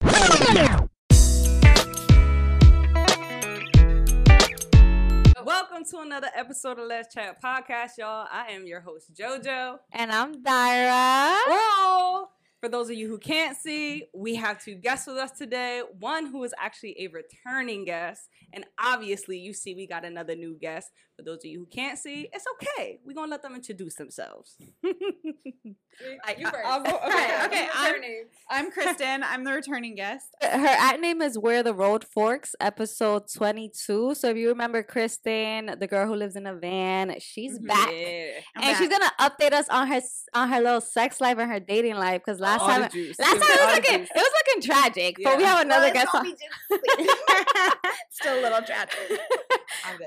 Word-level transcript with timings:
Welcome 0.00 0.88
to 5.90 5.98
another 6.00 6.28
episode 6.34 6.78
of 6.78 6.86
Les 6.86 7.04
Chat 7.12 7.42
Podcast, 7.42 7.92
y'all. 7.98 8.26
I 8.30 8.48
am 8.50 8.66
your 8.66 8.80
host, 8.80 9.12
JoJo. 9.14 9.78
And 9.92 10.12
I'm 10.12 10.42
Dayra. 10.42 11.36
Whoa! 11.48 12.26
For 12.60 12.68
those 12.68 12.90
of 12.90 12.96
you 12.96 13.08
who 13.08 13.18
can't 13.18 13.56
see, 13.56 14.04
we 14.14 14.34
have 14.34 14.62
two 14.62 14.74
guests 14.74 15.06
with 15.06 15.16
us 15.16 15.30
today. 15.32 15.82
One 16.00 16.26
who 16.26 16.44
is 16.44 16.52
actually 16.58 16.96
a 17.00 17.08
returning 17.08 17.84
guest, 17.84 18.28
and 18.52 18.66
obviously, 18.82 19.38
you 19.38 19.54
see, 19.54 19.74
we 19.74 19.86
got 19.86 20.04
another 20.04 20.34
new 20.34 20.56
guest. 20.60 20.90
For 21.18 21.24
those 21.24 21.38
of 21.38 21.46
you 21.46 21.58
who 21.58 21.66
can't 21.66 21.98
see, 21.98 22.22
mm. 22.22 22.28
it's 22.32 22.44
okay. 22.54 23.00
We're 23.04 23.12
gonna 23.12 23.28
let 23.28 23.42
them 23.42 23.56
introduce 23.56 23.96
themselves. 23.96 24.56
I, 26.24 26.36
You 26.38 26.46
I- 26.46 26.50
first. 26.50 26.64
I'll 26.64 26.82
go- 26.82 27.00
okay, 27.08 27.44
okay. 27.46 27.64
You 27.64 28.26
I'm. 28.48 28.66
I'm 28.66 28.70
Kristin. 28.76 29.22
I'm 29.24 29.42
the 29.42 29.52
returning 29.52 29.96
guest. 29.96 30.28
Her 30.40 30.48
at 30.48 31.00
name 31.00 31.20
is 31.20 31.36
Where 31.36 31.64
the 31.64 31.74
Road 31.74 32.04
Forks, 32.04 32.54
episode 32.60 33.24
22. 33.34 34.14
So 34.14 34.30
if 34.30 34.36
you 34.36 34.48
remember 34.50 34.84
Kristin, 34.84 35.76
the 35.80 35.88
girl 35.88 36.06
who 36.06 36.14
lives 36.14 36.36
in 36.36 36.46
a 36.46 36.54
van, 36.54 37.16
she's 37.18 37.58
mm-hmm. 37.58 37.66
back. 37.66 37.90
Yeah. 37.90 38.30
I'm 38.54 38.68
and 38.68 38.76
she's 38.76 38.88
gonna 38.88 39.10
update 39.20 39.52
us 39.52 39.68
on 39.70 39.88
her 39.88 40.00
on 40.34 40.48
her 40.50 40.60
little 40.60 40.80
sex 40.80 41.20
life 41.20 41.38
and 41.38 41.50
her 41.50 41.58
dating 41.58 41.96
life 41.96 42.22
because 42.24 42.38
last 42.38 42.60
All 42.60 42.68
time 42.68 42.82
last 42.82 42.92
time 42.92 43.02
it 43.18 43.40
was 43.40 43.74
looking 43.74 43.98
juice. 43.98 44.10
it 44.14 44.22
was 44.22 44.32
looking 44.46 44.62
tragic. 44.62 45.16
But 45.24 45.36
we 45.36 45.42
have 45.42 45.62
another 45.62 45.86
Well, 45.86 45.94
guest 45.94 46.14
on. 46.14 46.22
gonna 46.22 46.36
be 46.36 47.02
just- 47.02 47.76
Still 48.10 48.38
a 48.38 48.42
little 48.42 48.62
tragic. 48.62 49.20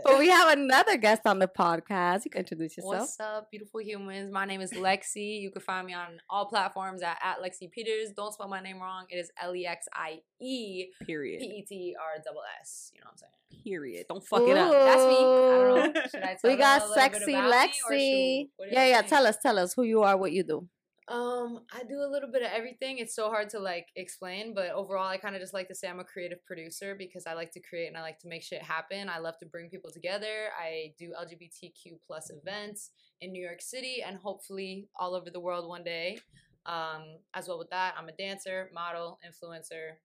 but 0.05 0.19
we 0.19 0.29
have 0.29 0.57
another 0.57 0.97
guest 1.01 1.23
on 1.25 1.39
the 1.39 1.47
podcast. 1.47 2.23
You 2.25 2.31
can 2.31 2.39
introduce 2.39 2.77
yourself. 2.77 2.93
What's 2.99 3.19
up, 3.19 3.51
beautiful 3.51 3.81
humans? 3.81 4.31
My 4.31 4.45
name 4.45 4.61
is 4.61 4.71
Lexie. 4.71 5.41
You 5.41 5.51
can 5.51 5.61
find 5.61 5.85
me 5.87 5.93
on 5.93 6.21
all 6.29 6.45
platforms 6.45 7.01
at, 7.01 7.17
at 7.23 7.41
Lexie 7.41 7.69
Peterss. 7.75 8.15
Don't 8.15 8.33
spell 8.33 8.47
my 8.47 8.61
name 8.61 8.79
wrong. 8.79 9.05
It 9.09 9.17
is 9.17 9.31
L 9.41 9.55
E 9.55 9.65
X 9.65 9.87
I 9.93 10.19
E 10.39 10.85
P 10.99 11.05
Period. 11.05 11.41
E 11.41 11.65
T 11.67 11.95
R 11.99 12.21
double 12.23 12.41
S. 12.61 12.91
You 12.93 13.01
know 13.01 13.05
what 13.07 13.11
I'm 13.13 13.17
saying? 13.17 13.63
Period. 13.63 14.05
Don't 14.07 14.25
fuck 14.25 14.43
it 14.43 14.57
up. 14.57 14.71
That's 14.71 15.03
me. 15.03 15.17
I 15.17 15.19
don't 15.19 15.93
know. 15.95 16.01
Should 16.11 16.23
I 16.23 16.37
tell 16.39 16.51
We 16.51 16.55
got 16.57 16.79
them 16.81 16.89
a 16.89 16.93
little 16.93 17.09
bit 17.09 17.13
sexy 17.13 17.33
about 17.33 17.49
me, 17.49 17.57
or 17.57 17.71
should- 17.71 17.99
Lexie. 17.99 18.49
Yeah, 18.71 18.85
yeah. 18.85 19.01
Tell 19.01 19.27
us, 19.27 19.37
tell 19.41 19.59
us 19.59 19.73
who 19.73 19.83
you 19.83 20.01
are, 20.03 20.15
what 20.15 20.31
you 20.31 20.43
do. 20.43 20.67
Um, 21.07 21.61
I 21.73 21.83
do 21.83 21.99
a 21.99 22.09
little 22.09 22.31
bit 22.31 22.43
of 22.43 22.49
everything. 22.53 22.99
It's 22.99 23.15
so 23.15 23.29
hard 23.29 23.49
to 23.49 23.59
like 23.59 23.87
explain, 23.95 24.53
but 24.53 24.71
overall, 24.71 25.07
I 25.07 25.17
kind 25.17 25.35
of 25.35 25.41
just 25.41 25.53
like 25.53 25.67
to 25.69 25.75
say 25.75 25.89
I'm 25.89 25.99
a 25.99 26.05
creative 26.05 26.43
producer 26.45 26.95
because 26.97 27.25
I 27.25 27.33
like 27.33 27.51
to 27.51 27.59
create 27.59 27.87
and 27.87 27.97
I 27.97 28.01
like 28.01 28.19
to 28.19 28.27
make 28.27 28.43
shit 28.43 28.61
happen. 28.61 29.09
I 29.09 29.17
love 29.17 29.37
to 29.39 29.45
bring 29.45 29.69
people 29.69 29.91
together. 29.91 30.49
I 30.59 30.93
do 30.97 31.11
LGBTQ 31.19 31.99
plus 32.05 32.29
events 32.29 32.91
in 33.19 33.31
New 33.31 33.43
York 33.43 33.61
City 33.61 34.03
and 34.05 34.17
hopefully 34.17 34.87
all 34.97 35.15
over 35.15 35.29
the 35.29 35.39
world 35.39 35.67
one 35.67 35.83
day. 35.83 36.19
Um, 36.65 37.17
as 37.33 37.47
well 37.47 37.57
with 37.57 37.71
that, 37.71 37.95
I'm 37.97 38.07
a 38.07 38.13
dancer, 38.13 38.69
model, 38.73 39.19
influencer. 39.25 39.97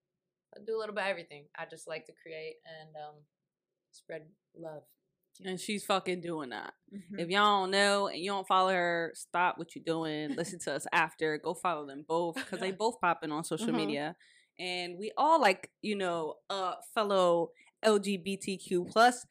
I 0.54 0.60
do 0.66 0.76
a 0.76 0.78
little 0.78 0.94
bit 0.94 1.04
of 1.04 1.10
everything. 1.10 1.44
I 1.58 1.66
just 1.70 1.86
like 1.86 2.06
to 2.06 2.12
create 2.20 2.56
and 2.64 2.88
um, 2.96 3.14
spread 3.92 4.22
love. 4.58 4.82
And 5.44 5.60
she's 5.60 5.84
fucking 5.84 6.20
doing 6.20 6.50
that. 6.50 6.72
Mhm. 6.92 7.18
If 7.20 7.28
y'all 7.28 7.62
don't 7.62 7.70
know 7.70 8.06
and 8.08 8.18
you 8.18 8.30
don't 8.30 8.46
follow 8.46 8.72
her, 8.72 9.12
stop 9.14 9.58
what 9.58 9.74
you're 9.74 9.84
doing. 9.84 10.34
Listen 10.34 10.58
to 10.60 10.74
us 10.74 10.86
after. 10.92 11.36
Go 11.38 11.54
follow 11.54 11.86
them 11.86 12.04
both 12.08 12.36
because 12.36 12.60
they 12.60 12.70
both 12.72 13.00
popping 13.00 13.30
on 13.32 13.44
social 13.44 13.68
Mhm. 13.68 13.76
media, 13.76 14.16
and 14.58 14.96
we 14.98 15.12
all 15.16 15.40
like 15.40 15.70
you 15.82 15.94
know 15.96 16.36
a 16.48 16.74
fellow 16.94 17.50
LGBTQ 17.84 18.84
plus 18.90 19.26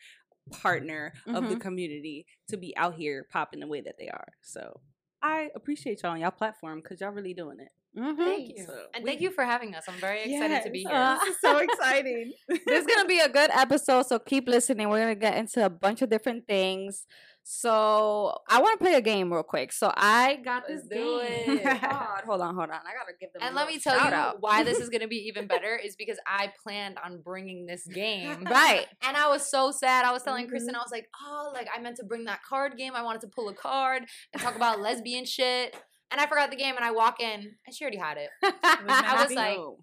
partner 0.52 1.14
of 1.28 1.50
the 1.50 1.56
Mhm. 1.56 1.62
community 1.62 2.28
to 2.50 2.58
be 2.58 2.76
out 2.78 2.96
here 2.96 3.24
popping 3.32 3.60
the 3.62 3.68
way 3.68 3.82
that 3.82 3.98
they 3.98 4.10
are. 4.10 4.28
So 4.42 4.82
I 5.22 5.50
appreciate 5.56 6.04
y'all 6.04 6.12
on 6.12 6.20
y'all 6.20 6.30
platform 6.30 6.82
because 6.82 7.02
y'all 7.02 7.10
really 7.10 7.34
doing 7.34 7.60
it. 7.60 7.72
Mhm. 7.98 8.18
Thank 8.18 8.50
you. 8.58 8.66
So 8.66 8.86
and 8.94 9.04
we- 9.04 9.10
thank 9.10 9.22
you 9.22 9.32
for 9.32 9.44
having 9.46 9.74
us. 9.76 9.86
I'm 9.88 10.00
very 10.00 10.24
excited 10.24 10.64
to 10.64 10.70
be 10.70 10.80
here. 10.80 10.92
Uh, 10.94 11.18
this 11.20 11.30
is 11.36 11.42
so 11.42 11.58
exciting. 11.68 12.34
this 12.50 12.82
is 12.82 12.86
gonna 12.86 13.08
be 13.08 13.20
a 13.20 13.30
good 13.30 13.50
episode, 13.54 14.06
so 14.08 14.20
keep 14.20 14.48
listening. 14.48 14.90
We're 14.90 15.00
gonna 15.00 15.16
get 15.16 15.38
into 15.38 15.66
a 15.66 15.70
bunch 15.70 16.02
of 16.02 16.10
different 16.10 16.46
things. 16.48 17.06
So 17.48 18.36
I 18.50 18.60
want 18.60 18.80
to 18.80 18.84
play 18.84 18.96
a 18.96 19.02
game 19.02 19.32
real 19.32 19.44
quick. 19.44 19.72
So 19.72 19.94
I 19.96 20.38
got 20.44 20.68
this 20.68 20.78
Let's 20.78 20.88
do 20.90 21.22
game. 21.22 21.58
it. 21.60 21.64
God, 21.64 22.22
hold 22.26 22.42
on, 22.42 22.56
hold 22.56 22.70
on. 22.72 22.76
I 22.78 22.94
gotta 22.98 23.14
give 23.20 23.32
them. 23.34 23.44
a 23.44 23.46
And 23.46 23.56
let 23.56 23.68
me 23.68 23.78
tell 23.78 23.96
you 23.96 24.02
out. 24.14 24.38
why 24.42 24.64
this 24.64 24.80
is 24.80 24.90
going 24.94 25.02
to 25.02 25.08
be 25.08 25.28
even 25.28 25.46
better 25.46 25.76
is 25.78 25.96
because 25.96 26.18
I 26.26 26.52
planned 26.64 26.98
on 27.06 27.22
bringing 27.22 27.68
this 27.68 27.86
game. 27.86 28.44
right. 28.46 28.88
And 29.04 29.16
I 29.16 29.30
was 29.30 29.48
so 29.48 29.70
sad. 29.70 30.06
I 30.06 30.12
was 30.12 30.24
telling 30.24 30.48
Kristin, 30.48 30.74
I 30.74 30.80
was 30.80 30.92
like, 30.92 31.08
oh, 31.24 31.52
like 31.54 31.68
I 31.74 31.80
meant 31.80 31.98
to 31.98 32.04
bring 32.04 32.26
that 32.26 32.42
card 32.42 32.78
game. 32.78 32.94
I 32.96 33.04
wanted 33.04 33.22
to 33.22 33.28
pull 33.28 33.48
a 33.50 33.54
card 33.54 34.06
and 34.34 34.42
talk 34.42 34.56
about 34.56 34.80
lesbian 34.82 35.26
shit. 35.26 35.76
And 36.12 36.22
I 36.22 36.28
forgot 36.28 36.50
the 36.52 36.56
game 36.56 36.76
and 36.76 36.86
I 36.86 36.92
walk 36.92 37.20
in 37.20 37.56
and 37.66 37.76
she 37.76 37.84
already 37.84 37.98
had 37.98 38.18
it. 38.18 38.30
I 38.44 39.24
was 39.26 39.34
like, 39.36 39.58
No. 39.58 39.78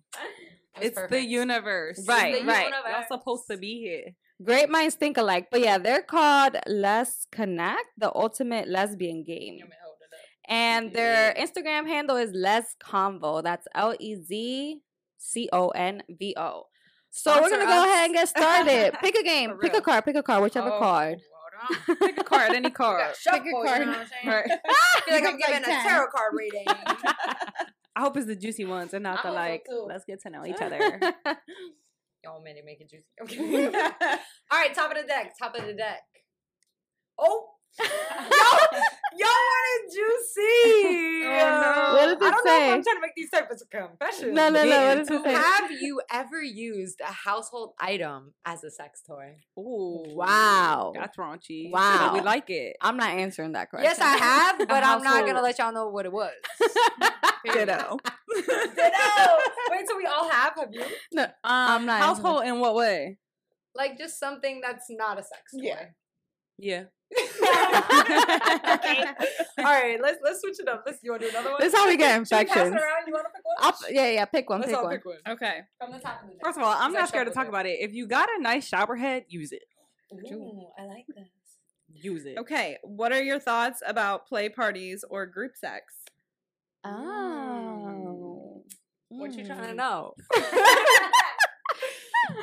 It 0.80 0.94
was 0.94 1.04
it's 1.04 1.10
the 1.10 1.20
universe. 1.22 2.02
Right, 2.08 2.40
the 2.40 2.46
right. 2.46 2.64
universe. 2.64 2.92
Y'all 3.10 3.18
supposed 3.18 3.44
to 3.50 3.56
be 3.58 3.78
here. 3.80 4.14
Great 4.42 4.70
minds 4.70 4.94
think 4.94 5.18
alike. 5.18 5.48
But 5.50 5.60
yeah, 5.60 5.78
they're 5.78 6.02
called 6.02 6.56
Let's 6.66 7.26
Connect, 7.30 7.84
the 7.98 8.10
ultimate 8.14 8.68
lesbian 8.68 9.22
game. 9.22 9.54
You 9.58 9.64
may 9.66 9.76
hold 9.84 9.96
it 10.00 10.14
up. 10.14 10.20
And 10.48 10.92
their 10.94 11.34
Instagram 11.34 11.86
handle 11.86 12.16
is 12.16 12.30
Lez 12.32 12.74
Convo. 12.82 13.42
That's 13.42 13.68
L 13.74 13.94
E 14.00 14.14
Z 14.16 14.80
C 15.18 15.48
O 15.52 15.68
N 15.68 16.02
V 16.08 16.34
O. 16.38 16.64
So 17.10 17.40
we're 17.42 17.50
gonna 17.50 17.66
go 17.66 17.84
ahead 17.84 18.06
and 18.06 18.14
get 18.14 18.28
started. 18.28 18.94
Pick 19.02 19.14
a 19.16 19.22
game. 19.32 19.58
Pick 19.60 19.74
a 19.74 19.82
card. 19.82 20.04
Pick 20.06 20.16
a 20.16 20.22
card. 20.22 20.42
Whichever 20.42 20.70
Oh, 20.72 20.78
card. 20.78 21.18
Pick 21.98 22.18
a 22.18 22.24
card, 22.24 22.52
any 22.52 22.70
card. 22.82 23.00
got 23.00 23.16
shuffle, 23.16 23.44
you 23.44 23.52
know 23.52 23.58
what 23.60 23.70
I'm 23.78 24.06
saying? 24.22 24.26
Right. 24.26 24.50
I 24.50 25.00
feel 25.04 25.14
like 25.14 25.24
I'm 25.24 25.36
Becomes 25.36 25.40
like 25.40 25.48
giving 25.48 25.62
a 25.62 25.66
10. 25.66 25.82
tarot 25.88 26.06
card 26.14 26.32
reading. 26.36 26.64
I 27.94 28.00
hope 28.00 28.16
it's 28.16 28.26
the 28.26 28.36
juicy 28.36 28.64
ones 28.64 28.94
and 28.94 29.02
not 29.02 29.22
the 29.22 29.30
like. 29.32 29.66
Let's 29.86 30.04
get 30.04 30.22
to 30.22 30.30
know 30.30 30.46
each 30.46 30.60
other. 30.60 30.78
Y'all 32.24 32.42
made 32.42 32.56
it 32.56 32.64
make 32.64 32.80
it 32.80 32.88
juicy. 32.90 33.04
Okay. 33.20 33.66
All 33.66 34.58
right, 34.58 34.72
top 34.74 34.90
of 34.92 34.96
the 34.96 35.06
deck. 35.06 35.34
Top 35.38 35.54
of 35.56 35.66
the 35.66 35.74
deck. 35.74 36.02
Oh. 37.18 37.48
Yo, 37.80 37.86
yo 39.18 39.26
wanted 39.26 39.92
juicy. 39.92 41.22
Oh, 41.24 41.28
no. 41.28 41.94
What 41.94 42.18
does 42.20 42.28
I 42.28 42.30
don't 42.30 42.44
know 42.44 42.56
if? 42.56 42.74
I'm 42.74 42.82
trying 42.82 42.96
to 42.96 43.00
make 43.00 43.14
these 43.16 43.30
type 43.30 43.50
of 43.50 43.60
confessions. 43.70 44.34
No, 44.34 44.48
no, 44.50 44.64
no. 44.64 44.88
What 44.88 44.98
does 44.98 45.10
it 45.10 45.24
say? 45.24 45.32
Have 45.32 45.70
you 45.80 46.00
ever 46.10 46.42
used 46.42 47.00
a 47.00 47.12
household 47.12 47.72
item 47.80 48.34
as 48.44 48.64
a 48.64 48.70
sex 48.70 49.02
toy? 49.06 49.36
Ooh, 49.58 50.04
Wow. 50.14 50.92
that's 50.94 51.16
raunchy. 51.16 51.70
Wow. 51.70 52.08
but 52.08 52.14
we 52.14 52.20
like 52.20 52.50
it. 52.50 52.76
I'm 52.80 52.96
not 52.96 53.10
answering 53.10 53.52
that 53.52 53.70
question. 53.70 53.84
Yes, 53.90 53.98
I 54.00 54.16
have, 54.16 54.58
but 54.58 54.84
I'm 54.84 55.02
not 55.02 55.26
gonna 55.26 55.42
let 55.42 55.58
y'all 55.58 55.72
know 55.72 55.88
what 55.88 56.06
it 56.06 56.12
was. 56.12 56.32
Ditto. 57.44 57.98
Ditto. 58.34 59.36
Wait, 59.70 59.88
so 59.88 59.96
we 59.96 60.06
all 60.06 60.28
have? 60.30 60.52
Have 60.56 60.68
you? 60.72 60.84
No, 61.12 61.22
Um, 61.24 61.30
I'm 61.44 61.86
not 61.86 62.00
answering. 62.02 62.24
household 62.24 62.44
in 62.44 62.60
what 62.60 62.74
way? 62.74 63.18
Like 63.74 63.96
just 63.98 64.18
something 64.20 64.60
that's 64.62 64.84
not 64.90 65.18
a 65.18 65.22
sex 65.22 65.52
toy. 65.52 65.60
Yeah. 65.62 65.84
Yeah. 66.58 66.84
okay. 67.18 69.04
All 69.58 69.64
right, 69.64 69.98
let's 70.00 70.18
let's 70.24 70.40
switch 70.40 70.58
it 70.60 70.68
up. 70.68 70.82
Let's. 70.86 70.98
You 71.02 71.10
want 71.10 71.22
to 71.22 71.28
do 71.30 71.36
another 71.36 71.50
one? 71.50 71.60
This 71.60 71.72
is 71.72 71.78
how 71.78 71.86
we 71.86 71.96
get 71.96 72.14
Should 72.14 72.20
we 72.20 72.24
pass 72.24 72.30
it 72.32 72.40
infections. 72.50 72.74
around? 72.74 73.06
You 73.06 73.12
want 73.12 73.26
to 73.26 73.30
pick 73.34 73.44
one? 73.44 73.56
I'll, 73.60 73.74
yeah, 73.92 74.10
yeah. 74.10 74.24
Pick 74.24 74.48
one. 74.48 74.60
Let's 74.60 74.70
Pick 74.70 74.78
all 74.78 74.84
one. 74.84 74.94
pick 74.96 75.04
one. 75.04 75.16
okay. 75.28 75.60
From 75.78 75.92
the 75.92 75.98
top 75.98 76.22
of 76.22 76.28
the. 76.30 76.36
First 76.42 76.56
of 76.58 76.64
all, 76.64 76.72
I'm 76.76 76.92
not 76.92 77.08
scared 77.08 77.26
to 77.26 77.32
talk 77.34 77.44
deck? 77.44 77.48
about 77.50 77.66
it. 77.66 77.78
If 77.80 77.92
you 77.92 78.06
got 78.06 78.28
a 78.38 78.40
nice 78.42 78.66
shower 78.66 78.96
head, 78.96 79.24
use 79.28 79.52
it. 79.52 79.62
Ooh, 80.32 80.66
I 80.78 80.84
like 80.86 81.04
this. 81.14 81.28
Use 81.94 82.24
it. 82.24 82.38
Okay. 82.38 82.78
What 82.82 83.12
are 83.12 83.22
your 83.22 83.38
thoughts 83.38 83.82
about 83.86 84.26
play 84.26 84.48
parties 84.48 85.04
or 85.08 85.26
group 85.26 85.56
sex? 85.56 85.94
Oh. 86.84 88.62
What 89.08 89.34
you 89.34 89.44
trying 89.44 89.60
to 89.62 89.72
Mm. 89.74 89.76
know? 89.76 90.14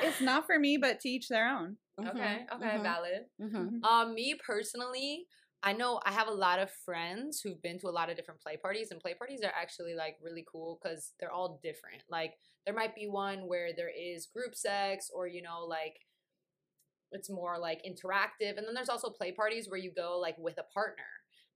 It's 0.01 0.21
not 0.21 0.45
for 0.45 0.57
me, 0.59 0.77
but 0.77 0.99
to 1.01 1.09
each 1.09 1.27
their 1.27 1.47
own. 1.49 1.77
okay, 2.07 2.45
Mhm, 2.49 2.49
okay, 2.51 2.77
mhm, 2.77 2.83
valid. 2.83 3.25
mhm. 3.39 3.89
Um, 3.89 4.13
me 4.15 4.35
personally, 4.35 5.27
I 5.63 5.73
know 5.73 5.99
I 6.05 6.11
have 6.13 6.27
a 6.27 6.31
lot 6.33 6.59
of 6.59 6.71
friends 6.71 7.41
who've 7.41 7.61
been 7.61 7.79
to 7.79 7.89
a 7.89 7.91
lot 7.91 8.09
of 8.09 8.15
different 8.17 8.41
play 8.41 8.57
parties, 8.57 8.91
and 8.91 9.01
play 9.01 9.13
parties 9.13 9.41
are 9.43 9.53
actually 9.55 9.95
like 9.95 10.17
really 10.21 10.45
cool 10.49 10.79
because 10.81 11.13
they're 11.19 11.31
all 11.31 11.59
different. 11.63 12.03
Like 12.09 12.35
there 12.65 12.75
might 12.75 12.95
be 12.95 13.07
one 13.07 13.47
where 13.47 13.73
there 13.75 13.89
is 13.89 14.27
group 14.27 14.55
sex, 14.55 15.09
or 15.13 15.27
you 15.27 15.41
know, 15.41 15.65
like 15.65 15.97
it's 17.11 17.29
more 17.29 17.57
like 17.57 17.81
interactive, 17.83 18.57
and 18.57 18.67
then 18.67 18.73
there's 18.73 18.89
also 18.89 19.09
play 19.09 19.31
parties 19.31 19.67
where 19.69 19.79
you 19.79 19.91
go 19.91 20.19
like 20.19 20.37
with 20.37 20.57
a 20.57 20.63
partner. 20.73 21.03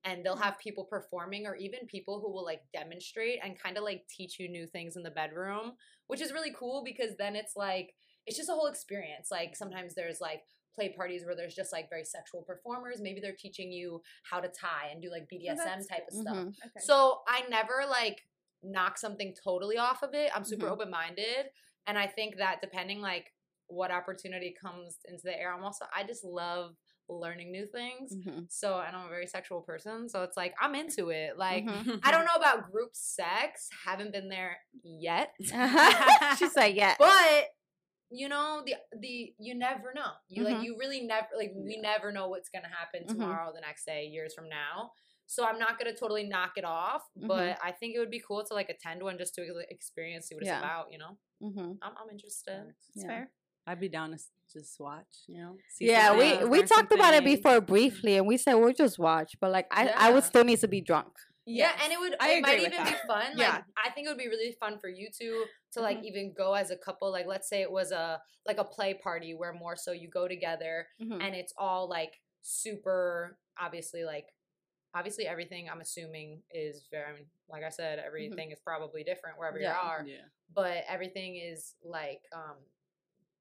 and 0.06 0.22
they'll 0.22 0.36
have 0.36 0.58
people 0.58 0.84
performing 0.84 1.46
or 1.46 1.56
even 1.56 1.86
people 1.86 2.20
who 2.20 2.30
will 2.30 2.44
like 2.44 2.60
demonstrate 2.74 3.38
and 3.42 3.58
kind 3.58 3.78
of 3.78 3.84
like 3.84 4.06
teach 4.06 4.38
you 4.38 4.50
new 4.50 4.66
things 4.66 4.96
in 4.96 5.02
the 5.02 5.10
bedroom, 5.10 5.72
which 6.08 6.20
is 6.20 6.30
really 6.30 6.52
cool 6.52 6.84
because 6.84 7.16
then 7.16 7.34
it's 7.34 7.56
like 7.56 7.94
it's 8.26 8.36
just 8.36 8.48
a 8.48 8.52
whole 8.52 8.66
experience. 8.66 9.28
Like 9.30 9.56
sometimes 9.56 9.94
there's 9.94 10.20
like 10.20 10.42
play 10.74 10.88
parties 10.96 11.24
where 11.24 11.36
there's 11.36 11.54
just 11.54 11.72
like 11.72 11.88
very 11.88 12.04
sexual 12.04 12.42
performers. 12.42 13.00
Maybe 13.00 13.20
they're 13.20 13.36
teaching 13.38 13.70
you 13.70 14.02
how 14.28 14.40
to 14.40 14.48
tie 14.48 14.88
and 14.92 15.00
do 15.02 15.10
like 15.10 15.28
BDSM 15.32 15.56
that's 15.56 15.86
type 15.86 16.06
of 16.10 16.14
stuff. 16.14 16.36
Mhm. 16.36 16.48
Okay. 16.48 16.80
So 16.80 17.20
I 17.28 17.42
never 17.48 17.84
like 17.88 18.22
knock 18.62 18.98
something 18.98 19.34
totally 19.42 19.76
off 19.78 20.02
of 20.02 20.14
it. 20.14 20.30
I'm 20.34 20.44
super 20.44 20.66
Mhm. 20.66 20.72
open 20.72 20.90
minded. 20.90 21.50
And 21.86 21.98
I 21.98 22.06
think 22.06 22.38
that 22.38 22.60
depending 22.60 23.00
like 23.00 23.32
what 23.68 23.90
opportunity 23.90 24.54
comes 24.60 24.98
into 25.06 25.22
the 25.22 25.38
air, 25.38 25.52
I'm 25.54 25.64
also 25.64 25.84
I 25.94 26.02
just 26.04 26.24
love 26.24 26.74
learning 27.08 27.52
new 27.52 27.66
things. 27.66 28.14
Mhm. 28.16 28.50
So 28.50 28.80
and 28.80 28.96
I'm 28.96 29.06
a 29.06 29.10
very 29.10 29.26
sexual 29.26 29.60
person. 29.60 30.08
So 30.08 30.22
it's 30.22 30.36
like 30.36 30.54
I'm 30.60 30.74
into 30.74 31.10
it. 31.10 31.36
Like 31.36 31.64
Mhm. 31.66 32.00
I 32.02 32.10
don't 32.10 32.24
know 32.24 32.34
about 32.36 32.70
group 32.72 32.90
sex. 32.96 33.68
Haven't 33.84 34.12
been 34.12 34.28
there 34.28 34.58
yet. 34.82 35.34
she 36.38 36.48
like, 36.56 36.74
"Yeah." 36.74 36.96
But 36.98 37.50
you 38.10 38.28
know 38.28 38.62
the 38.64 38.74
the 39.00 39.34
you 39.38 39.54
never 39.54 39.92
know. 39.94 40.12
You 40.28 40.44
like 40.44 40.56
Mhm. 40.58 40.64
you 40.64 40.76
really 40.78 41.02
never 41.02 41.28
like 41.36 41.52
we 41.54 41.76
never 41.80 42.12
know 42.12 42.28
what's 42.28 42.48
gonna 42.48 42.68
happen 42.68 43.04
Mhm. 43.04 43.08
tomorrow, 43.08 43.52
the 43.52 43.60
next 43.60 43.84
day, 43.86 44.04
years 44.06 44.34
from 44.34 44.48
now. 44.48 44.92
So 45.26 45.44
I'm 45.46 45.58
not 45.58 45.78
gonna 45.78 45.94
totally 45.96 46.24
knock 46.24 46.52
it 46.56 46.64
off, 46.64 47.02
Mhm. 47.18 47.26
but 47.28 47.58
I 47.62 47.72
think 47.72 47.94
it 47.96 47.98
would 47.98 48.10
be 48.10 48.20
cool 48.20 48.44
to 48.44 48.54
like 48.54 48.68
attend 48.68 49.02
one 49.02 49.16
just 49.18 49.34
to 49.36 49.64
experience, 49.70 50.26
see 50.28 50.34
what 50.34 50.44
Yeah. 50.44 50.56
it's 50.58 50.64
about. 50.64 50.92
You 50.92 50.98
know, 50.98 51.18
Mhm. 51.42 51.78
I'm 51.82 51.96
I'm 51.96 52.10
interested. 52.10 52.74
It's 52.94 53.02
Yeah. 53.02 53.08
fair. 53.08 53.32
I'd 53.66 53.80
be 53.80 53.88
down 53.88 54.10
to 54.10 54.18
just 54.52 54.78
watch, 54.78 55.22
you 55.26 55.38
know. 55.38 55.56
see 55.70 55.86
Yeah, 55.88 56.12
we 56.12 56.44
we 56.44 56.58
learn 56.58 56.66
some 56.68 56.80
talked 56.80 56.92
about 56.92 57.14
it 57.14 57.24
before 57.24 57.60
briefly, 57.62 58.18
and 58.18 58.26
we 58.26 58.36
said 58.36 58.54
we'll 58.54 58.74
just 58.74 58.98
watch. 58.98 59.36
But 59.40 59.50
like, 59.50 59.66
I 59.70 59.88
I 59.88 60.10
would 60.12 60.24
still 60.24 60.44
need 60.44 60.60
to 60.60 60.68
be 60.68 60.82
drunk. 60.82 61.14
Yeah, 61.46 61.72
and 61.82 61.92
it 61.92 62.00
would 62.00 62.16
I 62.20 62.30
it 62.34 62.42
might 62.42 62.58
even 62.60 62.70
be 62.70 62.76
that. 62.76 63.06
fun. 63.06 63.30
Like 63.36 63.38
Yeah. 63.38 63.62
I 63.76 63.90
think 63.90 64.06
it 64.06 64.10
would 64.10 64.18
be 64.18 64.28
really 64.28 64.52
fun 64.58 64.78
for 64.78 64.88
you 64.88 65.10
two 65.10 65.44
to 65.72 65.80
like 65.80 65.98
Mhm. 65.98 66.04
even 66.04 66.32
go 66.32 66.54
as 66.54 66.70
a 66.70 66.76
couple. 66.76 67.10
Like 67.10 67.26
let's 67.26 67.48
say 67.48 67.60
it 67.62 67.70
was 67.70 67.92
a 67.92 68.22
like 68.46 68.58
a 68.58 68.64
play 68.64 68.94
party 68.94 69.34
where 69.34 69.52
more 69.52 69.76
so 69.76 69.92
you 69.92 70.08
go 70.08 70.26
together 70.28 70.88
Mhm. 71.00 71.22
and 71.22 71.34
it's 71.34 71.52
all 71.58 71.88
like 71.88 72.20
super 72.40 73.38
obviously 73.58 74.04
like 74.04 74.34
obviously 74.94 75.26
everything 75.26 75.68
I'm 75.68 75.80
assuming 75.80 76.42
is 76.50 76.86
very 76.90 77.04
I 77.10 77.12
mean, 77.14 77.26
like 77.48 77.64
I 77.64 77.68
said, 77.68 77.98
everything 77.98 78.50
is 78.52 78.60
probably 78.60 79.02
different 79.04 79.38
wherever 79.38 79.58
Yeah. 79.58 79.72
you 79.82 79.88
are. 79.88 80.04
Yeah. 80.06 80.24
But 80.52 80.84
everything 80.88 81.36
is 81.36 81.74
like 81.82 82.22
um 82.32 82.56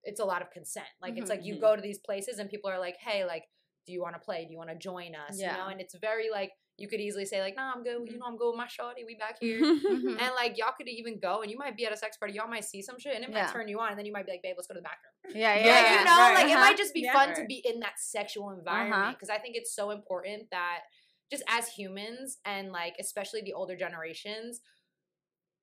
it's 0.04 0.20
a 0.20 0.26
lot 0.26 0.42
of 0.42 0.52
consent. 0.52 0.88
Like 1.02 1.18
it's 1.18 1.28
Mhm. 1.28 1.30
like 1.30 1.44
you 1.46 1.56
Mhm. 1.56 1.62
go 1.62 1.76
to 1.78 1.82
these 1.82 2.00
places 2.00 2.40
and 2.40 2.50
people 2.50 2.70
are 2.70 2.80
like, 2.80 2.98
Hey, 2.98 3.24
like, 3.24 3.50
do 3.86 3.94
you 3.94 4.02
want 4.02 4.16
to 4.16 4.20
play? 4.20 4.44
Do 4.46 4.52
you 4.52 4.58
want 4.58 4.70
to 4.70 4.76
join 4.76 5.16
us? 5.16 5.40
You 5.40 5.48
know, 5.48 5.54
Yeah. 5.54 5.70
and 5.70 5.80
it's 5.80 5.94
very 5.96 6.30
like 6.30 6.52
you 6.78 6.88
could 6.88 7.00
easily 7.00 7.26
say, 7.26 7.40
like, 7.40 7.56
no, 7.56 7.64
I'm 7.76 7.84
good, 7.84 8.00
you 8.10 8.18
know, 8.18 8.26
I'm 8.26 8.36
good 8.36 8.50
with 8.50 8.58
my 8.58 8.66
shawty. 8.66 9.06
we 9.06 9.16
back 9.16 9.38
here. 9.40 9.60
And 10.20 10.32
like 10.36 10.58
y'all 10.58 10.74
could 10.78 10.88
even 10.88 11.20
go 11.20 11.42
and 11.42 11.52
you 11.52 11.58
might 11.58 11.78
be 11.78 11.86
at 11.86 11.94
a 11.94 11.98
sex 11.98 12.18
party, 12.18 12.34
y'all 12.34 12.48
might 12.50 12.66
see 12.66 12.82
some 12.82 12.98
shit 13.00 13.16
and 13.16 13.24
it 13.24 13.30
Yeah. 13.30 13.44
might 13.46 13.52
turn 13.54 13.68
you 13.68 13.80
on, 13.80 13.90
and 13.90 13.98
then 14.00 14.06
you 14.06 14.12
might 14.12 14.26
be 14.26 14.32
like, 14.32 14.42
babe, 14.42 14.56
let's 14.58 14.68
go 14.68 14.74
to 14.74 14.80
the 14.80 14.84
bathroom. 14.84 15.36
Yeah, 15.40 15.56
yeah, 15.60 15.66
Yeah, 15.66 15.74
Like, 15.76 15.84
yeah. 15.86 16.00
you 16.00 16.06
know, 16.06 16.12
right. 16.18 16.34
like 16.36 16.46
it 16.46 16.52
Uh-huh. 16.52 16.60
might 16.62 16.78
just 16.78 16.94
be 16.94 17.02
Yeah. 17.02 17.14
fun 17.14 17.34
to 17.36 17.46
be 17.46 17.62
in 17.66 17.80
that 17.82 18.00
sexual 18.00 18.50
environment 18.52 19.18
because 19.18 19.30
I 19.30 19.38
think 19.38 19.56
it's 19.56 19.74
so 19.76 19.92
important 19.92 20.50
that 20.52 20.80
just 21.32 21.44
as 21.48 21.68
humans 21.70 22.40
and 22.46 22.72
like 22.72 22.96
especially 23.00 23.42
the 23.42 23.54
older 23.54 23.76
generations, 23.76 24.62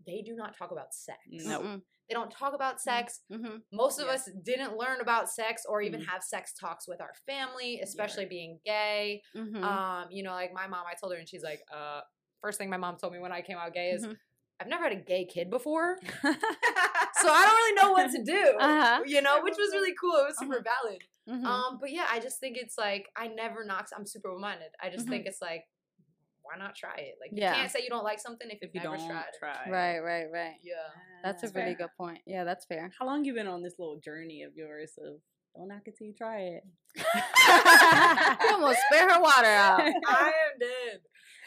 they 0.06 0.22
do 0.22 0.34
not 0.34 0.56
talk 0.56 0.70
about 0.70 0.94
sex. 0.94 1.18
Nope. 1.28 1.62
Mm-mm. 1.62 1.82
They 2.10 2.14
don't 2.14 2.30
talk 2.30 2.54
about 2.54 2.80
sex. 2.80 3.20
Mhm. 3.30 3.62
Most 3.72 4.00
of 4.00 4.08
Yeah. 4.08 4.14
us 4.14 4.28
didn't 4.42 4.76
learn 4.76 5.00
about 5.00 5.30
sex 5.30 5.64
or 5.64 5.80
even 5.80 6.00
Mhm. 6.00 6.06
have 6.08 6.24
sex 6.24 6.52
talks 6.52 6.88
with 6.88 7.00
our 7.00 7.14
family, 7.24 7.80
especially 7.80 8.26
being 8.26 8.58
gay. 8.64 9.22
Mhm. 9.32 9.62
Um, 9.62 10.10
you 10.10 10.24
know, 10.24 10.32
like 10.32 10.52
my 10.52 10.66
mom, 10.66 10.86
I 10.88 10.94
told 10.94 11.12
her 11.12 11.18
and 11.20 11.28
she's 11.28 11.44
like, 11.44 11.62
uh, 11.72 12.00
first 12.40 12.58
thing 12.58 12.68
my 12.68 12.76
mom 12.78 12.96
told 12.96 13.12
me 13.12 13.20
when 13.20 13.30
I 13.30 13.42
came 13.42 13.56
out 13.58 13.72
gay 13.72 13.90
is 13.92 14.04
Mhm. 14.04 14.18
I've 14.58 14.66
never 14.66 14.82
had 14.84 14.92
a 14.92 14.96
gay 14.96 15.24
kid 15.24 15.48
before. 15.50 15.98
so 16.02 17.28
I 17.32 17.44
don't 17.46 17.56
really 17.56 17.74
know 17.74 17.92
what 17.92 18.10
to 18.10 18.22
do. 18.24 18.56
Uh-huh. 18.58 19.02
You 19.06 19.22
know, 19.22 19.40
which 19.42 19.56
was 19.56 19.70
really 19.72 19.94
cool. 19.94 20.16
It 20.16 20.26
was 20.26 20.38
super 20.38 20.60
valid. 20.62 21.02
Mhm. 21.28 21.44
Um, 21.46 21.78
but 21.78 21.92
yeah, 21.92 22.06
I 22.10 22.18
just 22.18 22.40
think 22.40 22.56
it's 22.58 22.76
like 22.76 23.08
I 23.16 23.28
never 23.28 23.64
knock. 23.64 23.88
I'm 23.96 24.04
super 24.04 24.36
minded. 24.36 24.72
I 24.80 24.90
just 24.90 25.06
think 25.08 25.26
it's 25.26 25.40
like, 25.40 25.64
why 26.50 26.58
not 26.58 26.74
try 26.74 26.94
it? 26.96 27.16
Like 27.20 27.30
you 27.32 27.40
can't 27.40 27.70
say 27.70 27.80
you 27.82 27.88
don't 27.88 28.04
like 28.04 28.20
something 28.20 28.48
if, 28.48 28.58
if 28.60 28.70
you've 28.74 28.82
you 28.82 28.90
never 28.90 28.96
don't 28.96 29.08
tried. 29.08 29.20
it. 29.20 29.36
try. 29.38 29.70
right, 29.70 29.98
right, 30.00 30.26
right. 30.32 30.54
Yeah. 30.62 30.74
That's 31.22 31.42
a 31.42 31.46
That's 31.46 31.56
really 31.56 31.74
good 31.74 31.90
point. 31.96 32.18
Yeah, 32.26 32.44
that's 32.44 32.66
fair. 32.66 32.90
How 32.98 33.06
long 33.06 33.24
you 33.24 33.34
been 33.34 33.46
on 33.46 33.62
this 33.62 33.74
little 33.78 34.00
journey 34.00 34.42
of 34.42 34.54
yours 34.56 34.92
of 34.98 35.20
don't 35.56 35.68
knock 35.68 35.82
it 35.86 35.96
till 35.96 36.06
you 36.06 36.14
try 36.14 36.40
it? 36.40 36.62
you 36.96 38.52
almost 38.52 38.78
spit 38.90 39.10
her 39.10 39.20
water 39.20 39.46
out. 39.46 39.80
I 40.08 40.32
am 40.32 40.58
dead. 40.58 41.00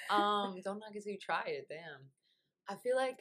Um, 0.10 0.56
don't 0.64 0.80
knock 0.80 0.92
it 0.94 1.04
till 1.04 1.14
you 1.14 1.20
try 1.20 1.44
it. 1.48 1.68
Damn. 1.70 2.08
I 2.68 2.76
feel 2.82 2.96
like 2.96 3.18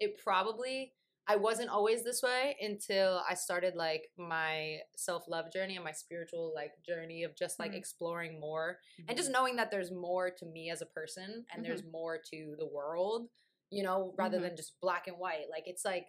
it 0.00 0.18
probably 0.22 0.92
I 1.26 1.36
wasn't 1.36 1.70
always 1.70 2.04
this 2.04 2.22
way 2.22 2.56
until 2.60 3.22
I 3.28 3.34
started 3.34 3.74
like 3.76 4.10
my 4.18 4.80
self 4.96 5.24
love 5.28 5.50
journey 5.52 5.76
and 5.76 5.84
my 5.84 5.92
spiritual 5.92 6.52
like 6.54 6.72
journey 6.86 7.22
of 7.24 7.34
just 7.34 7.58
like 7.58 7.72
Mhm. 7.72 7.76
exploring 7.76 8.38
more 8.40 8.78
and 8.98 9.08
Mm-hmm. 9.08 9.16
just 9.16 9.30
knowing 9.30 9.56
that 9.56 9.70
there's 9.70 9.90
more 9.90 10.30
to 10.30 10.44
me 10.46 10.70
as 10.70 10.82
a 10.82 10.86
person 10.86 11.46
and 11.52 11.64
there's 11.64 11.82
more 11.84 12.18
to 12.30 12.56
the 12.58 12.66
world, 12.66 13.30
you 13.70 13.82
know, 13.82 14.12
rather 14.18 14.38
Mhm. 14.38 14.42
than 14.42 14.56
just 14.56 14.78
black 14.80 15.06
and 15.06 15.18
white. 15.18 15.48
Like 15.50 15.66
it's 15.66 15.84
like 15.84 16.08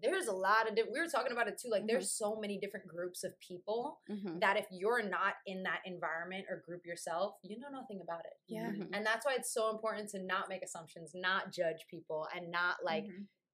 there's 0.00 0.26
a 0.26 0.32
lot 0.34 0.68
of 0.68 0.74
different. 0.74 0.92
We 0.94 1.00
were 1.00 1.06
talking 1.06 1.30
about 1.32 1.46
it 1.48 1.56
too. 1.58 1.68
Like 1.68 1.84
Mhm. 1.84 1.86
there's 1.86 2.10
so 2.12 2.34
many 2.36 2.58
different 2.58 2.88
groups 2.88 3.22
of 3.22 3.38
people 3.38 4.00
that 4.40 4.56
if 4.56 4.66
you're 4.72 5.02
not 5.02 5.36
in 5.46 5.62
that 5.62 5.80
environment 5.86 6.46
or 6.50 6.56
group 6.58 6.84
yourself, 6.84 7.38
you 7.42 7.56
know 7.58 7.68
nothing 7.68 8.00
about 8.00 8.24
it. 8.26 8.32
Yeah. 8.48 8.70
And 8.92 9.06
that's 9.06 9.24
why 9.24 9.34
it's 9.34 9.52
so 9.52 9.70
important 9.70 10.08
to 10.10 10.18
not 10.18 10.48
make 10.48 10.62
assumptions, 10.62 11.14
not 11.14 11.52
judge 11.52 11.86
people, 11.86 12.26
and 12.34 12.50
not 12.50 12.84
like. 12.84 13.04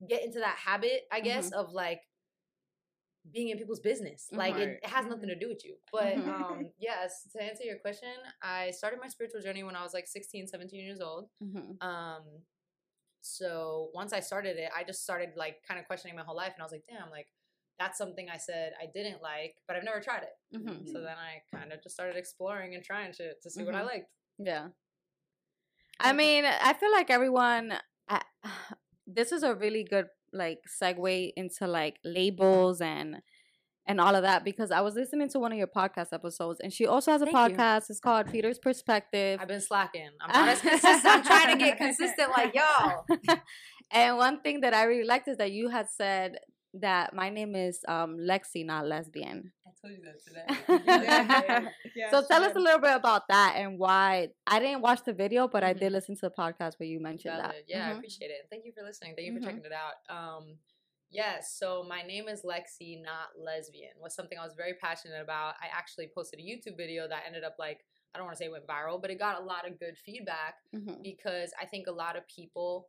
Get 0.06 0.22
into 0.24 0.38
that 0.40 0.56
habit, 0.58 1.02
I 1.10 1.20
guess, 1.20 1.50
of 1.52 1.72
like 1.72 2.02
being 3.32 3.48
in 3.50 3.58
people's 3.58 3.80
business. 3.80 4.28
Like 4.32 4.54
it, 4.56 4.58
Right. 4.58 4.78
it 4.82 4.86
has 4.88 5.04
nothing 5.06 5.28
to 5.28 5.38
do 5.38 5.48
with 5.48 5.64
you. 5.64 5.76
But 5.92 6.16
Mhm. 6.16 6.28
um 6.62 6.72
yes, 6.78 7.26
to 7.32 7.42
answer 7.42 7.64
your 7.64 7.78
question, 7.78 8.12
I 8.42 8.70
started 8.70 9.00
my 9.00 9.08
spiritual 9.08 9.40
journey 9.42 9.62
when 9.64 9.76
I 9.76 9.82
was 9.82 9.92
like 9.92 10.06
16, 10.06 10.46
17 10.46 10.80
years 10.84 11.00
old. 11.00 11.28
Mhm. 11.42 11.82
Um 11.82 12.44
so 13.20 13.90
once 13.92 14.12
I 14.12 14.20
started 14.20 14.56
it, 14.56 14.70
I 14.74 14.84
just 14.84 15.02
started 15.02 15.30
like 15.36 15.62
kind 15.66 15.78
of 15.80 15.86
questioning 15.86 16.16
my 16.16 16.22
whole 16.22 16.36
life 16.36 16.52
and 16.54 16.62
I 16.62 16.64
was 16.64 16.72
like, 16.72 16.86
damn, 16.88 17.10
like 17.10 17.26
that's 17.78 17.98
something 17.98 18.28
I 18.30 18.38
said 18.38 18.72
I 18.80 18.86
didn't 18.86 19.20
like, 19.22 19.56
but 19.66 19.76
I've 19.76 19.84
never 19.84 20.00
tried 20.00 20.22
it. 20.22 20.56
Mhm. 20.56 20.86
So 20.90 21.00
then 21.00 21.16
I 21.18 21.42
kind 21.54 21.72
of 21.72 21.82
just 21.82 21.94
started 21.96 22.16
exploring 22.16 22.74
and 22.74 22.82
trying 22.84 23.12
shit 23.12 23.42
to 23.42 23.50
see 23.50 23.64
what 23.64 23.74
I 23.74 23.82
Mhm. 23.82 23.86
liked. 23.86 24.10
Yeah. 24.38 24.68
I 26.00 26.12
mean, 26.12 26.44
I 26.44 26.72
feel 26.74 26.92
like 26.92 27.10
everyone. 27.10 27.78
I, 28.08 28.22
this 29.19 29.32
is 29.32 29.43
a 29.43 29.53
really 29.53 29.82
good 29.82 30.06
like 30.32 30.61
segue 30.81 31.32
into 31.37 31.67
like 31.67 31.97
labels 32.05 32.81
and 32.81 33.17
and 33.84 34.01
all 34.01 34.15
of 34.15 34.22
that 34.22 34.44
because 34.44 34.70
I 34.70 34.81
was 34.82 34.94
listening 34.94 35.29
to 35.31 35.41
one 35.41 35.51
of 35.51 35.58
your 35.58 35.67
podcast 35.67 36.13
episodes 36.13 36.60
and 36.60 36.72
she 36.72 36.87
also 36.87 37.10
has 37.10 37.22
a 37.22 37.25
Thank 37.25 37.53
you. 37.53 37.56
podcast. 37.56 37.91
It's 37.91 37.98
called 37.98 38.31
Peter's 38.31 38.58
Perspective. 38.58 39.41
I've 39.41 39.48
been 39.48 39.63
slacking. 39.63 40.10
I'm 40.20 40.31
not 40.31 40.48
as 40.51 40.60
consistent. 40.70 41.05
I'm 41.05 41.25
trying 41.25 41.58
to 41.58 41.65
get 41.65 41.79
consistent 41.79 42.31
like 42.37 42.55
y'all. 42.55 43.06
and 43.91 44.17
one 44.19 44.41
thing 44.43 44.60
that 44.60 44.72
I 44.75 44.84
really 44.84 45.08
liked 45.08 45.27
is 45.27 45.39
that 45.39 45.51
you 45.51 45.69
had 45.70 45.89
said 45.91 46.37
that 46.81 47.15
my 47.15 47.31
name 47.31 47.55
is 47.55 47.81
um 47.89 48.19
Lexie, 48.19 48.65
not 48.65 48.87
lesbian. 48.87 49.53
I 49.67 49.70
told 49.81 49.94
you 49.94 50.03
that 50.05 50.23
today. 50.25 51.69
so 52.11 52.23
tell 52.27 52.43
us 52.43 52.55
a 52.56 52.58
little 52.61 52.81
bit 52.81 52.94
about 52.94 53.29
that 53.29 53.55
and 53.56 53.79
why 53.79 54.29
I 54.47 54.58
didn't 54.61 54.81
watch 54.82 55.01
the 55.05 55.13
video, 55.13 55.49
but 55.49 55.63
I 55.65 55.73
did 55.73 55.91
Mhm. 55.91 55.94
listen 55.94 56.15
to 56.17 56.20
the 56.23 56.31
podcast 56.31 56.79
where 56.79 56.89
you 56.89 57.01
mentioned 57.01 57.39
that. 57.39 57.56
Yeah, 57.67 57.89
I 57.89 57.91
Mhm. 57.93 57.97
appreciate 57.99 58.31
it. 58.31 58.47
Thank 58.51 58.65
you 58.65 58.73
for 58.73 58.82
listening. 58.82 59.15
Thank 59.15 59.27
you 59.29 59.35
for 59.35 59.41
Mhm. 59.41 59.44
checking 59.44 59.65
it 59.65 59.73
out. 59.73 59.94
Um, 60.08 60.58
yes, 61.11 61.53
so 61.55 61.82
my 61.85 62.03
name 62.03 62.29
is 62.29 62.43
Lexie, 62.43 63.01
not 63.03 63.39
lesbian. 63.39 63.93
Was 64.01 64.15
something 64.15 64.39
I 64.39 64.44
was 64.44 64.55
very 64.55 64.75
passionate 64.75 65.20
about. 65.20 65.55
I 65.61 65.67
actually 65.69 66.08
posted 66.08 66.41
a 66.41 66.43
YouTube 66.43 66.77
video 66.77 67.06
that 67.08 67.25
ended 67.27 67.44
up 67.44 67.56
like 67.58 67.85
I 68.15 68.19
don't 68.19 68.27
want 68.27 68.39
to 68.39 68.43
say 68.43 68.47
it 68.47 68.53
went 68.53 68.67
viral, 68.67 69.01
but 69.01 69.11
it 69.11 69.19
got 69.19 69.39
a 69.41 69.44
lot 69.44 69.69
of 69.69 69.79
good 69.79 69.99
feedback 69.99 70.56
Mhm. 70.75 71.03
because 71.03 71.53
I 71.61 71.67
think 71.67 71.87
a 71.89 71.93
lot 71.93 72.17
of 72.17 72.27
people 72.27 72.89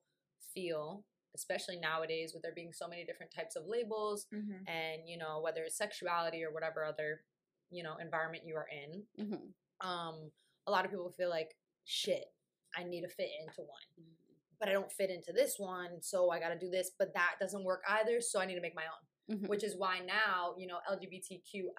feel, 0.53 1.03
especially 1.35 1.77
nowadays, 1.77 2.33
with 2.33 2.41
there 2.43 2.53
being 2.53 2.73
so 2.73 2.87
many 2.87 3.05
different 3.05 3.31
types 3.33 3.55
of 3.55 3.65
labels, 3.67 4.25
Mhm. 4.33 4.67
and 4.67 5.07
you 5.07 5.17
know 5.17 5.39
whether 5.41 5.63
it's 5.63 5.75
sexuality 5.77 6.43
or 6.43 6.51
whatever 6.51 6.83
other 6.83 7.23
you 7.71 7.83
know 7.83 7.97
environment 7.97 8.43
you 8.45 8.55
are 8.55 8.67
in 8.67 9.07
Mhm. 9.17 9.53
um 9.81 10.31
a 10.65 10.71
lot 10.71 10.85
of 10.85 10.91
people 10.91 11.11
feel 11.11 11.29
like 11.29 11.55
shit 11.85 12.33
i 12.75 12.83
need 12.83 13.01
to 13.01 13.07
fit 13.07 13.29
into 13.39 13.61
one 13.61 14.15
but 14.59 14.67
i 14.67 14.71
don't 14.71 14.91
fit 14.91 15.11
into 15.11 15.31
this 15.31 15.59
one 15.59 16.01
so 16.01 16.31
i 16.31 16.39
got 16.39 16.49
to 16.49 16.57
do 16.57 16.67
this 16.69 16.89
but 16.97 17.13
that 17.13 17.35
doesn't 17.39 17.63
work 17.63 17.83
either 17.89 18.19
so 18.21 18.39
i 18.39 18.45
need 18.45 18.55
to 18.55 18.61
make 18.61 18.73
my 18.73 18.85
own 18.87 19.37
Mhm. 19.37 19.47
which 19.47 19.63
is 19.63 19.77
why 19.77 19.99
now 19.99 20.55
you 20.57 20.65
know 20.65 20.79
lgbtqia 20.89 21.69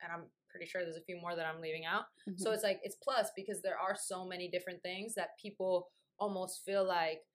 and 0.00 0.12
i'm 0.12 0.30
pretty 0.48 0.66
sure 0.66 0.82
there's 0.84 0.96
a 0.96 1.02
few 1.02 1.16
more 1.20 1.34
that 1.34 1.46
i'm 1.46 1.60
leaving 1.60 1.84
out 1.84 2.04
so 2.36 2.50
Mhm. 2.50 2.54
it's 2.54 2.62
like 2.62 2.80
it's 2.84 2.96
plus 2.96 3.32
because 3.34 3.60
there 3.62 3.78
are 3.78 3.96
so 3.96 4.24
many 4.24 4.48
different 4.48 4.80
things 4.82 5.14
that 5.14 5.36
people 5.38 5.90
almost 6.18 6.64
feel 6.64 6.84
like 6.84 7.26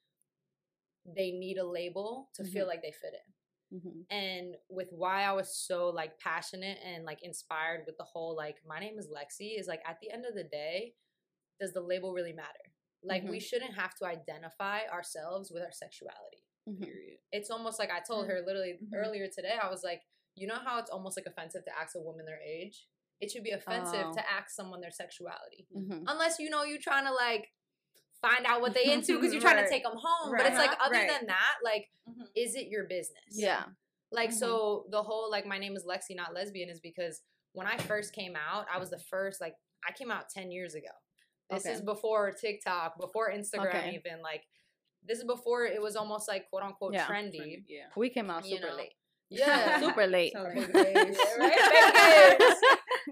they 1.06 1.32
need 1.32 1.58
a 1.58 1.66
label 1.66 2.30
to 2.34 2.44
feel 2.44 2.66
like 2.68 2.82
they 2.82 2.92
fit 2.92 3.14
in 3.14 3.34
Mhm. 3.80 4.06
and 4.10 4.56
with 4.70 4.92
why 4.92 5.24
I 5.24 5.32
was 5.34 5.56
so 5.56 5.90
like 5.90 6.20
passionate 6.20 6.78
and 6.84 7.04
like 7.04 7.22
inspired 7.24 7.86
with 7.86 7.98
the 7.98 8.04
whole 8.04 8.36
like 8.36 8.64
my 8.66 8.80
name 8.80 8.98
is 9.00 9.08
Lexie 9.10 9.60
is 9.60 9.68
like 9.68 9.82
at 9.88 10.00
the 10.00 10.12
end 10.12 10.26
of 10.26 10.36
the 10.36 10.44
day 10.44 10.96
does 11.60 11.74
the 11.74 11.82
label 11.82 12.14
really 12.14 12.34
matter? 12.34 12.74
Like 13.02 13.24
we 13.24 13.38
Mhm. 13.38 13.42
shouldn't 13.44 13.74
have 13.76 13.96
to 13.96 14.06
identify 14.06 14.86
ourselves 14.88 15.52
with 15.52 15.64
our 15.64 15.72
sexuality. 15.72 16.44
Mhm. 16.68 16.84
Period. 16.84 17.20
It's 17.32 17.50
almost 17.50 17.80
like 17.80 17.90
I 17.92 18.02
told 18.02 18.28
her 18.28 18.42
literally 18.42 18.74
Mhm. 18.82 18.94
earlier 18.94 19.28
today. 19.28 19.58
I 19.62 19.70
was 19.70 19.84
like, 19.84 20.04
you 20.36 20.48
know 20.48 20.56
how 20.60 20.80
it's 20.80 20.90
almost 20.90 21.16
like 21.18 21.26
offensive 21.28 21.64
to 21.66 21.78
ask 21.78 21.96
a 21.96 22.02
woman 22.02 22.26
their 22.26 22.42
age. 22.42 22.88
It 23.22 23.32
should 23.32 23.44
be 23.44 23.52
offensive 23.52 24.08
Oh. 24.08 24.14
to 24.14 24.30
ask 24.30 24.50
someone 24.50 24.82
their 24.82 24.92
sexuality, 24.92 25.68
Mhm. 25.74 26.04
unless 26.08 26.40
you 26.40 26.50
know 26.50 26.64
you're 26.64 26.78
trying 26.78 27.06
to 27.06 27.14
like 27.14 27.54
find 28.22 28.46
out 28.46 28.62
what 28.62 28.74
they 28.74 28.92
into 28.92 29.16
because 29.20 29.32
you're 29.34 29.42
trying 29.42 29.64
to 29.64 29.70
take 29.70 29.84
them 29.84 29.96
home. 29.96 30.34
But 30.36 30.46
it's 30.48 30.58
like 30.58 30.72
other 30.80 30.96
Right. 30.96 31.10
than 31.10 31.28
that, 31.28 31.56
like, 31.64 31.90
Mhm. 32.10 32.28
is 32.36 32.56
it 32.56 32.68
your 32.68 32.86
business? 32.86 33.20
Yeah. 33.32 33.66
Like 34.12 34.30
Mhm. 34.30 34.34
so 34.34 34.86
the 34.90 35.02
whole 35.04 35.30
like 35.30 35.46
my 35.46 35.58
name 35.58 35.76
is 35.76 35.86
Lexie, 35.86 36.16
not 36.16 36.34
lesbian, 36.34 36.70
is 36.70 36.80
because 36.80 37.22
when 37.54 37.68
I 37.68 37.78
first 37.78 38.14
came 38.14 38.36
out, 38.36 38.68
I 38.72 38.78
was 38.78 38.90
the 38.90 39.00
first 39.00 39.42
like 39.42 39.56
I 39.88 39.92
came 39.92 40.12
out 40.12 40.30
ten 40.30 40.52
years 40.52 40.76
ago. 40.76 40.90
This 41.50 41.66
is 41.66 41.82
before 41.82 42.32
TikTok, 42.32 42.98
before 43.00 43.32
Instagram, 43.32 43.68
Okay. 43.70 43.96
even 43.96 44.22
like 44.22 44.48
this 45.04 45.20
is 45.20 45.26
before 45.26 45.66
it 45.66 45.80
was 45.82 45.96
almost 45.96 46.28
like 46.28 46.50
quote 46.50 46.64
unquote 46.64 46.94
Yeah. 46.94 47.06
trendy. 47.06 47.64
Yeah. 47.68 47.90
We 47.96 48.10
came 48.10 48.30
out 48.32 48.46
You 48.46 48.58
super 48.58 48.70
know. 48.72 48.76
late. 48.78 48.96
Yeah, 49.30 49.80
super 49.80 50.08
late. 50.08 50.34
So 50.34 50.44
late. 50.44 50.70
right? 51.40 52.56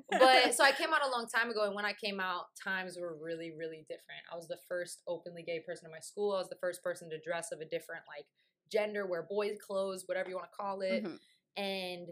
But 0.09 0.53
so 0.53 0.63
I 0.63 0.71
came 0.71 0.93
out 0.93 1.05
a 1.05 1.09
long 1.09 1.27
time 1.33 1.49
ago, 1.49 1.65
and 1.65 1.75
when 1.75 1.85
I 1.85 1.93
came 1.93 2.19
out, 2.19 2.45
times 2.61 2.97
were 2.99 3.15
really, 3.21 3.51
really 3.57 3.85
different. 3.89 4.21
I 4.31 4.35
was 4.35 4.47
the 4.47 4.59
first 4.67 5.01
openly 5.07 5.43
gay 5.43 5.59
person 5.65 5.85
in 5.85 5.91
my 5.91 5.99
school. 5.99 6.33
I 6.33 6.39
was 6.39 6.49
the 6.49 6.57
first 6.61 6.83
person 6.83 7.09
to 7.09 7.19
dress 7.19 7.51
of 7.51 7.59
a 7.61 7.65
different 7.65 8.03
like 8.07 8.25
gender, 8.71 9.05
wear 9.05 9.23
boys' 9.29 9.57
clothes, 9.65 10.03
whatever 10.07 10.29
you 10.29 10.35
want 10.35 10.49
to 10.51 10.55
call 10.55 10.81
it, 10.81 11.03
Mhm. 11.03 11.19
and 11.57 12.07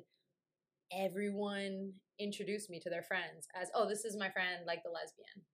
everyone 0.91 1.93
introduced 2.19 2.69
me 2.69 2.79
to 2.79 2.89
their 2.89 3.03
friends 3.03 3.47
as, 3.55 3.69
"Oh, 3.73 3.87
this 3.87 4.03
is 4.05 4.17
my 4.17 4.29
friend, 4.31 4.65
like 4.65 4.83
the 4.83 4.89
lesbian." 4.89 5.45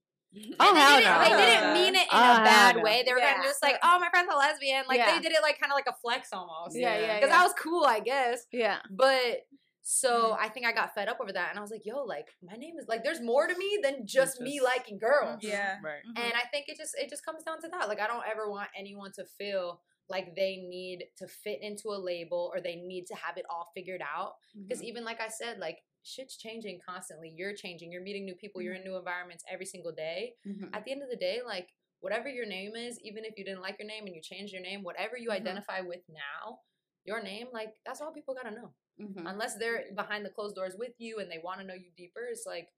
Oh, 0.59 0.67
And 0.67 0.77
they 0.77 0.81
hell 0.81 0.97
didn't, 0.99 1.31
no. 1.31 1.37
They 1.37 1.45
didn't 1.51 1.73
mean 1.73 1.95
it 1.95 2.01
in 2.03 2.07
Oh, 2.11 2.33
a 2.33 2.43
bad 2.43 2.75
no. 2.77 2.81
way. 2.83 3.03
They 3.05 3.13
were 3.13 3.19
kind 3.19 3.37
of 3.39 3.43
just 3.43 3.61
like, 3.61 3.77
"Oh, 3.83 3.99
my 3.99 4.09
friend's 4.09 4.31
a 4.33 4.37
lesbian." 4.37 4.83
Like 4.87 4.97
Yeah. 4.99 5.13
they 5.15 5.19
did 5.21 5.31
it 5.31 5.41
like 5.41 5.59
kind 5.59 5.71
of 5.71 5.75
like 5.75 5.87
a 5.87 5.95
flex 6.01 6.33
almost. 6.33 6.75
Yeah, 6.77 6.97
yeah, 6.99 7.15
Because 7.15 7.29
yeah. 7.31 7.39
I 7.41 7.43
was 7.43 7.53
cool, 7.53 7.85
I 7.85 7.99
guess. 7.99 8.45
Yeah. 8.51 8.77
But 8.89 9.47
so 9.81 10.31
mm. 10.31 10.37
I 10.39 10.49
think 10.49 10.65
I 10.65 10.73
got 10.73 10.93
fed 10.93 11.07
up 11.07 11.19
over 11.21 11.31
that, 11.31 11.49
and 11.49 11.57
I 11.57 11.61
was 11.61 11.71
like, 11.71 11.85
"Yo, 11.85 12.03
like 12.03 12.27
my 12.43 12.55
name 12.57 12.75
is 12.77 12.87
like, 12.87 13.03
there's 13.03 13.21
more 13.21 13.47
to 13.47 13.57
me 13.57 13.79
than 13.81 14.05
just 14.05 14.41
me 14.41 14.59
liking 14.61 14.97
girls." 14.99 15.37
Mm-hmm. 15.37 15.47
Yeah. 15.47 15.75
Right. 15.83 16.03
Mm-hmm. 16.07 16.23
And 16.23 16.33
I 16.33 16.45
think 16.51 16.65
it 16.67 16.77
just 16.77 16.93
it 16.97 17.09
just 17.09 17.25
comes 17.25 17.43
down 17.43 17.61
to 17.61 17.69
that. 17.69 17.87
Like 17.87 17.99
I 18.01 18.07
don't 18.07 18.23
ever 18.29 18.49
want 18.49 18.69
anyone 18.77 19.11
to 19.13 19.25
feel 19.37 19.81
like 20.09 20.35
they 20.35 20.57
need 20.69 21.03
to 21.17 21.27
fit 21.27 21.59
into 21.61 21.89
a 21.89 21.99
label 21.99 22.49
or 22.53 22.61
they 22.61 22.75
need 22.77 23.05
to 23.07 23.15
have 23.15 23.37
it 23.37 23.45
all 23.49 23.71
figured 23.75 24.01
out. 24.01 24.35
Because 24.55 24.81
Mhm. 24.81 24.85
even 24.85 25.03
like 25.03 25.19
I 25.19 25.27
said, 25.27 25.59
like 25.59 25.79
shit's 26.03 26.37
changing 26.37 26.79
constantly. 26.87 27.29
You're 27.35 27.53
changing. 27.55 27.91
You're 27.91 28.01
meeting 28.01 28.25
new 28.25 28.35
people. 28.35 28.61
You're 28.61 28.75
in 28.75 28.83
new 28.83 28.95
environments 28.97 29.43
every 29.49 29.65
single 29.65 29.91
day. 29.91 30.35
Mhm. 30.45 30.69
At 30.73 30.85
the 30.85 30.91
end 30.91 31.03
of 31.03 31.09
the 31.09 31.15
day, 31.17 31.41
like 31.45 31.69
whatever 31.99 32.29
your 32.29 32.45
name 32.45 32.75
is, 32.75 32.99
even 33.01 33.25
if 33.25 33.37
you 33.37 33.43
didn't 33.43 33.61
like 33.61 33.77
your 33.79 33.87
name 33.87 34.05
and 34.05 34.15
you 34.15 34.21
changed 34.21 34.53
your 34.53 34.61
name, 34.61 34.83
whatever 34.83 35.17
you 35.17 35.29
Mhm. 35.29 35.33
identify 35.41 35.81
with 35.81 36.03
now, 36.07 36.61
your 37.03 37.21
name, 37.21 37.47
like 37.51 37.75
that's 37.85 38.01
all 38.01 38.11
people 38.13 38.33
gotta 38.35 38.51
know 38.51 38.73
Mhm. 38.99 39.23
unless 39.29 39.57
they're 39.57 39.91
behind 39.93 40.25
the 40.25 40.29
closed 40.29 40.55
doors 40.55 40.75
with 40.77 40.93
you 40.99 41.19
and 41.19 41.31
they 41.31 41.39
want 41.39 41.59
to 41.61 41.65
know 41.65 41.73
you 41.73 41.91
deeper 41.95 42.25
it's 42.27 42.45
like 42.45 42.73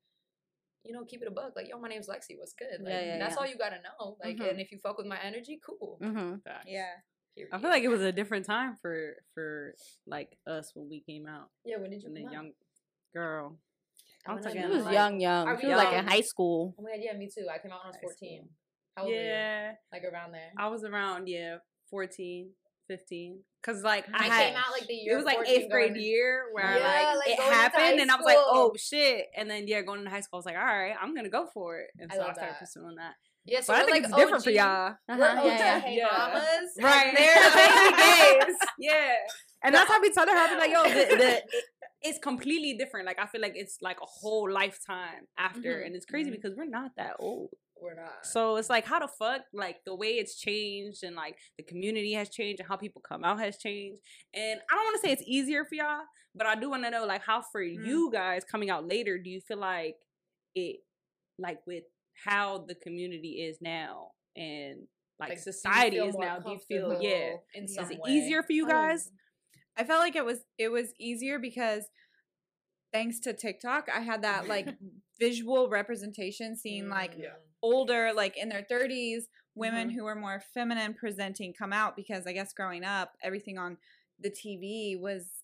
you 0.83 0.93
know 0.93 1.03
keep 1.05 1.21
it 1.21 1.27
a 1.27 1.31
bug 1.31 1.53
like 1.55 1.67
yo 1.67 1.77
my 1.79 1.87
name's 1.89 2.07
lexie 2.07 2.37
what's 2.37 2.53
good 2.53 2.79
like 2.81 2.89
Yeah, 2.93 3.01
yeah, 3.01 3.17
that's 3.17 3.35
yeah. 3.35 3.39
all 3.41 3.47
you 3.47 3.57
gotta 3.57 3.81
know 3.81 4.17
like 4.23 4.37
Mhm. 4.37 4.49
and 4.51 4.61
if 4.61 4.71
you 4.71 4.79
fuck 4.79 4.97
with 4.97 5.07
my 5.07 5.19
energy 5.21 5.59
cool 5.65 5.97
Mhm. 6.01 6.41
Yeah. 6.65 7.01
Period. 7.35 7.53
I 7.53 7.59
feel 7.59 7.69
like 7.69 7.83
it 7.83 7.89
was 7.89 8.01
a 8.01 8.11
different 8.11 8.45
time 8.45 8.75
for 8.77 9.23
for 9.33 9.75
like 10.05 10.37
us 10.45 10.73
when 10.75 10.87
we 10.89 11.01
came 11.01 11.25
out. 11.25 11.51
yeah 11.65 11.77
when 11.77 11.89
did 11.89 12.01
you 12.03 12.07
And 12.07 12.15
the 12.17 12.21
come 12.21 12.27
out? 12.27 12.33
young 12.33 12.53
girl. 13.13 13.57
I'm 14.27 14.37
I'm 14.37 14.43
gonna 14.43 14.53
She 14.61 14.67
was 14.67 14.85
like- 14.85 14.93
young, 14.93 15.19
young. 15.19 15.47
Are 15.47 15.59
She 15.59 15.67
we 15.67 15.73
was 15.73 15.83
like 15.83 15.93
in 15.97 16.07
high 16.07 16.21
school. 16.21 16.75
oh 16.77 16.83
my 16.83 16.91
god 16.91 16.99
yeah 17.01 17.13
me 17.17 17.27
too 17.33 17.47
i 17.51 17.57
came 17.57 17.71
out 17.71 17.79
when 17.79 17.85
i 17.85 17.87
was 17.87 17.95
High 17.95 18.01
14 18.01 18.39
school. 18.39 18.49
how 18.95 19.03
old 19.03 19.11
were 19.11 19.17
you 19.17 19.25
Yeah. 19.25 19.71
like 19.91 20.03
around 20.03 20.31
there 20.33 20.51
I 20.57 20.67
was 20.67 20.83
around, 20.83 21.27
yeah, 21.27 21.57
14, 21.89 22.51
15. 22.87 23.39
Cause 23.63 23.81
like 23.83 24.05
I, 24.13 24.19
i 24.19 24.23
had, 24.27 24.47
came 24.49 24.55
out 24.57 24.71
like 24.71 24.87
the 24.87 24.93
year 24.93 25.13
it 25.13 25.15
was 25.17 25.25
like 25.25 25.39
eighth 25.47 25.69
grade 25.71 25.93
going- 25.93 26.01
year 26.05 26.45
where 26.53 26.77
Yeah, 26.77 26.85
like, 27.13 27.17
like 27.17 27.27
it 27.29 27.39
happened 27.39 27.99
and 27.99 28.11
I 28.11 28.15
was 28.15 28.25
like, 28.25 28.37
oh 28.39 28.73
shit. 28.77 29.25
And 29.35 29.49
then 29.49 29.67
yeah, 29.67 29.81
going 29.81 29.99
into 29.99 30.11
high 30.11 30.21
school, 30.21 30.37
I 30.37 30.39
was 30.39 30.45
like, 30.45 30.55
all 30.57 30.63
right, 30.65 30.95
I'm 31.01 31.13
gonna 31.15 31.29
go 31.29 31.47
for 31.53 31.79
it. 31.79 31.87
And 31.99 32.11
so 32.11 32.19
I 32.21 32.25
love 32.25 32.35
started 32.35 32.53
that. 32.53 32.59
pursuing 32.59 32.95
that. 32.95 33.13
yeah 33.45 33.61
so 33.61 33.73
but 33.73 33.81
I 33.81 33.85
think 33.85 33.91
like 33.97 34.03
it's 34.05 34.13
different 34.15 34.43
for 34.43 34.51
y'all. 34.51 34.95
we're 35.07 35.15
Uh-huh, 35.15 35.39
OG 35.39 35.45
yeah, 35.45 35.57
yeah. 35.57 35.79
hey 35.81 35.95
Yeah. 35.97 36.07
mamas 36.17 36.71
Right. 36.81 37.13
they're 37.17 37.51
baby 38.39 38.45
gays 38.51 38.57
yeah. 38.79 39.13
And 39.63 39.75
that's 39.75 39.89
how 39.91 39.99
we 40.01 40.09
tell 40.11 40.25
telling 40.25 40.39
her, 40.39 40.45
I 40.47 40.53
be 40.53 40.59
like, 40.59 40.71
yo, 40.77 40.83
the, 40.83 41.15
the 41.17 41.37
it, 41.37 41.43
it's 42.01 42.19
completely 42.19 42.73
different. 42.75 43.05
Like 43.05 43.19
I 43.19 43.25
feel 43.27 43.41
like 43.41 43.53
it's 43.55 43.77
like 43.81 43.97
a 44.01 44.05
whole 44.05 44.49
lifetime 44.49 45.27
after. 45.37 45.81
Mhm. 45.81 45.85
And 45.87 45.95
it's 45.95 46.05
crazy 46.05 46.29
Mhm. 46.29 46.33
because 46.33 46.55
we're 46.55 46.65
not 46.65 46.91
that 46.97 47.15
old. 47.19 47.49
we're 47.81 47.95
not 47.95 48.25
So 48.25 48.57
it's 48.57 48.69
like 48.69 48.83
how 48.85 48.99
the 48.99 49.07
fuck 49.07 49.41
like 49.53 49.77
the 49.85 49.95
way 49.95 50.17
it's 50.17 50.35
changed 50.37 51.01
and 51.03 51.15
like 51.15 51.37
the 51.57 51.63
community 51.63 52.11
has 52.11 52.27
changed 52.29 52.59
and 52.59 52.67
how 52.67 52.75
people 52.75 53.01
come 53.01 53.23
out 53.23 53.39
has 53.39 53.57
changed. 53.57 54.01
And 54.33 54.59
I 54.69 54.75
don't 54.75 54.83
want 54.83 54.95
to 54.95 55.07
say 55.07 55.13
it's 55.13 55.23
easier 55.25 55.63
for 55.63 55.75
y'all, 55.75 56.03
but 56.35 56.45
I 56.45 56.55
do 56.55 56.69
want 56.69 56.83
to 56.83 56.91
know 56.91 57.05
like 57.05 57.21
how 57.23 57.41
for 57.41 57.61
Mm. 57.63 57.85
you 57.87 58.11
guys 58.11 58.43
coming 58.43 58.69
out 58.69 58.85
later, 58.85 59.17
do 59.17 59.29
you 59.29 59.39
feel 59.39 59.59
like 59.59 59.95
it 60.55 60.81
like 61.37 61.65
with 61.65 61.85
how 62.25 62.57
the 62.57 62.75
community 62.75 63.43
is 63.47 63.61
now 63.61 64.11
and 64.35 64.85
like, 65.17 65.29
Like, 65.29 65.39
society 65.39 65.97
is 65.99 66.15
now, 66.17 66.39
do 66.39 66.51
you 66.51 66.59
feel 66.59 67.01
yeah. 67.01 67.37
in 67.53 67.63
Is 67.63 67.77
it 67.77 67.97
way? 67.99 68.11
easier 68.11 68.43
for 68.43 68.51
you 68.51 68.67
guys? 68.67 69.09
I 69.77 69.83
felt 69.83 70.01
like 70.01 70.15
it 70.15 70.25
was 70.25 70.39
it 70.57 70.69
was 70.69 70.93
easier 70.99 71.39
because 71.39 71.85
thanks 72.93 73.19
to 73.21 73.33
TikTok, 73.33 73.87
I 73.93 73.99
had 73.99 74.21
that 74.23 74.47
like 74.47 74.67
visual 75.19 75.69
representation 75.69 76.55
seeing 76.55 76.89
like 76.89 77.15
Mm. 77.15 77.25
older, 77.61 78.13
like 78.13 78.37
in 78.37 78.49
their 78.49 78.63
30s, 78.63 79.27
women 79.55 79.89
Mhm. 79.89 79.93
who 79.93 80.03
were 80.05 80.15
more 80.15 80.39
feminine 80.53 80.93
presenting 80.93 81.53
come 81.53 81.73
out 81.73 81.95
because 81.95 82.25
I 82.25 82.33
guess 82.33 82.53
growing 82.53 82.83
up, 82.85 83.17
everything 83.21 83.57
on 83.57 83.77
the 84.19 84.29
TV 84.29 84.95
was 84.99 85.38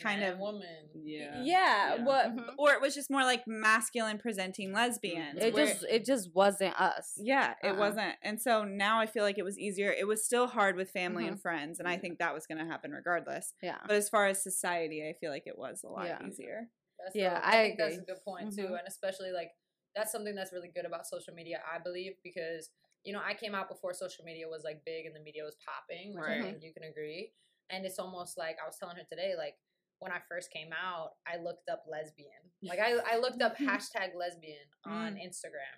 kind 0.00 0.22
of 0.22 0.38
woman 0.38 0.88
yeah, 0.94 1.42
Yeah. 1.42 2.04
what 2.04 2.34
Mhm. 2.36 2.54
or 2.58 2.72
it 2.72 2.80
was 2.80 2.94
just 2.94 3.10
more 3.10 3.22
like 3.22 3.46
masculine 3.46 4.18
presenting 4.18 4.72
lesbians. 4.72 5.42
It 5.42 5.54
where- 5.54 5.66
just 5.66 5.84
it 5.84 6.04
just 6.04 6.34
wasn't 6.34 6.78
us. 6.80 7.14
yeah, 7.16 7.54
it 7.62 7.68
uh-uh. 7.68 7.78
wasn't. 7.78 8.16
And 8.22 8.40
so 8.40 8.64
now 8.64 9.00
I 9.00 9.06
feel 9.06 9.22
like 9.24 9.38
it 9.38 9.44
was 9.44 9.58
easier. 9.58 9.92
It 9.92 10.06
was 10.06 10.24
still 10.24 10.46
hard 10.46 10.76
with 10.76 10.90
family 10.90 11.26
and 11.26 11.40
friends, 11.40 11.78
and 11.78 11.88
I 11.88 11.96
think 11.96 12.18
that 12.18 12.34
was 12.34 12.46
going 12.46 12.58
to 12.58 12.64
happen 12.66 12.90
regardless. 12.92 13.54
Yeah. 13.62 13.78
But 13.86 13.96
as 13.96 14.08
far 14.08 14.26
as 14.26 14.42
society, 14.42 15.06
I 15.08 15.12
feel 15.12 15.30
like 15.30 15.46
it 15.46 15.56
was 15.58 15.82
a 15.84 15.88
lot 15.88 16.06
Yeah. 16.06 16.26
easier. 16.26 16.68
That's 16.98 17.14
Yeah, 17.16 17.34
dope. 17.34 17.46
I 17.48 17.52
think 17.52 17.78
that's 17.78 17.96
a 17.98 18.02
good 18.02 18.22
point 18.24 18.54
too, 18.54 18.66
Mhm. 18.68 18.78
and 18.78 18.86
especially 18.88 19.30
like 19.32 19.52
that's 19.94 20.12
something 20.12 20.34
that's 20.34 20.52
really 20.52 20.68
good 20.68 20.84
about 20.86 21.06
social 21.06 21.34
media, 21.34 21.62
I 21.70 21.78
believe, 21.78 22.14
because 22.22 22.70
you 23.04 23.12
know 23.14 23.22
I 23.24 23.34
came 23.34 23.54
out 23.54 23.68
before 23.68 23.94
social 23.94 24.24
media 24.24 24.46
was 24.48 24.62
like 24.64 24.84
big 24.84 25.06
and 25.06 25.14
the 25.16 25.20
media 25.20 25.42
was 25.44 25.56
popping, 25.66 26.14
which 26.14 26.22
I 26.24 26.34
Right. 26.36 26.42
think 26.44 26.62
you 26.62 26.72
can 26.74 26.82
agree. 26.84 27.32
And 27.70 27.86
it's 27.86 27.98
almost 27.98 28.36
like 28.36 28.58
I 28.62 28.66
was 28.66 28.76
telling 28.78 28.96
her 28.96 29.04
today, 29.04 29.34
like 29.36 29.56
when 30.00 30.12
I 30.12 30.18
first 30.28 30.50
came 30.50 30.70
out, 30.72 31.10
I 31.26 31.36
looked 31.42 31.68
up 31.70 31.84
lesbian, 31.90 32.42
like 32.62 32.78
I 32.80 32.96
I 33.14 33.18
looked 33.18 33.40
up 33.42 33.56
hashtag 33.68 34.14
lesbian 34.18 34.66
on 34.84 35.14
Instagram, 35.14 35.76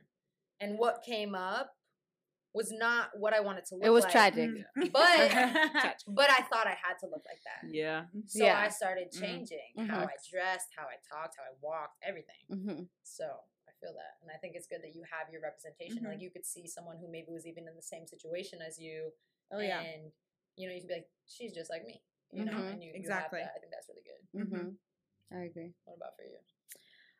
and 0.60 0.78
what 0.78 1.02
came 1.04 1.34
up 1.34 1.70
was 2.54 2.70
not 2.70 3.08
what 3.18 3.32
I 3.32 3.40
wanted 3.40 3.64
to 3.66 3.74
look. 3.76 3.82
Like. 3.82 3.88
It 3.88 3.90
was 3.90 4.04
like. 4.04 4.12
tragic. 4.12 4.50
Mm. 4.50 4.92
but 4.92 5.32
but 6.08 6.30
I 6.30 6.42
thought 6.50 6.66
I 6.66 6.76
had 6.84 6.96
to 7.00 7.06
look 7.06 7.22
like 7.26 7.40
that. 7.48 7.68
yeah. 7.74 8.04
So 8.26 8.44
Yeah. 8.44 8.58
I 8.60 8.68
started 8.68 9.08
Mm. 9.12 9.20
changing 9.20 9.70
Mhm. 9.78 9.88
how 9.88 10.00
I 10.04 10.16
dressed, 10.30 10.68
how 10.76 10.84
I 10.84 10.96
talked, 11.08 11.36
how 11.38 11.44
I 11.44 11.54
walked, 11.62 11.96
everything. 12.02 12.44
hmm 12.48 12.82
So 13.02 13.24
I 13.66 13.72
feel 13.80 13.94
that, 13.94 14.20
and 14.20 14.30
I 14.30 14.36
think 14.38 14.54
it's 14.54 14.66
good 14.68 14.82
that 14.82 14.94
you 14.94 15.02
have 15.10 15.32
your 15.32 15.40
representation. 15.40 16.04
Like 16.04 16.20
you 16.20 16.30
could 16.30 16.44
see 16.46 16.66
someone 16.68 16.98
who 16.98 17.10
maybe 17.10 17.32
was 17.32 17.46
even 17.46 17.66
in 17.66 17.74
the 17.74 17.82
same 17.82 18.06
situation 18.06 18.60
as 18.60 18.78
you, 18.78 19.10
Oh 19.50 19.58
yeah. 19.58 19.80
and 19.80 20.12
you 20.56 20.68
know 20.68 20.74
you 20.74 20.80
could 20.82 20.88
be 20.88 20.94
like, 21.00 21.08
she's 21.26 21.54
just 21.54 21.70
like 21.70 21.84
me, 21.86 22.02
you 22.32 22.44
know, 22.44 22.52
Mhm. 22.52 22.72
and 22.72 22.82
you 22.82 22.92
Exactly. 22.94 23.40
You 23.40 23.44
have 23.44 23.52
that. 23.54 23.58
I 23.58 23.60
think 23.60 23.72
that's 23.72 23.88
really 23.88 24.02
good. 24.02 24.22
hmm 24.32 24.56
Mhm. 24.68 24.76
I 25.32 25.44
agree. 25.44 25.72
What 25.84 25.96
about 25.96 26.16
for 26.16 26.24
you? 26.24 26.38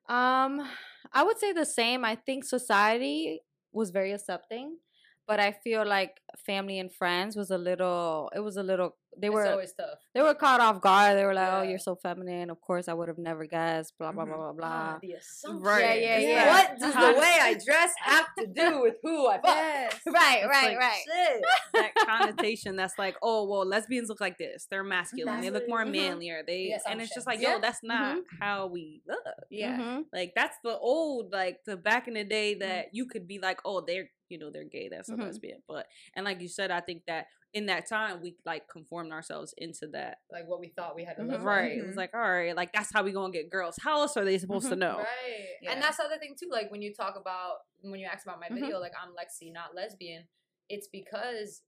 Um, 0.09 0.67
I 1.13 1.23
would 1.23 1.39
say 1.39 1.53
the 1.53 1.65
same. 1.67 2.05
I 2.05 2.17
think 2.17 2.45
society 2.45 3.41
was 3.73 3.91
very 3.91 4.13
accepting, 4.13 4.79
but 5.27 5.41
I 5.41 5.53
feel 5.53 5.87
like 5.87 6.21
family 6.47 6.79
and 6.79 6.93
friends 6.93 7.37
was 7.37 7.51
a 7.51 7.59
little. 7.59 8.31
It 8.35 8.41
was 8.41 8.57
a 8.57 8.63
little. 8.63 8.97
They 9.19 9.27
it's 9.29 9.35
were 9.35 9.47
always 9.47 9.73
tough. 9.75 9.99
they 10.15 10.23
were 10.23 10.35
caught 10.35 10.61
off 10.61 10.81
guard. 10.81 11.19
They 11.19 11.25
were 11.25 11.35
like, 11.35 11.49
"Oh, 11.53 11.63
you're 11.63 11.79
so 11.79 11.95
feminine." 11.95 12.49
Of 12.51 12.61
course, 12.61 12.89
I 12.89 12.95
would 12.95 13.09
have 13.09 13.19
never 13.19 13.45
guessed. 13.45 13.93
Blah 13.99 14.13
blah 14.13 14.25
blah 14.25 14.37
blah 14.37 14.53
blah. 14.53 14.67
Ah, 14.69 14.99
the 15.03 15.13
assumption. 15.13 15.63
Right. 15.63 16.01
Yeah, 16.03 16.17
yeah, 16.17 16.17
It's 16.17 16.27
yeah. 16.29 16.49
What 16.53 16.79
does 16.79 16.95
Uh-huh. 16.97 17.13
the 17.13 17.19
way 17.19 17.37
I 17.41 17.55
dress 17.65 17.93
have 18.01 18.27
to 18.39 18.47
do 18.47 18.81
with 18.81 18.95
who 19.03 19.27
I 19.29 19.35
fuck? 19.41 19.45
Right, 20.07 20.39
It's 20.39 20.47
right, 20.49 20.69
like, 20.69 20.79
right. 20.79 21.03
Shit. 21.05 21.43
that 21.75 21.95
connotation 21.95 22.77
that's 22.77 22.99
like, 22.99 23.17
oh 23.23 23.45
well, 23.45 23.67
lesbians 23.67 24.09
look 24.09 24.21
like 24.21 24.39
this. 24.39 24.67
They're 24.71 24.83
masculine. 24.85 25.41
They 25.43 25.51
look 25.51 25.69
more 25.69 25.85
Mhm. 25.85 25.93
manlier. 25.93 26.43
They 26.47 26.69
The 26.83 26.91
and 26.91 27.01
it's 27.01 27.15
just 27.15 27.27
assumptions. 27.27 27.27
like, 27.27 27.41
Yeah. 27.43 27.55
yo, 27.57 27.61
that's 27.61 27.83
not 27.83 28.19
how 28.41 28.67
we 28.67 29.03
look. 29.07 29.19
Yeah. 29.51 29.79
Mhm. 29.79 30.05
Like 30.13 30.33
that's 30.35 30.57
the 30.65 30.77
old, 30.79 31.33
like 31.33 31.65
the 31.65 31.77
back 31.77 32.09
in 32.09 32.15
the 32.15 32.25
day 32.25 32.55
that 32.55 32.95
you 32.95 33.07
could 33.07 33.29
be 33.29 33.39
like, 33.39 33.61
oh, 33.65 33.83
they're 33.83 34.09
you 34.29 34.39
know 34.39 34.49
they're 34.51 34.65
gay, 34.65 34.89
that's 34.89 35.11
a 35.11 35.15
lesbian. 35.15 35.63
But 35.69 35.87
and 36.15 36.25
like 36.25 36.41
you 36.41 36.49
said, 36.49 36.71
I 36.71 36.81
think 36.81 37.03
that 37.07 37.27
in 37.55 37.67
that 37.67 37.87
time 37.87 38.21
we 38.23 38.37
like 38.47 38.67
conformed 38.69 39.13
ourselves 39.13 39.55
into 39.59 39.87
that. 39.89 40.19
like 40.31 40.47
what 40.49 40.59
we 40.61 40.69
thought 40.69 40.95
we 40.97 41.05
had 41.05 41.17
to 41.17 41.23
Mhm. 41.23 41.29
live 41.29 41.41
for. 41.41 41.47
Right. 41.47 41.79
It 41.79 41.87
was 41.87 41.95
Mhm. 41.95 41.99
like, 41.99 42.15
all 42.15 42.21
right, 42.21 42.57
like 42.57 42.73
that's 42.73 42.93
how 42.93 43.03
we 43.03 43.13
gonna 43.13 43.33
get 43.33 43.51
girls' 43.51 43.77
how 43.81 44.01
else 44.01 44.17
Are 44.17 44.25
they 44.25 44.39
supposed 44.39 44.69
to 44.71 44.75
Mhm. 44.77 44.79
know? 44.79 44.99
Right. 44.99 45.49
Yeah. 45.61 45.73
And 45.73 45.83
that's 45.83 45.99
the 45.99 46.05
other 46.05 46.19
thing 46.19 46.35
too. 46.39 46.49
Like 46.51 46.71
when 46.71 46.81
you 46.83 46.95
talk 46.95 47.17
about 47.17 47.59
when 47.83 48.01
you 48.01 48.07
ask 48.07 48.25
about 48.27 48.41
my 48.41 48.49
Mhm. 48.49 48.55
video, 48.61 48.79
like 48.79 48.93
I'm 49.01 49.11
Lexie, 49.15 49.53
not 49.53 49.75
lesbian. 49.75 50.29
It's 50.69 50.89
because 50.89 51.63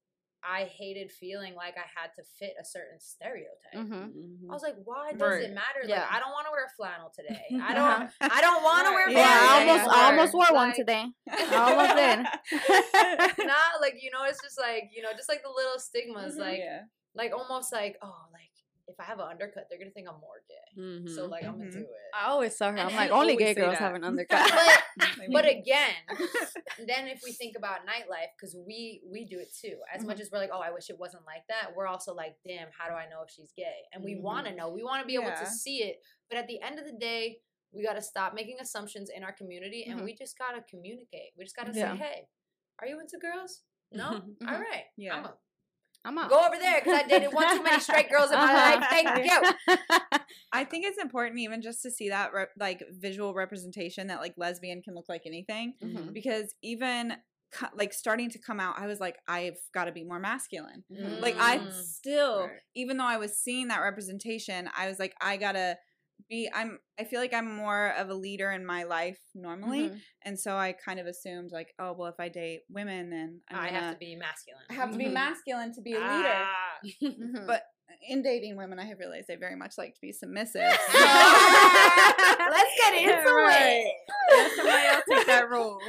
I 0.47 0.65
hated 0.65 1.11
feeling 1.11 1.55
like 1.55 1.75
I 1.79 1.87
had 2.01 2.11
to 2.17 2.23
fit 2.39 2.53
a 2.61 2.65
certain 2.65 3.01
stereotype. 3.01 3.73
Mhm. 3.75 4.13
Mhm. 4.13 4.51
I 4.51 4.53
was 4.53 4.63
like, 4.63 4.77
why 4.85 5.13
does 5.13 5.21
Right. 5.21 5.43
it 5.45 5.55
matter? 5.55 5.81
Like 5.81 5.89
Yeah. 5.89 6.07
I 6.11 6.19
don't 6.21 6.33
want 6.33 6.47
to 6.47 6.51
wear 6.53 6.69
flannel 6.77 7.11
today. 7.17 7.45
I 7.51 7.57
Uh-huh. 7.77 7.99
don't. 7.99 8.11
I 8.21 8.41
don't 8.43 8.63
want 8.63 8.87
to 8.87 8.93
wear. 8.93 9.07
Right. 9.07 9.17
Yeah, 9.17 9.25
I 9.25 9.65
flannel 9.65 9.71
almost. 9.71 9.97
I 9.97 10.11
almost 10.11 10.35
wore 10.35 10.53
one 10.53 10.73
today. 10.75 11.05
I 11.31 11.55
almost 11.57 11.97
did. 11.97 13.47
Not 13.47 13.81
like 13.81 13.97
you 14.03 14.11
know, 14.11 14.25
it's 14.25 14.43
just 14.43 14.59
like 14.59 14.91
you 14.95 15.03
know, 15.03 15.13
just 15.17 15.29
like 15.29 15.43
the 15.43 15.49
little 15.55 15.79
stigmas, 15.79 16.37
like 16.37 16.59
yeah. 16.59 16.81
like 17.15 17.33
almost 17.33 17.73
like 17.73 17.97
oh, 18.03 18.15
like 18.33 18.34
if 18.95 19.01
I 19.01 19.05
have 19.05 19.19
an 19.19 19.27
undercut, 19.29 19.67
they're 19.69 19.79
gonna 19.79 19.91
think 19.91 20.09
I'm 20.09 20.21
more 20.21 20.41
gay. 20.49 21.09
So 21.15 21.27
Mhm. 21.27 21.31
like 21.31 21.45
I'm 21.45 21.59
Mhm. 21.61 21.73
do 21.73 21.79
it. 21.81 22.11
I 22.15 22.27
always 22.27 22.57
saw 22.57 22.67
her, 22.71 22.77
And 22.77 22.89
I'm 22.89 22.95
like, 22.97 23.11
only 23.11 23.37
gay 23.37 23.55
girls 23.55 23.73
that. 23.73 23.81
have 23.81 23.95
an 23.95 24.05
undercut. 24.11 24.51
But 24.51 24.83
but 25.33 25.47
again, 25.49 25.95
then 26.87 27.09
if 27.09 27.21
we 27.25 27.33
think 27.33 27.57
about 27.57 27.81
nightlife, 27.87 28.31
because 28.37 28.55
we 28.57 29.03
we 29.05 29.25
do 29.25 29.39
it 29.41 29.53
too. 29.55 29.77
As 29.93 30.05
much 30.05 30.21
as 30.21 30.31
we're 30.31 30.39
like, 30.39 30.51
oh, 30.53 30.61
I 30.61 30.71
wish 30.71 30.91
it 30.91 30.99
wasn't 30.99 31.25
like 31.27 31.47
that. 31.49 31.75
We're 31.75 31.87
also 31.89 32.15
like, 32.15 32.37
damn, 32.47 32.69
how 32.77 32.89
do 32.89 32.95
I 32.95 33.09
know 33.09 33.23
if 33.23 33.31
she's 33.31 33.53
gay? 33.57 33.83
And 33.93 34.05
we 34.05 34.15
want 34.17 34.47
to 34.47 34.55
know. 34.55 34.69
We 34.71 34.85
want 34.85 35.03
to 35.03 35.07
be 35.07 35.15
able 35.15 35.25
Yeah. 35.27 35.41
to 35.41 35.47
see 35.47 35.83
it. 35.83 36.01
But 36.29 36.39
at 36.39 36.47
the 36.47 36.61
end 36.63 36.79
of 36.79 36.85
the 36.87 36.93
day, 36.93 37.41
we 37.73 37.83
got 37.83 37.95
to 37.95 38.03
stop 38.03 38.35
making 38.35 38.59
assumptions 38.61 39.11
in 39.11 39.25
our 39.25 39.33
community, 39.33 39.85
and 39.85 40.01
Mhm. 40.01 40.05
we 40.05 40.15
just 40.15 40.39
gotta 40.39 40.63
communicate. 40.63 41.33
We 41.37 41.45
just 41.45 41.57
gotta 41.57 41.73
Yeah. 41.73 41.93
say, 41.93 41.99
hey, 41.99 42.29
are 42.79 42.87
you 42.87 43.01
into 43.01 43.19
girls? 43.19 43.65
No. 43.91 44.11
Mhm. 44.41 44.49
All 44.53 44.61
right. 44.61 44.87
Yeah. 44.97 45.17
I'm 45.17 45.25
a, 45.25 45.37
I'm 46.05 46.19
out. 46.19 46.29
go 46.29 46.39
over 46.47 46.57
there 46.61 46.81
because 46.81 47.01
I 47.03 47.09
dated 47.09 47.33
one 47.33 47.57
too 47.57 47.63
many 47.63 47.81
straight 47.81 48.11
girls 48.11 48.31
in 48.31 48.39
my 48.39 48.53
life. 48.77 48.87
Thank 48.91 49.25
you. 49.27 49.79
I 50.53 50.65
think 50.65 50.85
it's 50.87 50.99
important 51.03 51.39
even 51.41 51.63
just 51.63 51.83
to 51.83 51.91
see 51.91 52.11
that 52.11 52.33
re- 52.33 52.47
like 52.59 52.83
visual 52.91 53.35
representation 53.35 54.09
that 54.09 54.21
like 54.21 54.35
lesbian 54.37 54.83
can 54.83 54.95
look 54.95 55.07
like 55.09 55.23
anything 55.27 55.75
Mhm. 55.83 56.13
because 56.13 56.55
even 56.63 57.15
co- 57.53 57.69
like 57.77 57.93
starting 57.93 58.31
to 58.31 58.39
come 58.39 58.61
out 58.61 58.79
I 58.79 58.87
was 58.87 59.01
like 59.01 59.17
I've 59.27 59.59
got 59.73 59.85
to 59.87 59.93
be 59.93 60.05
more 60.05 60.19
masculine. 60.21 60.85
Like 60.91 61.37
I 61.39 61.59
Mm. 61.59 61.73
still 61.73 62.43
Right. 62.43 62.51
even 62.75 62.97
though 62.99 63.05
I 63.07 63.17
was 63.17 63.39
seeing 63.39 63.69
that 63.69 63.81
representation 63.81 64.69
I 64.77 64.89
was 64.89 64.99
like 64.99 65.15
I 65.21 65.37
got 65.37 65.53
to 65.53 65.77
be 66.29 66.49
I'm 66.55 66.79
I 66.99 67.05
feel 67.05 67.21
like 67.21 67.35
I'm 67.35 67.55
more 67.55 67.89
of 67.99 68.09
a 68.09 68.15
leader 68.15 68.51
in 68.51 68.65
my 68.65 68.85
life 68.85 69.21
normally 69.35 69.91
Mhm. 69.91 70.01
and 70.23 70.41
so 70.41 70.57
I 70.57 70.73
kind 70.73 70.99
of 70.99 71.07
assumed 71.07 71.51
like 71.53 71.75
oh 71.79 71.93
well 71.93 72.09
if 72.09 72.19
I 72.19 72.29
date 72.29 72.63
women 72.71 73.11
then 73.11 73.41
I'm 73.51 73.59
I 73.59 73.69
have 73.69 73.93
to 73.95 73.99
be 73.99 74.17
masculine. 74.17 74.63
I 74.71 74.75
have 74.75 74.91
to 74.93 74.99
be 74.99 75.09
masculine 75.09 75.75
to 75.75 75.83
be 75.83 75.93
a 75.93 75.97
leader. 76.01 76.09
Ah. 76.09 76.79
Mhm. 77.03 77.47
But 77.47 77.63
in 78.09 78.23
dating 78.23 78.57
women, 78.57 78.79
I 78.79 78.85
have 78.87 78.99
realized 78.99 79.31
I 79.31 79.37
very 79.37 79.57
much 79.57 79.77
like 79.79 79.95
to 79.95 80.01
be 80.01 80.13
submissive. 80.23 80.63
Let's 80.63 80.79
get 82.81 82.95
into 83.03 83.35
Right. 83.35 83.85
it. 83.87 84.53
Somebody 84.57 84.87
else 84.87 85.05
take 85.11 85.27
that 85.27 85.51
role. 85.51 85.81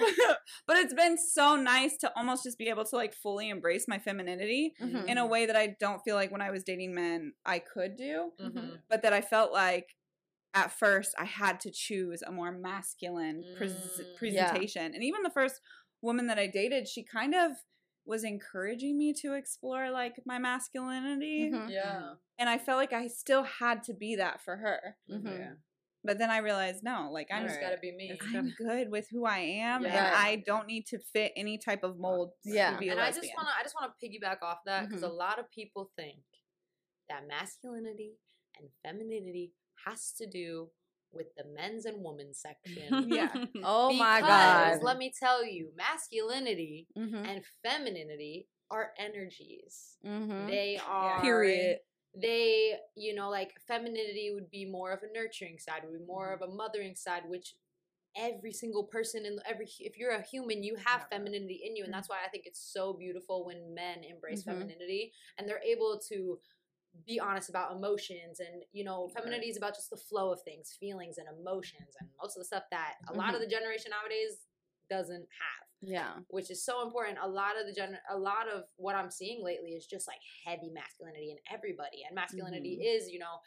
but 0.67 0.77
it's 0.77 0.93
been 0.93 1.17
so 1.17 1.55
nice 1.55 1.95
to 1.97 2.11
almost 2.17 2.43
just 2.43 2.57
be 2.57 2.67
able 2.69 2.85
to 2.85 2.95
like 2.95 3.13
fully 3.13 3.49
embrace 3.49 3.85
my 3.87 3.99
femininity 3.99 4.73
Mhm. 4.81 5.07
in 5.07 5.17
a 5.17 5.25
way 5.25 5.45
that 5.45 5.55
I 5.55 5.75
don't 5.79 6.01
feel 6.03 6.15
like 6.15 6.31
when 6.31 6.41
I 6.41 6.51
was 6.51 6.63
dating 6.63 6.93
men 6.93 7.33
I 7.45 7.59
could 7.59 7.95
do, 7.95 8.33
Mhm. 8.39 8.79
but 8.89 9.01
that 9.03 9.13
I 9.13 9.21
felt 9.21 9.51
like 9.53 9.95
at 10.55 10.71
first 10.71 11.13
I 11.19 11.25
had 11.25 11.59
to 11.61 11.71
choose 11.71 12.21
a 12.23 12.31
more 12.31 12.51
masculine 12.51 13.43
pres- 13.57 13.73
Mm. 13.73 14.33
Yeah. 14.33 14.49
presentation. 14.51 14.93
And 14.95 15.03
even 15.03 15.21
the 15.23 15.29
first 15.29 15.61
woman 16.01 16.27
that 16.27 16.39
I 16.39 16.47
dated, 16.47 16.87
she 16.87 17.03
kind 17.03 17.35
of 17.35 17.51
was 18.05 18.23
encouraging 18.23 18.97
me 18.97 19.13
to 19.21 19.33
explore 19.33 19.89
like 19.91 20.15
my 20.25 20.39
masculinity. 20.39 21.51
Mhm. 21.51 21.69
Yeah. 21.71 22.15
And 22.37 22.49
I 22.49 22.57
felt 22.57 22.77
like 22.77 22.93
I 22.93 23.07
still 23.07 23.43
had 23.43 23.83
to 23.83 23.93
be 23.93 24.15
that 24.15 24.41
for 24.41 24.57
her. 24.57 24.97
Mhm. 25.09 25.37
Yeah. 25.39 25.53
But 26.03 26.19
then 26.19 26.29
I 26.29 26.37
realized 26.37 26.83
no, 26.83 27.09
like 27.11 27.31
I 27.31 27.37
I'm 27.37 27.47
just 27.47 27.59
gotta 27.59 27.77
be 27.79 27.91
me. 27.91 28.17
I'm 28.35 28.53
good 28.57 28.91
with 28.91 29.07
who 29.09 29.25
I 29.25 29.39
am, 29.39 29.85
and 29.85 29.97
I 29.97 30.35
don't 30.37 30.67
need 30.67 30.85
to 30.87 30.99
fit 30.99 31.31
any 31.35 31.57
type 31.57 31.83
of 31.83 31.97
mold 31.97 32.33
Yeah. 32.43 32.71
to 32.73 32.77
be 32.77 32.89
and 32.89 32.99
I 32.99 33.11
just 33.11 33.27
wanna 33.35 33.49
I 33.59 33.63
just 33.63 33.75
wanna 33.79 33.93
piggyback 34.01 34.41
off 34.43 34.59
that 34.65 34.87
because 34.87 35.01
Mhm. 35.01 35.09
a 35.09 35.13
lot 35.13 35.39
of 35.39 35.49
people 35.49 35.91
think 35.95 36.23
that 37.09 37.25
masculinity 37.27 38.19
and 38.59 38.69
femininity 38.83 39.53
has 39.85 40.11
to 40.17 40.27
do 40.27 40.69
with 41.11 41.27
the 41.37 41.45
men's 41.45 41.85
and 41.85 42.03
women's 42.03 42.39
section. 42.41 43.09
Yeah. 43.09 43.29
Oh 43.63 43.93
my 43.93 44.21
god. 44.21 44.81
Let 44.83 44.97
me 44.97 45.11
tell 45.17 45.45
you, 45.45 45.71
masculinity 45.77 46.87
Mhm. 46.97 47.25
and 47.27 47.43
femininity 47.63 48.47
are 48.69 48.93
energies. 48.97 49.97
Mhm. 50.05 50.47
They 50.47 50.77
are 50.87 51.21
Period. 51.21 51.79
they 52.17 52.79
you 52.95 53.13
know 53.13 53.29
like 53.29 53.51
femininity 53.67 54.31
would 54.33 54.49
be 54.49 54.65
more 54.65 54.91
of 54.93 55.01
a 55.03 55.11
nurturing 55.13 55.59
side 55.59 55.83
would 55.83 55.99
be 55.99 56.05
more 56.05 56.31
of 56.33 56.41
a 56.41 56.47
mothering 56.47 56.95
side 56.95 57.23
which 57.27 57.55
every 58.15 58.53
single 58.53 58.85
person 58.85 59.25
in 59.25 59.37
every 59.45 59.67
if 59.79 59.97
you're 59.97 60.11
a 60.11 60.21
human 60.21 60.63
you 60.63 60.75
have 60.77 61.05
femininity 61.11 61.61
in 61.65 61.75
you 61.75 61.83
and 61.83 61.93
that's 61.93 62.07
why 62.09 62.17
i 62.25 62.29
think 62.29 62.45
it's 62.45 62.61
so 62.73 62.93
beautiful 62.93 63.45
when 63.45 63.73
men 63.73 64.03
embrace 64.03 64.43
Mhm. 64.43 64.45
femininity 64.45 65.11
and 65.37 65.47
they're 65.47 65.61
able 65.63 65.99
to 66.09 66.39
be 67.05 67.19
honest 67.19 67.49
about 67.49 67.75
emotions 67.75 68.39
and 68.39 68.63
you 68.71 68.83
know 68.83 69.09
femininity 69.15 69.47
is 69.47 69.57
about 69.57 69.75
just 69.75 69.89
the 69.89 69.97
flow 69.97 70.31
of 70.31 70.41
things 70.43 70.75
feelings 70.79 71.17
and 71.17 71.27
emotions 71.39 71.95
and 71.99 72.09
most 72.21 72.35
of 72.37 72.41
the 72.41 72.45
stuff 72.45 72.63
that 72.71 72.93
a 73.09 73.13
lot 73.13 73.29
of 73.29 73.35
mm-hmm. 73.35 73.43
the 73.43 73.49
generation 73.49 73.91
nowadays 73.91 74.39
doesn't 74.89 75.21
have 75.21 75.65
Yeah. 75.81 76.13
which 76.29 76.51
is 76.51 76.63
so 76.63 76.83
important. 76.85 77.17
A 77.21 77.27
lot 77.27 77.59
of 77.59 77.67
the 77.67 77.73
gen, 77.73 77.97
a 78.09 78.17
lot 78.17 78.47
of 78.53 78.63
what 78.77 78.95
I'm 78.95 79.11
seeing 79.11 79.43
lately 79.43 79.71
is 79.71 79.85
just 79.85 80.07
like 80.07 80.19
heavy 80.45 80.69
masculinity 80.71 81.31
in 81.31 81.37
everybody, 81.51 82.03
and 82.07 82.15
masculinity 82.15 82.79
mm-hmm. 82.81 83.01
is, 83.01 83.09
you 83.09 83.19
know, 83.19 83.37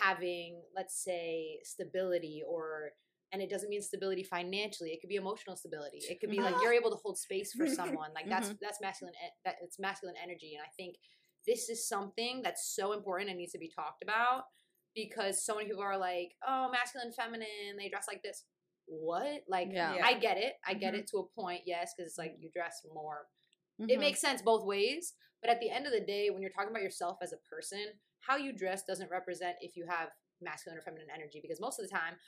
having 0.00 0.60
let's 0.74 1.02
say 1.02 1.58
stability 1.64 2.42
or. 2.46 2.90
And 3.30 3.42
it 3.42 3.50
doesn't 3.50 3.68
mean 3.68 3.82
stability 3.82 4.22
financially. 4.22 4.88
It 4.88 5.02
could 5.02 5.10
be 5.10 5.16
emotional 5.16 5.54
stability. 5.54 5.98
It 6.08 6.18
could 6.18 6.30
be 6.30 6.40
like 6.40 6.54
you're 6.62 6.72
able 6.72 6.88
to 6.88 6.96
hold 6.96 7.18
space 7.18 7.52
for 7.52 7.66
someone. 7.80 8.10
Like 8.14 8.26
that's 8.26 8.48
mm-hmm. 8.48 8.56
that's 8.62 8.80
masculine. 8.80 9.12
e- 9.22 9.36
That 9.44 9.56
it's 9.62 9.78
masculine 9.78 10.14
energy. 10.22 10.54
And 10.54 10.62
I 10.64 10.70
think 10.78 10.96
this 11.48 11.68
is 11.70 11.88
something 11.88 12.42
that's 12.42 12.74
so 12.76 12.92
important 12.92 13.30
and 13.30 13.38
needs 13.38 13.52
to 13.52 13.58
be 13.58 13.72
talked 13.74 14.02
about 14.02 14.44
because 14.94 15.44
so 15.44 15.54
many 15.56 15.66
people 15.66 15.82
are 15.82 15.96
like, 15.98 16.32
oh, 16.46 16.68
masculine, 16.70 17.12
feminine, 17.12 17.76
they 17.78 17.88
dress 17.88 18.06
like 18.06 18.22
this. 18.22 18.44
What? 18.86 19.42
Like, 19.48 19.68
Yeah. 19.72 19.98
I 20.02 20.18
get 20.18 20.36
it. 20.36 20.54
I 20.64 20.74
get 20.74 20.94
Mhm. 20.94 20.98
it 21.00 21.06
to 21.08 21.18
a 21.18 21.28
point, 21.28 21.62
yes, 21.66 21.94
because 21.94 22.10
it's 22.10 22.18
like 22.18 22.36
you 22.38 22.50
dress 22.50 22.84
more. 22.92 23.28
Mhm. 23.80 23.90
It 23.90 23.98
makes 23.98 24.20
sense 24.20 24.42
both 24.42 24.64
ways. 24.64 25.14
But 25.40 25.50
at 25.50 25.60
the 25.60 25.70
end 25.70 25.86
of 25.86 25.92
the 25.92 26.00
day, 26.00 26.30
when 26.30 26.42
you're 26.42 26.50
talking 26.50 26.70
about 26.70 26.82
yourself 26.82 27.18
as 27.22 27.32
a 27.32 27.38
person, 27.38 28.00
how 28.20 28.36
you 28.36 28.52
dress 28.52 28.82
doesn't 28.84 29.10
represent 29.10 29.56
if 29.60 29.76
you 29.76 29.86
have 29.86 30.10
masculine 30.40 30.78
or 30.78 30.82
feminine 30.82 31.10
energy 31.10 31.40
because 31.40 31.60
most 31.60 31.78
of 31.78 31.88
the 31.88 31.94
time, 31.94 32.18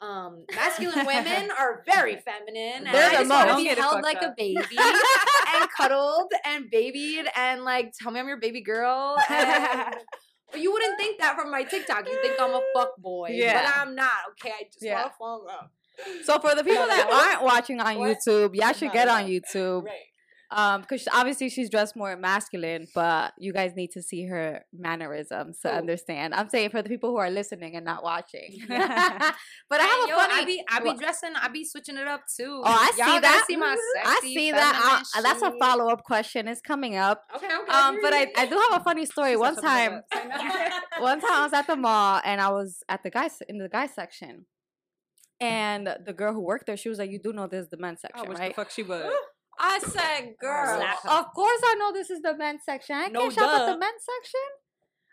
um, 0.00 0.44
masculine 0.54 1.04
women 1.06 1.50
are 1.58 1.82
very 1.86 2.16
feminine. 2.16 2.86
and 2.86 2.94
They're 2.94 3.10
I 3.10 3.10
the 3.10 3.18
just 3.18 3.30
wanna 3.30 3.56
be 3.56 3.64
Don't 3.64 3.64
get 3.64 3.78
it 3.78 3.80
held 3.80 3.92
fucked 3.94 4.04
like 4.04 4.22
a 4.22 4.34
baby 4.36 4.76
and 5.54 5.68
cuddled 5.76 6.32
and 6.44 6.70
babied 6.70 7.26
and 7.36 7.64
like 7.64 7.92
tell 8.00 8.10
me 8.10 8.20
I'm 8.20 8.28
your 8.28 8.38
baby 8.40 8.62
girl. 8.62 9.16
And, 9.28 9.94
but 10.52 10.60
you 10.60 10.72
wouldn't 10.72 10.98
think 10.98 11.20
that 11.20 11.36
from 11.38 11.50
my 11.50 11.64
TikTok. 11.64 12.08
You 12.08 12.18
think 12.22 12.34
I'm 12.40 12.54
a 12.54 12.62
fuck 12.74 12.96
boy, 12.98 13.28
Yeah. 13.32 13.62
but 13.62 13.72
I'm 13.78 13.94
not. 13.94 14.10
Okay, 14.32 14.52
I 14.58 14.64
just 14.64 14.82
Yeah. 14.82 15.08
want 15.20 15.48
to 15.48 15.52
up. 15.54 15.72
So 16.24 16.38
for 16.38 16.54
the 16.54 16.64
people 16.64 16.86
that 16.86 17.10
aren't 17.12 17.42
watching 17.44 17.78
on 17.80 17.98
What? 17.98 18.16
YouTube, 18.26 18.54
y'all 18.54 18.72
should 18.72 18.92
get 18.92 19.06
on. 19.08 19.26
YouTube. 19.26 19.84
Right. 19.84 19.94
Um, 20.52 20.80
because 20.80 21.06
obviously 21.14 21.48
she's 21.48 21.70
dressed 21.70 21.94
more 21.94 22.16
masculine, 22.16 22.88
but 22.92 23.32
you 23.38 23.52
guys 23.52 23.72
need 23.76 23.92
to 23.92 24.02
see 24.02 24.24
her 24.26 24.64
mannerisms 24.72 25.60
to 25.60 25.68
Who? 25.70 25.76
understand. 25.76 26.34
I'm 26.34 26.48
saying 26.48 26.70
for 26.70 26.82
the 26.82 26.88
people 26.88 27.10
who 27.10 27.18
are 27.18 27.30
listening 27.30 27.76
and 27.76 27.84
not 27.84 28.02
watching. 28.02 28.48
Yeah. 28.68 29.32
but 29.70 29.80
I 29.80 29.84
have 29.84 30.08
Yo, 30.08 30.16
a 30.16 30.18
funny. 30.18 30.42
I 30.42 30.44
be 30.44 30.64
I 30.68 30.80
be 30.80 30.94
dressing. 30.98 31.30
I 31.40 31.48
be 31.48 31.64
switching 31.64 31.96
it 31.96 32.08
up 32.08 32.22
too. 32.36 32.62
Oh, 32.64 32.66
I 32.66 32.90
Y'all 32.98 33.06
see 33.14 33.18
that. 33.20 33.44
See 33.46 33.56
my 33.56 33.76
I 34.04 34.20
see 34.22 34.50
that. 34.50 34.74
feminine 34.74 35.04
Uh, 35.16 35.22
that's 35.22 35.42
a 35.42 35.52
follow 35.60 35.88
up 35.88 36.02
question. 36.04 36.48
It's 36.48 36.60
coming 36.60 36.96
up. 36.96 37.22
Okay, 37.36 37.46
okay. 37.46 37.72
Um, 37.72 37.98
but 38.02 38.12
I, 38.12 38.26
I 38.36 38.46
do 38.46 38.56
have 38.70 38.80
a 38.80 38.84
funny 38.84 39.06
story. 39.14 39.36
One 39.36 39.56
a 39.56 39.62
bad 39.62 40.02
time, 40.12 40.72
one 40.98 41.20
time 41.20 41.32
I 41.32 41.44
was 41.44 41.52
at 41.52 41.66
the 41.68 41.76
mall 41.76 42.20
and 42.24 42.40
I 42.40 42.50
was 42.50 42.82
at 42.88 43.02
the 43.04 43.10
guys 43.10 43.40
in 43.48 43.58
the 43.58 43.68
guys 43.68 43.94
section, 43.94 44.46
and 45.40 45.88
the 46.04 46.12
girl 46.12 46.32
who 46.34 46.40
worked 46.40 46.66
there, 46.66 46.76
she 46.76 46.88
was 46.88 46.98
like, 46.98 47.10
"You 47.10 47.20
do 47.22 47.32
know 47.32 47.46
this 47.46 47.64
is 47.64 47.70
the 47.70 47.76
men's 47.78 48.00
Oh, 48.04 48.08
section, 48.08 48.28
which 48.28 48.38
right?" 48.38 48.50
the 48.50 48.54
fuck 48.54 48.70
she 48.70 48.82
would. 48.90 49.10
I 49.62 49.78
said, 49.80 50.34
"Girl, 50.40 50.82
of 51.08 51.26
course 51.34 51.60
I 51.64 51.74
know 51.78 51.92
this 51.92 52.08
is 52.10 52.20
the 52.22 52.34
men's 52.36 52.62
section. 52.64 52.96
I 52.96 53.08
No, 53.08 53.20
can't 53.20 53.32
shop 53.34 53.50
at 53.52 53.58
duh. 53.66 53.72
the 53.72 53.78
men's 53.78 54.02
section." 54.04 54.40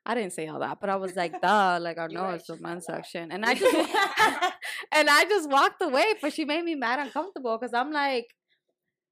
I 0.05 0.15
didn't 0.15 0.31
say 0.31 0.47
all 0.47 0.59
that, 0.59 0.79
but 0.79 0.89
I 0.89 0.95
was 0.95 1.15
like, 1.17 1.33
"Duh!" 1.41 1.79
Like 1.81 1.97
I 1.97 2.03
You're 2.03 2.09
know 2.21 2.23
right, 2.23 2.35
it's 2.35 2.47
the 2.47 2.55
men's 2.57 2.87
not 2.87 2.95
section, 2.97 3.31
and 3.31 3.45
I 3.45 3.53
just 3.55 3.75
and 4.93 5.09
I 5.09 5.25
just 5.25 5.49
walked 5.49 5.81
away, 5.81 6.13
but 6.21 6.31
she 6.33 6.45
made 6.45 6.63
me 6.63 6.75
mad 6.75 6.99
uncomfortable 6.99 7.57
because 7.59 7.73
I'm 7.73 7.91
like, 7.91 8.27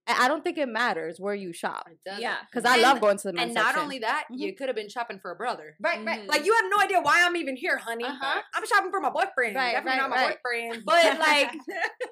I 0.07 0.25
I 0.25 0.27
don't 0.29 0.43
think 0.43 0.57
it 0.57 0.69
matters 0.69 1.19
where 1.19 1.33
you 1.35 1.51
shop 1.51 1.87
It. 2.05 2.19
Yeah. 2.19 2.37
because 2.49 2.63
I 2.63 2.77
love 2.77 3.01
going 3.01 3.17
to 3.17 3.27
the 3.27 3.33
men's 3.33 3.53
section. 3.53 3.57
And 3.57 3.65
not 3.65 3.65
section. 3.73 3.83
only 3.83 3.99
that, 3.99 4.25
Mhm. 4.31 4.37
you 4.39 4.55
could 4.55 4.67
have 4.69 4.75
been 4.75 4.87
shopping 4.87 5.19
for 5.19 5.31
a 5.31 5.35
brother. 5.35 5.75
right, 5.81 5.99
Mhm. 5.99 6.27
Like 6.27 6.45
you 6.45 6.53
have 6.53 6.65
no 6.69 6.77
idea 6.81 7.01
why 7.01 7.23
I'm 7.25 7.35
even 7.35 7.55
here, 7.57 7.77
honey. 7.77 8.05
Uh-huh. 8.05 8.41
I'm 8.53 8.65
shopping 8.67 8.91
for 8.91 9.01
my 9.01 9.09
boyfriend. 9.09 9.55
Right, 9.55 9.73
Definitely 9.73 9.99
right, 9.99 10.09
not 10.09 10.09
my 10.11 10.15
right. 10.27 10.37
boyfriend. 10.43 10.85
But 10.85 11.19
like, 11.19 11.51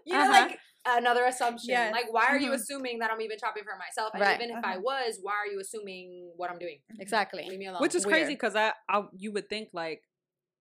you 0.05 0.13
know, 0.17 0.19
Uh-huh. 0.23 0.31
like 0.31 0.59
another 0.85 1.25
assumption. 1.25 1.69
Yes. 1.69 1.91
Like, 1.93 2.11
why 2.11 2.25
are 2.27 2.37
you 2.37 2.51
Mhm. 2.51 2.55
assuming 2.55 2.99
that 2.99 3.11
I'm 3.11 3.21
even 3.21 3.37
shopping 3.39 3.63
for 3.63 3.77
myself? 3.77 4.11
And 4.13 4.21
Right. 4.21 4.39
even 4.41 4.55
if 4.57 4.63
I 4.63 4.73
Uh-huh. 4.73 4.81
was, 4.81 5.19
why 5.21 5.33
are 5.33 5.47
you 5.47 5.59
assuming 5.59 6.31
what 6.35 6.49
I'm 6.51 6.59
doing? 6.59 6.79
exactly. 6.99 7.45
Leave 7.47 7.59
me 7.59 7.67
alone. 7.67 7.81
Which 7.81 7.95
is 7.95 8.05
Weird. 8.05 8.17
crazy 8.19 8.33
because 8.33 8.55
I, 8.55 8.73
I 8.89 9.03
you 9.15 9.31
would 9.31 9.49
think 9.49 9.69
like 9.73 10.03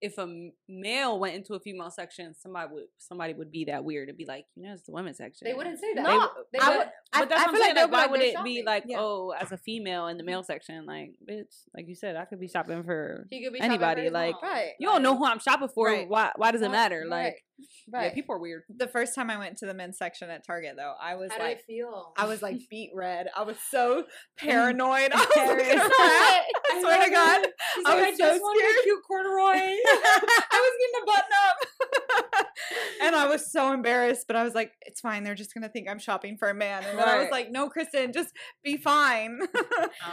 if 0.01 0.19
a 0.19 0.51
male 0.69 1.21
went 1.21 1.37
into 1.37 1.55
a 1.55 1.61
female 1.61 1.89
section, 1.89 2.35
somebody 2.35 2.69
would 2.73 2.87
somebody 2.99 3.35
would 3.35 3.53
be 3.53 3.67
that 3.67 3.85
weird 3.85 4.09
and 4.09 4.19
be 4.19 4.25
like, 4.25 4.47
you 4.57 4.65
know, 4.65 4.73
it's 4.73 4.83
the 4.83 4.91
women's 4.91 5.17
section. 5.17 5.45
they 5.47 5.55
wouldn't 5.55 5.79
say 5.79 5.95
that. 5.95 6.03
No, 6.03 6.29
They 6.53 6.59
They 6.59 6.65
I 6.65 6.69
would- 6.71 6.79
would- 6.79 6.89
But 7.13 7.29
that's 7.29 7.33
I 7.41 7.45
what 7.45 7.49
I'm 7.49 7.55
feel 7.55 7.61
like 7.61 7.77
saying. 7.77 7.91
Like, 7.91 7.93
why 7.93 8.07
would 8.11 8.21
they're 8.21 8.41
it 8.41 8.45
be 8.45 8.63
like, 8.65 8.85
Yeah. 8.89 8.97
oh, 8.99 9.31
as 9.39 9.53
a 9.53 9.57
female 9.59 10.09
in 10.09 10.17
the 10.17 10.25
male 10.25 10.43
section, 10.43 10.87
like, 10.87 11.13
bitch, 11.25 11.69
like 11.73 11.87
you 11.87 11.95
said, 11.95 12.17
I 12.17 12.25
could 12.25 12.41
be 12.41 12.49
shopping 12.49 12.83
for 12.83 13.29
he 13.31 13.45
could 13.45 13.53
be 13.53 13.61
shopping 13.61 13.79
for 13.79 13.85
anybody. 13.85 14.11
Like. 14.11 14.43
Right. 14.43 14.73
you 14.81 14.89
don't 14.89 15.03
know 15.05 15.17
who 15.17 15.25
I'm 15.25 15.39
shopping 15.39 15.69
for. 15.69 15.87
Right. 15.87 16.09
Why? 16.09 16.33
Why 16.35 16.51
does 16.51 16.63
it 16.63 16.71
matter? 16.71 17.01
right, 17.03 17.09
Like, 17.25 17.45
Right. 17.91 18.05
yeah, 18.07 18.15
people 18.15 18.35
are 18.35 18.39
weird. 18.39 18.63
The 18.69 18.89
first 18.89 19.15
time 19.15 19.31
I 19.31 19.39
went 19.39 19.59
to 19.59 19.67
the 19.67 19.75
men's 19.75 19.99
section 19.99 20.31
at 20.31 20.47
Target, 20.47 20.75
though, 20.77 20.95
I 21.01 21.15
was 21.17 21.31
How 21.33 21.39
like, 21.39 21.59
it 21.59 21.65
feel? 21.67 22.13
I 22.17 22.27
was 22.27 22.43
like 22.43 22.59
beat 22.71 22.91
red. 22.95 23.29
I 23.37 23.43
was 23.43 23.57
so 23.71 24.05
paranoid. 24.39 25.11
I 25.15 25.17
was 25.17 25.27
looking 25.37 25.79
around. 25.79 25.91
I 25.91 26.81
swear 26.81 27.05
to 27.05 27.11
God, 27.11 27.47
She's 27.75 27.85
I 27.87 27.95
like, 28.01 28.11
was 28.11 28.19
so 28.19 28.25
just 28.27 28.43
wanted 28.43 28.65
a 28.65 28.69
scared. 28.71 28.85
cute 28.85 29.03
corduroy. 29.07 29.77
I 30.53 30.53
was 30.53 30.73
getting 30.81 31.03
a 31.03 31.07
button 31.07 31.33
up. 31.49 32.47
and 33.03 33.17
I 33.17 33.27
was 33.29 33.51
so 33.51 33.73
embarrassed, 33.73 34.27
but 34.27 34.37
I 34.37 34.45
was 34.45 34.55
like, 34.55 34.73
it's 34.83 35.01
fine. 35.01 35.25
They're 35.25 35.35
just 35.35 35.55
going 35.55 35.63
to 35.63 35.69
think 35.69 35.89
I'm 35.89 35.99
shopping 35.99 36.37
for 36.39 36.49
a 36.49 36.55
man. 36.55 36.85
And 36.85 36.99
then 36.99 37.09
I 37.09 37.19
was 37.19 37.31
like, 37.31 37.51
no, 37.51 37.69
Kristin, 37.69 38.13
just 38.15 38.31
be 38.65 38.77
fine. 38.77 39.39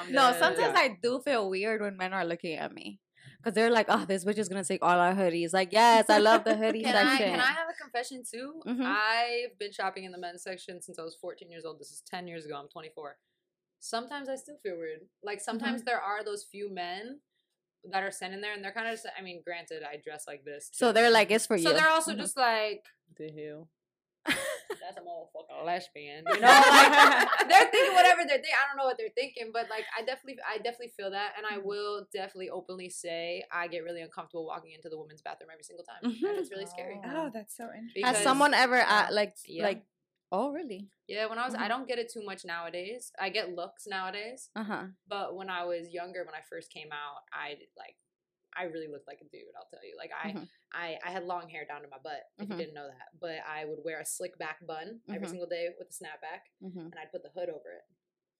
No, 0.09 0.31
sometimes 0.33 0.59
Yeah. 0.59 0.73
I 0.75 0.97
do 1.01 1.21
feel 1.23 1.49
weird 1.49 1.81
when 1.81 1.97
men 1.97 2.13
are 2.13 2.25
looking 2.25 2.55
at 2.57 2.73
me. 2.73 2.99
Because 3.39 3.53
they're 3.53 3.69
like, 3.71 3.85
oh, 3.89 4.03
this 4.05 4.25
bitch 4.25 4.37
is 4.37 4.49
going 4.49 4.61
to 4.61 4.67
take 4.67 4.83
all 4.83 4.99
our 4.99 5.13
hoodies. 5.15 5.53
Like, 5.53 5.71
yes, 5.71 6.09
I 6.09 6.17
love 6.17 6.43
the 6.43 6.57
hoodie 6.57 6.83
Can 6.83 6.93
I, 6.95 7.17
section. 7.17 7.31
can 7.31 7.39
I 7.39 7.51
have 7.53 7.69
a 7.69 7.81
confession 7.81 8.21
too? 8.29 8.61
Mhm. 8.67 8.85
I've 8.85 9.57
been 9.57 9.71
shopping 9.71 10.03
in 10.03 10.11
the 10.11 10.17
men's 10.17 10.43
section 10.43 10.81
since 10.81 10.99
I 10.99 11.03
was 11.03 11.15
14 11.15 11.49
years 11.49 11.63
old. 11.63 11.79
This 11.79 11.89
is 11.91 12.01
10 12.05 12.27
years 12.27 12.45
ago. 12.45 12.55
I'm 12.57 12.67
24. 12.67 13.17
Sometimes 13.79 14.27
I 14.27 14.35
still 14.35 14.57
feel 14.61 14.77
weird. 14.77 14.99
Like 15.23 15.39
sometimes 15.39 15.83
there 15.83 16.01
are 16.01 16.21
those 16.21 16.43
few 16.43 16.69
men 16.73 17.21
that 17.89 18.03
are 18.03 18.11
standing 18.11 18.41
there 18.41 18.53
and 18.53 18.61
they're 18.61 18.73
kind 18.73 18.87
of 18.89 18.93
just, 18.95 19.07
I 19.17 19.21
mean, 19.21 19.41
granted, 19.41 19.83
I 19.83 19.95
dress 20.03 20.25
like 20.27 20.43
this. 20.43 20.69
so 20.73 20.91
they're 20.91 21.09
like, 21.09 21.31
it's 21.31 21.45
for 21.45 21.55
you. 21.55 21.63
So 21.63 21.71
they're 21.71 21.87
also 21.89 22.11
Mhm. 22.13 22.17
just 22.17 22.35
like, 22.35 22.83
The 23.15 23.31
hell. 23.31 23.69
That's 24.25 24.97
a 24.97 25.01
motherfucking 25.01 25.65
lesbian. 25.65 26.25
You 26.27 26.41
know, 26.41 26.47
like 26.47 26.91
they're 27.49 27.69
thinking 27.71 27.93
whatever 27.95 28.21
they're 28.27 28.37
thinking. 28.39 28.55
I 28.57 28.67
don't 28.67 28.77
know 28.77 28.85
what 28.85 28.97
they're 28.97 29.13
thinking, 29.15 29.51
but 29.53 29.69
like 29.69 29.85
I 29.97 30.01
definitely, 30.03 30.37
I 30.47 30.57
definitely 30.57 30.93
feel 30.95 31.11
that, 31.11 31.33
and 31.37 31.45
I 31.45 31.57
will 31.57 32.07
definitely 32.13 32.49
openly 32.49 32.89
say 32.89 33.43
I 33.51 33.67
get 33.67 33.83
really 33.83 34.01
uncomfortable 34.01 34.45
walking 34.45 34.71
into 34.71 34.89
the 34.89 34.97
women's 34.99 35.21
bathroom 35.21 35.49
every 35.51 35.63
single 35.63 35.85
time, 35.85 36.01
and 36.03 36.39
it's 36.39 36.51
really 36.51 36.65
scary. 36.65 36.99
oh, 37.05 37.29
that's 37.33 37.55
so 37.55 37.69
interesting. 37.75 38.03
Has 38.05 38.17
someone 38.23 38.53
ever, 38.53 38.77
yeah. 38.77 39.07
uh, 39.09 39.13
like, 39.13 39.35
Yeah. 39.45 39.63
like, 39.63 39.83
oh, 40.31 40.51
really? 40.51 40.87
Yeah, 41.07 41.25
when 41.25 41.39
I 41.39 41.45
was, 41.45 41.55
I 41.55 41.65
Mhm. 41.65 41.69
don't 41.69 41.87
get 41.87 41.97
it 41.99 42.11
too 42.11 42.23
much 42.23 42.45
nowadays. 42.45 43.11
I 43.19 43.29
get 43.29 43.49
looks 43.55 43.87
nowadays, 43.87 44.49
Uh 44.55 44.63
huh. 44.63 44.85
but 45.07 45.35
when 45.35 45.49
I 45.49 45.65
was 45.65 45.89
younger, 45.89 46.23
when 46.23 46.35
I 46.35 46.41
first 46.47 46.71
came 46.71 46.91
out, 46.91 47.23
I 47.33 47.57
like, 47.77 47.95
I 48.55 48.63
really 48.63 48.87
looked 48.87 49.07
like 49.07 49.19
a 49.21 49.25
dude. 49.25 49.53
I'll 49.57 49.67
tell 49.69 49.83
you, 49.85 49.95
like 49.97 50.11
I, 50.11 50.31
Mhm. 50.31 50.47
I, 50.73 50.97
I 51.05 51.11
had 51.11 51.23
long 51.23 51.49
hair 51.49 51.65
down 51.65 51.81
to 51.81 51.87
my 51.87 51.97
butt. 51.99 52.29
If 52.37 52.47
Mhm. 52.47 52.51
you 52.51 52.57
didn't 52.57 52.73
know 52.73 52.87
that, 52.87 53.19
but 53.19 53.39
I 53.47 53.65
would 53.65 53.79
wear 53.83 53.99
a 53.99 54.05
slick 54.05 54.37
back 54.37 54.65
bun 54.65 55.01
every 55.09 55.27
Mhm. 55.27 55.29
single 55.31 55.47
day 55.47 55.69
with 55.77 55.89
a 55.89 55.93
snapback, 55.93 56.49
Mm-hmm. 56.61 56.79
and 56.79 56.95
I'd 56.99 57.11
put 57.11 57.23
the 57.23 57.29
hood 57.29 57.49
over 57.49 57.71
it. 57.71 57.85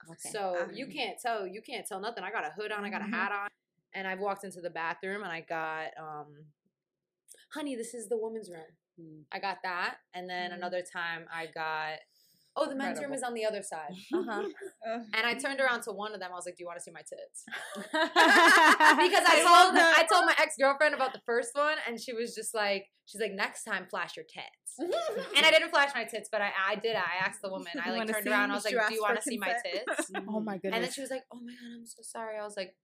Okay. 0.10 0.30
So 0.30 0.56
Ah. 0.58 0.72
you 0.72 0.88
can't 0.88 1.20
tell, 1.20 1.46
you 1.48 1.62
can't 1.62 1.86
tell 1.86 2.00
nothing. 2.00 2.24
I 2.24 2.32
got 2.32 2.46
a 2.46 2.52
hood 2.52 2.72
on, 2.72 2.84
I 2.86 2.90
got 2.90 3.02
a 3.02 3.06
Mhm. 3.06 3.14
hat 3.14 3.32
on, 3.32 3.50
and 3.94 4.08
I've 4.08 4.20
walked 4.20 4.44
into 4.44 4.62
the 4.62 4.70
bathroom 4.70 5.24
and 5.24 5.32
I 5.32 5.42
got, 5.42 5.98
um, 5.98 6.52
honey, 7.52 7.76
this 7.76 7.94
is 7.94 8.08
the 8.10 8.18
woman's 8.18 8.50
room. 8.50 8.78
Mm. 9.00 9.26
I 9.32 9.40
got 9.40 9.62
that, 9.64 10.00
and 10.14 10.30
then 10.30 10.52
another 10.52 10.82
time 10.82 11.28
I 11.32 11.48
got, 11.48 12.00
oh, 12.60 12.70
the 12.70 12.76
men's 12.76 13.00
room 13.00 13.14
is 13.14 13.24
on 13.24 13.34
the 13.34 13.46
other 13.46 13.64
side. 13.64 13.94
Uh 14.14 14.24
huh. 14.28 14.44
And 15.14 15.26
I 15.26 15.34
turned 15.34 15.60
around 15.60 15.82
to 15.84 15.92
one 15.92 16.14
of 16.14 16.20
them. 16.20 16.30
I 16.32 16.36
was 16.36 16.46
like, 16.46 16.58
"Do 16.58 16.64
you 16.64 16.68
want 16.68 16.78
to 16.80 16.84
see 16.84 16.92
my 16.92 17.02
tits?" 17.02 17.46
because 17.76 18.10
Because 19.10 19.26
I 19.28 19.36
I 19.40 19.44
told 19.44 19.76
that. 19.76 19.96
I 19.98 20.06
told 20.12 20.26
my 20.26 20.36
ex 20.40 20.56
girlfriend 20.60 20.96
about 20.96 21.14
the 21.14 21.22
first 21.26 21.52
one, 21.54 21.78
and 21.88 22.00
she 22.00 22.14
was 22.14 22.36
just 22.36 22.54
like, 22.54 22.86
"She's 23.06 23.22
like, 23.22 23.34
next 23.34 23.64
time, 23.64 23.88
flash 23.90 24.16
your 24.18 24.26
tits." 24.26 24.80
and 25.36 25.46
I 25.46 25.52
didn't 25.52 25.70
flash 25.70 25.92
my 25.94 26.06
tits, 26.06 26.30
but 26.32 26.42
I 26.42 26.52
I 26.72 26.76
did. 26.76 26.96
I 26.96 27.26
asked 27.26 27.42
the 27.42 27.50
woman. 27.50 27.68
I 27.86 27.92
like 27.92 28.08
turned 28.12 28.28
around. 28.28 28.52
I 28.52 28.56
was 28.56 28.66
like, 28.66 28.76
"Do 28.90 28.94
you 28.94 29.02
want 29.02 29.16
to 29.18 29.22
see 29.22 29.38
my 29.38 29.54
tits?" 29.64 30.12
oh 30.28 30.40
my 30.40 30.56
goodness. 30.58 30.76
And 30.76 30.84
then 30.84 30.92
she 30.92 31.02
was 31.02 31.12
like, 31.12 31.24
"Oh 31.32 31.40
my 31.40 31.54
god, 31.54 31.80
I'm 31.80 31.86
so 31.86 32.02
sorry." 32.02 32.38
I 32.38 32.44
was 32.44 32.58
like, 32.58 32.76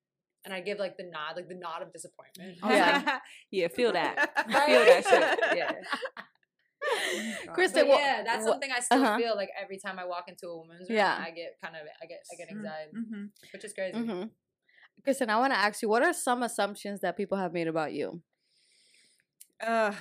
and 0.46 0.54
I 0.54 0.62
give 0.62 0.80
like 0.80 0.96
the 0.98 1.04
nod, 1.06 1.36
like 1.36 1.48
the 1.50 1.56
nod 1.56 1.82
of 1.82 1.92
disappointment. 1.92 2.58
Oh, 2.62 2.70
yeah. 2.70 3.20
yeah, 3.52 3.68
feel 3.68 3.92
that. 3.94 4.32
Right? 4.48 4.66
Feel 4.68 4.86
that 4.86 5.40
shit. 5.50 5.58
Yeah. 5.58 5.72
Kristin, 7.56 7.88
But 7.88 8.00
yeah, 8.00 8.24
that's 8.24 8.43
wha- 8.45 8.52
something 8.52 8.71
I 8.71 8.80
still 8.80 9.04
uh-huh. 9.04 9.17
feel 9.17 9.36
like 9.36 9.50
every 9.62 9.78
time 9.78 9.98
I 10.00 10.06
walk 10.06 10.26
into 10.28 10.48
a 10.48 10.58
woman's 10.58 10.89
room, 10.89 10.98
Yeah. 10.98 11.17
I 11.19 11.32
get 11.32 11.58
kind 11.63 11.76
of, 11.76 11.82
I 12.02 12.06
get, 12.06 12.19
I 12.32 12.36
get 12.36 12.50
anxiety, 12.50 12.91
Mhm. 12.98 13.30
which 13.54 13.63
is 13.63 13.74
crazy. 13.74 13.98
Mm-hmm. 13.98 14.24
Kristin, 15.08 15.30
I 15.30 15.38
want 15.38 15.54
to 15.54 15.60
ask 15.60 15.82
you, 15.82 15.89
what 15.89 16.04
are 16.04 16.13
some 16.13 16.43
assumptions 16.43 17.02
that 17.02 17.17
people 17.17 17.38
have 17.38 17.54
made 17.54 17.67
about 17.67 17.93
you? 17.93 18.21
Uh, 19.65 19.93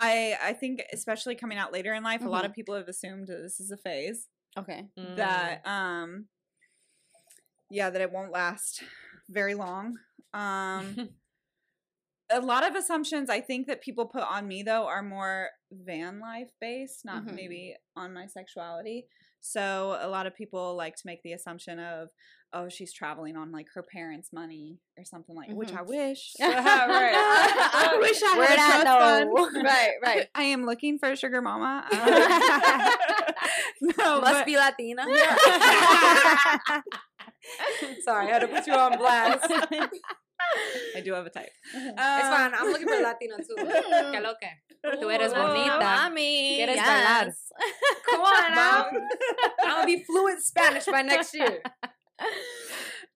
I 0.00 0.36
I 0.42 0.52
think 0.54 0.82
especially 0.92 1.34
coming 1.34 1.58
out 1.58 1.72
later 1.72 1.92
in 1.94 2.02
life, 2.02 2.20
a 2.20 2.24
Mm-hmm. 2.24 2.32
lot 2.32 2.44
of 2.44 2.52
people 2.52 2.74
have 2.74 2.88
assumed 2.88 3.28
that 3.28 3.42
this 3.42 3.60
is 3.60 3.70
a 3.70 3.76
phase 3.76 4.28
Okay. 4.56 4.86
Mm. 4.98 5.16
that 5.16 5.66
um 5.66 6.26
yeah 7.70 7.90
that 7.90 8.00
it 8.00 8.12
won't 8.12 8.32
last 8.32 8.82
very 9.28 9.54
long. 9.54 9.98
Um 10.32 11.10
a 12.30 12.40
lot 12.40 12.66
of 12.66 12.74
assumptions 12.74 13.28
I 13.30 13.40
think 13.40 13.66
that 13.66 13.82
people 13.82 14.06
put 14.06 14.22
on 14.22 14.46
me 14.48 14.62
though 14.62 14.86
are 14.86 15.02
more 15.02 15.48
van 15.70 16.20
life 16.20 16.48
based, 16.60 17.04
not 17.04 17.24
Mhm. 17.24 17.34
maybe 17.34 17.74
on 17.96 18.12
my 18.14 18.26
sexuality. 18.26 19.06
So 19.40 19.98
a 20.00 20.08
lot 20.08 20.26
of 20.26 20.34
people 20.34 20.74
like 20.74 20.94
to 20.96 21.02
make 21.04 21.22
the 21.22 21.32
assumption 21.34 21.78
of 21.78 22.08
oh 22.56 22.68
she's 22.68 22.92
traveling 22.94 23.36
on 23.36 23.50
like 23.52 23.66
her 23.74 23.82
parents' 23.92 24.30
money 24.32 24.78
or 24.96 25.04
something 25.04 25.34
like 25.36 25.50
which 25.50 25.70
Mhm. 25.70 25.78
I 25.78 25.82
wish. 25.82 26.32
Right. 26.40 27.14
I 27.14 27.96
wish 28.00 28.22
I 28.22 28.38
Where'd 28.38 28.58
had 28.58 28.86
a 28.86 28.90
I 28.90 28.94
trust 28.94 29.26
know? 29.26 29.46
fund. 29.52 29.64
Right, 29.64 29.92
right. 30.02 30.28
I 30.34 30.42
am 30.44 30.64
looking 30.64 30.98
for 30.98 31.10
a 31.10 31.16
sugar 31.16 31.42
mama. 31.42 31.84
No, 33.82 34.20
Must 34.20 34.32
but- 34.32 34.46
be 34.46 34.56
Latina. 34.56 35.04
Sorry, 38.02 38.26
I 38.28 38.30
had 38.32 38.38
to 38.40 38.48
put 38.48 38.66
you 38.66 38.72
on 38.74 38.96
blast. 38.98 39.52
I 40.96 41.00
do 41.00 41.12
have 41.14 41.26
a 41.26 41.30
type. 41.30 41.50
it's 41.74 41.88
Um, 41.88 41.94
fine. 41.96 42.52
I'm 42.54 42.68
looking 42.70 42.88
for 42.88 43.00
Latino 43.00 43.36
too. 43.38 43.54
Que 44.12 44.20
lo 44.20 44.34
que? 44.40 44.50
Tú 45.00 45.10
eres 45.10 45.32
Ooh, 45.32 45.36
bonita. 45.36 45.78
Mami. 45.80 46.58
¿Quieres 46.58 46.76
bailar? 46.76 47.32
Come 48.06 48.20
on 48.20 48.54
now. 48.54 48.86
I'm 49.62 49.70
gonna 49.70 49.86
be 49.86 50.04
fluent 50.04 50.42
Spanish 50.42 50.84
by 50.86 51.02
next 51.02 51.34
year. 51.34 51.60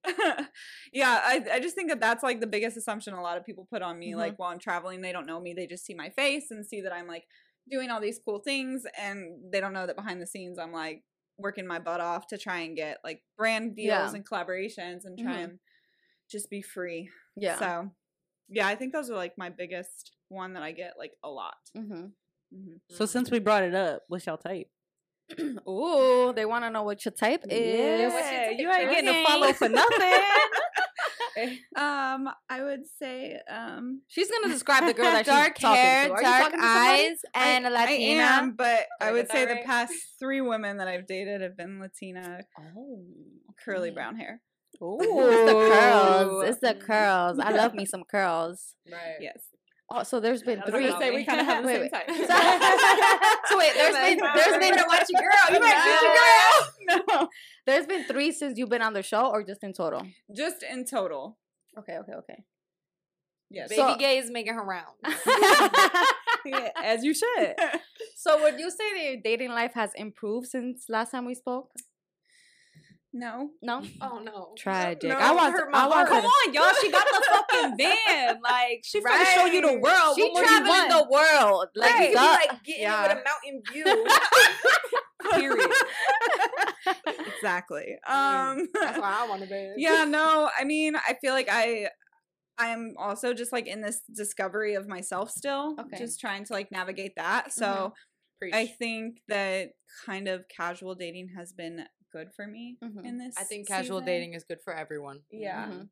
yeah, 0.93 1.21
I, 1.25 1.45
I 1.55 1.61
just 1.61 1.75
think 1.75 1.91
that 1.91 2.01
that's 2.01 2.23
like 2.23 2.41
the 2.41 2.47
biggest 2.47 2.77
assumption 2.77 3.15
a 3.15 3.21
lot 3.23 3.37
of 3.37 3.45
people 3.45 3.67
put 3.71 3.83
on 3.83 3.99
me. 3.99 4.13
Mhm. 4.13 4.17
Like 4.17 4.39
while 4.39 4.51
I'm 4.51 4.59
traveling, 4.59 5.01
they 5.03 5.13
don't 5.13 5.27
know 5.27 5.41
me. 5.41 5.55
They 5.55 5.67
just 5.67 5.85
see 5.85 5.95
my 5.95 6.11
face 6.11 6.51
and 6.51 6.65
see 6.67 6.81
that 6.83 6.93
I'm 6.93 7.07
like 7.07 7.25
doing 7.71 7.91
all 7.91 8.01
these 8.01 8.19
cool 8.25 8.39
things, 8.41 8.85
and 8.99 9.53
they 9.53 9.61
don't 9.61 9.73
know 9.75 9.87
that 9.87 9.97
behind 9.97 10.23
the 10.23 10.27
scenes 10.27 10.59
I'm 10.59 10.73
like 10.73 11.03
working 11.37 11.67
my 11.67 11.79
butt 11.79 12.01
off 12.01 12.27
to 12.29 12.39
try 12.39 12.61
and 12.61 12.75
get 12.77 12.99
like 13.05 13.23
brand 13.37 13.77
deals 13.77 13.87
Yeah. 13.89 14.13
and 14.15 14.27
collaborations 14.27 15.05
and 15.05 15.19
try 15.19 15.35
Mhm. 15.37 15.45
and 15.45 15.59
just 16.31 16.51
be 16.51 16.63
free. 16.63 17.11
Yeah. 17.37 17.59
So, 17.59 17.91
yeah, 18.49 18.67
I 18.67 18.75
think 18.75 18.93
those 18.93 19.11
are 19.11 19.17
like 19.17 19.37
my 19.39 19.51
biggest 19.51 20.13
one 20.29 20.55
that 20.55 20.63
I 20.63 20.73
get 20.73 20.95
like 20.99 21.13
a 21.23 21.29
lot. 21.29 21.57
hmm 21.75 22.07
hmm 22.53 22.77
So 22.91 23.07
since 23.07 23.31
we 23.31 23.39
brought 23.39 23.63
it 23.63 23.75
up, 23.75 24.03
what's 24.09 24.27
y'all 24.27 24.37
type? 24.39 24.69
Ooh, 25.69 26.33
they 26.35 26.47
want 26.47 26.65
to 26.65 26.71
know 26.71 26.83
what 26.85 27.05
your 27.05 27.13
type 27.13 27.45
is. 27.49 28.13
what's 28.13 28.31
your 28.33 28.51
you 28.53 28.73
ain't 28.73 28.91
getting 28.91 29.11
Okay. 29.11 29.21
a 29.21 29.27
follow 29.27 29.53
for 29.53 29.69
nothing. 29.69 30.13
Um, 31.77 32.29
I 32.49 32.63
would 32.63 32.85
say 32.99 33.39
um 33.49 34.03
She's 34.09 34.29
gonna 34.31 34.49
describe 34.53 34.87
the 34.87 34.93
girl 34.95 35.13
that 35.13 35.25
dark 35.25 35.57
she's 35.57 35.63
talking 35.63 35.81
hair, 35.81 36.07
to. 36.07 36.13
Are 36.13 36.23
dark 36.23 36.43
talking 36.45 36.61
to 36.61 36.67
eyes, 36.67 37.19
and 37.35 37.67
a 37.67 37.71
I 37.71 37.73
Latina. 37.83 38.23
am, 38.23 38.57
but 38.57 38.87
I 39.01 39.09
I 39.09 39.13
would 39.13 39.31
say 39.31 39.45
that 39.45 39.61
the 39.61 39.67
past 39.67 39.93
three 40.19 40.41
women 40.41 40.79
that 40.79 40.89
I've 40.89 41.07
dated 41.07 41.43
have 41.43 41.57
been 41.57 41.79
Latina, 41.79 42.41
Oh, 42.77 43.05
curly 43.65 43.91
brown 43.93 44.17
hair. 44.17 44.41
Ooh. 44.83 44.99
It's 45.01 45.53
the 45.53 45.59
curls. 45.69 46.45
It's 46.49 46.59
the 46.61 46.75
curls. 46.75 47.39
I 47.39 47.51
love 47.53 47.75
me 47.75 47.85
some 47.95 48.05
curls. 48.05 48.75
Right. 48.91 49.17
Yes. 49.21 49.39
Oh, 49.91 50.03
so 50.03 50.21
there's 50.21 50.43
been 50.43 50.59
I 50.59 50.63
I 50.63 50.65
was 50.67 50.73
three. 50.75 50.99
say 50.99 51.11
we 51.15 51.25
kind 51.25 51.41
of 51.41 51.47
have 51.47 51.63
the 51.65 51.69
Wait, 51.69 51.75
same 51.75 51.83
wait. 51.83 51.91
type. 51.91 52.09
so 53.49 53.59
wait, 53.59 53.73
there's 53.75 53.95
been 53.97 54.19
there's 54.35 54.59
been 54.59 54.75
watch 54.87 55.07
your 55.09 55.23
girl. 55.23 55.55
You 55.55 55.61
might 55.61 55.85
get 55.85 56.03
your 56.03 56.97
girl. 56.99 57.05
no, 57.09 57.29
there's 57.67 57.87
been 57.87 58.05
three 58.05 58.31
since 58.33 58.59
you've 58.59 58.69
been 58.69 58.83
on 58.83 58.93
the 58.93 59.03
show, 59.03 59.29
or 59.31 59.43
just 59.43 59.63
in 59.65 59.73
total? 59.73 60.03
just 60.37 60.63
in 60.63 60.85
total. 60.85 61.39
Okay, 61.79 61.97
okay, 61.99 62.13
okay. 62.13 62.45
Yes. 63.51 63.71
Baby 63.71 63.81
So- 63.81 63.97
gay 63.97 64.19
is 64.19 64.31
making 64.31 64.53
her 64.55 64.63
rounds. 64.65 64.99
Yeah, 66.45 66.69
as 66.77 67.03
you 67.03 67.15
should. 67.15 67.55
so 68.17 68.43
would 68.43 68.59
you 68.61 68.71
say 68.71 68.93
that 68.95 69.03
your 69.05 69.17
dating 69.25 69.51
life 69.51 69.73
has 69.75 69.91
improved 69.97 70.47
since 70.49 70.85
last 70.91 71.11
time 71.13 71.25
we 71.25 71.35
spoke? 71.35 71.71
No. 73.13 73.51
No. 73.63 73.83
Oh 74.01 74.19
no. 74.23 74.55
Tragic. 74.57 75.09
No, 75.11 75.17
I 75.17 75.33
want. 75.33 75.53
hurt 75.53 75.67
To, 75.67 75.71
my 75.71 75.79
I 75.85 75.87
want. 75.89 76.09
Come 76.09 76.25
on, 76.25 76.55
y'all. 76.55 76.71
She 76.81 76.91
got 76.91 77.05
the 77.05 77.27
fucking 77.33 77.77
van. 77.79 78.41
Like 78.43 78.81
she's 78.85 79.03
she 79.03 79.19
to 79.19 79.25
show 79.35 79.47
you 79.47 79.61
the 79.61 79.79
world. 79.81 80.15
She 80.17 80.29
what 80.31 80.43
you 80.43 80.45
traveling 80.45 80.89
the 80.89 81.07
world. 81.11 81.67
Like, 81.75 81.93
Like 81.95 82.09
you 82.11 82.15
duh. 82.15 82.21
be 82.21 82.49
like 82.53 82.65
getting 82.65 82.83
Yeah. 82.83 83.05
it 83.05 83.09
with 83.09 83.19
a 83.19 83.25
mountain 83.25 83.63
view. 83.73 84.07
Period. 85.33 85.71
exactly. 87.37 87.97
Um 88.07 88.69
That's 88.75 88.99
why 88.99 89.17
I 89.25 89.27
want 89.29 89.43
to 89.43 89.49
be. 89.49 89.75
yeah, 89.77 90.05
no, 90.05 90.49
I 90.59 90.65
mean, 90.65 90.97
I 90.97 91.15
feel 91.21 91.33
like 91.33 91.49
I 91.51 91.89
I 92.59 92.69
am 92.69 92.95
also 92.99 93.35
just 93.35 93.53
like 93.53 93.67
in 93.67 93.83
this 93.83 94.01
discovery 94.15 94.75
of 94.75 94.89
myself 94.89 95.31
still, 95.31 95.77
Okay. 95.79 95.99
just 95.99 96.21
trying 96.21 96.45
to 96.45 96.53
like 96.53 96.73
navigate 96.73 97.13
that. 97.17 97.53
So 97.53 97.93
Preach. 98.41 98.55
I 98.55 98.67
think 98.67 99.19
that 99.29 99.71
kind 100.07 100.29
of 100.29 100.45
casual 100.49 100.95
dating 100.95 101.31
has 101.37 101.53
been 101.53 101.85
good 102.13 102.33
for 102.35 102.47
me 102.47 102.79
Mhm. 102.83 103.05
in 103.05 103.19
this. 103.19 103.37
I 103.37 103.45
think 103.45 103.67
casual 103.69 103.99
season. 103.99 104.07
dating 104.07 104.35
is 104.35 104.45
good 104.45 104.61
for 104.63 104.75
everyone. 104.75 105.21
Yeah. 105.31 105.69
Mhm. 105.69 105.91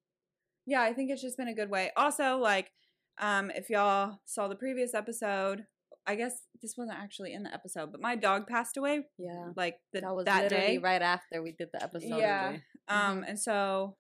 Yeah, 0.66 0.82
I 0.82 0.92
think 0.92 1.10
it's 1.10 1.22
just 1.22 1.36
been 1.36 1.48
a 1.48 1.54
good 1.54 1.70
way. 1.70 1.92
Also, 1.96 2.38
like, 2.38 2.72
um, 3.18 3.50
if 3.50 3.70
y'all 3.70 4.20
saw 4.24 4.48
the 4.48 4.56
previous 4.56 4.94
episode, 4.94 5.66
I 6.06 6.14
guess 6.14 6.42
this 6.62 6.76
wasn't 6.76 6.98
actually 6.98 7.32
in 7.32 7.42
the 7.42 7.52
episode, 7.52 7.90
but 7.92 8.00
my 8.00 8.14
dog 8.16 8.46
passed 8.46 8.76
away 8.76 9.08
Yeah. 9.18 9.52
like 9.56 9.80
the, 9.92 10.00
that 10.02 10.14
was 10.14 10.24
that 10.26 10.42
literally 10.44 10.66
day. 10.76 10.78
right 10.78 11.02
after 11.02 11.42
we 11.42 11.52
did 11.52 11.70
the 11.72 11.82
episode. 11.82 12.18
Yeah. 12.18 12.44
Totally. 12.44 12.62
Um, 12.88 13.24
and 13.24 13.38
so 13.40 13.96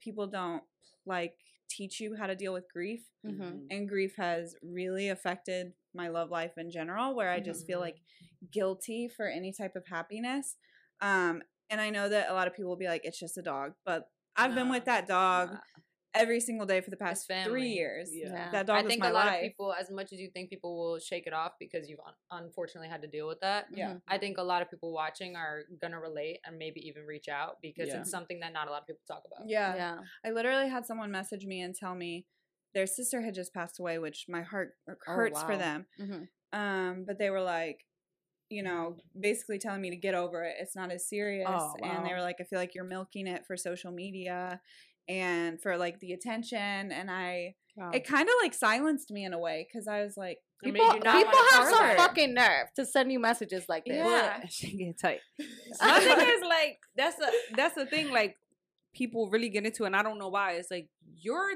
people 0.00 0.26
don't 0.26 0.62
like 1.06 1.36
teach 1.70 1.98
you 2.00 2.14
how 2.14 2.26
to 2.26 2.36
deal 2.36 2.52
with 2.52 2.70
grief. 2.70 3.08
Mhm. 3.24 3.66
And 3.70 3.88
grief 3.88 4.16
has 4.16 4.54
really 4.62 5.08
affected 5.08 5.74
my 5.94 6.08
love 6.08 6.30
life 6.30 6.56
in 6.58 6.70
general, 6.70 7.14
where 7.14 7.30
I 7.30 7.40
just 7.40 7.66
feel 7.66 7.78
Mhm. 7.78 7.82
like 7.82 8.00
guilty 8.50 9.08
for 9.08 9.26
any 9.26 9.52
type 9.52 9.76
of 9.76 9.86
happiness. 9.86 10.56
Um, 11.04 11.42
and 11.70 11.80
I 11.80 11.90
know 11.90 12.08
that 12.08 12.30
a 12.30 12.34
lot 12.34 12.46
of 12.46 12.54
people 12.54 12.70
will 12.70 12.76
be 12.78 12.86
like, 12.88 13.02
it's 13.04 13.18
just 13.18 13.36
a 13.38 13.42
dog, 13.42 13.72
but 13.84 14.08
I've 14.36 14.54
been 14.54 14.68
with 14.70 14.84
that 14.86 15.06
dog 15.06 15.50
Nah. 15.52 15.58
every 16.14 16.40
single 16.40 16.66
day 16.66 16.80
for 16.80 16.90
the 16.90 16.96
past 16.96 17.30
three 17.44 17.68
years. 17.68 18.10
Yeah. 18.12 18.50
That 18.52 18.66
dog 18.66 18.84
I 18.84 18.88
think 18.88 19.00
my 19.00 19.08
a 19.08 19.12
lot 19.12 19.26
life. 19.26 19.36
of 19.36 19.42
people, 19.42 19.72
as 19.72 19.90
much 19.90 20.12
as 20.12 20.18
you 20.20 20.30
think 20.32 20.50
people 20.50 20.76
will 20.76 20.98
shake 20.98 21.26
it 21.26 21.32
off 21.32 21.52
because 21.58 21.88
you've 21.88 22.00
un- 22.06 22.42
unfortunately 22.44 22.88
had 22.88 23.02
to 23.02 23.08
deal 23.08 23.26
with 23.26 23.40
that, 23.40 23.66
Yeah. 23.70 23.94
Mhm. 23.94 24.02
I 24.08 24.18
think 24.18 24.38
a 24.38 24.42
lot 24.42 24.62
of 24.62 24.70
people 24.70 24.92
watching 24.92 25.36
are 25.36 25.64
gonna 25.80 26.00
relate 26.00 26.40
and 26.44 26.56
maybe 26.58 26.80
even 26.86 27.04
reach 27.04 27.28
out 27.28 27.60
because 27.60 27.88
Yeah. 27.88 28.00
it's 28.00 28.10
something 28.10 28.40
that 28.40 28.52
not 28.52 28.68
a 28.68 28.70
lot 28.70 28.82
of 28.82 28.86
people 28.86 29.02
talk 29.06 29.24
about. 29.26 29.48
Yeah. 29.48 29.74
Yeah. 29.74 29.98
I 30.24 30.30
literally 30.30 30.68
had 30.68 30.86
someone 30.86 31.10
message 31.10 31.44
me 31.46 31.60
and 31.60 31.74
tell 31.74 31.94
me 31.94 32.26
their 32.74 32.86
sister 32.86 33.20
had 33.22 33.34
just 33.34 33.52
passed 33.54 33.78
away, 33.78 33.98
which 33.98 34.26
my 34.28 34.42
heart 34.42 34.76
hurts 35.06 35.40
for 35.42 35.52
wow. 35.52 35.58
them. 35.58 35.86
Mhm. 35.98 36.28
Um, 36.52 37.04
but 37.04 37.18
they 37.18 37.30
were 37.30 37.42
like, 37.42 37.84
you 38.50 38.62
know, 38.62 38.96
basically 39.18 39.58
telling 39.58 39.80
me 39.80 39.90
to 39.90 39.96
get 39.96 40.14
over 40.14 40.44
it. 40.44 40.56
It's 40.60 40.76
not 40.76 40.90
as 40.92 41.08
serious. 41.08 41.48
Oh, 41.50 41.74
And 41.82 42.04
they 42.04 42.12
were 42.12 42.20
like, 42.20 42.36
I 42.40 42.44
feel 42.44 42.58
like 42.58 42.74
you're 42.74 42.84
milking 42.84 43.26
it 43.26 43.46
for 43.46 43.56
social 43.56 43.90
media 43.90 44.60
and 45.08 45.60
for 45.60 45.76
like 45.76 46.00
the 46.00 46.12
attention. 46.12 46.58
And 46.92 47.10
I, 47.10 47.54
Wow. 47.76 47.90
it 47.92 48.06
kind 48.06 48.28
of 48.28 48.34
like 48.40 48.54
silenced 48.54 49.10
me 49.10 49.24
in 49.24 49.32
a 49.32 49.38
way 49.38 49.66
because 49.68 49.88
I 49.88 50.02
was 50.04 50.16
like, 50.16 50.38
People, 50.62 50.92
people 50.92 51.12
have 51.52 51.68
some 51.68 51.96
fucking 51.96 52.32
nerve 52.32 52.68
to 52.76 52.86
send 52.86 53.10
you 53.12 53.18
messages 53.18 53.64
like 53.68 53.84
this. 53.84 53.96
Yeah. 53.96 54.40
She 54.48 54.76
get 54.76 54.96
tight. 54.98 55.20
My 55.82 55.98
thing 55.98 56.20
is 56.20 56.42
like 56.48 56.78
that's 56.96 57.16
the 57.16 57.32
that's 57.56 57.74
the 57.74 57.84
thing 57.84 58.10
like 58.12 58.36
people 58.94 59.28
really 59.28 59.48
get 59.50 59.66
into, 59.66 59.84
and 59.84 59.94
I 59.96 60.02
don't 60.02 60.18
know 60.18 60.28
why. 60.28 60.52
It's 60.52 60.70
like 60.70 60.88
your 61.20 61.50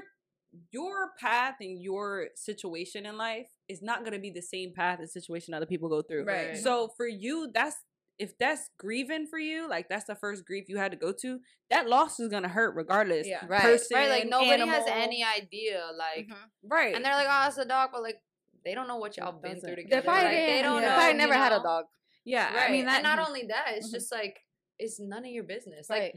your 0.71 1.11
path 1.19 1.55
and 1.61 1.81
your 1.81 2.27
situation 2.35 3.05
in 3.05 3.17
life 3.17 3.47
is 3.69 3.81
not 3.81 4.03
gonna 4.03 4.19
be 4.19 4.31
the 4.31 4.41
same 4.41 4.73
path 4.73 4.99
and 4.99 5.09
situation 5.09 5.53
other 5.53 5.65
people 5.65 5.87
go 5.89 6.01
through. 6.01 6.25
Right. 6.25 6.57
So 6.57 6.89
for 6.97 7.07
you, 7.07 7.49
that's 7.53 7.75
if 8.17 8.37
that's 8.37 8.69
grieving 8.77 9.25
for 9.27 9.39
you, 9.39 9.69
like 9.69 9.87
that's 9.87 10.03
the 10.05 10.15
first 10.15 10.45
grief 10.45 10.65
you 10.67 10.77
had 10.77 10.91
to 10.91 10.97
go 10.97 11.13
to. 11.21 11.39
That 11.69 11.87
loss 11.87 12.19
is 12.19 12.27
gonna 12.29 12.49
hurt 12.49 12.75
regardless. 12.75 13.25
Yeah. 13.27 13.45
Right. 13.47 13.61
Person, 13.61 13.95
Right, 13.97 14.09
like 14.09 14.27
nobody 14.27 14.65
has 14.67 14.83
any 14.87 15.23
idea, 15.23 15.89
like, 15.95 16.27
Mhm. 16.27 16.35
right. 16.63 16.93
and 16.95 17.05
they're 17.05 17.13
like, 17.15 17.27
"Oh, 17.29 17.47
it's 17.47 17.57
a 17.57 17.63
dog," 17.65 17.91
but 17.93 18.01
like, 18.01 18.21
they 18.65 18.73
don't 18.75 18.87
know 18.89 18.97
what 18.97 19.15
y'all 19.15 19.31
been 19.31 19.53
doesn't. 19.53 19.61
through 19.69 19.75
They 19.77 19.83
together. 19.83 20.01
They 20.01 20.05
probably 20.05 20.23
like, 20.25 20.33
they 20.47 20.61
don't 20.61 20.81
they 20.81 20.87
know. 20.87 20.93
probably 20.95 21.11
you 21.11 21.17
never 21.17 21.33
had 21.35 21.51
a 21.53 21.63
dog. 21.63 21.85
yeah, 22.25 22.53
Right. 22.53 22.69
I 22.69 22.71
mean, 22.73 22.85
that, 22.87 22.95
and 22.95 23.03
not 23.03 23.19
only 23.25 23.43
that, 23.47 23.67
it's 23.77 23.87
Mhm. 23.89 23.93
just 23.93 24.11
like 24.11 24.37
it's 24.77 24.99
none 24.99 25.23
of 25.25 25.31
your 25.31 25.43
business. 25.43 25.89
Like, 25.89 26.01
Right. 26.01 26.15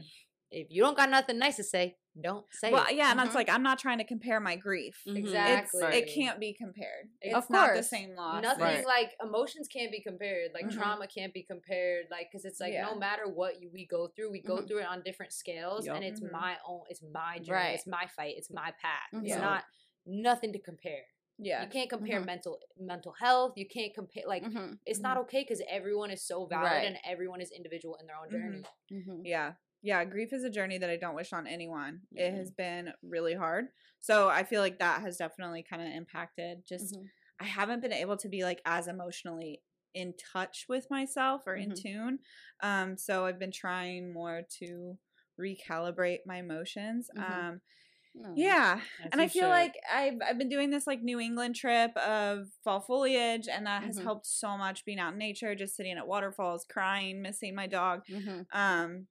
if 0.51 0.67
you 0.71 0.81
don't 0.81 0.95
got 0.97 1.09
nothing 1.09 1.37
nice 1.37 1.55
to 1.57 1.63
say, 1.63 1.97
don't 2.21 2.45
say 2.51 2.71
well, 2.71 2.85
it. 2.87 2.95
yeah, 2.95 3.11
and 3.11 3.19
Mhm. 3.19 3.25
it's 3.25 3.35
like, 3.35 3.49
I'm 3.49 3.63
not 3.63 3.79
trying 3.79 3.97
to 3.97 4.03
compare 4.03 4.39
my 4.39 4.55
grief. 4.55 5.01
Exactly. 5.05 5.83
It's, 5.85 6.11
it 6.11 6.13
can't 6.15 6.39
be 6.39 6.53
compared. 6.53 7.09
It's 7.21 7.35
Of 7.35 7.49
not 7.49 7.73
the 7.75 7.81
same 7.83 8.15
loss. 8.15 8.41
Nothing 8.43 8.63
Right. 8.63 8.85
like 8.85 9.11
emotions 9.21 9.67
can't 9.67 9.91
be 9.91 10.01
compared. 10.01 10.51
Like 10.53 10.65
Mhm. 10.65 10.73
trauma 10.75 11.07
can't 11.07 11.33
be 11.33 11.43
compared. 11.43 12.05
Like 12.11 12.27
because 12.31 12.45
it's 12.45 12.59
like 12.59 12.73
Yeah. 12.73 12.85
no 12.85 12.95
matter 12.95 13.27
what 13.27 13.59
you, 13.61 13.69
we 13.73 13.85
go 13.85 14.07
through, 14.09 14.31
we 14.31 14.41
go 14.41 14.57
Mhm. 14.57 14.67
through 14.67 14.79
it 14.79 14.85
on 14.85 15.01
different 15.01 15.33
scales, 15.33 15.85
Yup. 15.87 15.95
and 15.95 16.05
it's 16.05 16.19
Mhm. 16.21 16.31
my 16.31 16.57
own. 16.65 16.83
It's 16.89 17.01
my 17.01 17.39
journey. 17.39 17.57
Right. 17.57 17.75
It's 17.75 17.87
my 17.87 18.05
fight. 18.07 18.35
It's 18.37 18.49
my 18.51 18.71
path. 18.81 19.09
It's 19.13 19.29
Yeah. 19.29 19.39
not 19.41 19.63
nothing 20.05 20.53
to 20.53 20.59
compare. 20.59 21.05
Yeah. 21.39 21.63
You 21.63 21.69
can't 21.69 21.89
compare 21.89 22.21
Mhm. 22.21 22.25
mental 22.27 22.59
mental 22.77 23.13
health. 23.13 23.53
You 23.57 23.67
can't 23.67 23.93
compare 23.95 24.23
like 24.27 24.43
Mhm. 24.43 24.77
it's 24.85 24.99
not 24.99 25.17
okay 25.17 25.41
because 25.41 25.61
everyone 25.67 26.11
is 26.11 26.21
so 26.21 26.45
valid 26.45 26.71
Right. 26.71 26.85
and 26.85 26.99
everyone 27.03 27.41
is 27.41 27.49
individual 27.51 27.95
in 27.95 28.05
their 28.05 28.17
own 28.17 28.29
journey. 28.29 28.63
Yeah. 29.23 29.55
Yeah. 29.83 30.03
Grief 30.05 30.33
is 30.33 30.43
a 30.45 30.49
journey 30.49 30.79
that 30.79 30.89
I 30.89 30.97
don't 30.97 31.15
wish 31.15 31.33
on 31.33 31.45
anyone. 31.45 32.03
It 32.15 32.33
has 32.33 32.51
been 32.51 32.93
really 33.03 33.35
hard. 33.35 33.67
So 33.99 34.29
I 34.29 34.43
feel 34.45 34.61
like 34.61 34.79
that 34.79 35.01
has 35.01 35.17
definitely 35.17 35.63
kind 35.63 35.81
of 35.81 35.89
impacted 35.89 36.65
just, 36.65 36.97
Mhm. 36.97 37.11
I 37.39 37.45
haven't 37.45 37.81
been 37.81 37.93
able 37.93 38.17
to 38.17 38.29
be 38.29 38.43
like 38.43 38.61
as 38.65 38.87
emotionally 38.87 39.61
in 39.93 40.15
touch 40.17 40.65
with 40.69 40.89
myself 40.89 41.43
or 41.45 41.55
in 41.55 41.71
Mhm. 41.71 41.75
tune. 41.75 42.19
Um, 42.61 42.97
so 42.97 43.25
I've 43.25 43.39
been 43.39 43.51
trying 43.51 44.11
more 44.13 44.43
to 44.59 44.97
recalibrate 45.39 46.19
my 46.25 46.37
emotions. 46.37 47.11
Mhm. 47.13 47.47
Um, 47.47 47.61
No. 48.15 48.35
yeah. 48.35 48.81
And 49.11 49.21
I 49.21 49.27
feel 49.27 49.47
should. 49.47 49.49
like 49.49 49.75
I've 49.91 50.19
I've 50.25 50.37
been 50.39 50.49
doing 50.49 50.71
this 50.71 50.87
like 50.87 51.01
New 51.03 51.19
England 51.19 51.55
trip 51.55 51.95
of 51.97 52.47
fall 52.63 52.81
foliage, 52.81 53.47
and 53.47 53.65
that 53.67 53.83
has 53.83 53.99
Mhm. 53.99 54.01
helped 54.01 54.25
so 54.25 54.57
much 54.57 54.85
being 54.85 54.99
out 54.99 55.13
in 55.13 55.19
nature, 55.19 55.55
just 55.55 55.75
sitting 55.75 55.97
at 55.97 56.07
waterfalls, 56.07 56.65
crying, 56.65 57.21
missing 57.21 57.55
my 57.55 57.67
dog. 57.67 58.03
Mhm. 58.07 58.45
Um, 58.51 59.07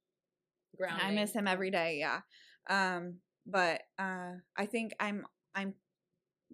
Grounding. 0.76 1.06
I 1.06 1.10
miss 1.10 1.32
him 1.32 1.46
every 1.46 1.70
day, 1.70 1.98
yeah. 1.98 2.20
Um, 2.68 3.18
but 3.46 3.82
uh, 3.98 4.32
I 4.56 4.66
think 4.66 4.92
I'm 5.00 5.26
I'm 5.54 5.74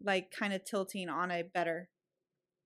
like 0.02 0.30
kind 0.30 0.52
of 0.52 0.64
tilting 0.64 1.08
on 1.08 1.30
a 1.30 1.42
better, 1.42 1.88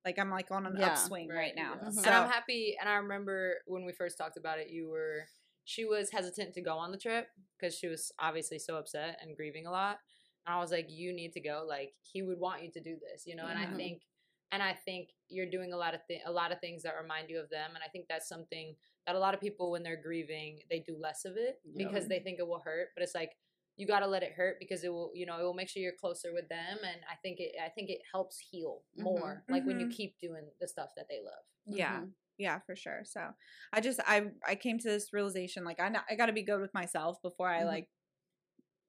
like 0.04 0.18
I'm 0.18 0.30
like 0.30 0.50
on 0.50 0.66
an 0.66 0.76
Yeah. 0.78 0.88
upswing 0.90 1.28
right, 1.28 1.54
now. 1.56 1.76
Mhm. 1.82 1.92
So 1.94 2.02
And 2.04 2.14
I'm 2.14 2.30
happy. 2.30 2.76
And 2.80 2.88
I 2.88 2.94
remember 2.96 3.62
when 3.66 3.84
we 3.84 3.92
first 3.92 4.16
talked 4.18 4.36
about 4.36 4.58
it, 4.58 4.70
you 4.70 4.88
were 4.88 5.28
she 5.64 5.84
was 5.84 6.10
hesitant 6.10 6.54
to 6.54 6.60
go 6.60 6.76
on 6.76 6.90
the 6.90 6.98
trip 6.98 7.28
because 7.58 7.76
she 7.78 7.86
was 7.86 8.10
obviously 8.18 8.58
so 8.58 8.76
upset 8.76 9.18
and 9.22 9.36
grieving 9.36 9.66
a 9.66 9.70
lot. 9.70 9.98
And 10.46 10.54
I 10.54 10.58
was 10.58 10.72
like, 10.72 10.86
you 10.90 11.12
need 11.12 11.32
to 11.34 11.40
go. 11.40 11.64
Like 11.68 11.94
he 12.02 12.22
would 12.22 12.38
want 12.38 12.62
you 12.64 12.70
to 12.72 12.80
do 12.80 12.96
this, 12.98 13.26
you 13.26 13.36
know. 13.36 13.46
And 13.46 13.58
I 13.58 13.66
Mhm. 13.66 13.76
think, 13.76 14.02
and 14.50 14.62
I 14.62 14.74
think 14.74 15.10
you're 15.28 15.48
doing 15.50 15.72
a 15.72 15.76
lot 15.76 15.94
of 15.94 16.04
th- 16.06 16.22
a 16.26 16.32
lot 16.32 16.50
of 16.52 16.60
things 16.60 16.82
that 16.82 16.96
remind 17.00 17.30
you 17.30 17.38
of 17.40 17.48
them. 17.50 17.74
And 17.74 17.82
I 17.84 17.88
think 17.88 18.08
that's 18.08 18.28
something 18.28 18.76
that 19.06 19.16
a 19.16 19.18
lot 19.18 19.34
of 19.34 19.40
people 19.40 19.70
when 19.70 19.82
they're 19.82 20.00
grieving 20.00 20.60
they 20.70 20.78
do 20.80 20.96
less 21.00 21.24
of 21.24 21.36
it 21.36 21.60
because 21.76 22.06
they 22.08 22.20
think 22.20 22.38
it 22.38 22.46
will 22.46 22.60
hurt. 22.64 22.88
But 22.94 23.02
it's 23.02 23.14
like 23.14 23.32
you 23.76 23.86
got 23.86 24.00
to 24.00 24.06
let 24.06 24.22
it 24.22 24.32
hurt 24.32 24.56
because 24.60 24.84
it 24.84 24.90
will 24.92 25.10
you 25.14 25.24
know 25.26 25.38
it 25.40 25.42
will 25.42 25.54
make 25.54 25.68
sure 25.68 25.82
you're 25.82 25.92
closer 25.98 26.32
with 26.34 26.46
them 26.50 26.78
and 26.84 27.00
i 27.10 27.14
think 27.22 27.40
it 27.40 27.52
i 27.64 27.70
think 27.70 27.88
it 27.88 28.00
helps 28.12 28.38
heal 28.38 28.82
Mhm. 28.98 29.02
more 29.04 29.44
like 29.48 29.64
when 29.64 29.80
you 29.80 29.86
Mhm. 29.86 29.92
keep 29.92 30.18
doing 30.18 30.44
the 30.60 30.68
stuff 30.68 30.90
that 30.96 31.06
they 31.08 31.20
love 31.22 31.42
yeah, 31.64 32.00
Mhm. 32.00 32.12
yeah, 32.36 32.58
for 32.60 32.74
sure. 32.76 33.02
So 33.04 33.32
I 33.72 33.80
just 33.80 33.98
I 34.06 34.30
I 34.46 34.56
came 34.56 34.78
to 34.78 34.88
this 34.88 35.12
realization 35.12 35.64
like 35.64 35.80
I 35.80 35.88
know, 35.88 36.00
I 36.10 36.16
got 36.16 36.26
to 36.26 36.32
be 36.32 36.42
good 36.42 36.60
with 36.60 36.74
myself 36.74 37.20
before 37.22 37.48
I 37.48 37.62
Mhm. 37.62 37.66
like 37.66 37.88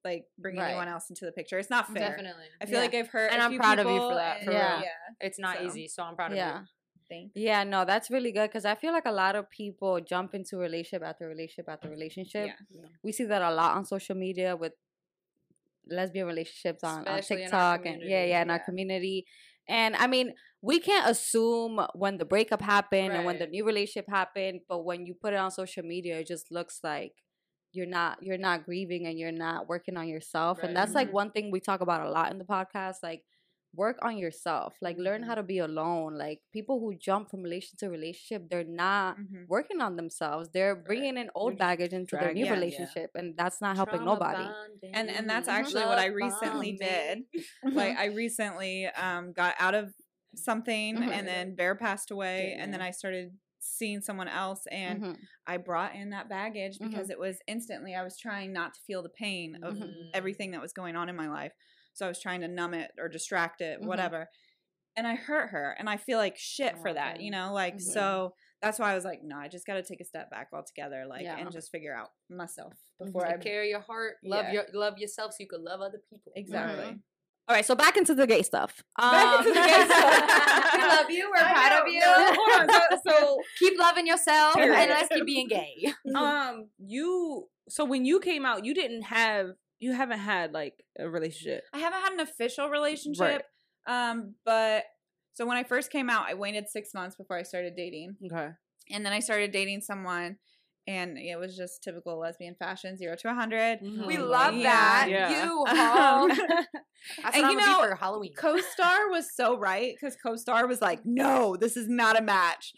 like 0.03 0.25
bring 0.37 0.57
Right. 0.57 0.69
anyone 0.71 0.89
else 0.89 1.09
into 1.09 1.25
the 1.25 1.31
picture. 1.31 1.57
It's 1.57 1.69
not 1.69 1.87
fair. 1.87 2.09
definitely 2.09 2.47
I 2.59 2.65
feel 2.65 2.75
Yeah. 2.75 2.79
like 2.81 2.93
I've 2.93 3.07
hurt, 3.07 3.31
And 3.31 3.41
i 3.41 3.45
I'm 3.45 3.55
proud 3.57 3.79
of 3.79 3.87
you 3.87 3.99
for 3.99 4.15
that, 4.15 4.37
and- 4.37 4.45
for 4.45 4.51
real. 4.51 4.59
Yeah, 4.59 4.89
it's 5.21 5.39
not 5.39 5.57
So, 5.57 5.63
easy 5.65 5.87
so 5.87 6.03
i'm 6.03 6.15
proud 6.15 6.31
of 6.31 6.37
Yeah. 6.37 6.59
you 6.61 6.67
thank 7.13 7.31
Yeah, 7.35 7.63
no, 7.63 7.85
that's 7.85 8.09
really 8.15 8.31
good 8.37 8.49
because 8.49 8.65
I 8.65 8.75
feel 8.75 8.93
like 8.97 9.05
a 9.05 9.11
lot 9.11 9.35
of 9.35 9.49
people 9.49 9.99
jump 10.13 10.33
into 10.33 10.57
relationship 10.57 11.03
after 11.09 11.27
relationship 11.27 11.67
after 11.69 11.89
relationship. 11.89 12.47
Yeah. 12.47 12.87
We 13.03 13.11
see 13.11 13.25
that 13.25 13.41
a 13.41 13.53
lot 13.61 13.71
on 13.77 13.85
social 13.85 14.15
media 14.15 14.55
with 14.55 14.73
lesbian 15.87 16.27
relationships 16.27 16.83
on, 16.83 17.07
on 17.07 17.19
Especially 17.19 17.43
in 17.43 17.53
our 17.53 17.77
TikTok 17.77 17.85
and 17.93 18.01
yeah, 18.03 18.25
yeah, 18.25 18.41
in 18.41 18.49
our 18.49 18.59
community. 18.59 19.25
And 19.67 19.95
I 19.95 20.07
mean, 20.07 20.33
we 20.61 20.79
can't 20.79 21.09
assume 21.09 21.79
when 21.93 22.17
the 22.17 22.25
breakup 22.25 22.61
happened 22.61 23.13
and 23.13 23.25
when 23.25 23.37
the 23.39 23.47
new 23.47 23.65
relationship 23.65 24.09
happened, 24.09 24.61
but 24.67 24.83
when 24.83 25.05
you 25.05 25.13
put 25.13 25.33
it 25.33 25.37
on 25.37 25.51
social 25.51 25.83
media, 25.83 26.19
it 26.19 26.27
just 26.27 26.51
looks 26.51 26.79
like 26.83 27.13
you're 27.71 27.87
not 27.87 28.19
you're 28.21 28.37
not 28.37 28.65
grieving 28.65 29.07
and 29.07 29.17
you're 29.17 29.31
not 29.31 29.67
working 29.67 29.97
on 29.97 30.07
yourself. 30.07 30.59
Right. 30.59 30.67
And 30.67 30.77
that's 30.77 30.93
like 30.93 31.09
Mhm. 31.09 31.13
one 31.13 31.31
thing 31.31 31.51
we 31.51 31.59
talk 31.59 31.81
about 31.81 32.05
a 32.05 32.09
lot 32.09 32.31
in 32.31 32.37
the 32.37 32.45
podcast, 32.45 32.97
like 33.03 33.23
work 33.75 33.97
on 34.01 34.17
yourself. 34.17 34.75
Like 34.81 34.97
learn 34.97 35.23
how 35.23 35.35
to 35.35 35.43
be 35.43 35.57
alone. 35.59 36.15
Like 36.17 36.41
people 36.51 36.79
who 36.79 36.95
jump 36.95 37.29
from 37.29 37.41
relationship 37.41 37.79
to 37.79 37.89
relationship, 37.89 38.49
they're 38.49 38.63
not 38.63 39.17
Mhm. 39.17 39.47
working 39.47 39.81
on 39.81 39.95
themselves. 39.95 40.49
They're 40.53 40.75
bringing 40.75 41.17
in 41.17 41.29
old 41.35 41.53
just 41.53 41.59
baggage 41.59 41.93
into 41.93 42.15
their 42.15 42.33
new 42.33 42.45
yeah. 42.45 42.53
relationship, 42.53 43.11
and 43.15 43.35
that's 43.35 43.59
not 43.61 43.75
helping 43.75 44.01
Trauma 44.01 44.13
nobody. 44.13 44.43
bonding, 44.43 44.91
and 44.95 45.09
and 45.09 45.29
that's 45.29 45.47
Mhm. 45.49 45.53
actually 45.53 45.85
what 45.85 45.97
I 45.99 46.05
recently 46.07 46.71
bonding. 46.73 47.25
did. 47.33 47.73
like 47.73 47.97
I 48.03 48.05
recently 48.05 48.85
um 48.87 49.33
got 49.33 49.55
out 49.59 49.73
of 49.75 49.93
something 50.35 50.97
Mhm. 50.97 51.11
and 51.11 51.27
then 51.27 51.55
Bear 51.55 51.75
passed 51.75 52.11
away 52.11 52.37
Getting 52.49 52.59
and 52.61 52.73
then. 52.73 52.81
I 52.81 52.91
started 52.91 53.37
seeing 53.59 54.01
someone 54.01 54.27
else 54.27 54.65
and 54.71 55.01
Mhm. 55.01 55.17
I 55.47 55.57
brought 55.57 55.95
in 55.95 56.09
that 56.09 56.27
baggage 56.27 56.79
Mhm. 56.79 56.89
because 56.89 57.09
it 57.09 57.17
was 57.17 57.37
instantly 57.47 57.95
I 57.95 58.03
was 58.03 58.17
trying 58.19 58.51
not 58.51 58.73
to 58.73 58.79
feel 58.81 59.01
the 59.01 59.09
pain 59.09 59.57
of 59.63 59.75
Mhm. 59.77 60.09
everything 60.13 60.51
that 60.51 60.61
was 60.61 60.73
going 60.73 60.95
on 60.95 61.07
in 61.09 61.15
my 61.15 61.29
life. 61.29 61.53
So 61.93 62.05
I 62.05 62.09
was 62.09 62.19
trying 62.21 62.41
to 62.41 62.47
numb 62.47 62.73
it 62.73 62.91
or 62.97 63.07
distract 63.09 63.61
it, 63.61 63.81
Mhm. 63.81 63.85
whatever. 63.85 64.29
And 64.95 65.07
I 65.07 65.15
hurt 65.15 65.49
her 65.49 65.75
and 65.79 65.89
I 65.89 65.97
feel 65.97 66.17
like 66.19 66.37
shit 66.37 66.77
for 66.79 66.89
Oh, 66.89 66.93
that, 66.93 67.19
you 67.21 67.31
know? 67.31 67.51
Like 67.53 67.75
Mhm. 67.77 67.81
so 67.81 68.35
that's 68.61 68.79
why 68.79 68.91
I 68.91 68.95
was 68.95 69.03
like, 69.05 69.21
no, 69.23 69.37
I 69.37 69.47
just 69.47 69.65
got 69.65 69.73
to 69.75 69.83
take 69.83 69.99
a 70.01 70.05
step 70.05 70.29
back 70.29 70.49
altogether, 70.53 71.05
like, 71.05 71.23
Yeah. 71.23 71.37
and 71.37 71.51
just 71.51 71.69
figure 71.71 71.93
out 71.95 72.11
myself 72.29 72.73
before 72.97 73.25
I 73.25 73.31
Take 73.33 73.41
care 73.41 73.61
of 73.63 73.67
your 73.67 73.81
heart. 73.81 74.17
Love 74.23 74.45
Yeah. 74.45 74.51
your 74.53 74.65
love 74.73 74.97
yourself 74.99 75.33
so 75.33 75.37
you 75.41 75.47
can 75.47 75.63
love 75.63 75.81
other 75.81 75.99
people. 76.09 76.31
exactly. 76.35 76.99
All 77.49 77.53
right, 77.55 77.65
so 77.65 77.75
back 77.75 77.97
into 77.97 78.15
the 78.15 78.25
gay 78.25 78.41
stuff. 78.41 78.81
Back 78.97 79.39
into 79.39 79.49
the 79.49 79.55
gay 79.67 79.73
Um, 79.81 79.85
stuff. 79.89 80.73
we 80.73 80.79
love 80.79 81.09
you. 81.11 81.29
We're 81.29 81.43
I 81.43 81.51
proud 81.51 81.69
know, 81.71 81.81
of 81.81 81.87
you. 81.93 81.99
no, 81.99 82.33
hold 82.35 82.61
on. 82.61 82.69
So, 83.03 83.09
so 83.09 83.41
keep 83.59 83.77
loving 83.77 84.07
yourself 84.07 84.55
and 84.55 84.71
let's 84.71 85.09
keep 85.09 85.25
being 85.25 85.47
gay. 85.49 85.93
um, 86.15 86.69
you. 86.77 87.49
So 87.67 87.83
when 87.83 88.05
you 88.05 88.19
came 88.21 88.45
out, 88.45 88.63
you 88.63 88.73
didn't 88.73 89.01
have. 89.03 89.55
You 89.83 89.91
haven't 89.93 90.19
had 90.19 90.53
like 90.53 90.75
a 90.97 91.09
relationship. 91.09 91.63
I 91.73 91.79
haven't 91.79 92.01
had 92.01 92.13
an 92.13 92.19
official 92.21 92.69
relationship. 92.69 93.43
Um, 93.85 94.35
but 94.45 94.85
so 95.33 95.45
when 95.45 95.57
I 95.57 95.63
first 95.63 95.91
came 95.91 96.09
out, 96.09 96.25
I 96.29 96.35
waited 96.35 96.69
six 96.69 96.93
months 96.93 97.17
before 97.17 97.37
I 97.37 97.43
started 97.43 97.75
dating, 97.75 98.15
Okay. 98.31 98.49
and 98.91 99.05
then 99.05 99.11
I 99.11 99.19
started 99.19 99.51
dating 99.51 99.81
someone, 99.81 100.37
and 100.87 101.17
it 101.17 101.37
was 101.37 101.57
just 101.57 101.83
typical 101.83 102.17
lesbian 102.17 102.55
fashion, 102.55 102.95
zero 102.95 103.15
to 103.17 103.27
a 103.27 103.31
100 103.33 103.79
We 103.81 104.15
Mhm. 104.15 104.29
love 104.29 104.55
Yeah. 104.55 104.63
that. 104.63 105.07
Yeah. 105.09 105.43
You 105.43 105.65
home. 105.67 106.29
That's 107.21 107.35
And 107.37 107.47
you 107.51 107.57
know, 107.57 107.79
for 107.81 107.95
Halloween. 107.95 108.33
Co-star 108.37 109.09
was 109.09 109.35
so 109.35 109.57
right 109.57 109.93
because 109.99 110.15
co-star 110.15 110.65
was 110.65 110.81
like, 110.81 111.01
"No, 111.05 111.57
this 111.57 111.75
is 111.75 111.89
not 111.89 112.17
a 112.17 112.21
match." 112.23 112.73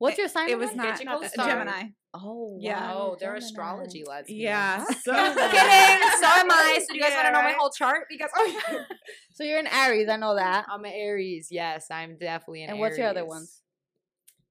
What's 0.00 0.18
your 0.18 0.28
sign? 0.28 0.48
It 0.48 0.58
was 0.58 0.70
again? 0.70 0.84
not 0.86 1.00
your 1.04 1.12
co-star. 1.20 1.46
Gemini. 1.46 1.82
Oh, 2.14 2.56
Yeah. 2.58 2.92
Oh, 2.94 3.16
they're 3.20 3.34
Gemini. 3.34 3.46
astrology 3.46 4.02
lesbians. 4.04 4.40
Yeah, 4.42 4.82
so 4.84 5.12
Kidding. 5.12 6.10
So 6.20 6.26
am 6.26 6.50
I. 6.50 6.78
So 6.80 6.86
do 6.92 6.96
you 6.96 7.02
guys 7.02 7.10
Yeah, 7.12 7.16
want 7.22 7.26
to 7.26 7.32
know 7.32 7.42
my 7.42 7.52
whole 7.56 7.70
chart? 7.70 8.06
Because 8.10 8.30
oh, 8.36 8.60
yeah. 8.72 8.78
So 9.34 9.44
you're 9.44 9.58
an 9.58 9.68
Aries, 9.68 10.08
I 10.08 10.16
know 10.16 10.34
that. 10.36 10.64
I'm 10.72 10.84
an 10.84 10.92
Aries. 10.94 11.48
Yes, 11.50 11.86
I'm 11.90 12.16
definitely 12.18 12.64
an 12.64 12.70
Aries. 12.70 12.72
And 12.72 12.80
Aries. 12.80 12.90
what's 12.90 12.98
your 12.98 13.08
other 13.08 13.26
ones? 13.26 13.60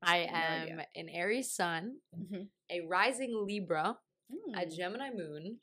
I 0.01 0.17
am 0.31 0.61
idea. 0.63 0.85
an 0.95 1.09
Aries 1.09 1.51
sun, 1.53 1.95
Mhm. 2.17 2.47
a 2.71 2.81
rising 2.87 3.43
Libra, 3.45 3.97
a 4.55 4.59
Mm, 4.61 4.75
Gemini 4.77 5.09
moon. 5.09 5.57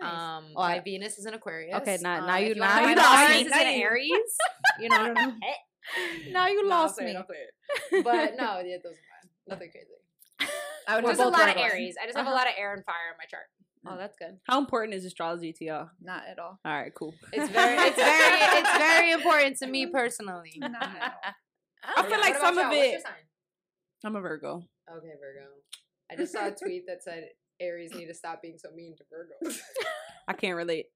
nice. 0.00 0.02
Um, 0.12 0.52
Oh, 0.56 0.60
my 0.62 0.76
I- 0.76 0.80
Venus 0.80 1.18
is 1.18 1.26
an 1.26 1.34
Aquarius. 1.34 1.74
Okay, 1.82 1.98
now- 2.00 2.20
Um, 2.20 2.26
now 2.28 2.36
if 2.38 2.56
you- 2.56 2.60
wanna 2.62 2.74
now 2.74 2.80
know 2.82 2.88
you 2.88 2.96
my 2.96 3.02
lost 3.02 3.28
Venus 3.28 3.42
me. 3.42 3.46
is 3.46 3.50
Now 3.50 3.60
in 3.70 3.78
you- 3.78 3.84
Aries. 3.84 4.36
You 4.80 4.88
know, 4.88 5.14
now 6.30 6.46
you 6.48 6.62
No, 6.62 6.68
lost 6.68 6.98
I'll 7.00 7.04
me. 7.04 7.10
it, 7.12 7.16
I'll 7.16 7.24
clear 7.24 7.42
it. 7.42 8.04
But 8.04 8.36
no, 8.36 8.60
yeah, 8.64 8.76
those 8.82 8.92
are 8.94 8.96
fine. 8.96 9.07
Nothing 9.48 9.70
crazy. 9.70 9.86
I 10.88 10.96
would 10.96 11.04
There's 11.04 11.18
have 11.18 11.26
a 11.26 11.30
lot 11.30 11.48
of 11.48 11.56
Aries. 11.56 11.96
I 12.00 12.06
just 12.06 12.16
have 12.16 12.26
a 12.26 12.30
Uh-huh. 12.30 12.38
lot 12.38 12.46
of 12.46 12.54
air 12.58 12.72
and 12.74 12.84
fire 12.84 13.10
in 13.12 13.16
my 13.18 13.24
chart. 13.30 13.44
Oh, 13.86 13.96
that's 13.96 14.16
good. 14.18 14.38
How 14.44 14.58
important 14.58 14.94
is 14.94 15.04
astrology 15.04 15.52
to 15.52 15.64
y'all? 15.64 15.90
Not 16.02 16.24
at 16.30 16.38
all. 16.38 16.58
All 16.64 16.72
right, 16.72 16.92
cool. 16.94 17.14
It's 17.32 17.50
very, 17.50 17.76
it's 17.76 17.96
very, 17.96 18.58
it's 18.60 18.76
very 18.78 19.10
important 19.12 19.56
to 19.58 19.66
me 19.66 19.86
personally. 19.86 20.52
Not 20.56 20.74
at 20.82 21.02
all. 21.24 21.32
I 21.96 22.02
feel 22.08 22.20
like 22.20 22.36
some 22.36 22.58
of 22.58 22.72
it-? 22.72 23.02
I'm 24.04 24.16
a 24.16 24.20
Virgo. 24.20 24.62
Okay, 24.90 25.12
Virgo. 25.20 25.46
I 26.10 26.16
just 26.16 26.32
saw 26.32 26.48
a 26.48 26.50
tweet 26.50 26.86
that 26.86 27.02
said 27.02 27.28
Aries 27.60 27.94
need 27.94 28.06
to 28.06 28.14
stop 28.14 28.42
being 28.42 28.58
so 28.58 28.70
mean 28.74 28.94
to 28.96 29.04
Virgos. 29.04 29.58
I 30.28 30.32
can't 30.34 30.56
relate. 30.56 30.86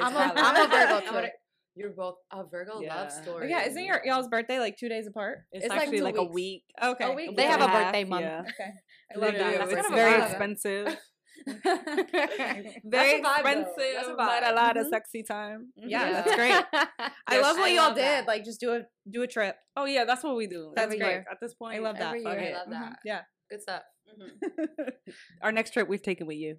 I'm 0.00 0.14
a-. 0.14 0.32
I'm 0.36 0.66
a 0.66 0.68
Virgo 0.68 1.00
too. 1.22 1.28
Gonna- 1.76 1.86
You're 1.86 1.94
both 1.94 2.16
a 2.32 2.44
Virgo 2.44 2.80
Yeah. 2.80 2.94
love 2.94 3.12
Oh, 3.16 3.22
story. 3.22 3.50
yeah, 3.50 3.66
isn't 3.66 3.84
your 3.84 4.00
y'all's 4.04 4.28
birthday 4.28 4.58
like 4.58 4.76
two 4.76 4.88
days 4.88 5.06
apart? 5.06 5.40
It's, 5.52 5.64
It's 5.64 5.70
like 5.70 5.82
actually 5.82 5.98
two 5.98 6.04
like, 6.04 6.16
a 6.16 6.24
week. 6.24 6.64
Okay, 6.82 7.04
A 7.04 7.12
week. 7.12 7.36
They 7.36 7.42
week 7.44 7.50
have 7.50 7.60
and 7.60 7.70
a 7.70 7.74
birthday 7.74 8.04
month. 8.04 8.22
Yeah. 8.24 8.40
Okay, 8.42 8.70
I 9.14 9.18
love 9.18 9.32
that. 9.34 9.58
That's 9.58 9.72
It's 9.72 9.82
kind 9.82 9.86
of 9.86 9.92
very 9.92 10.22
expensive. 10.22 10.98
That's 11.64 12.74
very 12.84 13.20
a 13.20 13.22
vibe, 13.22 13.34
expensive, 13.38 13.74
That's 13.94 14.08
a 14.08 14.14
but 14.16 14.42
a 14.42 14.52
lot 14.54 14.76
of 14.76 14.86
Mhm. 14.86 14.90
sexy 14.90 15.22
time. 15.22 15.72
Yeah, 15.76 15.86
Yeah. 16.08 16.12
that's 16.22 16.34
great. 16.34 16.64
I 17.28 17.40
love 17.40 17.56
what 17.56 17.66
I 17.66 17.74
y'all 17.74 17.84
love 17.88 17.94
did. 17.94 18.04
that. 18.04 18.26
Like, 18.26 18.44
just 18.44 18.58
do 18.58 18.72
a 18.74 18.82
do 19.08 19.22
a 19.22 19.26
trip. 19.26 19.56
Oh 19.76 19.84
yeah, 19.84 20.04
that's 20.04 20.24
what 20.24 20.34
we 20.36 20.46
do. 20.46 20.72
That's 20.74 20.86
Every 20.86 20.98
great. 20.98 21.08
year. 21.10 21.24
At 21.30 21.38
this 21.40 21.54
point, 21.54 21.76
I 21.76 21.78
love 21.78 21.98
that. 21.98 22.08
Every 22.08 22.20
year. 22.22 22.30
I 22.30 22.34
it. 22.36 22.54
love 22.54 22.70
that. 22.70 22.98
Yeah. 23.04 23.20
Good 23.50 23.62
stuff. 23.62 23.82
Our 25.42 25.52
next 25.52 25.72
trip 25.72 25.88
we've 25.88 26.02
taken 26.02 26.26
with 26.26 26.36
you. 26.36 26.56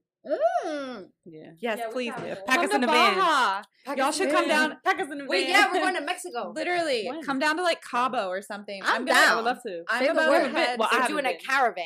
Mm. 0.65 1.07
Yeah. 1.25 1.51
Yes, 1.59 1.79
Yeah, 1.79 1.87
please 1.91 2.11
can 2.13 2.23
do. 2.23 2.29
have 2.29 2.37
it. 2.39 2.45
Pack 2.45 2.55
Come 2.57 2.65
us 2.65 2.73
in 2.75 2.83
a 2.83 2.87
van. 2.87 3.15
Baja. 3.15 3.63
Y'all 3.95 4.11
should 4.11 4.29
come 4.31 4.47
down. 4.47 4.77
Pack 4.83 4.99
us 4.99 5.05
in 5.07 5.13
a 5.13 5.15
van. 5.17 5.27
Wait, 5.27 5.47
yeah, 5.47 5.67
we're 5.71 5.79
going 5.79 5.95
to 5.99 6.01
Mexico. 6.01 6.51
Literally, 6.55 7.07
When? 7.07 7.21
come 7.23 7.39
down 7.39 7.57
to 7.57 7.63
like 7.63 7.81
Cabo 7.81 8.27
or 8.27 8.41
something. 8.41 8.81
I'm 8.83 9.05
gonna- 9.05 9.19
I 9.19 9.35
would 9.35 9.45
love 9.45 9.61
to. 9.65 9.83
I'm 9.89 9.99
Say 9.99 10.05
the 10.07 10.11
about 10.13 10.29
word. 10.29 10.43
to 10.43 10.49
head. 10.57 10.79
Well, 10.79 10.89
I 10.91 10.95
We're 10.95 11.01
haven't 11.01 11.15
doing 11.15 11.25
a 11.25 11.29
been. 11.37 11.39
caravan. 11.39 11.85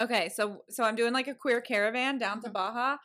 Okay, 0.00 0.28
so 0.30 0.62
so 0.70 0.84
I'm 0.84 0.94
doing 0.96 1.12
like 1.12 1.28
a 1.28 1.34
queer 1.34 1.60
caravan 1.60 2.18
down 2.18 2.42
to 2.42 2.50
Baja, 2.50 2.96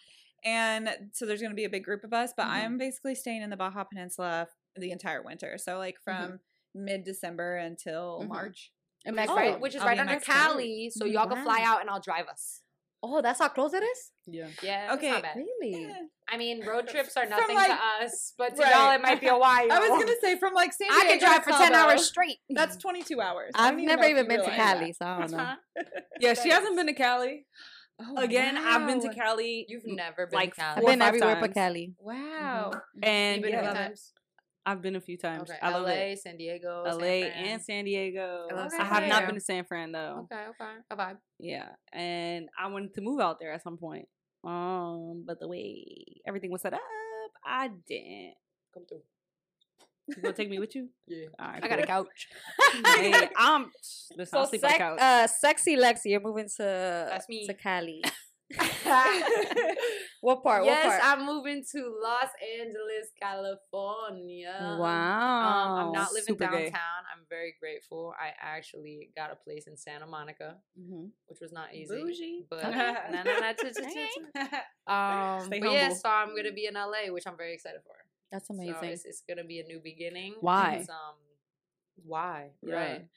and 0.44 0.90
so 1.14 1.26
there's 1.26 1.42
going 1.42 1.52
to 1.52 1.56
be 1.56 1.66
a 1.66 1.70
big 1.70 1.84
group 1.84 2.04
of 2.04 2.14
us. 2.14 2.34
But 2.36 2.46
Mhm. 2.48 2.52
I'm 2.52 2.78
basically 2.78 3.16
staying 3.16 3.42
in 3.42 3.50
the 3.50 3.58
Baja 3.58 3.84
Peninsula 3.84 4.48
the 4.76 4.92
entire 4.92 5.22
winter. 5.22 5.58
So 5.58 5.78
like 5.78 5.96
from 6.04 6.40
mid 6.74 7.04
December 7.04 7.56
until 7.58 8.22
Mhm. 8.24 8.28
March. 8.30 8.72
In 9.06 9.14
oh, 9.18 9.22
Which 9.22 9.30
is 9.30 9.36
right, 9.36 9.60
which 9.62 9.76
is 9.76 9.82
I'll 9.82 9.88
right 9.88 10.00
under 10.00 10.14
Mexico. 10.14 10.34
Cali, 10.34 10.90
so 10.94 11.06
y'all 11.06 11.28
can 11.28 11.44
fly 11.44 11.62
out 11.64 11.82
and 11.82 11.90
I'll 11.90 12.00
drive 12.02 12.28
us. 12.28 12.62
Oh, 13.04 13.22
that's 13.22 13.38
how 13.40 13.50
close 13.50 13.72
it 13.74 13.84
is? 13.84 14.12
Yeah. 14.26 14.48
Yeah, 14.64 14.94
Okay. 14.94 15.08
it's 15.10 15.14
not 15.14 15.22
bad. 15.22 15.36
Really? 15.38 15.94
I 16.28 16.38
mean, 16.38 16.66
road 16.66 16.88
trips 16.94 17.16
are 17.16 17.22
From, 17.28 17.30
nothing 17.38 17.56
like- 17.56 17.68
to 17.68 18.04
us, 18.04 18.34
but 18.36 18.56
to 18.56 18.64
Right. 18.64 18.74
y'all 18.74 18.92
it 18.96 19.02
might 19.04 19.22
be 19.22 19.28
a 19.28 19.38
while. 19.38 19.72
I 19.72 19.78
was 19.80 19.90
gonna 19.90 20.16
say 20.22 20.40
from 20.40 20.56
like 20.56 20.74
San 20.74 20.88
Diego, 20.90 21.00
I 21.00 21.04
Diego 21.04 21.20
could 21.20 21.26
drive 21.28 21.44
for 21.44 21.52
ten 21.64 21.74
hours 21.76 22.06
straight. 22.08 22.38
That's 22.50 22.78
22 22.78 23.22
hours. 23.22 23.52
I 23.54 23.68
I've 23.68 23.78
never 23.78 24.06
even 24.06 24.28
been 24.28 24.40
to 24.40 24.48
realize 24.50 24.58
that. 24.58 24.78
Cali, 24.80 24.94
so 24.94 25.06
I 25.06 25.20
don't 25.20 25.32
know. 25.32 25.38
Uh-huh. 25.38 25.84
Yeah, 26.20 26.34
she 26.34 26.50
hasn't 26.50 26.76
been 26.76 26.88
to 26.88 26.94
Cali. 26.94 27.46
Oh, 28.02 28.18
Again, 28.18 28.58
I've 28.58 28.88
been 28.88 29.02
to. 29.02 29.10
Cali. 29.14 29.66
You've 29.70 29.86
never 29.86 30.26
been 30.28 30.36
Like 30.38 30.56
to 30.56 30.62
Cali. 30.62 30.78
I've 30.78 30.86
been 30.86 31.00
five 31.00 31.08
everywhere 31.10 31.38
but. 31.40 31.54
Cali. 31.54 31.94
Wow. 32.00 32.72
Mm-hmm. 32.74 33.04
and 33.04 33.36
You've 33.36 33.44
been 33.44 33.52
yeah, 33.54 33.58
a 33.60 33.62
few 33.62 33.68
love 33.70 33.76
it. 33.78 33.84
times. 33.88 34.12
I've 34.66 34.82
been 34.82 34.96
a 34.96 35.02
few 35.02 35.18
times. 35.18 35.50
Okay, 35.50 35.60
I 35.62 35.70
love 35.72 35.84
LA, 35.84 35.90
it. 35.92 36.20
San 36.20 36.38
Diego, 36.38 36.84
LA 36.86 36.92
San 36.92 37.00
Fran. 37.00 37.46
and 37.46 37.62
San 37.62 37.86
Diego. 37.86 38.48
I 38.50 38.54
love 38.56 38.72
I 38.80 38.84
have 38.84 39.08
not 39.08 39.26
been 39.28 39.36
to 39.36 39.42
San 39.42 39.64
Fran 39.66 39.92
though. 39.92 40.28
Okay, 40.32 40.44
okay, 40.50 40.72
a 40.90 40.96
vibe. 40.96 41.18
Yeah, 41.40 41.68
and 41.94 42.50
I 42.60 42.68
wanted 42.68 42.94
to 42.96 43.02
move 43.02 43.20
out 43.20 43.40
there 43.40 43.52
at 43.54 43.62
some 43.64 43.78
point. 43.78 44.08
Um, 44.44 45.24
but 45.26 45.40
the 45.40 45.48
way 45.48 45.86
everything 46.28 46.52
was 46.52 46.62
set 46.62 46.74
up, 46.74 46.82
I 47.46 47.70
didn't. 47.88 48.34
Come 48.74 48.86
through. 48.88 49.02
You 50.08 50.22
gonna 50.22 50.34
take 50.36 50.50
me 50.50 50.60
with 50.60 50.76
you? 50.76 50.90
Yeah, 51.08 51.28
All 51.40 51.48
right, 51.48 51.64
I 51.64 51.68
got 51.68 51.80
a 51.80 51.86
couch. 51.86 52.28
Hey, 52.96 53.30
I'm. 53.38 53.72
Listen, 54.18 54.26
So, 54.26 54.38
I'll 54.40 54.48
sleep 54.48 54.64
on 54.64 54.72
the 54.72 54.78
couch. 54.78 55.00
uh, 55.02 55.28
sexy 55.28 55.76
Lexie, 55.78 56.06
you're 56.12 56.20
moving 56.22 56.48
to 56.58 57.08
That's 57.10 57.28
me. 57.30 57.46
to 57.48 57.54
Cali. 57.54 58.04
what 60.22 60.44
part? 60.44 60.66
yes, 60.66 60.86
what 60.86 61.00
part? 61.00 61.20
I'm 61.20 61.26
moving 61.26 61.64
to 61.72 61.96
Los 62.04 62.30
Angeles, 62.60 63.10
California. 63.20 64.78
wow. 64.80 65.78
Um, 65.80 65.88
I'm 65.88 65.92
not 65.92 66.12
living 66.14 66.28
Super 66.28 66.46
downtown. 66.46 66.62
gay. 66.62 66.68
I'm 66.70 67.26
very 67.30 67.56
grateful. 67.60 68.14
I 68.20 68.32
actually 68.40 69.10
got 69.16 69.32
a 69.32 69.36
place 69.36 69.68
in 69.68 69.78
Santa 69.78 70.06
Monica, 70.06 70.58
Mhm. 70.80 71.10
which 71.28 71.40
was 71.42 71.52
not 71.52 71.74
easy. 71.74 71.96
Bougie. 71.96 72.46
But 72.50 72.64
nah, 72.64 72.94
nah, 73.12 73.24
nah, 73.24 73.54
um, 75.42 75.50
but 75.50 75.72
yeah, 75.72 75.90
so 75.90 76.10
I'm 76.10 76.36
gonna 76.36 76.52
be 76.52 76.66
in 76.68 76.76
LA, 76.76 77.12
which 77.12 77.26
I'm 77.28 77.38
very 77.38 77.54
excited 77.54 77.82
for. 77.86 77.96
That's 78.32 78.48
So 78.48 78.54
amazing. 78.54 78.90
it's, 78.90 79.06
it's 79.06 79.22
gonna 79.28 79.44
be 79.44 79.60
a 79.60 79.64
new 79.64 79.80
beginning. 79.80 80.36
Why? 80.42 80.86
Um, 80.90 81.16
why? 82.04 82.52
Yeah. 82.62 82.76
Right. 82.76 83.08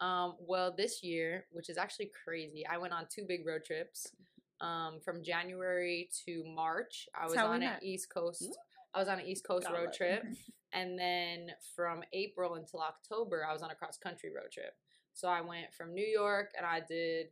Um, 0.00 0.36
well, 0.40 0.72
this 0.76 1.02
year, 1.02 1.46
which 1.50 1.68
is 1.68 1.76
actually 1.76 2.12
crazy, 2.24 2.64
I 2.66 2.78
went 2.78 2.92
on 2.92 3.06
two 3.10 3.24
big 3.26 3.44
road 3.44 3.64
trips. 3.64 4.12
Um, 4.60 4.98
from 5.04 5.22
January 5.22 6.08
to 6.26 6.44
March, 6.44 7.08
I 7.14 7.26
was 7.26 7.36
on 7.36 7.62
an. 7.62 7.76
East 7.82 8.08
Coast. 8.12 8.48
I 8.94 8.98
was 8.98 9.08
on 9.08 9.20
an 9.20 9.26
East 9.26 9.46
Coast 9.46 9.66
Gotta 9.66 9.78
road 9.78 9.88
it. 9.90 9.96
trip, 9.96 10.24
and 10.72 10.98
then 10.98 11.50
from 11.76 12.02
April 12.12 12.54
until 12.54 12.80
October, 12.80 13.44
I 13.48 13.52
was 13.52 13.62
on 13.62 13.70
a 13.70 13.74
cross 13.74 13.98
country 13.98 14.30
road 14.34 14.50
trip. 14.52 14.74
So 15.14 15.28
I 15.28 15.40
went 15.40 15.72
from 15.76 15.94
New 15.94 16.06
York 16.06 16.50
and 16.56 16.66
I 16.66 16.80
did 16.80 17.26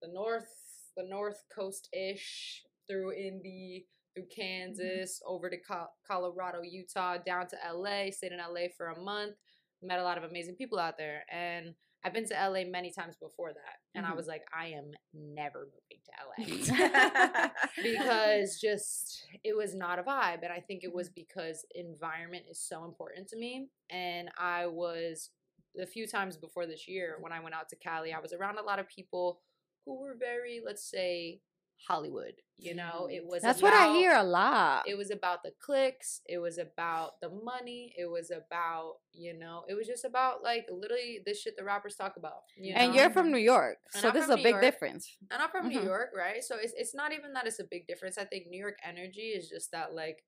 the 0.00 0.08
north, 0.08 0.48
the 0.96 1.04
north 1.04 1.42
coast 1.54 1.88
ish 1.92 2.62
through 2.88 3.12
Indy, 3.12 3.86
through 4.14 4.26
Kansas, 4.34 5.20
over 5.26 5.48
to 5.50 5.56
Col- 5.56 5.92
Colorado, 6.06 6.62
Utah, 6.62 7.18
down 7.18 7.46
to 7.48 7.56
LA. 7.72 8.10
Stayed 8.10 8.32
in 8.32 8.38
LA 8.38 8.68
for 8.76 8.88
a 8.88 9.00
month. 9.00 9.34
Met 9.82 9.98
a 9.98 10.04
lot 10.04 10.18
of 10.18 10.24
amazing 10.24 10.54
people 10.56 10.78
out 10.78 10.96
there, 10.96 11.24
and 11.30 11.74
I've 12.04 12.12
been 12.12 12.26
to 12.28 12.34
LA 12.34 12.64
many 12.64 12.90
times 12.90 13.16
before 13.16 13.52
that. 13.52 13.76
And 13.94 14.04
I 14.06 14.10
Mhm. 14.10 14.16
was 14.16 14.26
like, 14.26 14.42
I 14.52 14.66
am 14.68 14.90
never 15.14 15.66
moving 15.66 16.00
to 16.04 16.12
LA 16.24 17.50
because 17.82 18.58
just 18.60 19.26
it 19.44 19.56
was 19.56 19.74
not 19.74 19.98
a 19.98 20.02
vibe 20.02 20.42
and 20.42 20.52
i 20.52 20.60
think 20.60 20.82
it 20.84 20.92
was 20.92 21.08
because 21.08 21.64
environment 21.74 22.44
is 22.50 22.60
so 22.60 22.84
important 22.84 23.28
to 23.28 23.36
me 23.36 23.68
and 23.90 24.28
i 24.38 24.66
was 24.66 25.30
the 25.74 25.86
few 25.86 26.06
times 26.06 26.36
before 26.36 26.66
this 26.66 26.86
year 26.88 27.16
when 27.20 27.32
i 27.32 27.40
went 27.40 27.54
out 27.54 27.68
to 27.68 27.76
cali 27.76 28.12
i 28.12 28.18
was 28.20 28.32
around 28.32 28.58
a 28.58 28.62
lot 28.62 28.78
of 28.78 28.88
people 28.88 29.40
who 29.84 30.00
were 30.00 30.14
very 30.18 30.60
let's 30.64 30.88
say 30.88 31.40
hollywood 31.88 32.34
you 32.56 32.74
know 32.74 33.08
it 33.10 33.24
was 33.26 33.42
That's 33.42 33.60
what 33.62 33.74
I 33.74 33.92
hear 33.94 34.12
a 34.14 34.22
lot. 34.22 34.84
it 34.86 34.96
was 34.96 35.10
about 35.10 35.42
the 35.42 35.50
cliques 35.60 36.20
it 36.28 36.38
was 36.38 36.58
about 36.58 37.20
the 37.20 37.28
money 37.30 37.92
it 37.98 38.06
was 38.06 38.30
about 38.30 38.96
you 39.12 39.36
know 39.36 39.64
it 39.68 39.74
was 39.74 39.86
just 39.88 40.04
about 40.04 40.42
like 40.44 40.66
literally 40.70 41.18
this 41.26 41.40
shit 41.42 41.56
the 41.56 41.64
rappers 41.64 41.96
talk 41.96 42.14
about 42.16 42.42
you 42.56 42.72
and 42.74 42.92
know? 42.92 43.00
you're 43.00 43.10
from 43.10 43.32
New 43.32 43.38
York, 43.38 43.78
And 43.94 44.02
so 44.02 44.08
I'm 44.08 44.14
this 44.14 44.24
is 44.24 44.30
a 44.30 44.36
New 44.36 44.42
big 44.44 44.52
York. 44.52 44.62
difference. 44.62 45.16
and 45.30 45.42
I'm 45.42 45.50
from 45.50 45.68
New 45.68 45.80
Mhm. 45.80 45.84
York, 45.84 46.10
right? 46.16 46.42
So 46.44 46.56
it's 46.56 46.72
it's 46.76 46.94
not 46.94 47.12
even 47.12 47.32
that 47.32 47.46
it's 47.48 47.58
a 47.58 47.64
big 47.64 47.86
difference. 47.88 48.16
I 48.16 48.24
think 48.24 48.46
New 48.46 48.60
York 48.60 48.78
energy 48.84 49.28
is 49.38 49.48
just 49.48 49.72
that 49.72 49.92
like 49.94 50.22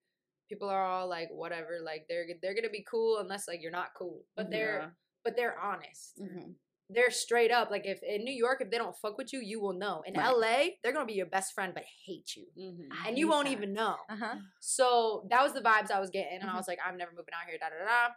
people 0.48 0.68
are 0.68 0.84
all 0.84 1.08
like 1.08 1.28
whatever, 1.30 1.78
like 1.84 2.06
they're 2.08 2.26
they're 2.42 2.54
gonna 2.54 2.68
be 2.70 2.84
cool 2.90 3.18
unless 3.18 3.46
like 3.46 3.62
you're 3.62 3.70
not 3.70 3.94
cool, 3.96 4.24
but 4.36 4.50
they're 4.50 4.80
Yeah. 4.80 4.90
but 5.24 5.36
they're 5.36 5.58
honest. 5.58 6.18
Mhm. 6.20 6.54
They're 6.90 7.10
straight 7.10 7.50
up 7.50 7.70
like 7.70 7.86
if 7.86 8.02
in 8.02 8.24
New 8.24 8.32
York 8.34 8.60
if 8.60 8.70
they 8.70 8.76
don't 8.78 8.96
fuck 8.96 9.16
with 9.16 9.32
you, 9.32 9.40
you 9.40 9.60
will 9.60 9.72
know. 9.72 10.02
In 10.06 10.14
Right. 10.14 10.28
LA, 10.36 10.66
they're 10.82 10.92
gonna 10.92 11.06
be 11.06 11.14
your 11.14 11.26
best 11.26 11.54
friend 11.54 11.72
but 11.74 11.84
hate 12.04 12.36
you, 12.36 12.46
Mhm. 12.56 12.88
And 13.06 13.18
you 13.18 13.26
won't 13.28 13.46
that. 13.46 13.52
even 13.52 13.72
know. 13.72 13.96
Uh 14.08 14.16
huh. 14.16 14.34
So 14.60 15.26
that 15.30 15.42
was 15.42 15.52
the 15.54 15.60
vibes 15.62 15.90
I 15.90 15.98
was 16.00 16.10
getting, 16.10 16.40
and 16.40 16.48
Mhm. 16.48 16.54
I 16.54 16.56
was 16.56 16.68
like, 16.68 16.78
I'm 16.84 16.96
never 16.98 17.12
moving 17.12 17.32
out 17.34 17.48
here. 17.48 17.58
Da 17.58 17.70
da 17.70 17.84
da. 17.84 18.14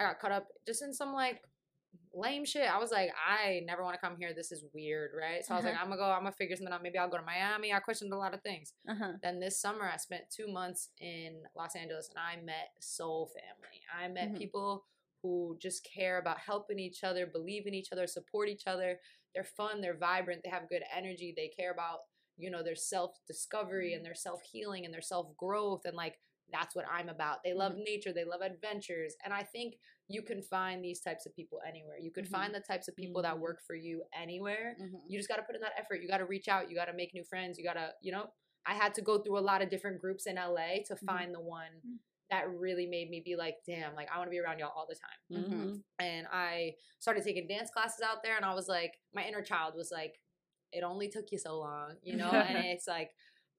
I 0.00 0.04
got 0.04 0.18
caught 0.20 0.32
up 0.32 0.48
just 0.66 0.82
in 0.82 0.92
some 0.92 1.12
like 1.12 1.42
lame 2.12 2.44
shit. 2.44 2.68
I 2.72 2.78
was 2.78 2.90
like, 2.90 3.10
I 3.26 3.60
never 3.66 3.82
want 3.82 3.94
to 3.94 4.00
come 4.00 4.16
here. 4.16 4.32
This 4.34 4.50
is 4.50 4.64
weird, 4.74 5.12
right? 5.16 5.44
So 5.44 5.54
I 5.54 5.56
was 5.56 5.64
like, 5.64 5.74
Uh-huh. 5.74 5.84
I'm 5.84 5.88
gonna 5.90 6.00
go. 6.00 6.10
I'm 6.10 6.20
gonna 6.20 6.32
figure 6.32 6.56
something 6.56 6.72
out. 6.72 6.82
Maybe 6.82 6.98
I'll 6.98 7.08
go 7.08 7.16
to 7.18 7.22
Miami. 7.22 7.72
I 7.72 7.78
questioned 7.80 8.12
a 8.12 8.16
lot 8.16 8.34
of 8.34 8.42
things. 8.42 8.74
Uh 8.88 8.94
huh. 8.94 9.12
Then 9.22 9.38
this 9.40 9.60
summer, 9.60 9.84
I 9.88 9.96
spent 9.96 10.24
two 10.30 10.48
months 10.48 10.90
in 11.00 11.44
Los 11.54 11.76
Angeles, 11.76 12.08
and 12.10 12.18
I 12.18 12.36
met 12.42 12.72
soul 12.80 13.26
family. 13.28 13.82
I 13.94 14.08
met 14.08 14.30
Mhm. 14.32 14.38
people 14.38 14.86
who 15.22 15.56
just 15.60 15.86
care 15.94 16.18
about 16.18 16.38
helping 16.38 16.78
each 16.78 17.04
other, 17.04 17.26
believe 17.26 17.66
in 17.66 17.74
each 17.74 17.92
other, 17.92 18.06
support 18.06 18.48
each 18.48 18.66
other. 18.66 19.00
They're 19.34 19.44
fun. 19.44 19.80
They're 19.80 19.96
vibrant. 19.98 20.42
They 20.44 20.50
have 20.50 20.68
good 20.68 20.82
energy. 20.94 21.32
They 21.36 21.48
care 21.48 21.72
about 21.72 22.00
you 22.36 22.50
know 22.50 22.62
their 22.62 22.76
self 22.76 23.16
discovery 23.26 23.94
and 23.94 24.04
their 24.04 24.14
self 24.14 24.40
healing 24.42 24.84
and 24.84 24.94
their 24.94 25.02
self 25.02 25.36
growth 25.36 25.82
and 25.84 25.96
like 25.96 26.14
that's 26.50 26.74
what 26.74 26.86
I'm 26.90 27.08
about. 27.10 27.38
They 27.44 27.52
love 27.52 27.74
nature, 27.76 28.10
they 28.12 28.24
love 28.24 28.40
adventures, 28.40 29.14
and 29.22 29.34
I 29.34 29.42
think 29.42 29.74
you 30.08 30.22
can 30.22 30.40
find 30.40 30.82
these 30.82 31.00
types 31.02 31.26
of 31.26 31.34
people 31.36 31.58
anywhere. 31.68 31.98
You 31.98 32.10
could 32.10 32.24
Mhm. 32.24 32.30
find 32.30 32.54
the 32.54 32.60
types 32.60 32.88
of 32.88 32.96
people 32.96 33.20
that 33.22 33.36
Mhm. 33.36 33.40
work 33.40 33.60
for 33.66 33.74
you 33.74 34.02
anywhere. 34.14 34.74
Mhm. 34.80 35.02
You 35.06 35.18
just 35.18 35.28
got 35.28 35.36
to 35.36 35.42
put 35.42 35.56
in 35.56 35.60
that 35.60 35.78
effort. 35.78 36.00
You 36.00 36.08
got 36.08 36.18
to 36.18 36.24
reach 36.24 36.48
out. 36.48 36.70
You 36.70 36.74
got 36.74 36.86
to 36.86 36.94
make 36.94 37.12
new 37.12 37.24
friends. 37.24 37.58
You 37.58 37.64
got 37.64 37.74
to, 37.74 37.94
you 38.00 38.12
know, 38.12 38.32
I 38.64 38.72
had 38.74 38.94
to 38.94 39.02
go 39.02 39.18
through 39.18 39.38
a 39.38 39.40
lot 39.40 39.60
of 39.60 39.68
different 39.68 40.00
groups 40.00 40.26
in 40.26 40.38
LA 40.38 40.82
to 40.84 40.96
find 40.96 41.34
the 41.34 41.40
one 41.40 41.82
Mm. 41.86 41.98
That 42.30 42.48
really 42.50 42.86
made 42.86 43.10
me 43.10 43.20
be 43.24 43.36
like, 43.36 43.56
damn, 43.66 43.94
like 43.94 44.08
I 44.12 44.18
want 44.18 44.28
to 44.28 44.30
be 44.30 44.38
around 44.38 44.58
y'all 44.58 44.72
all 44.76 44.86
the 44.88 44.94
time 44.96 45.44
Mhm. 45.44 45.82
and 45.98 46.26
I 46.32 46.74
started 46.98 47.24
taking 47.24 47.46
dance 47.48 47.70
classes 47.70 48.00
out 48.02 48.22
there, 48.22 48.36
and 48.36 48.44
I 48.44 48.54
was 48.54 48.68
like, 48.68 48.98
my 49.14 49.24
inner 49.26 49.42
child 49.42 49.74
was 49.76 49.90
like, 49.90 50.20
it 50.72 50.82
only 50.84 51.08
took 51.08 51.32
you 51.32 51.38
so 51.38 51.58
long, 51.58 51.96
you 52.02 52.16
know, 52.16 52.30
and 52.30 52.56
it's 52.74 52.86
like. 52.88 53.10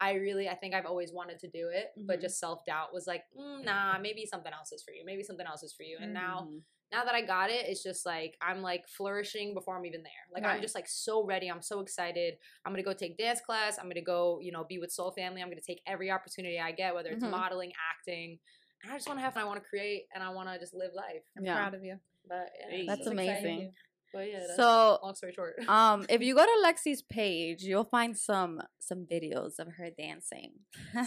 I 0.01 0.13
really, 0.13 0.47
I 0.47 0.55
think 0.55 0.73
I've 0.73 0.85
always 0.85 1.11
wanted 1.11 1.39
to 1.39 1.49
do 1.49 1.67
it, 1.67 1.91
but 2.07 2.19
Mhm. 2.19 2.21
just 2.21 2.39
self 2.39 2.63
doubt 2.65 2.93
was 2.93 3.05
like, 3.05 3.25
mm, 3.37 3.65
nah, 3.65 3.99
maybe 3.99 4.25
something 4.25 4.53
else 4.53 4.71
is 4.71 4.81
for 4.81 4.91
you. 4.91 5.03
Maybe 5.03 5.23
something 5.23 5.45
else 5.45 5.61
is 5.61 5.73
for 5.73 5.83
you. 5.83 5.97
And 6.01 6.13
now, 6.13 6.43
Mhm. 6.49 6.61
now 6.89 7.03
that 7.03 7.13
I 7.15 7.21
got 7.21 7.49
it, 7.49 7.67
it's 7.67 7.83
just 7.83 8.05
like 8.05 8.37
I'm 8.39 8.61
like 8.61 8.87
flourishing 8.87 9.53
before 9.53 9.75
I'm 9.77 9.85
even 9.85 10.01
there. 10.03 10.25
Like 10.31 10.45
I'm 10.45 10.61
just 10.61 10.73
like 10.73 10.87
so 10.87 11.25
ready. 11.25 11.51
I'm 11.51 11.61
so 11.61 11.81
excited. 11.81 12.37
I'm 12.63 12.71
gonna 12.71 12.81
go 12.81 12.93
take 12.93 13.17
dance 13.17 13.41
class. 13.41 13.77
I'm 13.77 13.89
gonna 13.89 13.99
go, 14.01 14.39
you 14.41 14.53
know, 14.53 14.63
be 14.63 14.79
with 14.79 14.93
Soul 14.93 15.11
Family. 15.11 15.41
I'm 15.41 15.49
gonna 15.49 15.59
take 15.59 15.81
every 15.85 16.09
opportunity 16.11 16.61
I 16.61 16.71
get, 16.71 16.95
whether 16.95 17.11
it's 17.11 17.25
Mhm. 17.25 17.31
modeling, 17.31 17.73
acting. 17.91 18.39
And 18.83 18.91
I 18.91 18.95
just 18.95 19.07
want 19.07 19.19
to 19.19 19.23
have 19.23 19.33
fun. 19.33 19.43
I 19.43 19.45
want 19.45 19.61
to 19.61 19.67
create, 19.67 20.03
and 20.13 20.23
I 20.23 20.29
want 20.29 20.49
to 20.49 20.57
just 20.59 20.73
live 20.73 20.91
life. 20.95 21.23
I'm 21.37 21.43
Yeah. 21.45 21.55
proud 21.55 21.73
of 21.73 21.83
you. 21.83 21.99
But 22.27 22.49
yeah, 22.71 22.83
That's 22.87 23.05
so 23.05 23.11
exciting. 23.11 23.35
amazing. 23.45 23.71
But 24.13 24.27
yeah, 24.31 24.39
that's 24.39 24.55
So 24.55 24.97
long 25.03 25.13
story 25.15 25.33
short. 25.33 25.53
um 25.67 26.05
if 26.09 26.21
you 26.21 26.33
go 26.35 26.43
to 26.43 26.57
Lexie's 26.65 27.01
page, 27.03 27.61
you'll 27.63 27.83
find 27.83 28.17
some 28.17 28.59
some 28.79 29.05
videos 29.05 29.59
of 29.59 29.67
her 29.77 29.89
dancing. 29.95 30.51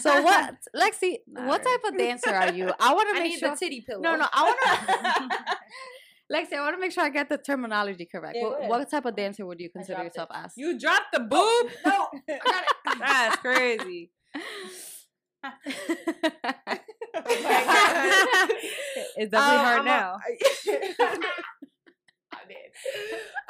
So 0.00 0.22
what 0.22 0.54
Lexie, 0.76 1.18
what 1.26 1.62
Nice. 1.64 1.66
type 1.66 1.84
of 1.92 1.98
dancer 1.98 2.30
are 2.30 2.52
you? 2.52 2.72
I 2.78 2.94
want 2.94 3.08
to 3.08 3.14
make 3.20 3.30
need 3.32 3.38
sure 3.40 3.50
the 3.50 3.56
titty 3.56 3.80
pillow. 3.80 4.02
No, 4.02 4.14
no, 4.16 4.26
I 4.32 4.42
want 4.44 4.58
to 4.60 5.38
Lexie, 6.32 6.54
I 6.56 6.60
want 6.60 6.76
to 6.76 6.80
make 6.80 6.92
sure 6.92 7.02
I 7.04 7.10
get 7.10 7.28
the 7.28 7.38
terminology 7.38 8.06
correct. 8.10 8.36
Yeah, 8.40 8.44
what, 8.48 8.68
what 8.68 8.90
type 8.90 9.04
of 9.04 9.16
dancer 9.16 9.44
would 9.46 9.58
you 9.60 9.68
consider 9.68 10.02
yourself 10.04 10.28
it. 10.32 10.36
as? 10.44 10.52
You 10.56 10.78
dropped 10.78 11.12
the 11.12 11.20
boob? 11.20 11.70
no, 11.84 12.06
I 12.28 12.38
got 12.38 12.64
it. 12.64 12.98
That's 13.00 13.36
crazy. 13.36 14.10
it's 19.16 19.30
definitely 19.30 19.36
Um, 19.36 19.64
hard 19.64 19.78
I'm 19.80 19.84
now. 19.84 20.16
I 22.34 22.38
did. 22.48 22.60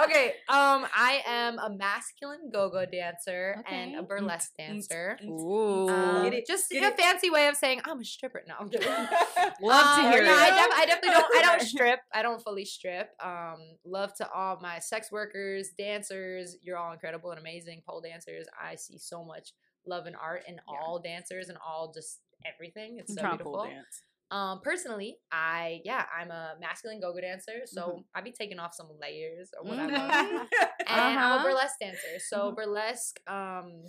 Okay, 0.03 0.27
um, 0.49 0.85
I 0.95 1.23
am 1.27 1.59
a 1.59 1.71
masculine 1.71 2.51
go-go 2.53 2.85
dancer 2.85 3.63
and 3.71 3.95
a 3.97 4.03
burlesque 4.03 4.51
dancer. 4.59 5.17
Ooh. 5.25 5.89
Um, 5.89 6.25
Get 6.25 6.35
it, 6.35 6.47
just 6.47 6.69
get 6.71 6.83
a 6.83 6.89
it. 6.89 6.99
fancy 7.01 7.31
way 7.31 7.47
of 7.47 7.57
saying 7.57 7.81
I'm 7.85 8.01
a 8.01 8.05
stripper. 8.05 8.43
No, 8.49 8.55
I'm 8.59 8.69
kidding. 8.69 8.89
Love 9.63 9.97
to 9.97 10.03
Um, 10.03 10.13
hear 10.13 10.25
no, 10.25 10.35
I, 10.35 10.51
def- 10.51 10.77
I 10.79 10.87
definitely 10.87 11.11
don't. 11.21 11.37
I 11.37 11.43
don't 11.43 11.63
strip. 11.63 12.01
I 12.13 12.23
don't 12.23 12.43
fully 12.43 12.65
strip. 12.65 13.11
Um, 13.23 13.59
love 13.85 14.13
to 14.17 14.29
all 14.31 14.59
my 14.61 14.81
sex 14.81 15.13
workers, 15.13 15.71
dancers. 15.79 16.57
You're 16.63 16.77
all 16.77 16.93
incredible 16.93 17.31
and 17.31 17.39
amazing 17.39 17.83
pole 17.89 18.01
dancers. 18.01 18.47
I 18.61 18.75
see 18.75 18.99
so 18.99 19.25
much 19.25 19.53
love 19.87 20.07
and 20.07 20.17
art 20.21 20.43
in 20.49 20.61
all 20.67 21.01
dancers 21.01 21.49
and 21.49 21.59
all 21.65 21.93
just 21.95 22.19
everything. 22.47 22.99
It's 22.99 23.15
so 23.15 23.21
Trying 23.21 23.33
beautiful. 23.37 23.55
pole 23.55 23.65
dance. 23.65 24.03
Um, 24.31 24.61
personally, 24.63 25.19
I 25.31 25.83
yeah, 25.85 26.07
I'm 26.19 26.31
a 26.31 26.55
masculine 26.59 27.01
go-go 27.01 27.21
dancer, 27.21 27.67
so 27.67 27.97
Mhm. 27.99 28.05
I 28.15 28.21
be 28.23 28.33
taking 28.33 28.59
off 28.59 28.73
some 28.73 28.89
layers 28.99 29.51
or 29.59 29.65
whatever. 29.69 29.91
Mhm. 29.93 30.49
and 30.89 31.01
I'm 31.01 31.33
a 31.33 31.35
Uh-huh. 31.37 31.43
burlesque 31.45 31.79
dancer. 31.79 32.19
So 32.19 32.51
Mhm. 32.51 32.57
burlesque, 32.57 33.21
um, 33.29 33.85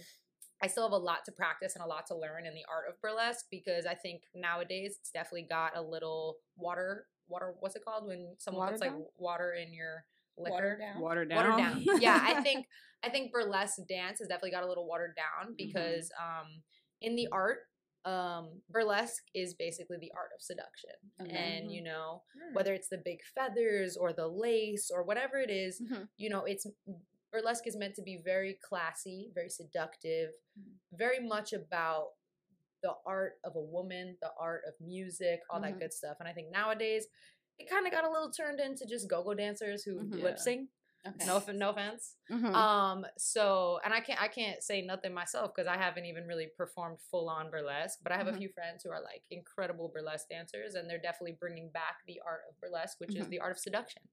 I 0.62 0.68
still 0.68 0.84
have 0.84 0.92
a 0.92 0.98
lot 0.98 1.24
to 1.26 1.32
practice 1.32 1.76
and 1.76 1.84
a 1.84 1.88
lot 1.88 2.06
to 2.08 2.16
learn 2.16 2.46
in 2.46 2.54
the 2.54 2.66
art 2.66 2.90
of 2.90 3.00
burlesque 3.02 3.46
because 3.50 3.86
I 3.86 3.96
think 3.96 4.24
nowadays 4.34 4.98
it's 5.00 5.12
definitely 5.12 5.44
got 5.44 5.76
a 5.78 5.82
little 5.82 6.40
water, 6.58 7.08
water. 7.28 7.56
What's 7.60 7.76
it 7.76 7.84
called 7.86 8.08
when 8.08 8.36
someone 8.38 8.68
puts 8.70 8.82
like 8.82 8.94
water 9.18 9.54
in 9.54 9.74
your 9.74 10.06
liquor? 10.38 10.54
Watered 10.54 10.80
down. 10.80 11.02
Water 11.02 11.26
down. 11.26 11.38
Watered 11.38 11.58
down. 11.58 11.84
yeah, 12.02 12.20
I 12.22 12.42
think 12.42 12.68
I 13.02 13.10
think 13.10 13.32
burlesque 13.32 13.80
dance 13.88 14.20
has 14.20 14.28
definitely 14.28 14.52
got 14.52 14.64
a 14.64 14.68
little 14.68 14.88
watered 14.88 15.16
down 15.16 15.56
because 15.58 16.12
um, 16.22 16.62
in 17.02 17.16
the 17.16 17.28
art. 17.32 17.60
Um, 18.06 18.62
burlesque 18.70 19.24
is 19.34 19.54
basically 19.54 19.98
the 19.98 20.12
art 20.16 20.32
of 20.36 20.42
seduction, 20.42 20.92
and 21.20 21.72
you 21.72 21.82
know 21.82 22.24
Mm. 22.36 22.54
whether 22.54 22.74
it's 22.74 22.90
the 22.90 22.98
big 22.98 23.24
feathers 23.34 23.96
or 23.96 24.12
the 24.12 24.28
lace 24.28 24.92
or 24.94 25.04
whatever 25.04 25.38
it 25.40 25.50
is, 25.50 25.80
Mhm. 25.82 26.10
you 26.18 26.30
know, 26.30 26.44
it's 26.46 26.68
burlesque 27.32 27.66
is 27.66 27.78
meant 27.78 27.96
to 27.96 28.02
be 28.04 28.18
very 28.18 28.56
classy, 28.56 29.32
very 29.34 29.50
seductive, 29.50 30.32
Mm. 30.60 30.74
very 30.92 31.20
much 31.20 31.54
about 31.54 32.16
the 32.82 32.94
art 33.06 33.40
of 33.46 33.56
a 33.56 33.62
woman, 33.62 34.18
the 34.22 34.34
art 34.38 34.66
of 34.68 34.74
music, 34.82 35.42
all 35.50 35.60
Mhm. 35.60 35.64
that 35.64 35.80
good 35.80 35.94
stuff. 35.94 36.18
And 36.20 36.28
I 36.28 36.34
think 36.34 36.52
nowadays 36.52 37.08
it 37.58 37.70
kind 37.70 37.86
of 37.88 37.94
got 37.94 38.04
a 38.04 38.10
little 38.12 38.32
turned 38.32 38.60
into 38.60 38.86
just 38.86 39.08
go-go 39.10 39.34
dancers 39.34 39.84
who 39.86 40.02
Mhm. 40.02 40.22
lip 40.22 40.38
sync. 40.40 40.70
Okay. 41.06 41.26
No, 41.26 41.44
no 41.48 41.70
offense. 41.70 42.16
Mhm. 42.30 42.54
Um, 42.54 43.06
so 43.18 43.80
and 43.84 43.94
I 43.94 44.00
can't 44.00 44.22
I 44.22 44.28
can't 44.28 44.62
say 44.64 44.82
nothing 44.82 45.14
myself 45.14 45.52
because 45.56 45.68
I 45.68 45.78
haven't 45.78 46.06
even 46.06 46.26
really 46.28 46.50
performed 46.56 47.00
full 47.10 47.30
on 47.30 47.50
burlesque, 47.50 48.00
but 48.04 48.12
I 48.12 48.18
have 48.18 48.28
Mhm. 48.28 48.34
a 48.36 48.38
few 48.38 48.50
friends 48.50 48.84
who 48.84 48.92
are 48.92 49.02
like 49.02 49.24
incredible 49.32 49.90
burlesque 49.94 50.28
dancers, 50.30 50.76
and 50.76 50.90
they're 50.90 51.02
definitely 51.02 51.38
bringing 51.40 51.72
back 51.72 51.98
the 52.08 52.22
art 52.26 52.42
of 52.50 52.60
burlesque, 52.60 53.00
which 53.00 53.16
is 53.16 53.28
Mhm. 53.28 53.30
the 53.30 53.40
art 53.40 53.52
of 53.54 53.60
seduction, 53.60 54.04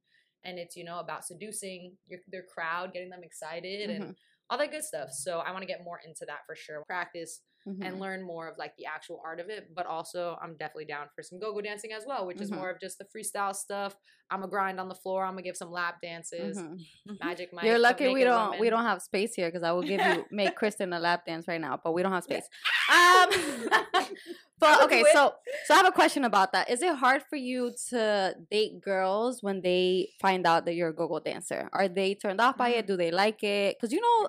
and 0.44 0.58
it's 0.58 0.76
you 0.76 0.84
know 0.84 1.00
about 1.00 1.24
seducing 1.24 1.98
your 2.06 2.20
their 2.28 2.44
crowd, 2.44 2.92
getting 2.92 3.10
them 3.10 3.22
excited, 3.24 3.88
Mm-hmm. 3.88 4.10
and 4.10 4.14
all 4.48 4.58
that 4.58 4.70
good 4.70 4.84
stuff. 4.84 5.10
So 5.12 5.38
I 5.40 5.50
want 5.52 5.62
to 5.62 5.66
get 5.68 5.84
more 5.84 6.00
into 6.04 6.24
that 6.26 6.40
for 6.46 6.56
sure. 6.56 6.82
Practice 6.86 7.42
Mhm. 7.66 7.84
and 7.84 8.00
learn 8.00 8.22
more 8.22 8.48
of 8.48 8.56
like 8.58 8.74
the 8.76 8.86
actual 8.86 9.20
art 9.24 9.38
of 9.40 9.48
it, 9.50 9.74
but 9.74 9.86
also 9.86 10.38
I'm 10.42 10.56
definitely 10.56 10.86
down 10.86 11.08
for 11.14 11.22
some 11.22 11.38
go-go 11.38 11.60
dancing 11.60 11.92
as 11.92 12.04
well, 12.06 12.26
which 12.26 12.40
is 12.40 12.50
Mhm. 12.50 12.56
more 12.56 12.70
of 12.70 12.80
just 12.80 12.98
the 12.98 13.04
freestyle 13.04 13.54
stuff. 13.54 13.96
I'm 14.30 14.42
a 14.42 14.48
grind 14.48 14.80
on 14.80 14.88
the 14.88 14.94
floor. 14.94 15.24
I'm 15.24 15.32
gonna 15.32 15.42
give 15.42 15.56
some 15.56 15.70
lap 15.70 16.00
dances. 16.00 16.56
Mhm. 16.58 17.18
Magic 17.20 17.52
Mike. 17.52 17.64
You're 17.64 17.78
lucky 17.78 18.08
we 18.08 18.24
don't 18.24 18.58
we 18.58 18.70
don't 18.70 18.84
have 18.84 19.02
space 19.02 19.34
here 19.34 19.48
because 19.48 19.62
I 19.62 19.72
will 19.72 19.82
give 19.82 20.00
you 20.00 20.24
make 20.30 20.56
Kristin 20.58 20.96
a 20.96 21.00
lap 21.00 21.26
dance 21.26 21.46
right 21.48 21.60
now, 21.60 21.78
but 21.82 21.92
we 21.92 22.02
don't 22.02 22.12
have 22.12 22.24
space. 22.24 22.48
Um, 22.90 23.28
but 24.58 24.82
okay, 24.84 25.04
so 25.12 25.34
so 25.64 25.74
I 25.74 25.76
have 25.78 25.86
a 25.86 25.92
question 25.92 26.24
about 26.24 26.52
that. 26.52 26.70
Is 26.70 26.82
it 26.82 26.94
hard 26.94 27.22
for 27.28 27.36
you 27.36 27.72
to 27.90 28.34
date 28.50 28.80
girls 28.80 29.42
when 29.42 29.60
they 29.62 30.10
find 30.20 30.46
out 30.46 30.64
that 30.66 30.74
you're 30.74 30.88
a 30.90 30.94
go-go 30.94 31.18
dancer? 31.20 31.68
Are 31.72 31.88
they 31.88 32.14
turned 32.14 32.40
off 32.40 32.56
by 32.56 32.70
it? 32.70 32.86
Do 32.86 32.96
they 32.96 33.10
like 33.10 33.42
it? 33.42 33.76
Because 33.76 33.92
you 33.92 34.00
know, 34.00 34.28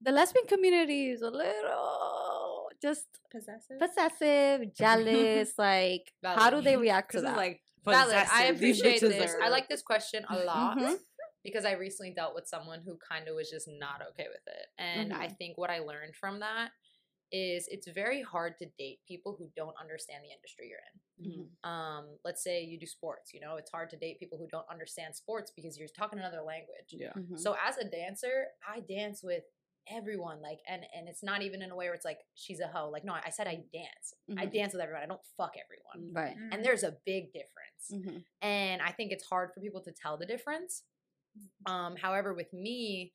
the 0.00 0.12
lesbian 0.12 0.46
community 0.46 1.10
is 1.10 1.22
a 1.22 1.30
little 1.30 2.21
just 2.82 3.06
Possessive. 3.30 3.78
possessive, 3.78 4.74
jealous. 4.82 5.52
like, 5.56 6.12
how 6.24 6.50
do 6.50 6.60
they 6.60 6.76
react 6.88 7.12
to 7.12 7.20
that? 7.22 7.36
like 7.36 7.60
Valid. 7.84 8.14
I 8.14 8.22
possessive. 8.24 8.58
These 8.60 8.80
appreciate 8.80 9.00
this. 9.18 9.34
are- 9.34 9.42
I 9.42 9.48
like 9.48 9.68
this 9.68 9.82
question 9.82 10.24
a 10.28 10.38
lot 10.44 10.78
Mhm. 10.78 10.96
because 11.42 11.64
I 11.64 11.72
recently 11.72 12.12
dealt 12.14 12.34
with 12.34 12.46
someone 12.46 12.82
who 12.84 12.96
kind 12.98 13.26
of 13.28 13.34
was 13.34 13.50
just 13.50 13.68
not 13.68 14.02
okay 14.10 14.26
with 14.28 14.46
it. 14.46 14.66
And 14.78 15.12
I 15.12 15.28
think 15.28 15.58
what 15.58 15.70
I 15.70 15.78
learned 15.80 16.14
from 16.16 16.40
that 16.40 16.70
is 17.34 17.66
it's 17.68 17.88
very 17.88 18.20
hard 18.22 18.58
to 18.58 18.66
date 18.78 19.00
people 19.08 19.34
who 19.38 19.48
don't 19.56 19.74
understand 19.80 20.22
the 20.22 20.30
industry 20.30 20.68
you're 20.68 20.84
in. 20.92 21.50
Mhm. 21.64 21.68
Um, 21.68 22.18
let's 22.24 22.42
say 22.44 22.62
you 22.62 22.78
do 22.78 22.86
sports, 22.86 23.32
you 23.32 23.40
know, 23.40 23.56
it's 23.56 23.70
hard 23.70 23.88
to 23.90 23.96
date 23.96 24.18
people 24.20 24.36
who 24.38 24.46
don't 24.48 24.68
understand 24.70 25.16
sports 25.16 25.50
because 25.56 25.78
you're 25.78 25.88
talking 25.88 26.18
another 26.18 26.42
language. 26.42 26.90
Yeah. 26.90 27.12
Mhm. 27.16 27.38
So 27.38 27.56
as 27.66 27.78
a 27.78 27.84
dancer, 27.84 28.48
I 28.68 28.80
dance 28.80 29.22
with 29.24 29.44
everyone 29.90 30.40
like 30.42 30.58
and 30.68 30.82
and 30.96 31.08
it's 31.08 31.22
not 31.22 31.42
even 31.42 31.62
in 31.62 31.70
a 31.70 31.76
way 31.76 31.86
where 31.86 31.94
it's 31.94 32.04
like 32.04 32.18
she's 32.34 32.60
a 32.60 32.66
hoe 32.68 32.88
like 32.90 33.04
no 33.04 33.12
i 33.12 33.30
said 33.30 33.46
i 33.46 33.56
dance 33.72 34.14
i 34.38 34.46
Mhm. 34.46 34.52
dance 34.52 34.72
with 34.72 34.82
everyone 34.82 35.02
i 35.02 35.06
don't 35.06 35.24
fuck 35.36 35.54
everyone 35.64 36.12
right. 36.14 36.36
Mm. 36.36 36.54
and 36.54 36.64
there's 36.64 36.82
a 36.84 36.96
big 37.04 37.32
difference 37.32 37.90
Mhm. 37.92 38.24
and 38.40 38.80
i 38.82 38.92
think 38.92 39.10
it's 39.12 39.24
hard 39.24 39.50
for 39.52 39.60
people 39.60 39.80
to 39.82 39.90
tell 39.92 40.16
the 40.16 40.26
difference 40.26 40.84
um 41.66 41.96
however 41.96 42.32
with 42.34 42.52
me 42.52 43.12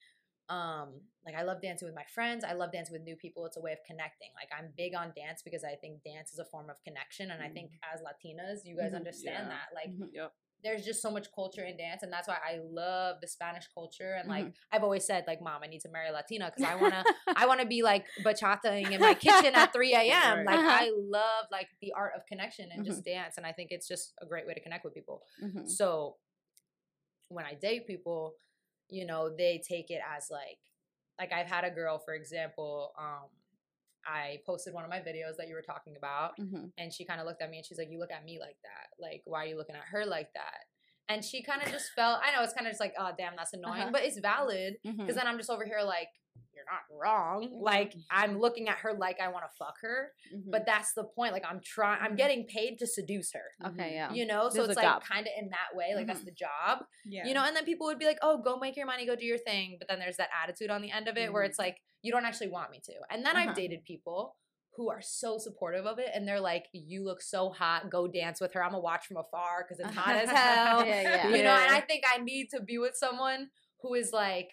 um 0.49 1.01
like 1.25 1.35
i 1.35 1.43
love 1.43 1.61
dancing 1.61 1.87
with 1.87 1.95
my 1.95 2.05
friends 2.13 2.43
i 2.43 2.53
love 2.53 2.71
dancing 2.71 2.93
with 2.93 3.01
new 3.03 3.15
people 3.15 3.45
it's 3.45 3.57
a 3.57 3.61
way 3.61 3.71
of 3.73 3.79
connecting 3.85 4.29
like 4.35 4.49
i'm 4.57 4.71
big 4.77 4.93
on 4.95 5.11
dance 5.15 5.41
because 5.43 5.63
i 5.63 5.75
think 5.75 6.01
dance 6.03 6.31
is 6.31 6.39
a 6.39 6.45
form 6.45 6.69
of 6.69 6.77
connection 6.83 7.31
and 7.31 7.41
i 7.43 7.49
think 7.49 7.71
as 7.93 8.01
latinas 8.01 8.59
you 8.65 8.75
guys 8.77 8.91
Mhm. 8.91 8.95
understand 8.97 9.47
Yeah. 9.47 9.55
that 9.55 9.67
like 9.75 9.89
Mhm. 9.89 10.09
Yep. 10.13 10.33
There's 10.63 10.83
just 10.83 11.01
so 11.01 11.11
much 11.11 11.27
culture 11.33 11.63
in 11.63 11.77
dance 11.77 12.01
and 12.03 12.11
that's 12.11 12.27
why 12.27 12.37
I 12.43 12.59
love 12.63 13.17
the 13.21 13.27
Spanish 13.27 13.67
culture 13.73 14.15
and 14.19 14.27
like 14.27 14.45
Mm-hmm. 14.45 14.75
I've 14.75 14.83
always 14.83 15.05
said 15.05 15.23
like 15.27 15.41
mom 15.41 15.61
I 15.63 15.67
need 15.67 15.81
to 15.81 15.89
marry 15.89 16.09
a 16.09 16.11
Latina 16.11 16.51
because 16.53 16.69
I 16.69 16.75
want 16.75 16.93
to 16.93 17.03
I 17.35 17.45
want 17.45 17.59
to 17.61 17.67
be 17.67 17.83
like 17.83 18.05
bachataing 18.25 18.91
in 18.91 18.99
my 18.99 19.13
kitchen 19.13 19.53
at 19.55 19.71
3 19.71 19.93
a.m. 20.01 20.45
Like 20.45 20.59
Uh-huh. 20.59 20.69
I 20.69 20.91
love 20.95 21.45
like 21.51 21.67
the 21.81 21.93
art 21.95 22.13
of 22.15 22.25
connection 22.25 22.69
and 22.73 22.85
just 22.85 23.05
dance 23.05 23.37
and 23.37 23.45
I 23.45 23.51
think 23.51 23.71
it's 23.71 23.87
just 23.87 24.13
a 24.21 24.25
great 24.25 24.47
way 24.47 24.53
to 24.53 24.59
connect 24.59 24.83
with 24.83 24.93
people. 24.93 25.21
Mhm. 25.43 25.69
So 25.69 26.17
when 27.29 27.45
I 27.45 27.53
date 27.53 27.87
people, 27.87 28.35
you 28.89 29.05
know, 29.05 29.29
they 29.35 29.61
take 29.67 29.91
it 29.91 30.01
as 30.15 30.29
like 30.31 30.59
like 31.19 31.31
I've 31.33 31.47
had 31.47 31.63
a 31.63 31.71
girl, 31.71 31.97
for 31.99 32.13
example, 32.13 32.93
um, 32.99 33.29
I 34.07 34.39
posted 34.45 34.73
one 34.73 34.83
of 34.85 34.89
my 34.89 34.99
videos 34.99 35.35
that 35.37 35.47
you 35.49 35.53
were 35.55 35.61
talking 35.61 35.95
about, 35.97 36.37
Mhm. 36.39 36.71
and 36.77 36.93
she 36.93 37.03
kind 37.05 37.19
of 37.19 37.27
looked 37.27 37.41
at 37.41 37.49
me 37.49 37.57
and 37.57 37.65
she's 37.65 37.77
like, 37.77 37.89
"You 37.91 37.99
look 37.99 38.11
at 38.11 38.23
me 38.23 38.39
like 38.39 38.57
that. 38.63 38.87
Like, 38.97 39.21
why 39.25 39.43
are 39.43 39.47
you 39.47 39.57
looking 39.57 39.75
at 39.75 39.83
her 39.91 40.05
like 40.05 40.31
that?" 40.33 40.61
And 41.09 41.23
she 41.23 41.41
kind 41.43 41.61
of 41.61 41.69
just 41.69 41.91
felt. 41.95 42.21
I 42.23 42.31
know 42.35 42.41
it's 42.43 42.53
kind 42.53 42.67
of 42.67 42.71
just 42.71 42.79
like, 42.81 42.93
"Oh, 42.97 43.11
damn, 43.17 43.35
that's 43.35 43.53
annoying," 43.53 43.81
Uh-huh. 43.83 43.91
but 43.91 44.03
it's 44.03 44.17
valid 44.19 44.77
because 44.83 44.97
Mhm. 44.97 45.13
then 45.15 45.27
I'm 45.27 45.37
just 45.37 45.49
over 45.49 45.65
here 45.65 45.81
like, 45.81 46.09
"You're 46.53 46.65
not 46.65 46.81
wrong." 46.91 47.49
Like 47.61 47.93
I'm 48.11 48.39
looking 48.39 48.67
at 48.67 48.77
her 48.79 48.93
like 48.93 49.19
I 49.21 49.27
want 49.29 49.45
to 49.45 49.55
fuck 49.57 49.75
her, 49.81 50.13
Mhm. 50.33 50.51
but 50.51 50.65
that's 50.65 50.93
the 50.93 51.03
point. 51.05 51.31
Like 51.33 51.45
I'm 51.45 51.59
trying. 51.61 52.01
I'm 52.01 52.13
Mhm. 52.13 52.17
getting 52.17 52.45
paid 52.47 52.77
to 52.79 52.87
seduce 52.87 53.31
her. 53.33 53.51
okay, 53.65 53.93
yeah. 53.93 54.11
You 54.11 54.25
know, 54.25 54.49
so 54.49 54.55
There's 54.65 54.69
it's 54.69 54.77
like 54.77 55.01
kind 55.03 55.27
of 55.27 55.33
in 55.37 55.49
that 55.49 55.75
way, 55.75 55.95
like 55.95 56.07
that's 56.07 56.21
Mhm. 56.21 56.25
the 56.25 56.31
job 56.31 56.85
Yeah. 57.05 57.25
you 57.25 57.33
know 57.33 57.43
and 57.43 57.55
then 57.55 57.63
people 57.65 57.87
would 57.87 57.99
be 57.99 58.05
like 58.05 58.19
oh 58.21 58.37
go 58.39 58.57
make 58.57 58.75
your 58.75 58.85
money 58.85 59.05
go 59.05 59.15
do 59.15 59.25
your 59.25 59.37
thing 59.37 59.77
but 59.79 59.87
then 59.87 59.97
there's 59.99 60.17
that 60.17 60.29
attitude 60.43 60.69
on 60.69 60.81
the 60.81 60.91
end 60.91 61.07
of 61.07 61.17
it 61.17 61.31
where 61.31 61.43
it's 61.43 61.57
like 61.57 61.81
you 62.07 62.11
don't 62.13 62.25
actually 62.25 62.47
want 62.57 62.71
me 62.71 62.79
to 62.89 62.93
and 63.11 63.25
then 63.25 63.35
Uh-huh. 63.35 63.49
i've 63.49 63.55
dated 63.55 63.83
people 63.83 64.35
who 64.75 64.89
are 64.93 65.01
so 65.01 65.37
supportive 65.39 65.85
of 65.91 65.97
it 65.99 66.09
and 66.13 66.27
they're 66.27 66.39
like 66.53 66.65
you 66.71 67.03
look 67.03 67.21
so 67.21 67.49
hot 67.49 67.89
go 67.89 68.07
dance 68.07 68.39
with 68.41 68.53
her 68.53 68.63
i'm 68.63 68.71
gonna 68.71 68.81
watch 68.91 69.05
from 69.07 69.17
afar 69.17 69.55
because 69.65 69.79
it's 69.83 69.95
hot 69.95 70.15
as 70.23 70.29
hell 70.41 70.85
Yeah, 70.85 71.01
yeah. 71.01 71.35
you 71.35 71.43
know 71.47 71.57
and 71.63 71.71
i 71.79 71.81
think 71.89 72.03
i 72.13 72.17
need 72.31 72.45
to 72.55 72.61
be 72.61 72.77
with 72.77 72.95
someone 72.95 73.41
who 73.81 73.93
is 74.01 74.11
like 74.13 74.49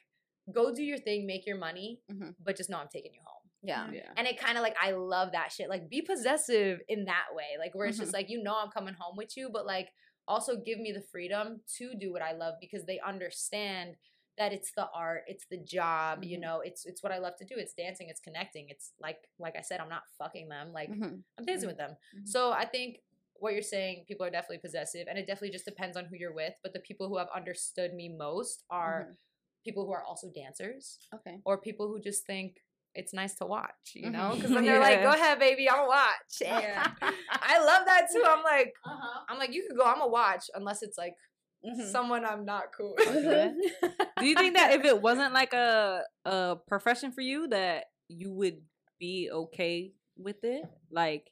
go 0.58 0.74
do 0.74 0.82
your 0.82 0.98
thing 0.98 1.26
make 1.26 1.44
your 1.46 1.58
money 1.58 2.00
Mhm. 2.10 2.34
but 2.44 2.56
just 2.56 2.70
know 2.70 2.78
i'm 2.78 2.88
taking 2.92 3.12
you 3.14 3.20
home 3.24 3.40
yeah. 3.66 3.86
Yeah. 3.92 4.10
and 4.18 4.26
it 4.26 4.38
kind 4.38 4.58
of 4.58 4.62
like 4.62 4.76
I 4.78 4.90
love 4.90 5.32
that 5.32 5.50
shit. 5.50 5.70
Like 5.70 5.88
be 5.88 6.02
possessive 6.02 6.80
in 6.86 7.06
that 7.06 7.28
way. 7.38 7.50
Like 7.58 7.74
where 7.74 7.86
it's 7.86 7.96
just 7.96 8.12
like 8.12 8.28
you 8.28 8.42
know 8.42 8.54
I'm 8.62 8.70
coming 8.70 8.92
home 9.02 9.16
with 9.16 9.38
you, 9.38 9.48
but 9.50 9.64
like 9.64 9.88
also 10.28 10.52
give 10.68 10.78
me 10.78 10.92
the 10.92 11.00
freedom 11.10 11.62
to 11.78 11.94
do 11.98 12.12
what 12.12 12.20
I 12.20 12.32
love 12.34 12.56
because 12.60 12.84
they 12.84 13.00
understand 13.00 13.94
that 14.36 14.52
it's 14.52 14.72
the 14.72 14.88
art, 14.92 15.22
it's 15.28 15.46
the 15.50 15.58
job, 15.58 16.24
you 16.24 16.36
Mhm. 16.36 16.40
know, 16.40 16.60
it's 16.60 16.86
it's 16.86 17.02
what 17.02 17.12
I 17.12 17.18
love 17.18 17.36
to 17.36 17.44
do. 17.44 17.54
It's 17.56 17.74
dancing, 17.74 18.08
it's 18.08 18.20
connecting. 18.20 18.68
It's 18.68 18.92
like 19.00 19.28
like 19.38 19.56
I 19.56 19.60
said, 19.60 19.80
I'm 19.80 19.88
not 19.88 20.02
fucking 20.18 20.48
them. 20.48 20.72
Like 20.72 20.90
Mhm. 20.90 21.22
I'm 21.38 21.44
dancing 21.44 21.68
with 21.68 21.78
them. 21.78 21.96
Mhm. 22.16 22.26
So 22.28 22.52
I 22.52 22.64
think 22.64 23.02
what 23.34 23.52
you're 23.52 23.62
saying, 23.62 24.04
people 24.06 24.24
are 24.26 24.30
definitely 24.30 24.58
possessive, 24.58 25.06
and 25.08 25.18
it 25.18 25.26
definitely 25.26 25.50
just 25.50 25.64
depends 25.64 25.96
on 25.96 26.04
who 26.06 26.16
you're 26.16 26.32
with. 26.32 26.54
But 26.62 26.72
the 26.72 26.80
people 26.80 27.08
who 27.08 27.16
have 27.18 27.28
understood 27.34 27.94
me 27.94 28.08
most 28.08 28.64
are 28.70 29.16
people 29.64 29.86
who 29.86 29.92
are 29.92 30.02
also 30.04 30.30
dancers 30.30 30.98
Okay. 31.14 31.40
or 31.44 31.56
people 31.58 31.88
who 31.88 31.98
just 32.00 32.26
think 32.26 32.62
it's 32.94 33.12
nice 33.12 33.34
to 33.34 33.46
watch, 33.46 33.92
you 33.94 34.08
know? 34.10 34.34
Because 34.36 34.50
then 34.54 34.64
they're 34.64 34.78
like, 34.78 35.02
"Go 35.02 35.10
ahead, 35.10 35.38
baby, 35.40 35.68
I'm 35.68 35.76
gonna 35.78 35.88
watch." 35.88 36.40
Yeah. 36.40 36.92
I 37.30 37.58
love 37.64 37.86
that 37.86 38.08
too. 38.12 38.22
I'm 38.24 38.42
like, 38.44 38.74
Uh-huh. 38.84 39.24
I'm 39.28 39.38
like, 39.38 39.52
you 39.52 39.66
could 39.66 39.76
go, 39.76 39.84
I'm 39.84 39.98
gonna 39.98 40.08
watch, 40.10 40.50
unless 40.54 40.82
it's 40.82 40.96
like 40.98 41.16
Mhm. 41.64 41.90
someone 41.90 42.24
I'm 42.24 42.44
not 42.44 42.72
cool. 42.76 42.94
Mhm. 42.98 43.54
Do 44.18 44.26
you 44.26 44.34
think 44.34 44.54
that 44.56 44.72
if 44.74 44.84
it 44.84 45.00
wasn't 45.00 45.32
like 45.32 45.52
a 45.52 46.02
a 46.24 46.56
profession 46.68 47.12
for 47.12 47.20
you, 47.22 47.48
that 47.48 47.86
you 48.08 48.32
would 48.32 48.60
be 49.00 49.30
okay 49.32 49.92
with 50.16 50.44
it? 50.44 50.64
Like, 50.90 51.30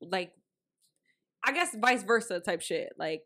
like, 0.00 0.32
I 1.44 1.52
guess 1.52 1.74
vice 1.74 2.02
versa 2.02 2.40
type 2.40 2.60
shit. 2.60 2.92
Like, 2.98 3.22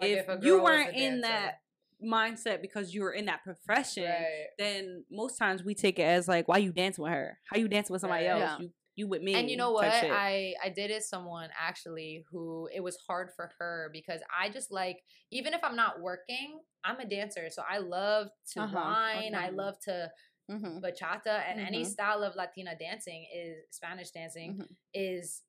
Like 0.00 0.10
if, 0.10 0.28
if 0.28 0.44
you 0.44 0.62
weren't 0.62 0.94
in 0.96 1.20
that 1.22 1.60
mindset 2.02 2.62
because 2.62 2.94
you 2.94 3.02
were 3.02 3.12
in 3.12 3.26
that 3.26 3.44
profession, 3.44 4.04
right. 4.04 4.46
then 4.58 5.04
most 5.10 5.36
times 5.38 5.62
we 5.62 5.74
take 5.74 5.98
it 5.98 6.02
as 6.04 6.26
like, 6.28 6.48
why 6.48 6.58
you 6.58 6.72
dancing 6.72 7.04
with 7.04 7.12
her? 7.12 7.38
How 7.52 7.58
you 7.58 7.68
dancing 7.68 7.92
with 7.92 8.00
somebody 8.00 8.24
Right. 8.26 8.30
else? 8.40 8.40
Yeah. 8.40 8.58
You 8.64 8.70
you 8.96 9.06
with 9.08 9.22
me? 9.22 9.34
And 9.34 9.50
you 9.50 9.56
know 9.56 9.70
what? 9.70 9.92
shit. 9.92 10.10
I 10.12 10.54
I 10.62 10.68
dated 10.70 11.02
someone 11.02 11.50
actually 11.58 12.24
who 12.30 12.68
it 12.74 12.80
was 12.82 12.96
hard 13.06 13.30
for 13.34 13.50
her 13.58 13.90
because 13.92 14.20
I 14.36 14.48
just 14.48 14.70
like 14.70 14.98
even 15.30 15.54
if 15.54 15.62
I'm 15.62 15.76
not 15.76 16.00
working, 16.00 16.60
I'm 16.84 16.98
a 17.00 17.04
dancer, 17.06 17.48
so 17.50 17.62
I 17.68 17.78
love 17.78 18.28
to 18.52 18.60
Uh-huh, 18.62 18.76
wine. 18.78 19.34
I 19.34 19.50
love 19.50 19.78
to 19.84 20.10
Mhm. 20.50 20.80
bachata 20.82 21.44
and 21.48 21.60
any 21.60 21.84
Mhm. 21.84 21.86
style 21.86 22.22
of 22.24 22.34
Latina 22.34 22.74
dancing 22.76 23.26
is 23.32 23.64
Spanish 23.70 24.10
dancing 24.10 24.58
Mhm. 24.58 24.76
is 24.94 25.42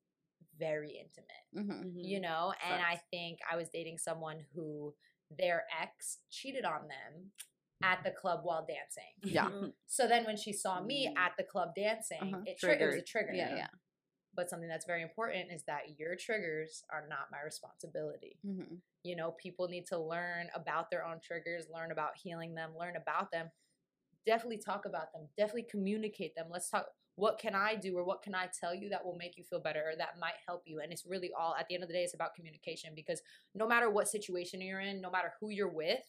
very 0.57 0.91
intimate. 0.91 1.45
Mhm. 1.55 1.83
Mhm. 1.85 2.05
you 2.05 2.19
know 2.19 2.53
and 2.63 2.81
i 2.81 2.95
think 3.11 3.39
i 3.51 3.55
was 3.55 3.69
dating 3.69 3.97
someone 3.97 4.39
who 4.53 4.95
their 5.29 5.65
ex 5.81 6.19
cheated 6.29 6.65
on 6.65 6.87
them 6.87 7.31
at 7.83 8.03
the 8.03 8.11
club 8.11 8.41
while 8.43 8.65
dancing 8.65 9.11
Yeah. 9.23 9.49
so 9.87 10.07
then 10.07 10.25
when 10.25 10.37
she 10.37 10.53
saw 10.53 10.81
me 10.81 11.07
Mm. 11.07 11.17
at 11.17 11.33
the 11.37 11.43
club 11.43 11.73
dancing 11.75 12.21
Uh-huh. 12.21 12.43
it, 12.45 12.57
tri- 12.59 12.73
it 12.73 12.85
was 12.85 12.95
a 12.95 13.01
trigger 13.01 13.33
Yeah, 13.33 13.55
yeah. 13.55 13.67
but 14.33 14.49
something 14.49 14.69
that's 14.69 14.85
very 14.85 15.01
important 15.01 15.51
is 15.51 15.63
that 15.63 15.97
your 15.99 16.15
triggers 16.15 16.83
are 16.89 17.07
not 17.07 17.31
my 17.31 17.41
responsibility 17.41 18.39
Mhm. 18.45 18.81
you 19.03 19.15
know 19.15 19.31
people 19.33 19.67
need 19.67 19.85
to 19.87 19.97
learn 19.97 20.49
about 20.53 20.89
their 20.89 21.03
own 21.05 21.19
triggers 21.19 21.69
learn 21.69 21.91
about 21.91 22.17
healing 22.17 22.53
them 22.55 22.75
learn 22.77 22.95
about 22.95 23.31
them 23.31 23.51
definitely 24.25 24.57
talk 24.59 24.85
about 24.85 25.11
them 25.13 25.27
definitely 25.37 25.63
communicate 25.63 26.35
them 26.35 26.47
let's 26.49 26.69
talk 26.69 26.85
what 27.15 27.37
can 27.39 27.55
i 27.55 27.75
do 27.75 27.97
or 27.97 28.03
what 28.05 28.21
can 28.21 28.33
i 28.35 28.47
tell 28.59 28.73
you 28.73 28.87
that 28.89 29.03
will 29.03 29.15
make 29.17 29.35
you 29.37 29.43
feel 29.43 29.59
better 29.59 29.83
or 29.89 29.95
that 29.95 30.17
might 30.19 30.35
help 30.47 30.61
you 30.65 30.79
and 30.79 30.91
it's 30.93 31.05
really 31.05 31.31
all 31.37 31.55
at 31.59 31.67
the 31.67 31.73
end 31.75 31.83
of 31.83 31.89
the 31.89 31.93
day 31.93 32.03
it's 32.03 32.13
about 32.13 32.33
communication 32.35 32.93
because 32.95 33.21
no 33.55 33.67
matter 33.67 33.89
what 33.89 34.07
situation 34.07 34.61
you're 34.61 34.79
in 34.79 35.01
no 35.01 35.09
matter 35.09 35.33
who 35.39 35.49
you're 35.49 35.67
with 35.73 36.03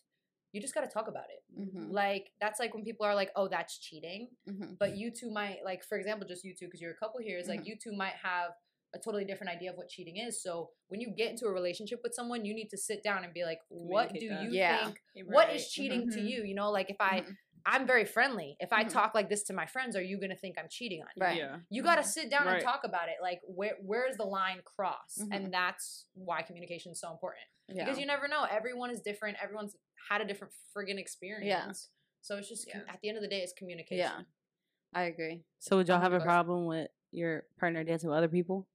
you 0.52 0.60
just 0.60 0.74
got 0.74 0.82
to 0.82 0.88
talk 0.88 1.08
about 1.08 1.24
it 1.34 1.42
Mhm. 1.60 1.90
like 1.90 2.30
that's 2.40 2.60
like 2.60 2.74
when 2.74 2.84
people 2.84 3.04
are 3.06 3.14
like 3.14 3.30
oh 3.36 3.48
that's 3.48 3.78
cheating 3.78 4.28
Mhm. 4.48 4.78
but 4.78 4.96
you 4.96 5.10
two 5.10 5.30
might 5.30 5.64
like 5.64 5.82
for 5.84 5.96
example 5.98 6.26
just 6.28 6.44
you 6.44 6.54
two 6.54 6.66
because 6.66 6.80
you're 6.80 6.92
a 6.92 6.96
couple 6.96 7.20
here 7.20 7.38
is 7.38 7.48
like 7.48 7.60
Mhm. 7.62 7.66
you 7.66 7.76
two 7.82 7.92
might 7.92 8.14
have 8.14 8.52
a 8.94 8.98
totally 8.98 9.24
different 9.24 9.50
idea 9.50 9.70
of 9.70 9.76
what 9.78 9.88
cheating 9.88 10.18
is 10.18 10.42
so 10.42 10.70
when 10.88 11.00
you 11.00 11.10
get 11.10 11.30
into 11.30 11.46
a 11.46 11.50
relationship 11.52 12.00
with 12.02 12.14
someone 12.14 12.44
you 12.44 12.52
need 12.54 12.68
to 12.68 12.76
sit 12.76 13.02
down 13.02 13.24
and 13.24 13.32
be 13.32 13.44
like 13.44 13.60
what 13.68 14.12
do 14.12 14.28
that. 14.28 14.42
you 14.42 14.50
Yeah. 14.50 14.84
think 14.84 15.00
what 15.28 15.46
Right. 15.48 15.56
is 15.56 15.70
cheating 15.70 16.10
to 16.10 16.18
Mhm. 16.20 16.28
you 16.30 16.44
you 16.44 16.54
know 16.54 16.70
like 16.70 16.90
if 16.90 17.00
i 17.00 17.20
Mhm. 17.22 17.36
i'm 17.64 17.86
very 17.86 18.04
friendly 18.04 18.56
if 18.60 18.70
i 18.72 18.84
Mhm. 18.84 18.90
talk 18.90 19.14
like 19.14 19.28
this 19.30 19.44
to 19.44 19.52
my 19.54 19.64
friends 19.64 19.96
are 19.96 20.02
you 20.02 20.18
gonna 20.20 20.36
think 20.36 20.58
i'm 20.58 20.68
cheating 20.68 21.00
on 21.02 21.08
you 21.16 21.22
Right. 21.22 21.38
Yeah. 21.38 21.60
you 21.70 21.82
got 21.82 21.96
to 21.96 22.04
sit 22.04 22.28
down 22.28 22.46
and 22.48 22.62
talk 22.62 22.84
about 22.84 23.08
it 23.08 23.16
like 23.22 23.40
where 23.46 23.76
where's 23.80 24.16
the 24.18 24.24
line 24.26 24.60
cross 24.64 25.16
and 25.32 25.54
that's 25.54 26.08
why 26.14 26.42
communication 26.42 26.92
is 26.92 27.00
so 27.00 27.10
important 27.12 27.46
Yeah. 27.74 27.84
because 27.84 27.98
you 27.98 28.06
never 28.06 28.28
know 28.28 28.46
everyone 28.50 28.90
is 28.90 29.00
different 29.00 29.36
everyone's 29.42 29.76
had 30.10 30.20
a 30.20 30.24
different 30.24 30.52
friggin 30.76 30.98
experience 30.98 31.46
Yeah. 31.46 31.72
so 32.20 32.36
it's 32.38 32.48
just 32.48 32.66
Yeah. 32.68 32.80
at 32.88 33.00
the 33.02 33.08
end 33.08 33.16
of 33.18 33.22
the 33.22 33.28
day 33.28 33.40
it's 33.40 33.52
communication 33.52 33.98
Yeah. 33.98 34.20
I 34.94 35.04
agree. 35.04 35.40
So 35.58 35.78
would 35.78 35.88
y'all 35.88 36.00
have 36.00 36.12
a 36.12 36.20
problem 36.20 36.66
with 36.66 36.88
your 37.12 37.44
partner 37.58 37.82
dancing 37.82 38.10
with 38.10 38.18
other 38.18 38.28
people? 38.28 38.68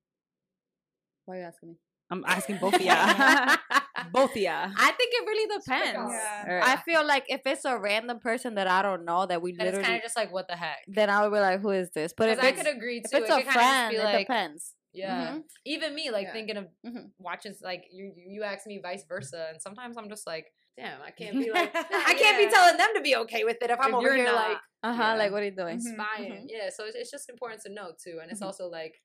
Why 1.25 1.35
are 1.35 1.39
you 1.41 1.45
asking 1.45 1.69
me? 1.69 1.75
I'm 2.09 2.23
asking 2.25 2.57
both 2.57 2.73
of 2.73 2.81
y'all. 2.81 2.95
both 4.11 4.31
of 4.31 4.37
y'all. 4.37 4.71
I 4.75 4.91
think 4.93 5.13
it 5.13 5.25
really 5.27 5.59
depends. 5.59 6.11
Yeah. 6.11 6.45
Alright. 6.47 6.63
I 6.67 6.77
feel 6.77 7.05
like 7.05 7.25
if 7.27 7.41
it's 7.45 7.65
a 7.65 7.77
random 7.77 8.19
person 8.19 8.55
that 8.55 8.67
I 8.67 8.81
don't 8.81 9.05
know 9.05 9.27
that 9.27 9.43
we 9.43 9.51
and 9.51 9.61
it's 9.61 9.65
literally, 9.65 9.83
kind 9.85 9.97
of 9.97 10.01
just 10.01 10.15
like 10.15 10.33
what 10.33 10.47
the 10.47 10.55
heck 10.55 10.77
then 10.87 11.09
I 11.11 11.21
would 11.21 11.35
be 11.35 11.39
like, 11.39 11.61
who 11.61 11.69
is 11.69 11.91
this? 11.91 12.13
But 12.17 12.29
if 12.29 12.39
i 12.39 12.47
it's, 12.47 12.63
could 12.63 12.75
agree 12.75 12.97
if 12.97 13.03
it's 13.05 13.13
it 13.13 13.23
a 13.23 13.27
could 13.35 13.43
just 13.43 13.51
friend, 13.51 13.91
be 13.91 13.97
it 13.97 14.03
like, 14.03 14.27
depends. 14.27 14.73
Yeah 14.97 15.31
Mhm. 15.33 15.43
even 15.65 15.95
me 15.95 16.09
like 16.11 16.27
Yeah. 16.27 16.33
thinking 16.33 16.57
of 16.57 16.67
Mhm. 16.85 17.11
watching 17.19 17.53
like 17.61 17.83
you 17.91 18.05
you 18.15 18.25
you 18.35 18.43
ask 18.43 18.65
me 18.67 18.79
vice 18.81 19.03
versa 19.07 19.47
and 19.51 19.61
sometimes 19.61 19.97
i'm 19.97 20.09
just 20.09 20.25
like 20.27 20.45
damn 20.77 21.01
i 21.01 21.11
can't 21.11 21.37
be 21.43 21.49
like 21.51 21.71
i 22.09 22.13
can't 22.23 22.37
be 22.37 22.47
telling 22.53 22.77
them 22.77 22.89
to 22.95 23.01
be 23.01 23.15
okay 23.23 23.43
with 23.43 23.57
it 23.61 23.69
if 23.69 23.79
i'm 23.79 23.89
If 23.89 23.95
over 23.95 24.13
here 24.15 24.25
not. 24.25 24.35
like 24.49 24.57
Uh 24.83 24.93
huh. 24.93 25.03
Yeah. 25.03 25.15
Like, 25.21 25.31
what 25.33 25.41
are 25.41 25.45
you 25.51 25.57
doing? 25.63 25.79
Mhm. 25.79 25.95
spying. 25.95 26.43
Yeah, 26.55 26.69
so 26.75 26.85
it's, 26.85 26.95
it's 26.95 27.11
just 27.11 27.29
important 27.33 27.61
to 27.65 27.69
know 27.77 27.89
too, 28.03 28.19
and 28.21 28.29
it's 28.31 28.41
Mhm. 28.41 28.45
also 28.47 28.65
like, 28.69 28.95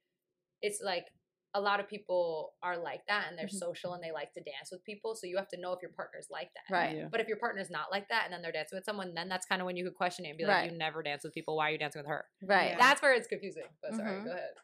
it's 0.61 0.81
like 0.93 1.07
a 1.55 1.61
lot 1.69 1.81
of 1.81 1.87
people 1.89 2.55
are 2.63 2.77
like 2.91 3.03
that, 3.09 3.25
and 3.29 3.39
they're 3.39 3.47
Mhm. 3.55 3.65
social 3.67 3.95
and 3.95 4.03
they 4.05 4.13
like 4.13 4.33
to 4.37 4.43
dance 4.53 4.69
with 4.73 4.83
people. 4.85 5.15
So 5.17 5.27
you 5.27 5.37
have 5.39 5.49
to 5.55 5.61
know 5.63 5.73
if 5.73 5.81
your 5.83 5.93
partner's 6.01 6.29
like 6.31 6.51
that. 6.57 6.67
Right. 6.79 6.97
Yeah. 6.97 7.09
But 7.13 7.21
if 7.23 7.27
your 7.29 7.39
partner's 7.39 7.71
not 7.79 7.91
like 7.91 8.07
that, 8.13 8.23
and 8.25 8.33
then 8.33 8.41
they're 8.43 8.53
dancing 8.59 8.77
with 8.79 8.85
someone, 8.85 9.13
then 9.15 9.29
that's 9.33 9.47
kind 9.47 9.61
of 9.63 9.67
when 9.67 9.77
you 9.79 9.85
could 9.85 9.95
question 9.97 10.25
it 10.27 10.31
and 10.31 10.39
be 10.39 10.45
like, 10.45 10.57
Right. 10.57 10.71
"You 10.71 10.77
never 10.77 11.03
dance 11.03 11.25
with 11.25 11.33
people. 11.35 11.57
Why 11.57 11.69
are 11.69 11.73
you 11.73 11.79
dancing 11.79 12.01
with 12.03 12.09
her?" 12.15 12.23
Right. 12.43 12.71
Yeah. 12.73 12.79
That's 12.79 13.01
where 13.03 13.15
it's 13.15 13.29
confusing. 13.29 13.69
But 13.83 13.95
sorry, 13.97 14.25
go 14.25 14.31
ahead. 14.33 14.55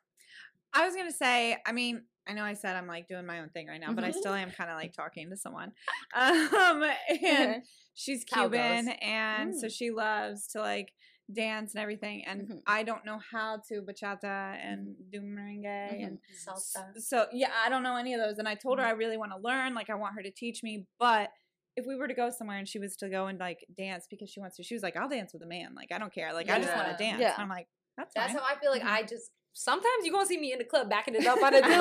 I 0.78 0.86
was 0.86 0.94
gonna 0.94 1.12
say, 1.12 1.56
I 1.66 1.72
mean, 1.72 2.02
I 2.28 2.34
know 2.34 2.44
I 2.44 2.52
said 2.54 2.76
I'm 2.76 2.86
like 2.86 3.08
doing 3.08 3.26
my 3.26 3.40
own 3.40 3.48
thing 3.50 3.66
right 3.66 3.80
now, 3.80 3.92
but 3.92 4.04
I 4.04 4.10
still 4.10 4.34
am 4.34 4.50
kind 4.50 4.70
of 4.70 4.76
like 4.76 4.92
talking 4.92 5.28
to 5.30 5.36
someone. 5.36 5.72
Um, 6.14 6.84
and 7.22 7.62
she's 7.94 8.24
Cuban, 8.24 8.88
and 8.88 9.54
so 9.56 9.66
Mm. 9.66 9.72
she 9.72 9.90
loves 9.90 10.46
to 10.48 10.60
like 10.60 10.92
dance 11.34 11.74
and 11.74 11.82
everything. 11.82 12.24
And 12.26 12.48
Mhm. 12.48 12.60
I 12.66 12.82
don't 12.84 13.04
know 13.04 13.18
how 13.32 13.60
to 13.68 13.82
bachata 13.82 14.56
and 14.62 14.94
do 15.10 15.20
merengue 15.20 16.06
and 16.06 16.18
Salsa. 16.46 16.98
so 17.00 17.26
yeah, 17.32 17.50
I 17.64 17.68
don't 17.68 17.82
know 17.82 17.96
any 17.96 18.14
of 18.14 18.20
those. 18.20 18.38
And 18.38 18.48
I 18.48 18.54
told 18.54 18.78
her 18.78 18.84
Mm-hmm. 18.84 18.94
I 18.94 19.02
really 19.02 19.16
want 19.18 19.32
to 19.32 19.38
learn, 19.38 19.74
like 19.74 19.90
I 19.90 19.94
want 19.94 20.14
her 20.14 20.22
to 20.22 20.30
teach 20.30 20.62
me, 20.62 20.86
but. 20.98 21.30
If 21.76 21.86
we 21.86 21.94
were 21.94 22.08
to 22.08 22.14
go 22.14 22.28
somewhere 22.36 22.58
and 22.58 22.66
she 22.68 22.80
was 22.80 22.96
to 22.96 23.08
go 23.08 23.28
and 23.28 23.38
like 23.38 23.64
dance 23.76 24.08
because 24.10 24.28
she 24.30 24.40
wants 24.40 24.56
to, 24.56 24.64
she 24.64 24.74
was 24.74 24.82
like, 24.82 24.96
"I'll 24.96 25.08
dance 25.08 25.32
with 25.32 25.42
a 25.44 25.46
man. 25.46 25.76
Like 25.76 25.92
I 25.92 25.98
don't 26.00 26.12
care. 26.12 26.32
Like 26.34 26.50
I 26.50 26.58
just 26.58 26.74
want 26.74 26.88
to 26.88 26.96
dance." 27.04 27.20
Yeah. 27.20 27.34
And 27.34 27.42
I'm 27.44 27.48
like, 27.48 27.68
"That's 27.96 28.12
That's 28.16 28.32
fine." 28.32 28.42
how 28.42 28.44
I 28.52 28.58
feel 28.58 28.72
like 28.72 28.82
Mhm. 28.82 28.88
I 28.98 29.02
just 29.04 29.30
sometimes 29.58 30.04
you're 30.06 30.12
gonna 30.14 30.24
see 30.26 30.38
me 30.38 30.52
in 30.52 30.58
the 30.58 30.64
club 30.64 30.88
backing 30.88 31.14
it 31.16 31.26
up 31.26 31.42
on 31.42 31.52
a 31.52 31.60
dude. 31.60 31.72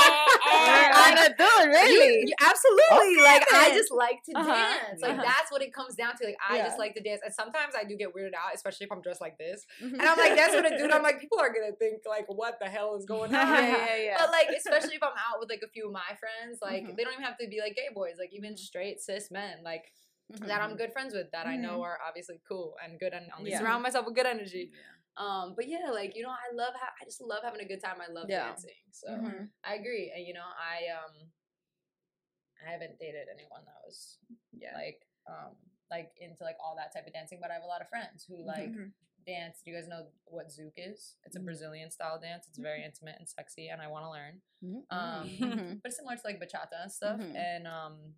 On 0.00 1.18
a 1.18 1.28
dude, 1.28 1.68
really? 1.68 2.20
You- 2.20 2.26
you- 2.28 2.34
absolutely. 2.40 3.22
Like 3.22 3.44
I 3.52 3.70
just 3.74 3.90
like 3.92 4.22
to 4.24 4.32
Uh-huh. 4.34 4.54
dance. 4.54 5.00
Like 5.02 5.12
Uh-huh. 5.12 5.22
that's 5.22 5.50
what 5.52 5.62
it 5.62 5.72
comes 5.74 5.94
down 5.94 6.16
to. 6.16 6.24
Like 6.24 6.36
I 6.40 6.56
Yeah. 6.56 6.66
just 6.66 6.78
like 6.78 6.94
to 6.94 7.00
dance. 7.02 7.20
And 7.24 7.34
sometimes 7.34 7.74
I 7.76 7.84
do 7.84 7.96
get 7.96 8.14
weirded 8.14 8.34
out, 8.34 8.54
especially 8.54 8.84
if 8.86 8.92
I'm 8.92 9.02
dressed 9.02 9.20
like 9.20 9.36
this. 9.38 9.66
Mhm. 9.80 9.92
And 9.94 10.02
I'm 10.02 10.16
like, 10.18 10.34
that's 10.36 10.54
what 10.54 10.64
a 10.70 10.76
dude. 10.78 10.90
I'm 10.90 11.02
like, 11.08 11.20
people 11.20 11.38
are 11.38 11.52
gonna 11.52 11.72
think 11.72 12.02
like, 12.06 12.26
what 12.28 12.58
the 12.60 12.66
hell 12.68 12.96
is 12.96 13.04
going 13.04 13.34
on? 13.34 13.46
yeah, 13.46 13.76
yeah, 13.76 13.96
yeah. 13.96 14.16
But 14.18 14.30
like, 14.30 14.48
especially 14.56 14.96
if 14.96 15.02
I'm 15.02 15.12
out 15.16 15.38
with 15.38 15.50
like 15.50 15.62
a 15.62 15.68
few 15.68 15.86
of 15.86 15.92
my 15.92 16.16
friends, 16.18 16.60
like 16.62 16.84
Mhm. 16.84 16.96
they 16.96 17.04
don't 17.04 17.12
even 17.12 17.24
have 17.24 17.36
to 17.38 17.46
be 17.48 17.60
like 17.60 17.74
gay 17.76 17.88
boys, 17.92 18.16
like 18.18 18.32
even 18.32 18.56
straight 18.56 19.00
cis 19.00 19.30
men, 19.30 19.62
like 19.62 19.92
that 20.30 20.62
I'm 20.62 20.76
good 20.76 20.92
friends 20.92 21.12
with, 21.12 21.30
that 21.32 21.46
I 21.46 21.56
know 21.56 21.82
are 21.82 21.98
obviously 22.06 22.40
cool 22.48 22.76
and 22.82 22.98
good, 23.00 23.12
and 23.12 23.26
only 23.36 23.50
Yeah. 23.50 23.58
surround 23.58 23.82
myself 23.82 24.06
with 24.06 24.14
good 24.14 24.26
energy. 24.26 24.70
Um, 25.16 25.54
but 25.56 25.68
yeah, 25.68 25.90
like 25.92 26.14
you 26.16 26.22
know, 26.22 26.30
I 26.30 26.54
love 26.54 26.72
ha- 26.78 26.94
I 27.00 27.04
just 27.04 27.20
love 27.20 27.42
having 27.42 27.60
a 27.60 27.68
good 27.68 27.82
time. 27.82 27.96
I 28.00 28.10
love 28.10 28.26
Yeah. 28.28 28.46
dancing, 28.48 28.80
so 28.90 29.08
Mhm. 29.10 29.50
I 29.64 29.74
agree. 29.74 30.12
And 30.14 30.24
you 30.26 30.32
know, 30.34 30.46
I 30.46 30.86
um, 30.94 31.30
I 32.66 32.70
haven't 32.70 32.98
dated 32.98 33.28
anyone 33.32 33.64
that 33.64 33.80
was 33.84 34.18
Yeah. 34.52 34.74
like 34.74 35.06
um 35.26 35.56
like 35.90 36.12
into 36.20 36.44
like 36.44 36.56
all 36.62 36.76
that 36.76 36.92
type 36.94 37.06
of 37.06 37.12
dancing, 37.12 37.38
but 37.40 37.50
I 37.50 37.54
have 37.54 37.64
a 37.64 37.66
lot 37.66 37.80
of 37.82 37.88
friends 37.88 38.24
who 38.24 38.36
like 38.44 38.70
Mhm. 38.70 38.92
dance. 39.26 39.60
Do 39.62 39.70
you 39.70 39.76
guys 39.76 39.88
know 39.88 40.06
what 40.24 40.48
zouk 40.48 40.72
is? 40.76 41.16
It's 41.24 41.36
a 41.36 41.40
Mhm. 41.40 41.44
Brazilian 41.44 41.90
style 41.90 42.18
dance. 42.20 42.46
It's 42.48 42.58
very 42.58 42.84
intimate 42.84 43.16
and 43.18 43.28
sexy, 43.28 43.68
and 43.68 43.82
I 43.82 43.88
want 43.88 44.04
to 44.04 44.10
learn. 44.10 44.42
Um, 44.90 45.28
but 45.82 45.88
it's 45.88 45.96
similar 45.96 46.16
to 46.16 46.22
like 46.24 46.40
bachata 46.40 46.80
and 46.82 46.92
stuff. 46.92 47.20
And 47.36 47.66
um, 47.66 48.14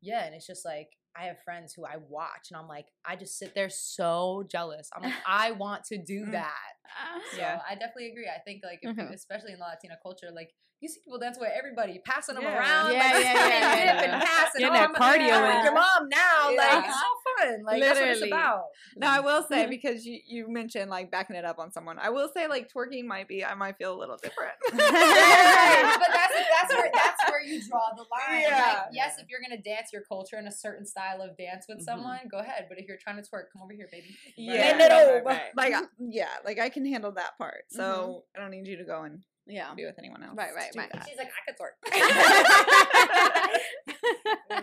yeah, 0.00 0.24
and 0.24 0.34
it's 0.34 0.46
just 0.46 0.64
like 0.64 0.96
I 1.18 1.24
have 1.24 1.36
friends 1.44 1.74
who 1.74 1.84
I 1.84 1.96
watch, 2.08 2.50
and 2.50 2.56
I'm 2.60 2.68
like, 2.68 2.86
I 3.04 3.16
just 3.16 3.38
sit 3.38 3.54
there 3.54 3.68
so 3.70 4.44
jealous. 4.50 4.88
I'm 4.94 5.02
like, 5.02 5.14
I 5.26 5.50
want 5.52 5.84
to 5.86 5.98
do 5.98 6.26
that. 6.32 6.52
So 7.32 7.38
Yeah. 7.38 7.60
I 7.68 7.74
definitely 7.74 8.10
agree. 8.10 8.26
I 8.34 8.38
think 8.40 8.62
like, 8.64 8.78
if 8.82 8.96
you- 8.96 9.02
Mhm. 9.04 9.12
especially 9.12 9.52
in 9.52 9.58
the 9.58 9.64
Latina 9.64 9.98
culture, 10.02 10.30
like 10.34 10.50
you 10.80 10.88
see 10.88 11.00
people 11.04 11.18
dance 11.18 11.36
with 11.38 11.50
everybody, 11.54 12.00
passing 12.04 12.34
them 12.36 12.44
Yeah. 12.44 12.56
around, 12.58 12.92
Yeah, 12.92 12.98
like, 12.98 13.12
yeah, 13.12 13.18
spin 13.18 13.34
yeah, 13.34 13.42
and 13.42 13.60
yeah, 13.60 13.92
dip 13.92 14.08
yeah. 14.08 14.14
and 14.14 14.22
pass 14.24 14.54
and 14.54 14.60
Getting 14.62 14.68
oh, 14.68 14.72
that 14.78 14.88
I'm 14.88 14.94
gonna 14.94 15.18
be 15.18 15.24
cardio 15.28 15.42
like 15.42 15.58
in. 15.58 15.64
your 15.64 15.74
mom 15.74 16.02
now. 16.08 16.42
Like 16.56 16.84
Yeah. 16.86 16.92
It's 17.40 17.50
so 17.50 17.54
fun. 17.54 17.64
Like 17.64 17.82
that's 17.82 17.98
what 18.00 18.08
it's 18.08 18.22
about. 18.22 18.64
Now 18.96 19.12
I 19.12 19.20
will 19.20 19.42
say 19.42 19.66
because 19.70 20.04
you 20.04 20.18
you 20.26 20.48
mentioned 20.48 20.90
like 20.90 21.10
backing 21.10 21.36
it 21.36 21.44
up 21.44 21.58
on 21.58 21.70
someone. 21.72 21.98
I 21.98 22.10
will 22.10 22.30
say 22.34 22.46
like 22.48 22.70
twerking 22.72 23.04
might 23.06 23.28
be 23.28 23.44
I 23.44 23.54
might 23.54 23.76
feel 23.78 23.94
a 23.94 23.98
little 23.98 24.16
different. 24.16 24.52
Right, 24.78 25.96
but 25.98 26.08
that's 26.12 26.34
that's 26.34 26.74
where 26.74 26.90
that's 26.92 27.30
where 27.30 27.42
you 27.44 27.60
draw 27.68 27.80
the 27.96 28.02
line. 28.02 28.42
Yeah. 28.42 28.56
Like, 28.84 28.88
yes, 28.92 29.18
if 29.18 29.28
you're 29.28 29.40
gonna 29.40 29.60
dance 29.60 29.90
your 29.92 30.02
culture 30.02 30.36
in 30.38 30.46
a 30.46 30.52
certain 30.52 30.84
style 30.86 31.20
of 31.22 31.36
dance 31.36 31.66
with 31.68 31.78
Mhm. 31.78 31.84
someone, 31.84 32.18
go 32.30 32.38
ahead. 32.38 32.66
But 32.68 32.78
if 32.78 32.86
you're 32.86 32.96
trying 32.96 33.16
to 33.16 33.22
twerk, 33.22 33.50
come 33.52 33.62
over 33.62 33.72
here, 33.72 33.88
baby. 33.90 34.16
yeah, 34.36 34.76
Bend 34.76 34.80
it 34.80 34.90
right, 34.90 35.02
over. 35.02 35.14
right, 35.24 35.24
right. 35.24 35.56
like 35.56 35.74
I- 35.74 35.86
yeah, 35.98 36.28
like 36.44 36.58
I 36.58 36.68
can 36.68 36.84
handle 36.86 37.12
that 37.12 37.36
part. 37.38 37.64
So 37.70 38.24
I 38.36 38.40
don't 38.40 38.50
need 38.50 38.66
you 38.66 38.76
to 38.78 38.84
go 38.84 39.02
and 39.02 39.22
Yeah. 39.46 39.72
be 39.74 39.84
with 39.84 39.98
anyone 39.98 40.22
else. 40.22 40.36
Right, 40.36 40.54
right, 40.54 40.70
right. 40.76 40.90
that. 40.92 41.06
She's 41.08 41.16
like, 41.18 41.30
I 41.30 41.40
could 41.50 41.56
twerk. 41.58 41.74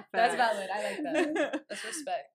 that's 0.13 0.35
valid. 0.35 0.69
I 0.73 0.83
like 0.83 1.03
that. 1.03 1.61
That's 1.69 1.83
respect. 1.85 2.29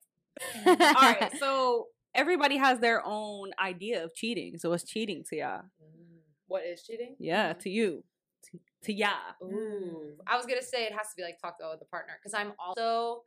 All 0.67 0.75
right, 0.75 1.33
so 1.39 1.87
everybody 2.15 2.57
has 2.57 2.81
their 2.81 3.03
own 3.05 3.51
idea 3.63 4.05
of 4.05 4.15
cheating. 4.15 4.59
So 4.59 4.71
what's 4.71 4.85
cheating 4.85 5.25
to 5.31 5.37
y'all? 5.37 5.63
Mm, 5.83 6.21
what 6.47 6.65
is 6.65 6.83
cheating? 6.83 7.17
Yeah, 7.19 7.53
to 7.55 7.71
you, 7.71 8.05
to, 8.51 8.59
to 8.85 8.93
ya. 8.93 9.13
Ooh. 9.43 10.17
I 10.27 10.37
was 10.37 10.47
gonna 10.47 10.63
say 10.63 10.85
it 10.85 10.93
has 10.93 11.09
to 11.09 11.15
be 11.17 11.23
like 11.23 11.39
about 11.43 11.73
with 11.73 11.83
a 11.83 11.91
partner 11.91 12.15
because 12.21 12.35
I'm 12.35 12.53
also 12.59 13.23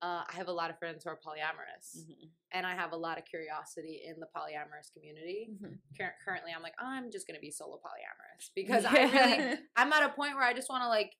uh, 0.00 0.22
I 0.28 0.36
have 0.36 0.48
a 0.48 0.52
lot 0.52 0.70
of 0.70 0.78
friends 0.78 1.02
who 1.02 1.10
are 1.10 1.16
polyamorous, 1.16 1.98
mm-hmm. 1.98 2.26
and 2.52 2.64
I 2.64 2.74
have 2.74 2.92
a 2.92 2.96
lot 2.96 3.18
of 3.18 3.24
curiosity 3.24 4.02
in 4.06 4.20
the 4.20 4.26
polyamorous 4.26 4.92
community. 4.94 5.50
Mm-hmm. 5.52 5.74
Cur- 5.98 6.14
currently, 6.24 6.52
I'm 6.54 6.62
like 6.62 6.74
I'm 6.78 7.10
just 7.10 7.26
gonna 7.26 7.40
be 7.40 7.50
solo 7.50 7.76
polyamorous 7.76 8.50
because 8.54 8.84
I 8.84 8.92
really 8.92 9.56
I'm 9.76 9.92
at 9.92 10.04
a 10.04 10.10
point 10.10 10.34
where 10.34 10.44
I 10.44 10.52
just 10.52 10.70
want 10.70 10.84
to 10.84 10.88
like 10.88 11.12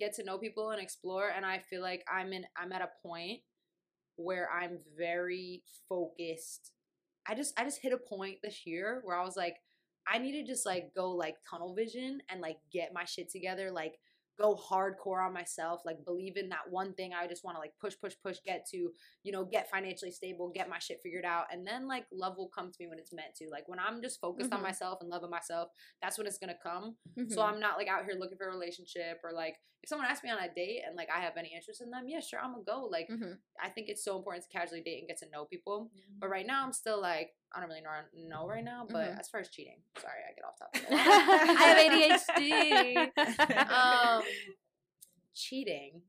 get 0.00 0.14
to 0.14 0.24
know 0.24 0.38
people 0.38 0.70
and 0.70 0.80
explore, 0.80 1.28
and 1.28 1.44
I 1.44 1.62
feel 1.68 1.82
like 1.82 2.02
I'm 2.10 2.32
in 2.32 2.44
I'm 2.56 2.72
at 2.72 2.80
a 2.80 2.88
point 3.06 3.40
where 4.16 4.48
I'm 4.50 4.78
very 4.96 5.62
focused. 5.88 6.72
I 7.26 7.34
just 7.34 7.58
I 7.58 7.64
just 7.64 7.80
hit 7.80 7.92
a 7.92 7.98
point 7.98 8.38
this 8.42 8.66
year 8.66 9.00
where 9.04 9.18
I 9.18 9.24
was 9.24 9.36
like 9.36 9.56
I 10.06 10.18
need 10.18 10.32
to 10.32 10.44
just 10.46 10.66
like 10.66 10.92
go 10.94 11.10
like 11.10 11.36
tunnel 11.48 11.74
vision 11.74 12.20
and 12.28 12.40
like 12.42 12.58
get 12.70 12.92
my 12.92 13.04
shit 13.04 13.30
together, 13.30 13.70
like 13.70 13.98
go 14.36 14.54
hardcore 14.56 15.24
on 15.24 15.32
myself, 15.32 15.80
like 15.86 16.04
believe 16.04 16.36
in 16.36 16.48
that 16.48 16.68
one 16.68 16.92
thing 16.94 17.12
I 17.14 17.26
just 17.28 17.44
want 17.44 17.56
to 17.56 17.60
like 17.60 17.72
push, 17.80 17.94
push, 18.02 18.14
push, 18.22 18.36
get 18.44 18.66
to, 18.72 18.90
you 19.22 19.32
know, 19.32 19.44
get 19.44 19.70
financially 19.70 20.10
stable, 20.10 20.50
get 20.54 20.68
my 20.68 20.78
shit 20.78 20.98
figured 21.02 21.24
out. 21.24 21.44
And 21.52 21.66
then 21.66 21.86
like 21.88 22.04
love 22.12 22.36
will 22.36 22.50
come 22.54 22.70
to 22.70 22.76
me 22.80 22.88
when 22.88 22.98
it's 22.98 23.14
meant 23.14 23.34
to. 23.36 23.48
Like 23.48 23.64
when 23.68 23.78
I'm 23.78 24.02
just 24.02 24.20
focused 24.20 24.52
on 24.52 24.58
Mhm. 24.58 24.64
myself 24.64 24.98
and 25.00 25.08
loving 25.08 25.30
myself, 25.30 25.70
that's 26.02 26.18
when 26.18 26.26
it's 26.26 26.36
gonna 26.38 26.58
come. 26.62 26.96
Mm-hmm. 27.18 27.32
So 27.32 27.40
I'm 27.42 27.60
not 27.60 27.78
like 27.78 27.88
out 27.88 28.04
here 28.04 28.16
looking 28.18 28.36
for 28.36 28.48
a 28.48 28.52
relationship 28.52 29.20
or 29.24 29.32
like 29.32 29.56
if 29.84 29.88
someone 29.90 30.08
asks 30.08 30.24
me 30.24 30.30
on 30.30 30.38
a 30.42 30.48
date 30.48 30.80
and 30.86 30.96
like 30.96 31.08
I 31.14 31.20
have 31.20 31.36
any 31.36 31.52
interest 31.54 31.82
in 31.82 31.90
them, 31.90 32.04
yeah, 32.08 32.20
sure, 32.20 32.40
I'm 32.40 32.52
gonna 32.52 32.64
go. 32.64 32.88
Like 32.90 33.08
Mhm. 33.10 33.36
I 33.60 33.68
think 33.68 33.90
it's 33.90 34.02
so 34.02 34.16
important 34.16 34.44
to 34.44 34.50
casually 34.50 34.80
date 34.80 35.00
and 35.00 35.06
get 35.06 35.18
to 35.18 35.28
know 35.28 35.44
people. 35.44 35.90
But 36.20 36.28
right 36.30 36.46
now 36.46 36.64
I'm 36.64 36.72
still 36.72 37.00
like 37.00 37.36
I 37.52 37.60
don't 37.60 37.68
really 37.68 37.82
know 37.82 38.00
know 38.14 38.48
right 38.48 38.64
now. 38.64 38.86
But 38.88 39.12
Mhm. 39.12 39.20
as 39.20 39.28
far 39.28 39.40
as 39.40 39.50
cheating, 39.50 39.82
sorry, 40.00 40.20
I 40.26 40.32
get 40.32 40.44
off 40.48 40.58
topic. 40.58 40.82
I 40.90 41.64
have 41.68 41.78
ADHD. 41.84 43.12
um, 43.76 44.22
cheating. 45.34 46.02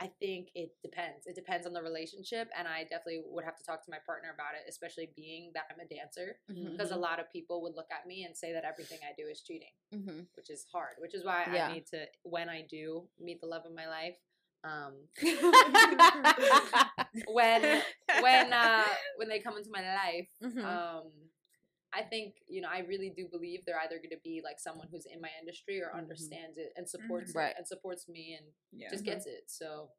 I 0.00 0.10
think 0.20 0.48
it 0.54 0.70
depends. 0.82 1.26
It 1.26 1.34
depends 1.34 1.66
on 1.66 1.72
the 1.72 1.82
relationship, 1.82 2.48
and 2.56 2.68
I 2.68 2.82
definitely 2.84 3.22
would 3.26 3.44
have 3.44 3.56
to 3.56 3.64
talk 3.64 3.84
to 3.84 3.90
my 3.90 3.98
partner 4.06 4.30
about 4.32 4.54
it, 4.54 4.68
especially 4.68 5.10
being 5.16 5.50
that 5.54 5.64
I'm 5.70 5.80
a 5.80 5.88
dancer. 5.88 6.38
Mm-hmm. 6.50 6.70
Because 6.72 6.92
a 6.92 6.96
lot 6.96 7.18
of 7.18 7.30
people 7.32 7.62
would 7.62 7.74
look 7.74 7.88
at 7.90 8.06
me 8.06 8.24
and 8.24 8.36
say 8.36 8.52
that 8.52 8.64
everything 8.64 8.98
I 9.02 9.12
do 9.20 9.26
is 9.28 9.42
cheating 9.42 9.68
Mm-hmm. 9.94 10.20
which 10.36 10.50
is 10.50 10.64
hard. 10.72 10.94
Which 10.98 11.14
is 11.14 11.24
why 11.24 11.46
Yeah. 11.52 11.68
I 11.68 11.72
need 11.74 11.86
to 11.88 12.06
when 12.22 12.48
I 12.48 12.62
do 12.68 13.08
meet 13.20 13.40
the 13.40 13.46
love 13.48 13.62
of 13.66 13.72
my 13.74 13.88
life. 13.88 14.16
Um, 14.64 14.94
when 17.28 17.62
when 18.20 18.52
uh, 18.52 18.84
when 19.16 19.28
they 19.28 19.40
come 19.40 19.56
into 19.56 19.70
my 19.70 19.82
life, 19.82 20.28
Mhm. 20.42 20.64
um, 20.64 21.10
I 21.92 22.02
think 22.02 22.34
you 22.48 22.60
know 22.60 22.68
I 22.68 22.80
really 22.80 23.10
do 23.10 23.26
believe 23.28 23.64
they're 23.64 23.80
either 23.80 23.96
going 23.96 24.10
to 24.10 24.20
be 24.22 24.40
like 24.44 24.60
someone 24.60 24.88
who's 24.90 25.06
in 25.06 25.20
my 25.20 25.30
industry 25.40 25.80
or 25.82 25.90
Mhm. 25.90 25.98
understands 25.98 26.58
it 26.58 26.72
and 26.76 26.88
supports 26.88 27.34
Right. 27.34 27.50
it 27.50 27.54
and 27.58 27.66
supports 27.66 28.08
me 28.08 28.34
and 28.34 28.46
Yeah. 28.72 28.88
just 28.90 29.04
gets 29.04 29.26
it. 29.26 29.50
So 29.50 29.90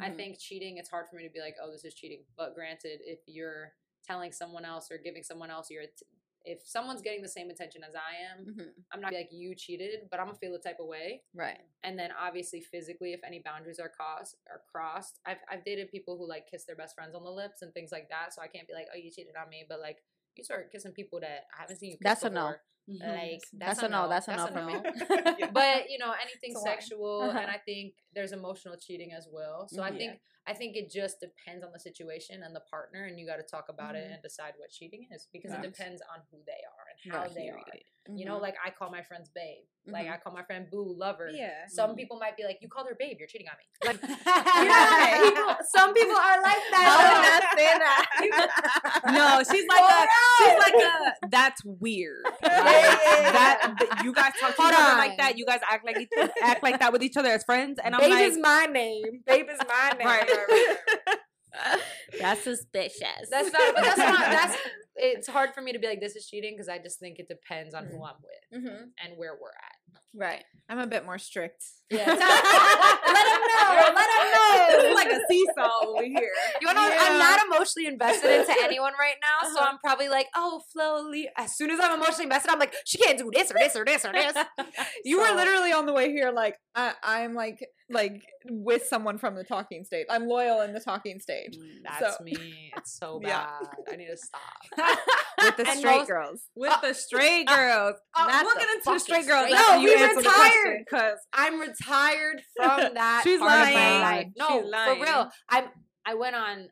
I 0.00 0.10
Mhm. 0.10 0.16
think 0.16 0.38
cheating, 0.38 0.76
it's 0.76 0.90
hard 0.90 1.08
for 1.08 1.16
me 1.16 1.22
to 1.24 1.30
be 1.30 1.40
like, 1.40 1.56
oh, 1.60 1.70
this 1.70 1.84
is 1.84 1.94
cheating. 1.94 2.26
But 2.36 2.54
granted, 2.54 3.00
if 3.02 3.20
you're 3.26 3.74
telling 4.04 4.32
someone 4.32 4.64
else 4.64 4.90
or 4.90 4.98
giving 4.98 5.22
someone 5.22 5.50
else 5.50 5.70
your, 5.70 5.82
att- 5.84 6.02
if 6.44 6.66
someone's 6.66 7.02
getting 7.02 7.20
the 7.22 7.28
same 7.28 7.50
attention 7.50 7.82
as 7.82 7.94
I 7.94 8.14
am, 8.16 8.46
Mhm. 8.46 8.84
I'm 8.92 9.00
not 9.00 9.12
like 9.12 9.32
you 9.32 9.54
cheated, 9.54 10.08
but 10.10 10.20
I'm 10.20 10.26
gonna 10.26 10.38
feel 10.38 10.52
the 10.52 10.58
type 10.58 10.78
of 10.80 10.86
way. 10.86 11.24
Right. 11.34 11.60
And 11.82 11.98
then 11.98 12.12
obviously 12.12 12.60
physically, 12.60 13.12
if 13.12 13.22
any 13.24 13.40
boundaries 13.40 13.78
are 13.80 13.88
crossed, 13.88 14.36
are 14.48 14.60
crossed, 14.70 15.18
I've 15.24 15.40
I've 15.48 15.64
dated 15.64 15.90
people 15.90 16.16
who 16.16 16.26
like 16.28 16.46
kiss 16.46 16.64
their 16.64 16.76
best 16.76 16.94
friends 16.94 17.14
on 17.14 17.24
the 17.24 17.30
lips 17.32 17.62
and 17.62 17.72
things 17.74 17.90
like 17.92 18.08
that. 18.10 18.32
So 18.34 18.40
I 18.40 18.46
can't 18.48 18.68
be 18.68 18.74
like, 18.74 18.88
oh, 18.92 18.96
you 18.96 19.10
cheated 19.10 19.36
on 19.36 19.48
me, 19.48 19.64
but 19.68 19.80
like 19.80 20.02
you 20.38 20.44
start 20.44 20.70
kissing 20.72 20.92
people 20.92 21.20
that 21.20 21.46
I 21.56 21.62
haven't 21.62 21.78
seen 21.78 21.90
you. 21.90 21.96
Kiss 21.98 22.04
That's 22.04 22.22
a 22.22 22.30
no. 22.30 22.52
before, 22.86 23.14
Like 23.14 23.42
That's 23.52 23.82
a 23.82 23.88
no, 23.88 24.08
that's 24.08 24.28
a 24.28 24.36
no 24.36 24.46
for 24.46 24.64
me. 24.64 24.74
But 25.52 25.90
you 25.90 25.98
know 25.98 26.12
anything 26.20 26.52
It's 26.52 26.56
a 26.56 26.64
lie. 26.64 26.70
sexual 26.74 27.20
Uh-huh. 27.28 27.38
and 27.38 27.50
i 27.50 27.58
think 27.58 27.94
there's 28.14 28.32
emotional 28.32 28.76
cheating 28.76 29.12
as 29.12 29.28
well 29.30 29.68
so 29.68 29.82
i 29.82 29.90
Mhm. 29.90 29.98
think 29.98 30.20
i 30.48 30.52
think 30.54 30.76
it 30.76 30.90
just 30.90 31.20
depends 31.20 31.62
on 31.64 31.70
the 31.72 31.78
situation 31.88 32.42
and 32.42 32.54
the 32.56 32.64
partner 32.70 33.04
and 33.04 33.18
you 33.18 33.26
got 33.26 33.36
to 33.36 33.42
talk 33.56 33.66
about 33.68 33.94
it 33.94 34.04
Mhm. 34.08 34.14
and 34.14 34.22
decide 34.22 34.54
what 34.56 34.70
cheating 34.70 35.06
is 35.14 35.28
because 35.32 35.50
Right. 35.52 35.64
it 35.64 35.72
depends 35.74 36.00
on 36.12 36.18
who 36.30 36.38
they 36.46 36.62
are 36.74 36.84
and 36.90 36.98
how 37.12 37.22
Right. 37.22 37.34
they 37.34 37.48
are 37.50 37.58
you 37.58 38.24
Mm-hmm. 38.24 38.28
know 38.28 38.38
like 38.38 38.56
i 38.64 38.70
call 38.70 38.90
my 38.90 39.02
friends 39.02 39.28
babe 39.34 39.64
like 39.86 40.06
Mhm. 40.06 40.14
i 40.14 40.16
call 40.16 40.32
my 40.32 40.42
friend 40.42 40.70
boo 40.70 40.94
lover 41.04 41.28
Yeah. 41.28 41.66
some 41.68 41.90
Mhm. 41.92 41.96
people 42.00 42.18
might 42.18 42.36
be 42.38 42.44
like 42.44 42.58
you 42.62 42.68
called 42.68 42.88
her 42.88 42.94
babe 42.98 43.16
you're 43.18 43.28
cheating 43.28 43.48
on 43.52 43.56
me 43.60 43.66
like 43.88 44.00
you 44.02 44.64
know, 44.72 45.22
people, 45.28 45.56
some 45.76 45.92
people 45.94 46.16
are 46.16 46.40
like 46.42 46.62
I 46.72 46.84
would 46.96 47.08
that 47.14 47.40
not 47.42 47.42
say 47.58 47.70
that. 47.84 48.04
No, 49.18 49.28
she's 49.50 49.66
like 49.68 49.80
Oh, 49.80 50.04
a, 50.04 50.44
she's 50.44 50.58
like 50.64 50.74
a. 50.74 51.28
That's 51.28 51.64
weird. 51.64 52.24
Like, 52.24 52.42
yeah, 52.42 52.50
yeah. 52.50 53.32
That 53.32 53.74
th- 53.78 53.90
you 54.04 54.12
guys 54.12 54.32
talk 54.40 54.54
to 54.56 54.62
Hold 54.62 54.72
each 54.72 54.78
other 54.78 54.92
on. 54.92 54.98
like 54.98 55.16
that. 55.18 55.38
You 55.38 55.46
guys 55.46 55.60
act 55.70 55.84
like 55.84 56.08
act 56.42 56.62
like 56.62 56.78
that 56.80 56.92
with 56.92 57.02
each 57.02 57.16
other 57.16 57.30
as 57.30 57.44
friends, 57.44 57.78
and 57.82 57.94
I'm 57.94 58.00
babe 58.00 58.10
like, 58.10 58.24
is 58.24 58.38
my 58.38 58.66
name 58.70 59.22
babe 59.26 59.46
is 59.50 59.58
my 59.68 59.90
name 59.98 60.06
Right, 60.06 60.28
right, 60.48 60.76
right, 61.06 61.18
right, 61.66 61.80
That's 62.20 62.42
suspicious. 62.42 63.28
That's 63.30 63.52
not, 63.52 63.74
but 63.74 63.84
that's 63.84 63.98
not. 63.98 64.18
That's 64.18 64.56
it's 64.96 65.28
hard 65.28 65.50
for 65.54 65.60
me 65.62 65.72
to 65.72 65.78
be 65.78 65.86
like 65.86 66.00
this 66.00 66.16
is 66.16 66.26
cheating 66.26 66.54
because 66.54 66.68
I 66.68 66.78
just 66.78 66.98
think 66.98 67.18
it 67.18 67.28
depends 67.28 67.74
on 67.74 67.86
who 67.86 68.04
I'm 68.04 68.14
with 68.22 68.62
Mm-hmm. 68.62 68.82
and 69.04 69.16
where 69.16 69.32
we're 69.40 69.48
at. 69.50 70.02
Right. 70.14 70.42
I'm 70.68 70.78
a 70.78 70.86
bit 70.86 71.04
more 71.04 71.18
strict. 71.18 71.64
Yeah. 71.90 72.06
let 72.06 72.16
him 72.16 73.40
know. 73.40 73.92
Let 73.94 74.10
him 74.10 74.32
know. 74.32 74.44
This 74.68 74.84
is 74.84 74.94
like 74.94 75.08
a 75.10 75.20
seesaw 75.28 75.70
over 75.86 76.02
here. 76.04 76.30
You 76.60 76.66
wanna? 76.66 76.80
know, 76.80 76.88
Yeah. 76.88 76.98
I'm 77.02 77.18
not 77.18 77.40
emotionally 77.46 77.86
invested 77.86 78.40
into 78.40 78.54
anyone 78.62 78.92
right 78.98 79.14
now, 79.22 79.48
so 79.48 79.60
Uh-huh. 79.60 79.68
I'm 79.70 79.78
probably 79.78 80.08
like, 80.08 80.26
oh, 80.34 80.60
Flo. 80.72 81.08
Le-. 81.08 81.24
As 81.36 81.56
soon 81.56 81.70
as 81.70 81.78
I'm 81.80 81.94
emotionally 81.94 82.24
invested, 82.24 82.50
I'm 82.50 82.58
like, 82.58 82.74
she 82.84 82.98
can't 82.98 83.18
do 83.18 83.30
this 83.32 83.50
or 83.50 83.54
this 83.58 83.76
or 83.76 83.84
this 83.84 84.04
or 84.04 84.12
this. 84.12 84.34
You 85.04 85.20
were 85.20 85.34
literally 85.34 85.72
on 85.72 85.86
the 85.86 85.92
way 85.92 86.10
here, 86.10 86.30
like 86.30 86.56
I, 86.74 86.92
I'm 87.02 87.34
like 87.34 87.58
like 87.90 88.20
with 88.50 88.84
someone 88.84 89.16
from 89.16 89.34
the 89.34 89.44
talking 89.44 89.84
stage. 89.84 90.04
I'm 90.10 90.26
loyal 90.28 90.60
in 90.60 90.74
the 90.74 90.80
talking 90.80 91.18
stage 91.20 91.56
That's 91.82 92.18
So- 92.18 92.24
me. 92.24 92.70
It's 92.76 92.98
so 92.98 93.18
bad. 93.20 93.28
Yeah. 93.30 93.92
I 93.92 93.96
need 93.96 94.08
to 94.08 94.16
stop. 94.16 94.98
with 95.42 95.56
the 95.56 95.64
straight 95.74 95.96
most- 95.98 96.08
girls. 96.08 96.42
With 96.54 96.74
the 96.82 96.92
straight 96.92 97.46
girls. 97.46 97.96
uh, 98.14 98.26
we'll 98.42 98.44
not 98.44 98.58
get 98.58 98.68
into 98.76 98.92
the 98.92 98.98
straight 99.00 99.26
girls 99.26 99.48
straight- 99.48 99.58
No, 99.68 99.76
you 99.80 99.94
we 99.94 99.96
answer 100.02 100.22
the 100.22 100.28
question. 100.28 100.62
retired. 100.62 100.84
Because 100.88 101.18
I'm 101.32 101.60
retired 101.60 102.42
from 102.56 102.94
that 102.94 103.20
She's 103.24 103.38
part 103.40 103.52
of 103.68 103.74
my 103.74 103.74
lying. 103.74 104.00
life. 104.02 104.26
She's 104.26 104.70
No, 104.70 104.94
for 104.94 105.02
real. 105.02 105.30
I'm. 105.48 105.64
I 106.06 106.14
went 106.14 106.34
on. 106.36 106.68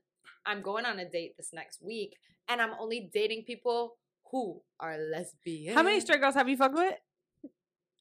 I'm 0.46 0.62
going 0.62 0.84
on 0.86 0.98
a 0.98 1.08
date 1.08 1.32
this 1.36 1.50
next 1.52 1.82
week, 1.82 2.16
and 2.48 2.60
I'm 2.62 2.72
only 2.80 3.10
dating 3.12 3.44
people 3.46 3.96
who 4.30 4.60
are 4.80 4.96
lesbian. 4.98 5.74
how 5.74 5.82
many 5.82 6.00
straight 6.00 6.20
girls 6.20 6.34
have 6.34 6.48
you 6.48 6.56
fucked 6.56 6.74
with? 6.74 6.94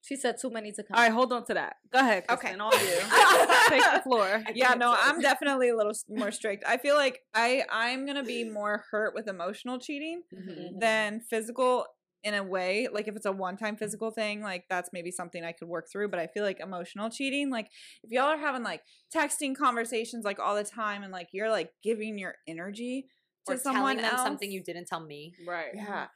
She 0.01 0.15
said 0.15 0.35
too 0.39 0.51
many 0.51 0.71
to 0.71 0.83
count. 0.83 0.97
All 0.99 1.03
right, 1.03 1.11
hold 1.11 1.33
on 1.33 1.45
to 1.47 1.55
that. 1.55 1.77
Go 1.91 1.97
ahead, 1.99 2.25
Okay. 2.29 2.53
Kristin. 2.53 2.61
On 2.61 2.71
you. 2.71 3.57
Take 3.69 3.81
the 3.91 4.01
floor. 4.03 4.43
Yeah, 4.53 4.75
no, 4.75 4.95
I'm 4.95 5.19
definitely 5.19 5.69
a 5.69 5.75
little 5.75 5.93
more 6.07 6.29
strict. 6.39 6.63
I 6.67 6.77
feel 6.77 6.93
like 6.95 7.21
I 7.33 7.63
I'm 7.71 8.05
gonna 8.05 8.23
be 8.23 8.43
more 8.47 8.83
hurt 8.91 9.15
with 9.15 9.27
emotional 9.27 9.79
cheating 9.79 10.21
Mhm. 10.31 10.79
than 10.79 11.21
physical 11.21 11.87
in 12.25 12.33
a 12.33 12.43
way. 12.43 12.87
Like 12.91 13.07
if 13.07 13.15
it's 13.15 13.25
a 13.25 13.31
one 13.31 13.55
time 13.55 13.77
physical 13.77 14.11
thing, 14.11 14.41
like 14.41 14.65
that's 14.69 14.89
maybe 14.91 15.11
something 15.11 15.45
I 15.45 15.53
could 15.53 15.69
work 15.69 15.87
through. 15.89 16.09
But 16.09 16.19
I 16.19 16.27
feel 16.27 16.43
like 16.43 16.59
emotional 16.59 17.09
cheating, 17.09 17.49
like 17.49 17.69
if 18.03 18.11
y'all 18.11 18.25
are 18.25 18.37
having 18.37 18.63
like 18.63 18.81
texting 19.15 19.55
conversations 19.55 20.25
like 20.25 20.39
all 20.39 20.55
the 20.55 20.63
time 20.65 21.03
and 21.03 21.13
like 21.13 21.29
you're 21.31 21.49
like 21.49 21.69
giving 21.83 22.17
your 22.17 22.35
energy 22.47 23.07
to 23.47 23.53
Or 23.53 23.57
someone 23.57 23.97
telling 23.97 23.97
them 23.97 24.13
else, 24.15 24.21
something 24.23 24.51
you 24.51 24.61
didn't 24.63 24.87
tell 24.87 24.99
me. 24.99 25.33
Right. 25.47 25.71
Yeah. 25.73 26.07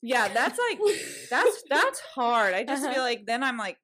Yeah, 0.00 0.28
that's 0.28 0.58
like 0.58 0.78
that's 1.30 1.62
that's 1.70 2.00
hard. 2.14 2.54
I 2.54 2.64
just 2.64 2.84
Uh-huh. 2.84 2.94
feel 2.94 3.02
like 3.02 3.26
then 3.26 3.42
I'm 3.42 3.58
like 3.58 3.76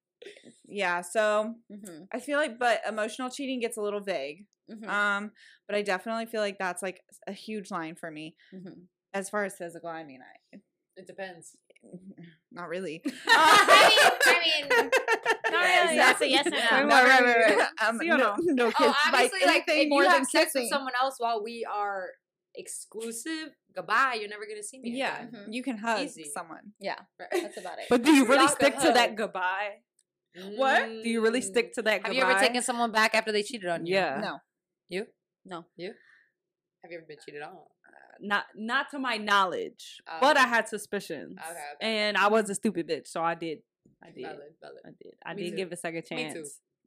yeah, 0.67 1.03
so 1.03 1.55
Mm-hmm. 1.73 2.05
I 2.13 2.21
feel 2.21 2.39
like 2.39 2.59
but 2.59 2.81
emotional 2.89 3.31
cheating 3.31 3.61
gets 3.61 3.77
a 3.77 3.83
little 3.83 4.01
vague. 4.01 4.47
Mm-hmm. 4.71 4.89
Um, 4.91 5.31
but 5.67 5.77
I 5.77 5.83
definitely 5.83 6.27
feel 6.27 6.41
like 6.41 6.59
that's 6.59 6.83
like 6.83 7.01
a 7.27 7.33
huge 7.33 7.71
line 7.71 7.95
for 7.95 8.11
me. 8.11 8.37
mm-hmm. 8.55 8.81
As 9.15 9.31
far 9.31 9.45
as 9.45 9.57
physical, 9.57 9.89
I 9.89 10.05
mean, 10.05 10.21
I 10.21 10.59
It 10.99 11.07
depends. 11.07 11.57
not 12.53 12.69
really. 12.69 13.01
I 13.29 13.89
mean, 13.91 14.67
I 14.71 14.83
mean, 14.83 14.91
Not 15.53 15.63
really. 15.63 15.97
That's 15.97 16.21
a 16.21 16.29
yes 16.29 16.47
or 16.47 16.51
no. 16.51 16.57
Right, 16.59 16.87
Not 16.87 17.05
right, 17.05 17.23
right, 17.25 17.57
right. 17.57 17.69
Um, 17.89 17.99
See 17.99 18.09
no, 18.09 18.17
no? 18.17 18.35
no 18.39 18.67
oh, 18.67 18.71
kiss, 18.73 18.87
like 18.89 18.97
obviously, 19.13 19.47
like, 19.47 19.65
if 19.69 19.89
more 19.89 20.03
you 20.03 20.09
than 20.09 20.19
have 20.19 20.29
sex 20.29 20.53
with 20.55 20.69
someone 20.69 20.93
else 21.01 21.15
while 21.19 21.43
we 21.43 21.65
are 21.73 22.09
exclusive, 22.57 23.51
goodbye. 23.75 24.17
You're 24.19 24.29
never 24.29 24.45
gonna 24.47 24.63
see 24.65 24.81
me. 24.81 24.91
Yeah, 24.91 25.23
again. 25.29 25.47
Mhm. 25.47 25.55
you 25.55 25.63
can 25.63 25.79
hug 25.79 26.01
Easy. 26.01 26.25
someone. 26.35 26.73
Yeah, 26.81 26.99
Right. 27.19 27.29
that's 27.33 27.57
about 27.59 27.79
it. 27.79 27.87
But 27.89 28.03
do 28.03 28.11
you 28.13 28.25
really 28.27 28.41
Y'all 28.47 28.49
stick 28.49 28.77
to 28.79 28.93
that 28.93 29.15
goodbye? 29.15 29.83
What? 30.57 30.87
Do 30.87 31.09
you 31.09 31.21
really 31.23 31.41
stick 31.41 31.75
to 31.75 31.83
that 31.83 31.93
Have 31.93 32.03
goodbye? 32.03 32.17
you 32.17 32.23
ever 32.25 32.41
taken 32.41 32.63
someone 32.63 32.91
back 32.91 33.15
after 33.15 33.31
they 33.31 33.43
cheated 33.45 33.69
on 33.71 33.87
you? 33.87 33.95
Yeah. 33.95 34.21
No, 34.21 34.39
You? 34.89 35.07
No. 35.45 35.67
You? 35.77 35.95
Have 36.83 36.91
you 36.91 36.99
ever 36.99 37.07
been 37.07 37.19
cheated 37.25 37.43
on? 37.43 37.57
Not 38.21 38.47
not 38.55 38.91
to 38.91 38.99
my 38.99 39.17
knowledge, 39.17 40.01
but 40.21 40.37
Oh. 40.37 40.41
I 40.41 40.47
had 40.47 40.69
suspicions. 40.69 41.37
Okay, 41.39 41.51
okay. 41.51 41.99
And 41.99 42.17
I 42.17 42.29
was 42.29 42.49
a 42.51 42.55
stupid 42.55 42.89
bitch, 42.89 43.07
so 43.09 43.23
I 43.23 43.35
did. 43.35 43.59
I 44.03 44.11
did. 44.11 44.23
Valid, 44.25 44.55
valid. 44.61 44.79
I 44.85 44.91
did. 45.03 45.15
I 45.25 45.35
Me 45.35 45.43
did 45.45 45.51
too. 45.51 45.57
give 45.57 45.73
a 45.73 45.77
second 45.77 46.05
Me 46.11 46.17
chance. 46.17 46.35
too. 46.35 46.45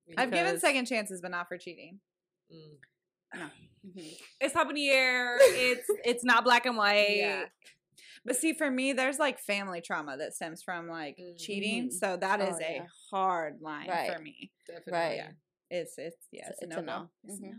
Me 0.09 0.15
I've 0.17 0.31
given 0.31 0.59
second 0.59 0.85
chances, 0.85 1.21
but 1.21 1.31
not 1.31 1.47
for 1.47 1.57
cheating. 1.57 1.99
Mm. 2.53 3.49
It's 4.39 4.55
up 4.55 4.69
in 4.69 4.75
the 4.75 4.89
air. 4.89 5.37
It's 5.39 5.87
it's 6.05 6.23
not 6.23 6.43
black 6.43 6.65
and 6.65 6.77
white. 6.77 7.17
Yeah. 7.17 7.45
But 8.23 8.35
see, 8.35 8.53
for 8.53 8.69
me, 8.69 8.93
there's 8.93 9.17
like 9.19 9.39
family 9.39 9.81
trauma 9.81 10.17
that 10.17 10.33
stems 10.35 10.61
from 10.61 10.87
like 10.87 11.17
cheating, 11.37 11.89
Mhm. 11.89 11.93
so 11.93 12.17
that 12.17 12.39
is 12.41 12.55
Oh, 12.55 12.65
a 12.65 12.73
yeah. 12.75 12.85
hard 13.09 13.61
line 13.61 13.89
Right. 13.89 14.11
for 14.13 14.19
me. 14.21 14.51
Definitely. 14.67 14.93
Right. 14.93 15.15
Yeah, 15.15 15.31
it's 15.71 15.97
it's 15.97 16.17
yeah, 16.31 16.41
It's- 16.41 16.51
it's, 16.61 16.61
it's 16.63 16.75
a 16.75 16.79
a 16.79 16.81
no 16.83 16.85
no. 16.99 17.09
go. 17.25 17.33
Mhm. 17.33 17.53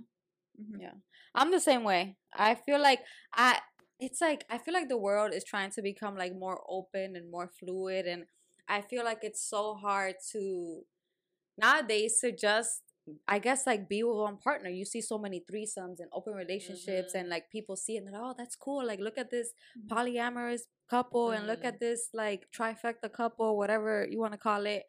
Mhm. 0.61 0.81
Yeah. 0.81 0.93
I'm 1.35 1.51
the 1.51 1.61
same 1.61 1.85
way. 1.85 2.16
I 2.35 2.55
feel 2.55 2.80
like 2.80 3.01
I 3.35 3.61
it's 3.99 4.20
like 4.20 4.45
I 4.51 4.59
feel 4.59 4.74
like 4.74 4.89
the 4.89 4.99
world 4.99 5.33
is 5.33 5.45
trying 5.45 5.70
to 5.72 5.83
become 5.83 6.16
like 6.16 6.35
more 6.35 6.61
open 6.68 7.16
and 7.16 7.30
more 7.30 7.49
fluid 7.49 8.07
and 8.07 8.24
I 8.68 8.80
feel 8.83 9.05
like 9.05 9.18
it's 9.22 9.43
so 9.49 9.74
hard 9.74 10.16
to 10.33 10.83
nowadays 11.59 12.20
to 12.20 12.33
just 12.33 12.83
I 13.26 13.39
guess 13.41 13.66
like 13.66 13.89
be 13.89 14.03
with 14.05 14.16
one 14.16 14.39
partner. 14.39 14.70
You 14.70 14.85
see 14.85 15.01
so 15.01 15.18
many 15.18 15.41
threesomes 15.41 15.99
and 16.01 16.09
open 16.12 16.35
relationships 16.35 17.14
Mhm. 17.14 17.20
and 17.20 17.28
like 17.28 17.51
people 17.51 17.76
see 17.76 17.97
it 17.97 18.05
and 18.05 18.14
they're 18.14 18.22
oh 18.22 18.35
that's 18.37 18.57
cool. 18.57 18.87
Like 18.87 19.01
look 19.01 19.18
at 19.18 19.30
this 19.30 19.53
polyamorous 19.91 20.62
couple 20.89 21.30
and 21.33 21.47
look 21.47 21.62
Mhm. 21.62 21.68
at 21.68 21.80
this 21.80 22.11
like 22.14 22.49
trifecta 22.53 23.12
couple, 23.12 23.57
whatever 23.57 24.07
you 24.09 24.20
want 24.20 24.33
to 24.33 24.39
call 24.39 24.66
it. 24.66 24.85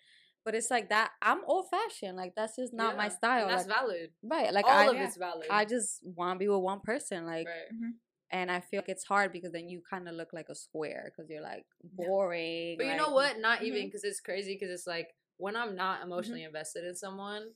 But 0.46 0.56
it's 0.56 0.70
like 0.70 0.90
that 0.90 1.12
I'm 1.22 1.40
old 1.46 1.68
fashioned. 1.70 2.18
Like 2.18 2.34
that's 2.36 2.56
just 2.58 2.74
not 2.74 2.98
my 2.98 3.10
style. 3.10 3.44
And 3.44 3.52
that's 3.52 3.68
like, 3.68 3.78
valid. 3.78 4.10
right. 4.24 4.54
Like 4.54 4.66
All 4.66 4.72
I 4.72 4.86
of 4.88 4.96
it's 4.98 5.18
valid. 5.18 5.48
I 5.50 5.66
just 5.66 6.02
want 6.04 6.36
to 6.36 6.40
be 6.40 6.50
with 6.50 6.60
one 6.62 6.82
person, 6.82 7.26
like, 7.26 7.48
right. 7.48 7.92
and 8.32 8.52
I 8.52 8.60
feel 8.60 8.80
like 8.80 8.90
it's 8.90 9.06
hard 9.06 9.32
because 9.32 9.52
then 9.54 9.70
you 9.70 9.82
kind 9.90 10.08
of 10.10 10.16
look 10.16 10.34
like 10.34 10.50
a 10.50 10.56
square 10.56 11.12
because 11.16 11.30
you're 11.30 11.42
like 11.42 11.66
boring. 11.96 12.76
But 12.78 12.88
you 12.88 12.96
know 12.98 13.12
what? 13.12 13.40
Not 13.40 13.64
even 13.64 13.84
Mhm. 13.84 13.86
because 13.86 14.04
it's 14.04 14.20
crazy. 14.20 14.56
Because 14.56 14.70
it's 14.72 14.88
like 14.88 15.16
when 15.38 15.56
I'm 15.56 15.76
not 15.76 16.04
emotionally 16.04 16.44
invested 16.44 16.84
in 16.84 16.96
someone, 16.96 17.52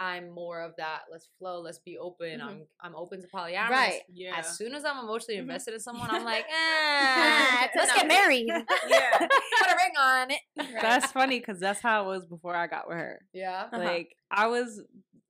I'm 0.00 0.30
more 0.30 0.62
of 0.62 0.72
that. 0.78 1.00
Let's 1.12 1.28
flow. 1.38 1.60
Let's 1.60 1.78
be 1.78 1.98
open. 1.98 2.40
Mhm. 2.40 2.42
I'm 2.42 2.62
I'm 2.80 2.96
open 2.96 3.20
to 3.20 3.28
polyamorous. 3.28 3.68
Right. 3.68 4.00
Yeah. 4.10 4.34
As 4.38 4.56
soon 4.56 4.74
as 4.74 4.82
I'm 4.84 4.98
emotionally 5.04 5.36
Mhm. 5.36 5.42
invested 5.42 5.74
in 5.74 5.80
someone, 5.80 6.08
I'm 6.10 6.24
like, 6.24 6.46
Ah, 6.50 7.64
eh, 7.64 7.68
let's 7.76 7.92
get 7.94 8.08
married. 8.08 8.48
Yeah. 8.88 9.18
Put 9.18 9.28
a 9.70 9.76
ring 9.76 9.96
on 9.98 10.30
it. 10.30 10.40
That's 10.80 11.12
funny 11.12 11.38
because 11.38 11.60
that's 11.60 11.80
how 11.82 12.04
it 12.04 12.06
was 12.06 12.24
before 12.26 12.56
I 12.56 12.66
got 12.66 12.88
with 12.88 12.96
her. 12.96 13.20
Yeah. 13.34 13.68
Uh-huh. 13.70 13.78
Like 13.84 14.16
I 14.30 14.46
was, 14.46 14.80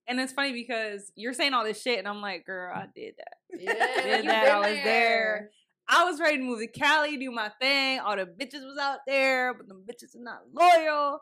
and 0.06 0.20
it's 0.20 0.32
funny 0.32 0.52
because 0.52 1.10
you're 1.16 1.34
saying 1.34 1.52
all 1.52 1.64
this 1.64 1.82
shit, 1.82 1.98
and 1.98 2.06
I'm 2.06 2.20
like, 2.22 2.46
girl, 2.46 2.72
I 2.74 2.86
did 2.94 3.14
that. 3.18 3.60
Yeah. 3.60 4.02
Did 4.02 4.26
that. 4.28 4.48
I 4.48 4.58
was 4.60 4.78
there. 4.84 5.50
I 5.92 6.04
was 6.04 6.20
ready 6.20 6.36
to 6.36 6.42
move 6.44 6.60
to 6.60 6.68
Cali, 6.68 7.16
do 7.16 7.32
my 7.32 7.50
thing. 7.60 7.98
All 7.98 8.14
the 8.14 8.24
bitches 8.24 8.62
was 8.64 8.78
out 8.80 9.00
there, 9.08 9.52
but 9.52 9.66
the 9.66 9.74
bitches 9.74 10.14
are 10.14 10.22
not 10.22 10.42
loyal. 10.54 11.18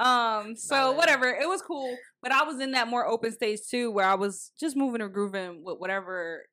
Um, 0.00 0.56
so 0.56 0.74
Valid. 0.74 0.96
whatever, 0.96 1.26
it 1.28 1.48
was 1.48 1.62
cool. 1.62 1.94
But 2.22 2.32
I 2.32 2.42
was 2.44 2.60
in 2.60 2.72
that 2.72 2.88
more 2.88 3.06
open 3.06 3.32
stage 3.32 3.60
too, 3.70 3.90
where 3.90 4.06
I 4.06 4.14
was 4.14 4.52
just 4.58 4.76
moving 4.76 5.00
and 5.02 5.12
grooving 5.12 5.62
with 5.64 5.78
whatever 5.78 6.46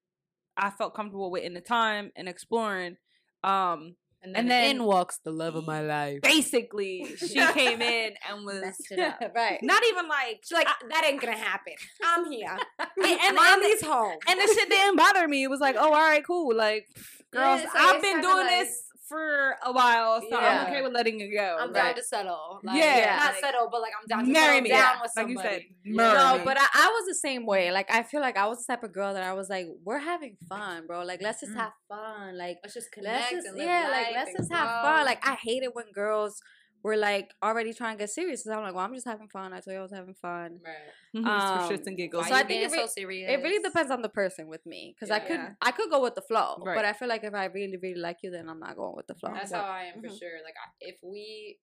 I 0.58 0.70
felt 0.70 0.94
comfortable 0.96 1.32
with 1.32 1.44
in 1.44 1.54
the 1.54 1.62
time 1.62 2.12
and 2.16 2.28
exploring. 2.28 2.98
Um, 3.44 3.96
And 4.24 4.36
And 4.36 4.50
then, 4.50 4.64
then- 4.64 4.76
in 4.78 4.84
walks 4.84 5.20
the 5.24 5.32
love 5.32 5.56
of 5.56 5.66
my 5.68 5.82
life. 5.82 6.22
basically, 6.24 7.06
she 7.18 7.36
came 7.54 7.82
in 7.98 8.14
and 8.28 8.44
was 8.46 8.62
Messed 8.62 8.92
it 8.92 9.00
up. 9.00 9.20
right. 9.36 9.60
not 9.62 9.84
even 9.86 10.08
like 10.08 10.40
She's 10.44 10.58
like, 10.58 10.68
that 10.90 11.04
ain't 11.06 11.22
gonna 11.22 11.38
happen. 11.38 11.74
I'm 12.04 12.30
here. 12.32 12.58
and, 12.80 13.20
and, 13.22 13.36
Mommy's 13.36 13.82
home. 13.86 14.18
and 14.28 14.40
the 14.40 14.48
shit 14.54 14.68
didn't 14.70 14.96
bother 14.98 15.28
me. 15.28 15.44
It 15.44 15.50
was 15.50 15.60
like, 15.60 15.76
oh, 15.78 15.94
all 15.94 16.10
right, 16.10 16.26
cool. 16.26 16.56
Like, 16.56 16.88
girls, 17.32 17.62
it's 17.62 17.74
like- 17.74 17.84
I've 17.96 18.02
been 18.02 18.20
doing 18.22 18.38
like- 18.48 18.50
this 18.66 18.82
for 19.08 19.56
a 19.66 19.72
while, 19.72 20.22
so 20.30 20.36
I'm 20.38 20.68
okay 20.68 20.82
with 20.82 20.94
letting 20.94 21.20
it 21.22 21.30
go. 21.36 21.58
I'm 21.60 21.72
Like, 21.72 21.84
down 21.84 21.96
to 21.96 22.04
settle. 22.04 22.60
Like, 22.64 22.78
Yeah. 22.78 23.16
Not 23.18 23.32
Like, 23.34 23.40
settle, 23.42 23.70
but 23.72 23.82
like 23.82 23.94
I'm 24.00 24.08
down 24.08 24.26
to 24.26 24.32
marry 24.32 24.48
settle 24.56 24.62
me. 24.62 24.70
down 24.70 24.80
Yeah. 24.96 25.02
with 25.02 25.12
Like 25.16 25.28
you 25.30 25.38
said, 25.38 25.62
marry 25.86 26.14
No, 26.18 26.38
me. 26.40 26.44
but 26.46 26.58
I, 26.60 26.68
I 26.74 26.88
was 26.90 27.08
the 27.08 27.16
same 27.16 27.46
way. 27.46 27.72
Like 27.72 27.88
I 27.94 28.04
feel 28.04 28.22
like 28.22 28.38
I 28.38 28.48
was 28.48 28.66
the 28.66 28.74
type 28.74 28.84
of 28.84 28.94
girl 28.94 29.14
that 29.14 29.24
I 29.24 29.34
was 29.34 29.50
like, 29.50 29.68
we're 29.84 30.00
having 30.00 30.38
fun, 30.50 30.86
bro. 30.88 31.04
Like 31.04 31.22
let's 31.22 31.42
just 31.42 31.54
Mm. 31.54 31.58
have 31.58 31.72
fun. 31.88 32.38
Like 32.38 32.58
Let's 32.64 32.74
just 32.74 32.90
let's 33.02 33.30
just 33.32 33.48
and 33.48 33.58
live 33.58 33.66
yeah, 33.66 33.84
life 33.90 34.06
like 34.08 34.16
let's 34.16 34.38
just 34.38 34.52
have 34.52 34.68
grow. 34.68 34.92
fun. 34.92 35.06
Like 35.06 35.26
I 35.28 35.36
hate 35.36 35.64
it 35.64 35.74
when 35.76 35.86
girls 35.94 36.42
were 36.88 36.98
like 36.98 37.28
already 37.44 37.74
trying 37.74 37.96
to 37.98 38.00
get 38.04 38.10
serious. 38.10 38.44
So 38.44 38.52
I'm 38.54 38.64
like, 38.64 38.74
well, 38.76 38.86
I'm 38.86 38.94
just 38.94 39.06
having 39.14 39.28
fun. 39.28 39.54
I 39.54 39.60
told 39.60 39.74
you 39.76 39.80
I 39.80 39.88
was 39.90 39.92
having 40.02 40.16
fun. 40.16 40.50
Right. 40.66 40.92
Mhm, 41.16 41.20
it's 41.20 41.52
for 41.52 41.60
um, 41.66 41.70
shits 41.70 41.88
and 41.88 41.98
giggles. 41.98 42.24
Why 42.24 42.30
So 42.30 42.36
I 42.36 42.38
think 42.40 42.48
being 42.50 42.62
it 42.64 42.72
re- 42.72 42.80
so 42.80 42.88
serious? 42.88 43.28
It 43.34 43.44
really 43.44 43.62
depends 43.64 43.92
on 43.92 44.02
the 44.02 44.10
person 44.22 44.48
with 44.48 44.66
me, 44.66 44.82
because 44.96 45.12
I 45.12 45.20
could 45.20 45.42
Yeah. 45.44 45.54
I 45.62 45.72
could 45.72 45.90
go 45.90 46.02
with 46.02 46.16
the 46.16 46.22
flow, 46.32 46.50
Right. 46.66 46.76
but 46.78 46.86
I 46.86 46.94
feel 46.94 47.10
like 47.14 47.24
if 47.24 47.34
I 47.34 47.46
really 47.46 47.78
really 47.78 48.00
like 48.08 48.18
you, 48.24 48.32
then 48.32 48.50
I'm 48.50 48.60
not 48.68 48.76
going 48.76 48.96
with 48.96 49.08
the 49.08 49.16
flow. 49.16 49.32
That's 49.34 49.50
So- 49.52 49.58
how 49.58 49.70
I 49.82 49.84
am 49.94 50.02
for 50.02 50.08
Mhm. 50.10 50.20
sure. 50.20 50.38
Like, 50.48 50.56
I, 50.64 50.68
if 50.92 50.98
we 51.04 51.60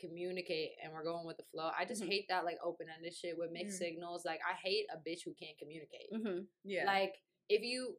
communicate 0.00 0.70
and 0.82 0.92
we're 0.92 1.02
going 1.04 1.26
with 1.26 1.36
the 1.38 1.44
flow, 1.52 1.70
I 1.76 1.84
just 1.84 2.02
Mhm. 2.02 2.08
hate 2.08 2.26
that 2.28 2.44
like 2.44 2.58
open 2.62 2.86
ended 2.94 3.14
shit 3.14 3.36
with 3.36 3.50
mixed 3.50 3.76
Mm. 3.76 3.84
signals. 3.84 4.24
Like, 4.24 4.40
I 4.48 4.54
hate 4.54 4.86
a 4.94 4.98
bitch 4.98 5.24
who 5.24 5.34
can't 5.34 5.58
communicate. 5.58 6.08
Mhm. 6.12 6.46
Yeah. 6.64 6.84
Like, 6.86 7.14
if 7.48 7.62
you 7.62 7.98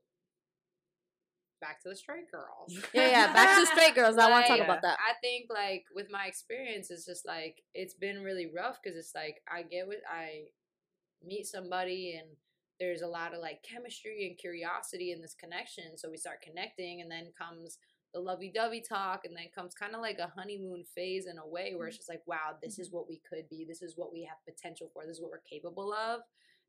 back 1.60 1.82
to 1.84 1.90
the 1.90 1.96
straight 1.96 2.32
girls. 2.32 2.78
Yeah, 2.94 3.08
yeah. 3.10 3.34
Back 3.34 3.60
to 3.60 3.66
straight 3.68 3.96
girls. 3.96 4.18
I 4.18 4.30
want 4.30 4.46
to 4.46 4.52
talk 4.52 4.64
about 4.64 4.82
that. 4.82 4.98
I 5.00 5.14
think 5.22 5.48
like 5.50 5.86
with 5.94 6.08
my 6.12 6.26
experience, 6.26 6.92
it's 6.92 7.06
just 7.06 7.26
like 7.26 7.62
it's 7.74 7.94
been 7.94 8.24
really 8.24 8.48
rough 8.48 8.80
because 8.82 8.98
it's 8.98 9.14
like 9.16 9.42
I 9.52 9.64
get 9.64 9.88
with 9.88 10.00
I 10.10 10.46
meet 11.26 11.46
somebody 11.48 12.18
and 12.20 12.30
there's 12.80 13.02
a 13.02 13.08
lot 13.08 13.34
of 13.34 13.42
like 13.42 13.62
chemistry 13.64 14.28
and 14.28 14.38
curiosity 14.38 15.12
in 15.12 15.22
this 15.22 15.36
connection. 15.36 15.98
So 15.98 16.10
we 16.10 16.18
start 16.18 16.42
connecting, 16.42 17.02
and 17.02 17.12
then 17.12 17.28
comes 17.38 17.78
the 18.14 18.20
lovey-dovey 18.20 18.82
talk 18.82 19.22
and 19.26 19.36
then 19.36 19.46
comes 19.54 19.76
kind 19.76 19.94
of 19.94 20.02
like 20.02 20.18
a 20.18 20.32
honeymoon 20.36 20.84
phase 20.96 21.28
in 21.28 21.38
a 21.38 21.48
way 21.48 21.74
where 21.76 21.88
it's 21.88 21.96
mm-hmm. 21.96 22.00
just 22.00 22.10
like 22.10 22.24
wow 22.26 22.58
this 22.62 22.80
is 22.80 22.88
mm-hmm. 22.88 22.98
what 22.98 23.08
we 23.08 23.22
could 23.30 23.48
be 23.50 23.66
this 23.68 23.82
is 23.82 23.94
what 23.98 24.12
we 24.12 24.24
have 24.24 24.38
potential 24.48 24.90
for 24.92 25.06
this 25.06 25.18
is 25.18 25.22
what 25.22 25.30
we're 25.30 25.38
capable 25.48 25.94
of 25.94 26.22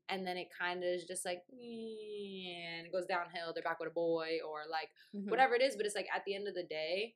and 0.09 0.25
then 0.25 0.37
it 0.37 0.47
kind 0.57 0.79
of 0.83 0.89
is 0.89 1.05
just 1.05 1.25
like 1.25 1.43
and 1.51 2.85
it 2.87 2.91
goes 2.91 3.05
downhill 3.05 3.53
they're 3.53 3.63
back 3.63 3.79
with 3.79 3.89
a 3.89 3.93
boy 3.93 4.39
or 4.47 4.63
like 4.69 4.89
Mhm. 5.15 5.29
whatever 5.29 5.55
it 5.55 5.61
is 5.61 5.75
but 5.75 5.85
it's 5.85 5.95
like 5.95 6.07
at 6.13 6.23
the 6.25 6.35
end 6.35 6.47
of 6.47 6.55
the 6.55 6.63
day 6.63 7.15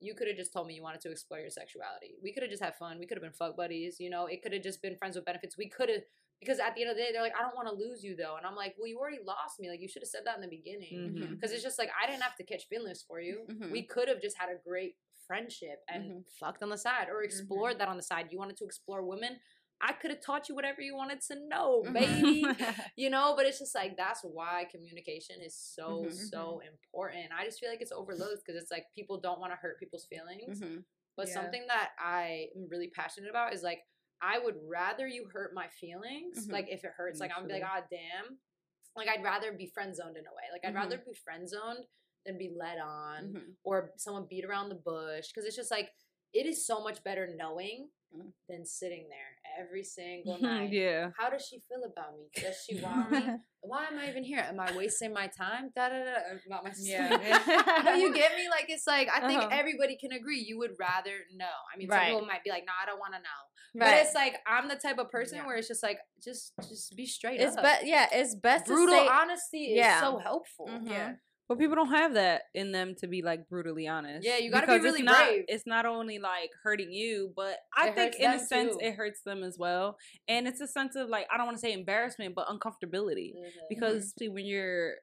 you 0.00 0.14
could 0.14 0.26
have 0.26 0.36
just 0.36 0.52
told 0.52 0.66
me 0.66 0.74
you 0.74 0.82
wanted 0.82 1.00
to 1.00 1.10
explore 1.10 1.40
your 1.40 1.50
sexuality 1.50 2.16
we 2.22 2.32
could 2.32 2.42
have 2.42 2.50
just 2.50 2.62
had 2.62 2.74
fun 2.76 2.98
we 2.98 3.06
could 3.06 3.16
have 3.16 3.22
been 3.22 3.32
fuck 3.32 3.56
buddies 3.56 3.98
you 4.00 4.10
know 4.10 4.26
it 4.26 4.42
could 4.42 4.52
have 4.52 4.62
just 4.62 4.82
been 4.82 4.96
friends 4.96 5.16
with 5.16 5.24
benefits 5.24 5.56
we 5.56 5.68
could 5.68 5.88
have 5.88 6.02
because 6.40 6.58
at 6.58 6.74
the 6.74 6.82
end 6.82 6.90
of 6.90 6.96
the 6.96 7.02
day 7.02 7.10
they're 7.12 7.22
like 7.22 7.36
i 7.38 7.42
don't 7.42 7.54
want 7.54 7.68
to 7.68 7.74
lose 7.74 8.02
you 8.02 8.16
though 8.16 8.36
and 8.36 8.44
i'm 8.46 8.56
like 8.56 8.74
well 8.78 8.88
you 8.88 8.98
already 8.98 9.20
lost 9.24 9.60
me 9.60 9.68
like 9.70 9.80
you 9.80 9.88
should 9.88 10.02
have 10.02 10.08
said 10.08 10.22
that 10.24 10.34
in 10.36 10.42
the 10.42 10.48
beginning 10.48 11.14
because 11.30 11.52
it's 11.52 11.62
just 11.62 11.78
like 11.78 11.90
I 12.00 12.06
didn't 12.08 12.22
have 12.22 12.34
to 12.36 12.44
catch 12.44 12.66
feelings 12.68 13.02
for 13.06 13.20
you. 13.20 13.46
Mhm. 13.48 13.70
We 13.70 13.82
could 13.84 14.08
have 14.08 14.20
just 14.20 14.36
had 14.36 14.48
a 14.50 14.56
great 14.56 14.96
friendship 15.26 15.84
and 15.88 16.04
Mhm. 16.10 16.30
fucked 16.40 16.62
on 16.64 16.68
the 16.70 16.76
side 16.78 17.08
or 17.08 17.22
explored 17.22 17.78
that 17.78 17.86
on 17.88 17.96
the 17.96 18.02
side. 18.02 18.32
You 18.32 18.38
wanted 18.38 18.56
to 18.56 18.64
explore 18.64 19.02
women. 19.04 19.40
I 19.84 19.92
could 19.92 20.10
have 20.12 20.20
taught 20.24 20.48
you 20.48 20.54
whatever 20.54 20.80
you 20.80 20.94
wanted 20.96 21.20
to 21.22 21.34
know, 21.48 21.82
Mhm. 21.82 21.92
baby. 21.92 22.44
you 22.96 23.10
know, 23.10 23.34
but 23.36 23.46
it's 23.46 23.58
just 23.58 23.74
like 23.74 23.96
that's 23.96 24.20
why 24.22 24.66
communication 24.70 25.40
is 25.40 25.56
so 25.56 26.04
Mhm. 26.06 26.12
so 26.30 26.60
important. 26.60 27.32
I 27.36 27.44
just 27.44 27.58
feel 27.58 27.68
like 27.68 27.80
it's 27.82 27.92
overlooked 27.92 28.42
because 28.46 28.60
it's 28.62 28.70
like 28.70 28.86
people 28.94 29.20
don't 29.20 29.40
want 29.40 29.52
to 29.52 29.56
hurt 29.56 29.78
people's 29.80 30.06
feelings. 30.06 30.60
Mhm. 30.60 30.84
But 31.16 31.26
Yeah. 31.28 31.34
something 31.34 31.66
that 31.66 31.90
I 31.98 32.48
am 32.56 32.68
really 32.68 32.88
passionate 32.90 33.28
about 33.30 33.52
is 33.52 33.62
like 33.62 33.82
I 34.20 34.38
would 34.38 34.56
rather 34.62 35.08
you 35.08 35.28
hurt 35.32 35.52
my 35.52 35.66
feelings. 35.68 36.46
Mhm. 36.46 36.52
Like 36.52 36.68
if 36.70 36.84
it 36.84 36.92
hurts, 36.92 37.18
like 37.18 37.30
I'm 37.32 37.38
gonna 37.42 37.48
be 37.48 37.54
like, 37.60 37.64
ah, 37.66 37.84
damn. 37.90 38.38
Like 38.94 39.08
I'd 39.08 39.24
rather 39.24 39.52
be 39.52 39.66
friend 39.66 39.96
zoned 39.96 40.16
in 40.16 40.24
a 40.26 40.32
way. 40.32 40.44
Like 40.52 40.64
I'd 40.64 40.74
rather 40.76 40.98
be 40.98 41.12
friend 41.14 41.48
zoned 41.48 41.86
than 42.24 42.38
be 42.38 42.50
led 42.50 42.78
on 42.78 43.32
or 43.64 43.92
someone 43.96 44.26
beat 44.30 44.44
around 44.44 44.68
the 44.68 44.76
bush. 44.76 45.26
Because 45.28 45.44
it's 45.44 45.56
just 45.56 45.72
like 45.72 45.90
it 46.32 46.46
is 46.46 46.66
so 46.66 46.82
much 46.82 47.02
better 47.04 47.28
knowing 47.36 47.88
Mm. 48.14 48.30
than 48.46 48.66
sitting 48.66 49.08
there 49.08 49.64
every 49.64 49.82
single 49.98 50.38
night. 50.38 50.70
yeah. 50.70 51.12
How 51.18 51.30
does 51.30 51.46
she 51.48 51.60
feel 51.66 51.82
about 51.90 52.12
me? 52.14 52.28
Does 52.36 52.56
she 52.62 52.78
want 52.78 53.10
me? 53.10 53.22
Why 53.62 53.86
am 53.86 53.98
I 53.98 54.10
even 54.10 54.22
here? 54.22 54.40
Am 54.46 54.60
I 54.60 54.70
wasting 54.76 55.14
my 55.14 55.28
time? 55.28 55.70
Da 55.74 55.88
da 55.88 56.04
da. 56.04 56.12
Not 56.46 56.62
my 56.62 56.72
Yeah. 56.78 57.08
no, 57.86 57.94
you 57.94 58.12
get 58.12 58.36
me? 58.36 58.50
Like 58.50 58.66
it's 58.68 58.86
like 58.86 59.08
I 59.08 59.26
think 59.26 59.40
Uh-huh. 59.40 59.48
everybody 59.58 59.96
can 59.96 60.12
agree. 60.12 60.40
You 60.46 60.58
would 60.58 60.72
rather 60.78 61.24
know. 61.34 61.56
I 61.74 61.78
mean, 61.78 61.88
Right. 61.88 62.08
some 62.08 62.16
people 62.20 62.26
might 62.26 62.44
be 62.44 62.50
like, 62.50 62.64
"No, 62.66 62.72
I 62.82 62.84
don't 62.84 62.98
want 62.98 63.14
to 63.14 63.20
know." 63.20 63.82
Right. 63.82 63.92
But 63.96 64.04
it's 64.04 64.14
like 64.14 64.34
I'm 64.46 64.68
the 64.68 64.76
type 64.76 64.98
of 64.98 65.08
person 65.10 65.38
Yeah. 65.38 65.46
where 65.46 65.56
it's 65.56 65.68
just 65.68 65.82
like, 65.82 65.98
just 66.22 66.52
just 66.68 66.94
be 66.94 67.06
straight 67.06 67.40
It's 67.40 67.56
up. 67.56 67.62
but 67.62 67.86
yeah, 67.86 68.08
it's 68.12 68.34
best 68.34 68.66
Brutal 68.66 68.94
to 68.94 69.00
say 69.04 69.08
honesty 69.08 69.64
is 69.72 69.76
Yeah. 69.78 70.00
so 70.02 70.18
helpful. 70.18 70.66
Mhm. 70.68 70.90
Yeah. 70.90 71.12
But 71.52 71.58
people 71.60 71.76
don't 71.76 71.90
have 71.90 72.14
that 72.14 72.42
in 72.54 72.72
them 72.72 72.94
to 73.00 73.06
be 73.06 73.20
like 73.22 73.48
brutally 73.48 73.86
honest. 73.86 74.26
Yeah, 74.26 74.38
you 74.38 74.50
gotta 74.50 74.66
be 74.66 74.78
really 74.78 75.00
it's 75.00 75.04
not, 75.06 75.26
brave. 75.26 75.44
It's 75.48 75.66
not 75.66 75.84
only 75.84 76.18
like 76.18 76.50
hurting 76.62 76.90
you, 76.92 77.32
but 77.36 77.58
I 77.76 77.88
It 77.88 77.94
think 77.94 78.14
in 78.16 78.30
a 78.30 78.38
sense 78.38 78.72
too. 78.72 78.78
it 78.80 78.94
hurts 78.94 79.20
them 79.22 79.42
as 79.42 79.58
well. 79.58 79.98
And 80.28 80.48
it's 80.48 80.60
a 80.62 80.66
sense 80.66 80.96
of 80.96 81.08
like 81.10 81.26
I 81.30 81.36
don't 81.36 81.44
want 81.46 81.58
to 81.58 81.60
say 81.60 81.72
embarrassment, 81.72 82.34
but 82.34 82.46
uncomfortability. 82.48 83.34
Mhm. 83.36 83.50
Because 83.68 84.14
see, 84.18 84.28
when 84.28 84.46
you're 84.46 84.94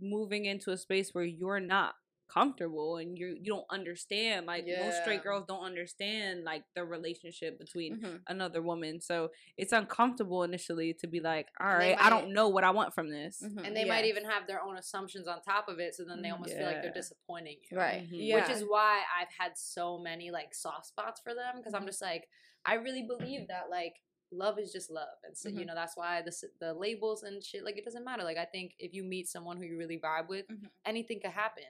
moving 0.00 0.44
into 0.44 0.70
a 0.70 0.76
space 0.76 1.10
where 1.12 1.24
you're 1.24 1.60
not 1.60 1.94
comfortable 2.32 2.96
and 2.98 3.18
you 3.18 3.28
you 3.42 3.50
don't 3.54 3.66
understand 3.70 4.46
like 4.46 4.64
most 4.78 4.96
straight 5.02 5.22
girls 5.22 5.44
don't 5.48 5.64
understand 5.64 6.44
like 6.44 6.62
the 6.76 6.84
relationship 6.84 7.58
between 7.58 7.90
Mhm. 8.00 8.20
another 8.28 8.62
woman 8.62 9.00
so 9.00 9.16
it's 9.56 9.72
uncomfortable 9.72 10.42
initially 10.44 10.94
to 11.00 11.06
be 11.14 11.20
like 11.20 11.48
all 11.60 11.66
right 11.66 11.72
And 11.74 11.82
they 11.82 11.94
right 11.94 12.04
i 12.06 12.10
don't 12.10 12.32
know 12.32 12.48
what 12.48 12.64
i 12.64 12.70
want 12.70 12.94
from 12.94 13.08
this 13.10 13.42
Mhm. 13.42 13.66
and 13.66 13.76
they 13.76 13.82
Yeah. 13.84 13.94
might 13.94 14.04
even 14.12 14.24
have 14.24 14.46
their 14.46 14.62
own 14.62 14.76
assumptions 14.76 15.26
on 15.26 15.42
top 15.42 15.68
of 15.68 15.76
it, 15.80 15.94
so 15.94 16.04
then 16.04 16.22
they 16.22 16.30
almost 16.30 16.54
feel 16.56 16.66
like 16.66 16.80
they're 16.82 16.92
disappointing 17.02 17.58
you. 17.70 17.76
Right. 17.76 18.02
Mhm. 18.02 18.08
Yeah. 18.12 18.36
which 18.36 18.50
is 18.56 18.62
why 18.74 18.92
I've 19.18 19.32
had 19.42 19.52
so 19.58 19.98
many 19.98 20.30
like 20.30 20.54
soft 20.54 20.86
spots 20.86 21.20
for 21.24 21.34
them 21.34 21.56
because 21.58 21.74
I'm 21.74 21.86
just 21.86 22.02
like 22.10 22.28
I 22.64 22.74
really 22.74 23.02
believe 23.14 23.48
that 23.48 23.70
like 23.70 23.96
love 24.32 24.58
is 24.60 24.70
just 24.72 24.90
love 24.90 25.16
and 25.24 25.36
so 25.36 25.48
you 25.48 25.62
Mhm. 25.64 25.66
know 25.68 25.74
that's 25.74 25.96
why 25.96 26.22
the 26.22 26.32
the 26.60 26.72
labels 26.74 27.22
and 27.24 27.42
shit 27.42 27.64
like 27.64 27.76
it 27.76 27.84
doesn't 27.84 28.04
matter 28.04 28.22
like 28.22 28.36
I 28.38 28.44
think 28.44 28.74
if 28.78 28.94
you 28.94 29.02
meet 29.02 29.26
someone 29.28 29.56
who 29.56 29.64
you 29.64 29.76
really 29.76 29.98
vibe 29.98 30.28
with 30.28 30.46
Mhm. 30.48 30.70
anything 30.84 31.18
could 31.20 31.32
happen 31.32 31.64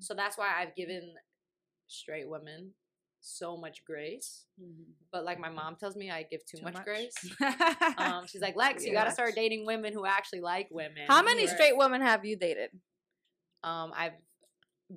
so 0.00 0.14
that's 0.14 0.36
why 0.38 0.48
I've 0.60 0.74
given 0.74 1.14
straight 1.86 2.28
women 2.28 2.70
so 3.20 3.56
much 3.56 3.84
grace 3.84 4.44
but 5.12 5.24
like 5.24 5.38
my 5.38 5.48
mom 5.48 5.76
tells 5.76 5.96
me 5.96 6.10
I 6.10 6.24
give 6.24 6.44
too, 6.44 6.58
Too 6.58 6.64
much, 6.64 6.74
much. 6.74 6.84
grace 6.84 7.14
um 7.98 8.26
she's 8.26 8.42
like 8.42 8.54
Lex 8.56 8.84
you 8.84 8.92
gotta 8.92 9.10
start 9.10 9.34
dating 9.34 9.64
women 9.66 9.92
who 9.92 10.04
actually 10.04 10.40
like 10.40 10.68
women 10.70 11.06
How 11.06 11.22
many 11.22 11.46
Right. 11.46 11.54
straight 11.54 11.76
women 11.76 12.02
have 12.02 12.24
you 12.24 12.36
dated? 12.36 12.70
Um, 13.62 13.92
I've 13.96 14.12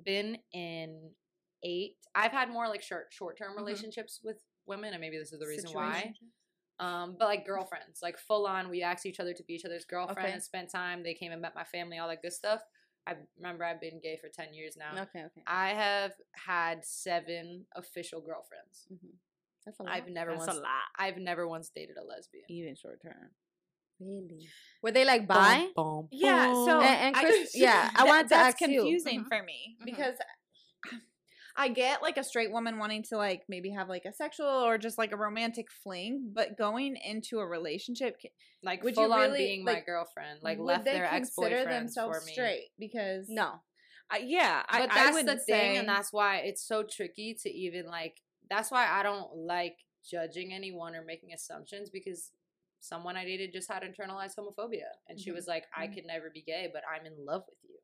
been 0.04 0.38
in 0.52 1.10
eight. 1.62 1.96
I've 2.14 2.32
had 2.32 2.50
more 2.50 2.68
like 2.68 2.82
short 2.82 3.06
short 3.10 3.38
term 3.38 3.52
Mhm. 3.54 3.56
relationships 3.56 4.20
with 4.22 4.44
women, 4.66 4.92
and 4.92 5.00
maybe 5.00 5.16
this 5.18 5.32
is 5.32 5.40
the 5.40 5.46
reason 5.46 5.70
why. 5.72 6.14
Um, 6.78 7.16
but 7.18 7.24
like 7.28 7.46
girlfriends, 7.46 8.02
like 8.02 8.18
full 8.18 8.46
on, 8.46 8.68
we 8.68 8.82
asked 8.82 9.06
each 9.06 9.20
other 9.20 9.32
to 9.32 9.42
be 9.44 9.54
each 9.54 9.64
other's 9.64 9.84
girlfriends, 9.86 10.44
spent 10.44 10.70
time. 10.70 11.02
They 11.02 11.14
came 11.14 11.32
and 11.32 11.40
met 11.42 11.54
my 11.54 11.64
family, 11.64 11.98
all 11.98 12.08
that 12.08 12.20
good 12.22 12.32
stuff. 12.34 12.60
I 13.08 13.14
remember 13.38 13.64
I've 13.64 13.80
been 13.80 14.00
gay 14.02 14.18
for 14.20 14.28
ten 14.28 14.52
years 14.52 14.76
now. 14.76 14.92
Okay, 15.04 15.20
okay. 15.28 15.42
I 15.46 15.68
have 15.70 16.12
had 16.46 16.84
seven 16.84 17.64
official 17.74 18.20
girlfriends. 18.20 18.86
That's 19.64 19.80
a 19.80 19.82
lot. 19.82 19.92
I've 19.92 20.08
never 20.08 20.32
That's 20.32 20.46
once. 20.46 20.58
a 20.58 20.62
lot 20.62 20.84
I've 20.98 21.16
never 21.18 21.48
once 21.48 21.70
dated 21.74 21.96
a 21.96 22.04
lesbian. 22.04 22.44
even 22.48 22.74
short 22.76 23.00
term 23.02 23.30
really. 24.00 24.46
Were 24.82 24.92
they 24.92 25.04
like 25.04 25.26
bi? 25.26 25.68
Yeah, 26.12 26.52
so 26.54 26.80
And- 26.80 27.00
and 27.06 27.16
I- 27.16 27.20
Chris- 27.24 27.56
yeah, 27.56 27.90
I 27.94 28.04
that- 28.04 28.06
wanted 28.10 28.22
to 28.24 28.28
that's 28.30 28.54
ask 28.54 28.60
you. 28.60 28.66
confusing 28.82 29.24
Mhm. 29.24 29.28
for 29.28 29.42
me 29.42 29.76
Mhm. 29.80 29.84
because 29.86 30.14
I 31.60 31.68
get 31.68 32.02
like 32.02 32.16
a 32.16 32.22
straight 32.24 32.52
woman 32.52 32.78
wanting 32.78 33.02
to 33.10 33.16
like 33.16 33.42
maybe 33.48 33.70
have 33.70 33.88
like 33.88 34.04
a 34.04 34.12
sexual 34.12 34.46
or 34.46 34.78
just 34.78 34.96
like 34.96 35.10
a 35.12 35.16
romantic 35.16 35.66
fling, 35.82 36.30
but 36.32 36.56
going 36.56 36.96
into 37.04 37.40
a 37.40 37.46
relationship, 37.46 38.16
Like 38.62 38.84
Would 38.84 38.96
you 38.96 39.02
full 39.02 39.12
on 39.12 39.20
really, 39.22 39.38
being 39.38 39.64
my 39.64 39.80
girlfriend. 39.84 40.38
Like 40.40 40.58
would 40.58 40.64
left 40.66 40.84
they 40.84 40.92
their 40.92 41.12
ex 41.12 41.34
themselves 41.34 42.18
for 42.20 42.24
me. 42.24 42.32
straight 42.32 42.68
because 42.78 43.26
No. 43.28 43.54
I, 44.10 44.18
yeah 44.24 44.62
I, 44.68 44.80
but 44.86 44.90
that's 44.94 45.22
the 45.24 45.36
thing 45.36 45.72
say- 45.72 45.76
and 45.76 45.88
that's 45.88 46.12
why 46.12 46.36
it's 46.38 46.66
so 46.66 46.82
tricky 46.82 47.36
to 47.42 47.50
even 47.50 47.86
like 47.86 48.14
that's 48.48 48.70
why 48.70 48.86
i 48.88 49.02
don't 49.02 49.36
like 49.36 49.76
judging 50.10 50.54
anyone 50.54 50.94
or 50.94 51.04
making 51.04 51.34
assumptions 51.34 51.90
because 51.90 52.30
someone 52.80 53.18
i 53.18 53.24
dated 53.26 53.52
just 53.52 53.70
had 53.70 53.82
internalized 53.82 54.36
homophobia 54.38 54.88
and 55.08 55.20
she 55.20 55.30
Mhm. 55.30 55.34
was 55.34 55.46
like 55.46 55.64
i 55.76 55.86
Mhm. 55.86 55.94
could 55.94 56.06
never 56.06 56.30
be 56.32 56.40
gay 56.40 56.70
but 56.72 56.82
i'm 56.90 57.04
in 57.04 57.12
love 57.22 57.42
with 57.46 57.58
you 57.68 57.76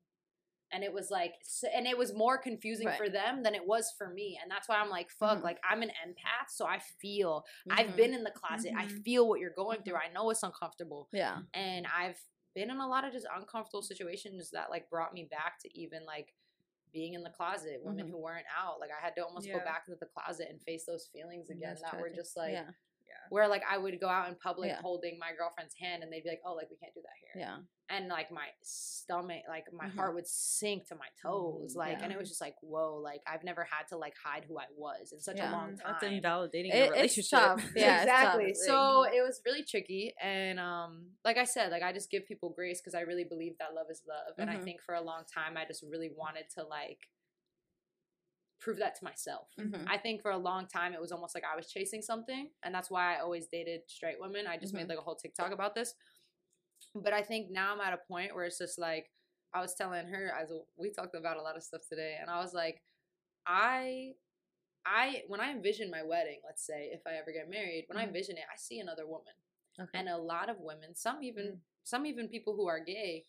and 0.74 0.82
it 0.84 0.92
was 0.92 1.10
like 1.10 1.34
and 1.74 1.86
it 1.86 1.96
was 1.96 2.12
more 2.12 2.36
confusing 2.36 2.86
Right. 2.88 2.98
for 2.98 3.08
them 3.08 3.42
than 3.44 3.54
it 3.54 3.66
was 3.66 3.94
for 3.96 4.08
me 4.10 4.38
and 4.42 4.50
that's 4.50 4.68
why 4.68 4.76
i'm 4.76 4.90
like 4.90 5.08
fuck 5.10 5.38
Mhm. 5.38 5.42
like 5.44 5.58
i'm 5.68 5.82
an 5.82 5.90
empath 6.04 6.50
so 6.50 6.66
i 6.66 6.78
feel 7.00 7.44
i've 7.70 7.86
Mhm. 7.90 7.96
been 7.96 8.12
in 8.14 8.24
the 8.24 8.30
closet 8.32 8.72
i 8.76 8.86
Mhm. 8.86 9.02
feel 9.04 9.28
what 9.28 9.38
you're 9.40 9.50
going 9.50 9.82
through 9.84 9.96
i 9.96 10.08
know 10.12 10.28
it's 10.30 10.42
uncomfortable 10.42 11.08
Yeah. 11.12 11.42
and 11.54 11.86
I've 11.86 12.20
been 12.54 12.70
in 12.70 12.78
a 12.80 12.86
lot 12.88 13.04
of 13.04 13.12
just 13.12 13.26
uncomfortable 13.34 13.82
situations 13.82 14.50
that 14.50 14.68
like 14.70 14.88
brought 14.90 15.12
me 15.14 15.24
back 15.24 15.58
to 15.60 15.78
even 15.78 16.04
like 16.04 16.34
being 16.92 17.14
in 17.14 17.24
the 17.24 17.30
closet, 17.30 17.82
women 17.82 18.06
Mhm. 18.06 18.10
who 18.10 18.18
weren't 18.18 18.46
out. 18.56 18.78
Like 18.78 18.90
I 18.96 19.00
had 19.04 19.16
to 19.16 19.24
almost 19.26 19.48
go 19.48 19.58
back 19.58 19.82
into 19.88 19.98
the 19.98 20.06
closet 20.06 20.46
and 20.48 20.62
face 20.62 20.84
those 20.86 21.08
feelings 21.08 21.50
again 21.50 21.70
That's 21.70 21.82
that 21.82 22.00
were 22.00 22.08
just 22.10 22.36
like 22.36 22.52
yeah. 22.52 22.70
Where 23.30 23.48
like 23.48 23.62
I 23.70 23.78
would 23.78 23.98
go 24.00 24.08
out 24.08 24.28
in 24.28 24.34
public 24.36 24.70
Yeah. 24.70 24.80
holding 24.80 25.18
my 25.18 25.32
girlfriend's 25.36 25.74
hand 25.80 26.02
and 26.02 26.12
they'd 26.12 26.22
be 26.24 26.28
like, 26.30 26.42
"Oh, 26.44 26.54
like 26.54 26.68
we 26.70 26.76
can't 26.76 26.94
do 26.94 27.00
that 27.02 27.16
here." 27.20 27.42
Yeah. 27.42 27.58
And 27.90 28.08
like 28.08 28.30
my 28.32 28.48
stomach, 28.62 29.42
like 29.48 29.70
my 29.72 29.86
Mhm. 29.86 29.96
heart 29.96 30.14
would 30.14 30.26
sink 30.26 30.86
to 30.88 30.94
my 30.94 31.08
toes, 31.22 31.74
Mhm. 31.74 31.78
like, 31.78 32.02
and 32.02 32.10
it 32.12 32.18
was 32.18 32.28
just 32.28 32.40
like, 32.40 32.56
"Whoa!" 32.62 32.96
Like 32.96 33.20
I've 33.26 33.44
never 33.44 33.64
had 33.64 33.86
to 33.88 33.96
like 33.98 34.14
hide 34.22 34.44
who 34.44 34.58
I 34.58 34.66
was 34.76 35.12
in 35.12 35.20
such 35.20 35.36
Yeah. 35.36 35.50
a 35.50 35.52
long 35.52 35.76
time. 35.76 35.92
that's 35.92 36.02
invalidating 36.02 36.72
It- 36.72 36.76
your 36.76 36.84
it's 36.86 36.94
relationship 36.96 37.38
tough. 37.38 37.60
Yeah, 37.76 38.02
exactly. 38.02 38.46
Like, 38.46 38.56
So 38.56 39.02
it 39.04 39.20
was 39.22 39.40
really 39.44 39.64
tricky, 39.64 40.14
and 40.20 40.58
um, 40.58 41.16
like 41.24 41.36
I 41.36 41.44
said, 41.44 41.70
like 41.72 41.82
I 41.82 41.92
just 41.92 42.10
give 42.10 42.24
people 42.26 42.50
grace 42.50 42.80
because 42.80 42.94
I 42.94 43.00
really 43.02 43.24
believe 43.24 43.58
that 43.58 43.74
love 43.74 43.86
is 43.90 44.02
love, 44.06 44.34
and 44.38 44.50
I 44.50 44.56
Mhm. 44.56 44.64
think 44.64 44.80
for 44.82 44.94
a 44.94 45.00
long 45.02 45.24
time 45.26 45.56
I 45.56 45.64
just 45.66 45.82
really 45.82 46.10
wanted 46.10 46.48
to 46.56 46.64
like 46.64 46.98
prove 48.60 48.78
that 48.78 48.94
to 48.96 49.04
myself. 49.04 49.48
Mhm. 49.58 49.86
I 49.88 49.98
think 49.98 50.22
for 50.22 50.30
a 50.30 50.38
long 50.38 50.66
time 50.66 50.94
it 50.94 51.00
was 51.00 51.12
almost 51.12 51.34
like 51.34 51.44
I 51.44 51.56
was 51.56 51.68
chasing 51.70 52.02
something, 52.02 52.50
and 52.62 52.74
that's 52.74 52.90
why 52.90 53.16
I 53.16 53.20
always 53.20 53.46
dated 53.48 53.82
straight 53.88 54.20
women. 54.20 54.46
I 54.46 54.56
just 54.56 54.72
Mhm. 54.72 54.78
made 54.78 54.88
like 54.88 54.98
a 54.98 55.02
whole 55.02 55.16
TikTok 55.16 55.52
about 55.52 55.74
this, 55.74 55.94
but 56.94 57.12
I 57.12 57.22
think 57.22 57.50
now 57.50 57.72
I'm 57.74 57.80
at 57.80 57.92
a 57.92 57.98
point 57.98 58.34
where 58.34 58.44
it's 58.44 58.58
just 58.58 58.78
like 58.78 59.10
I 59.52 59.60
was 59.60 59.74
telling 59.74 60.06
her 60.08 60.32
as 60.40 60.52
we 60.76 60.90
talked 60.90 61.14
about 61.14 61.36
a 61.36 61.42
lot 61.42 61.56
of 61.56 61.62
stuff 61.62 61.82
today, 61.88 62.16
and 62.20 62.30
I 62.30 62.38
was 62.40 62.54
like, 62.54 62.82
I 63.46 64.14
I 64.86 65.24
when 65.28 65.40
I 65.40 65.50
envision 65.50 65.90
my 65.90 66.02
wedding, 66.02 66.40
let's 66.44 66.64
say 66.66 66.90
if 66.92 67.02
I 67.06 67.14
ever 67.14 67.32
get 67.32 67.48
married, 67.50 67.84
when 67.88 67.98
I 67.98 68.04
Mhm. 68.04 68.08
envision 68.08 68.36
it, 68.38 68.44
I 68.52 68.56
see 68.56 68.80
another 68.80 69.06
woman. 69.06 69.34
Okay. 69.80 69.98
And 69.98 70.08
a 70.08 70.16
lot 70.18 70.48
of 70.50 70.60
women, 70.60 70.94
some 70.94 71.22
even 71.22 71.46
Mm. 71.46 71.60
some 71.84 72.06
even 72.06 72.28
people 72.28 72.54
who 72.56 72.68
are 72.68 72.80
gay, 72.80 73.26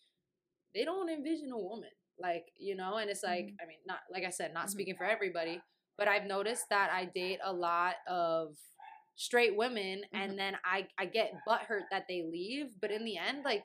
they 0.74 0.84
don't 0.84 1.08
envision 1.10 1.52
a 1.52 1.58
woman. 1.58 1.90
Like, 2.18 2.46
you 2.58 2.74
know, 2.76 2.96
and 2.96 3.10
it's 3.10 3.22
like, 3.22 3.46
Mm-hmm. 3.46 3.62
I 3.62 3.66
mean, 3.66 3.78
not 3.86 3.98
like 4.10 4.24
I 4.24 4.30
said, 4.30 4.52
not 4.54 4.66
Mhm. 4.66 4.70
speaking 4.70 4.96
for 4.96 5.04
everybody, 5.04 5.60
but 5.98 6.08
I've 6.08 6.24
noticed 6.24 6.68
that 6.70 6.90
I 6.90 7.04
date 7.06 7.40
a 7.44 7.52
lot 7.52 7.96
of 8.06 8.56
straight 9.16 9.56
women 9.56 10.00
Mm-hmm. 10.00 10.16
and 10.16 10.38
then 10.38 10.56
I 10.64 10.88
I 10.98 11.06
get 11.06 11.32
butthurt 11.48 11.84
that 11.90 12.06
they 12.08 12.22
leave, 12.22 12.78
but 12.80 12.90
in 12.90 13.04
the 13.04 13.16
end, 13.18 13.44
like 13.44 13.64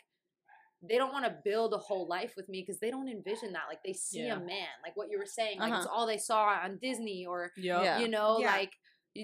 they 0.83 0.97
don't 0.97 1.13
want 1.13 1.25
to 1.25 1.37
build 1.45 1.73
a 1.73 1.77
whole 1.77 2.07
life 2.07 2.33
with 2.35 2.49
me 2.49 2.61
because 2.61 2.79
they 2.79 2.89
don't 2.89 3.07
envision 3.07 3.53
that. 3.53 3.65
Like 3.69 3.83
they 3.85 3.93
see 3.93 4.25
Yeah. 4.25 4.37
a 4.37 4.39
man, 4.39 4.67
like 4.83 4.97
what 4.97 5.09
you 5.11 5.19
were 5.19 5.27
saying, 5.27 5.59
like 5.59 5.73
it's 5.73 5.85
Uh-huh. 5.85 5.95
all 5.95 6.07
they 6.07 6.17
saw 6.17 6.45
on 6.45 6.77
Disney 6.79 7.25
or. 7.25 7.51
Yeah. 7.55 7.99
you 7.99 8.07
know, 8.07 8.39
Yeah. 8.39 8.47
like 8.51 8.73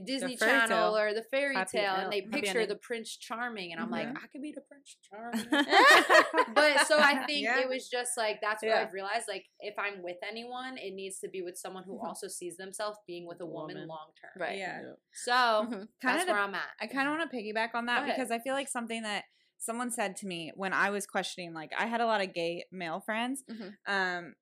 Disney 0.05 0.35
Channel 0.35 0.67
tale. 0.67 0.97
or 0.97 1.13
the 1.13 1.23
fairy 1.31 1.55
Happy 1.55 1.77
tale, 1.77 1.93
el- 1.95 2.03
and 2.03 2.11
they 2.13 2.21
picture 2.21 2.65
the 2.65 2.75
Prince 2.75 3.15
Charming, 3.17 3.71
and 3.71 3.81
I'm 3.81 3.89
like, 3.89 4.07
Mhm. 4.07 4.17
I 4.17 4.27
could 4.27 4.41
be 4.41 4.51
the 4.53 4.61
Prince 4.61 4.97
Charming. 5.09 5.47
but 6.53 6.87
so 6.87 6.97
I 6.99 7.23
think 7.25 7.43
Yeah. 7.43 7.59
it 7.59 7.69
was 7.69 7.87
just 7.89 8.17
like 8.17 8.39
that's 8.41 8.61
what 8.63 8.69
Yeah. 8.69 8.81
I've 8.81 8.93
realized. 8.93 9.25
Like 9.27 9.45
if 9.59 9.75
I'm 9.79 10.01
with 10.03 10.17
anyone, 10.27 10.77
it 10.77 10.93
needs 10.93 11.19
to 11.19 11.29
be 11.29 11.41
with 11.41 11.57
someone 11.57 11.83
who 11.85 11.97
Mhm. 11.97 12.03
also 12.07 12.27
sees 12.27 12.57
themselves 12.57 12.97
being 13.07 13.25
with 13.27 13.39
a 13.41 13.45
woman, 13.45 13.75
Woman. 13.75 13.87
long 13.87 14.11
term. 14.21 14.31
Right. 14.41 14.57
Yeah. 14.57 14.81
So 15.13 15.31
Mhm. 15.31 15.69
Kind 15.71 15.89
that's 16.01 16.23
of 16.23 16.29
where 16.29 16.39
I'm 16.39 16.55
at. 16.55 16.69
I 16.81 16.87
kind 16.87 17.07
of 17.07 17.17
want 17.17 17.31
to 17.31 17.37
piggyback 17.37 17.73
on 17.73 17.85
that 17.85 18.05
because 18.05 18.31
I 18.31 18.39
feel 18.39 18.53
like 18.53 18.67
something 18.67 19.03
that 19.03 19.25
someone 19.57 19.89
said 19.91 20.15
to 20.17 20.27
me 20.27 20.51
when 20.55 20.73
I 20.73 20.89
was 20.89 21.07
questioning, 21.07 21.53
like 21.53 21.71
I 21.77 21.87
had 21.87 22.01
a 22.01 22.05
lot 22.05 22.21
of 22.21 22.33
gay 22.33 22.65
male 22.71 22.99
friends, 22.99 23.43
Mhm. 23.49 23.73
um, 23.87 24.35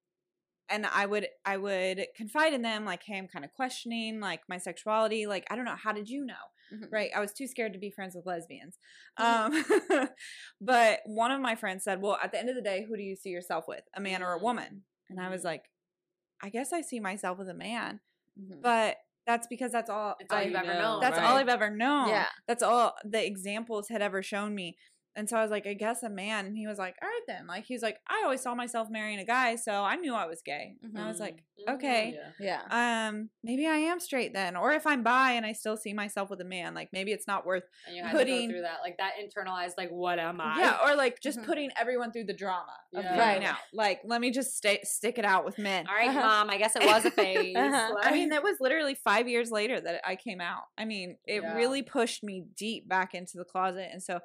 and 0.70 0.86
I 0.86 1.06
would 1.06 1.28
I 1.46 1.58
would 1.58 2.06
confide 2.16 2.54
in 2.54 2.62
them 2.62 2.86
like, 2.86 3.04
hey, 3.04 3.18
I'm 3.18 3.28
kind 3.28 3.46
of 3.46 3.52
questioning 3.54 4.20
like 4.20 4.42
my 4.50 4.58
sexuality. 4.58 5.28
Like, 5.28 5.46
I 5.50 5.56
don't 5.56 5.66
know, 5.66 5.76
how 5.76 5.92
did 5.92 6.10
you 6.10 6.26
know? 6.26 6.34
Mhm. 6.74 6.88
Right? 6.92 7.12
I 7.16 7.20
was 7.20 7.32
too 7.34 7.48
scared 7.48 7.74
to 7.74 7.80
be 7.80 7.92
friends 7.92 8.16
with 8.16 8.26
lesbians. 8.26 8.78
Mm-hmm. 9.20 9.94
Um, 9.94 10.10
but 10.62 11.00
one 11.06 11.32
of 11.32 11.40
my 11.42 11.56
friends 11.56 11.84
said, 11.84 12.02
well, 12.02 12.18
at 12.24 12.32
the 12.32 12.40
end 12.40 12.50
of 12.50 12.56
the 12.56 12.62
day, 12.62 12.84
who 12.88 12.98
do 12.98 13.04
you 13.04 13.16
see 13.16 13.30
yourself 13.30 13.66
with, 13.68 13.84
a 13.96 14.02
man 14.02 14.24
or 14.24 14.34
a 14.34 14.40
Mhm. 14.40 14.44
woman? 14.44 14.84
And 15.10 15.20
I 15.20 15.30
was 15.30 15.42
Mhm. 15.42 15.46
like, 15.46 15.70
I 16.42 16.50
guess 16.50 16.74
I 16.74 16.82
see 16.82 17.00
myself 17.00 17.38
with 17.38 17.50
a 17.50 17.54
man, 17.54 18.02
Mhm. 18.40 18.62
but 18.62 18.98
that's 19.28 19.48
because 19.48 19.72
that's 19.72 19.90
all 19.90 20.16
all 20.30 20.38
I 20.38 20.44
you've 20.44 20.56
ever 20.56 20.74
know, 20.74 20.82
known. 20.82 21.00
that's 21.02 21.18
right. 21.18 21.26
all 21.28 21.36
I've 21.38 21.50
ever 21.50 21.70
known. 21.70 22.10
Yeah. 22.10 22.30
That's 22.48 22.62
all 22.64 22.96
the 23.04 23.24
examples 23.26 23.90
had 23.90 24.02
ever 24.02 24.22
shown 24.22 24.54
me. 24.54 24.78
And 25.16 25.30
so 25.30 25.38
I 25.38 25.42
was 25.42 25.52
like, 25.52 25.66
I 25.66 25.74
guess 25.74 26.04
a 26.04 26.10
man. 26.10 26.46
And 26.46 26.58
he 26.58 26.68
was 26.68 26.78
like, 26.78 26.96
all 27.02 27.08
right 27.08 27.22
then. 27.28 27.48
Like 27.48 27.66
he's 27.66 27.82
like, 27.82 28.00
I 28.08 28.22
always 28.24 28.42
saw 28.42 28.54
myself 28.56 28.90
marrying 28.90 29.20
a 29.20 29.26
guy, 29.26 29.56
so 29.56 29.72
I 29.84 29.96
knew 29.96 30.14
I 30.14 30.26
was 30.26 30.42
gay. 30.44 30.76
And 30.84 30.98
I 31.00 31.08
was 31.08 31.20
like, 31.20 31.44
Mhm. 31.68 31.76
okay, 31.76 32.18
Yeah. 32.40 32.62
Yeah. 32.70 33.08
um, 33.08 33.30
maybe 33.44 33.66
I 33.66 33.78
am 33.78 34.00
straight 34.02 34.34
then. 34.34 34.58
Or 34.58 34.74
if 34.74 34.86
I'm 34.86 35.04
bi 35.04 35.32
and 35.34 35.46
I 35.46 35.54
still 35.54 35.78
see 35.78 35.94
myself 35.94 36.30
with 36.30 36.42
a 36.42 36.46
man, 36.46 36.74
like 36.74 36.90
maybe 36.92 37.14
it's 37.14 37.28
not 37.28 37.46
worth 37.46 37.64
And 37.88 37.96
you 37.96 38.04
had 38.04 38.12
putting- 38.12 38.42
to 38.42 38.48
go 38.48 38.52
through 38.54 38.62
that, 38.64 38.80
like 38.84 38.98
that 38.98 39.14
internalized, 39.24 39.74
like 39.78 39.90
what 39.90 40.20
am 40.20 40.42
I? 40.42 40.60
Yeah, 40.60 40.78
or 40.84 40.96
like 40.96 41.22
just 41.22 41.40
Mhm. 41.40 41.46
putting 41.46 41.70
everyone 41.80 42.12
through 42.12 42.26
the 42.26 42.34
drama 42.34 42.74
of 42.94 43.04
Yeah. 43.06 43.18
Right. 43.18 43.42
out. 43.44 43.58
Like, 43.72 44.02
let 44.04 44.20
me 44.20 44.32
just 44.32 44.58
stay 44.58 44.80
stick 44.84 45.18
it 45.18 45.24
out 45.26 45.46
with 45.46 45.58
men. 45.58 45.88
All 45.88 45.96
right, 45.96 46.10
Uh-huh. 46.10 46.20
mom. 46.20 46.50
I 46.50 46.58
guess 46.58 46.76
it 46.76 46.84
was 46.86 47.06
a 47.06 47.12
phase. 47.22 47.56
Uh-huh. 47.56 47.96
I 48.02 48.12
mean, 48.12 48.30
that 48.36 48.44
was 48.44 48.58
literally 48.60 48.96
five 48.96 49.30
years 49.30 49.50
later 49.50 49.80
that 49.80 50.02
I 50.06 50.18
came 50.18 50.42
out. 50.42 50.64
I 50.78 50.84
mean, 50.84 51.18
it 51.26 51.42
Yeah. 51.42 51.56
really 51.56 51.84
pushed 51.84 52.22
me 52.22 52.46
deep 52.58 52.90
back 52.90 53.14
into 53.16 53.38
the 53.38 53.46
closet. 53.46 53.88
And 53.94 54.04
so 54.04 54.20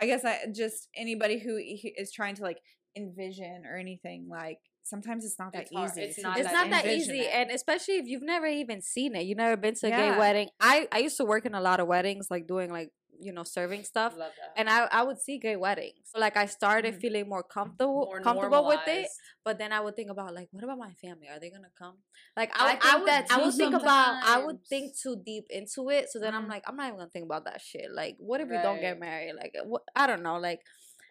I 0.00 0.06
guess 0.06 0.24
I 0.24 0.38
just 0.54 0.88
anybody 0.96 1.38
who 1.38 1.56
is 1.58 2.12
trying 2.12 2.34
to 2.36 2.42
like 2.42 2.58
envision 2.96 3.64
or 3.66 3.76
anything, 3.76 4.28
like 4.30 4.58
sometimes 4.84 5.24
it's 5.24 5.38
not 5.38 5.52
that 5.52 5.68
It's 5.70 5.72
easy. 5.72 6.00
It's 6.02 6.22
not 6.22 6.36
it's 6.38 6.48
just 6.48 6.54
not 6.54 6.70
that 6.70 6.86
easy 6.86 7.20
it. 7.20 7.30
and 7.32 7.50
especially 7.50 7.96
if 7.98 8.06
you've 8.06 8.22
never 8.22 8.46
even 8.46 8.82
seen 8.82 9.14
it 9.14 9.22
you've 9.22 9.38
never 9.38 9.56
been 9.56 9.74
to 9.76 9.86
a 9.86 9.90
Yeah. 9.90 10.12
gay 10.12 10.18
wedding 10.18 10.48
i 10.60 10.88
i 10.90 10.98
used 10.98 11.16
to 11.18 11.24
work 11.24 11.46
in 11.46 11.54
a 11.54 11.60
lot 11.60 11.78
of 11.78 11.86
weddings 11.86 12.26
like 12.30 12.48
doing 12.48 12.68
like 12.68 12.88
you 13.18 13.32
know 13.32 13.44
serving 13.44 13.84
stuff. 13.84 14.14
And 14.56 14.68
I, 14.68 14.86
I 14.90 15.02
would 15.02 15.20
see 15.20 15.38
gay 15.38 15.56
weddings. 15.56 16.10
So 16.12 16.18
like 16.18 16.36
i 16.36 16.46
started 16.46 16.94
Mhm. 16.94 17.00
feeling 17.00 17.28
more 17.28 17.42
comfortable 17.42 18.04
More 18.06 18.20
comfortable 18.20 18.66
with 18.66 18.80
it 18.86 19.08
but 19.44 19.58
then 19.58 19.72
i 19.72 19.80
would 19.80 19.96
think 19.96 20.10
about 20.10 20.34
like 20.34 20.48
what 20.50 20.64
about 20.64 20.78
my 20.78 20.92
family? 20.94 21.28
Are 21.28 21.38
they 21.38 21.50
gonna 21.50 21.70
come? 21.78 21.96
Like 22.36 22.50
I 22.54 22.78
i, 22.82 22.94
I, 22.94 22.96
would 22.98 23.10
i 23.30 23.36
would 23.44 23.54
think 23.54 23.74
about 23.74 24.24
i 24.24 24.38
would 24.44 24.64
think 24.66 24.96
too 24.98 25.16
deep 25.24 25.46
into 25.50 25.90
it. 25.90 26.10
So 26.10 26.18
then 26.18 26.34
i'm 26.34 26.46
Mhm. 26.46 26.50
like 26.54 26.64
i'm 26.66 26.76
not 26.76 26.86
even 26.86 26.98
gonna 26.98 27.10
think 27.10 27.24
about 27.26 27.44
that 27.44 27.60
shit. 27.60 27.90
Like 27.92 28.16
what 28.18 28.40
if 28.40 28.48
we 28.48 28.56
don't 28.56 28.80
get 28.80 28.98
married? 28.98 29.34
Like 29.34 29.54
what 29.64 29.82
i 29.94 30.06
don't 30.06 30.22
know. 30.22 30.38
Like 30.38 30.60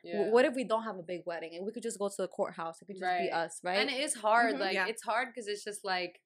Yeah. 0.04 0.30
what 0.34 0.46
if 0.46 0.56
we 0.56 0.64
don't 0.64 0.84
have 0.84 0.98
a 0.98 1.04
big 1.04 1.22
wedding 1.26 1.56
and 1.56 1.66
we 1.66 1.72
could 1.72 1.84
just 1.84 2.00
go 2.00 2.10
to 2.10 2.16
the 2.18 2.28
courthouse? 2.28 2.82
It 2.82 2.86
could 2.86 2.98
just 2.98 3.18
be 3.20 3.30
us 3.32 3.60
right? 3.64 3.78
And 3.80 3.90
it 3.90 4.00
is 4.02 4.16
hard. 4.16 4.56
Mhm. 4.56 4.60
Like 4.60 4.74
Yeah. 4.74 4.88
it's 4.88 5.04
hard 5.04 5.28
because 5.30 5.48
it's 5.48 5.64
just 5.64 5.86
like 5.86 6.22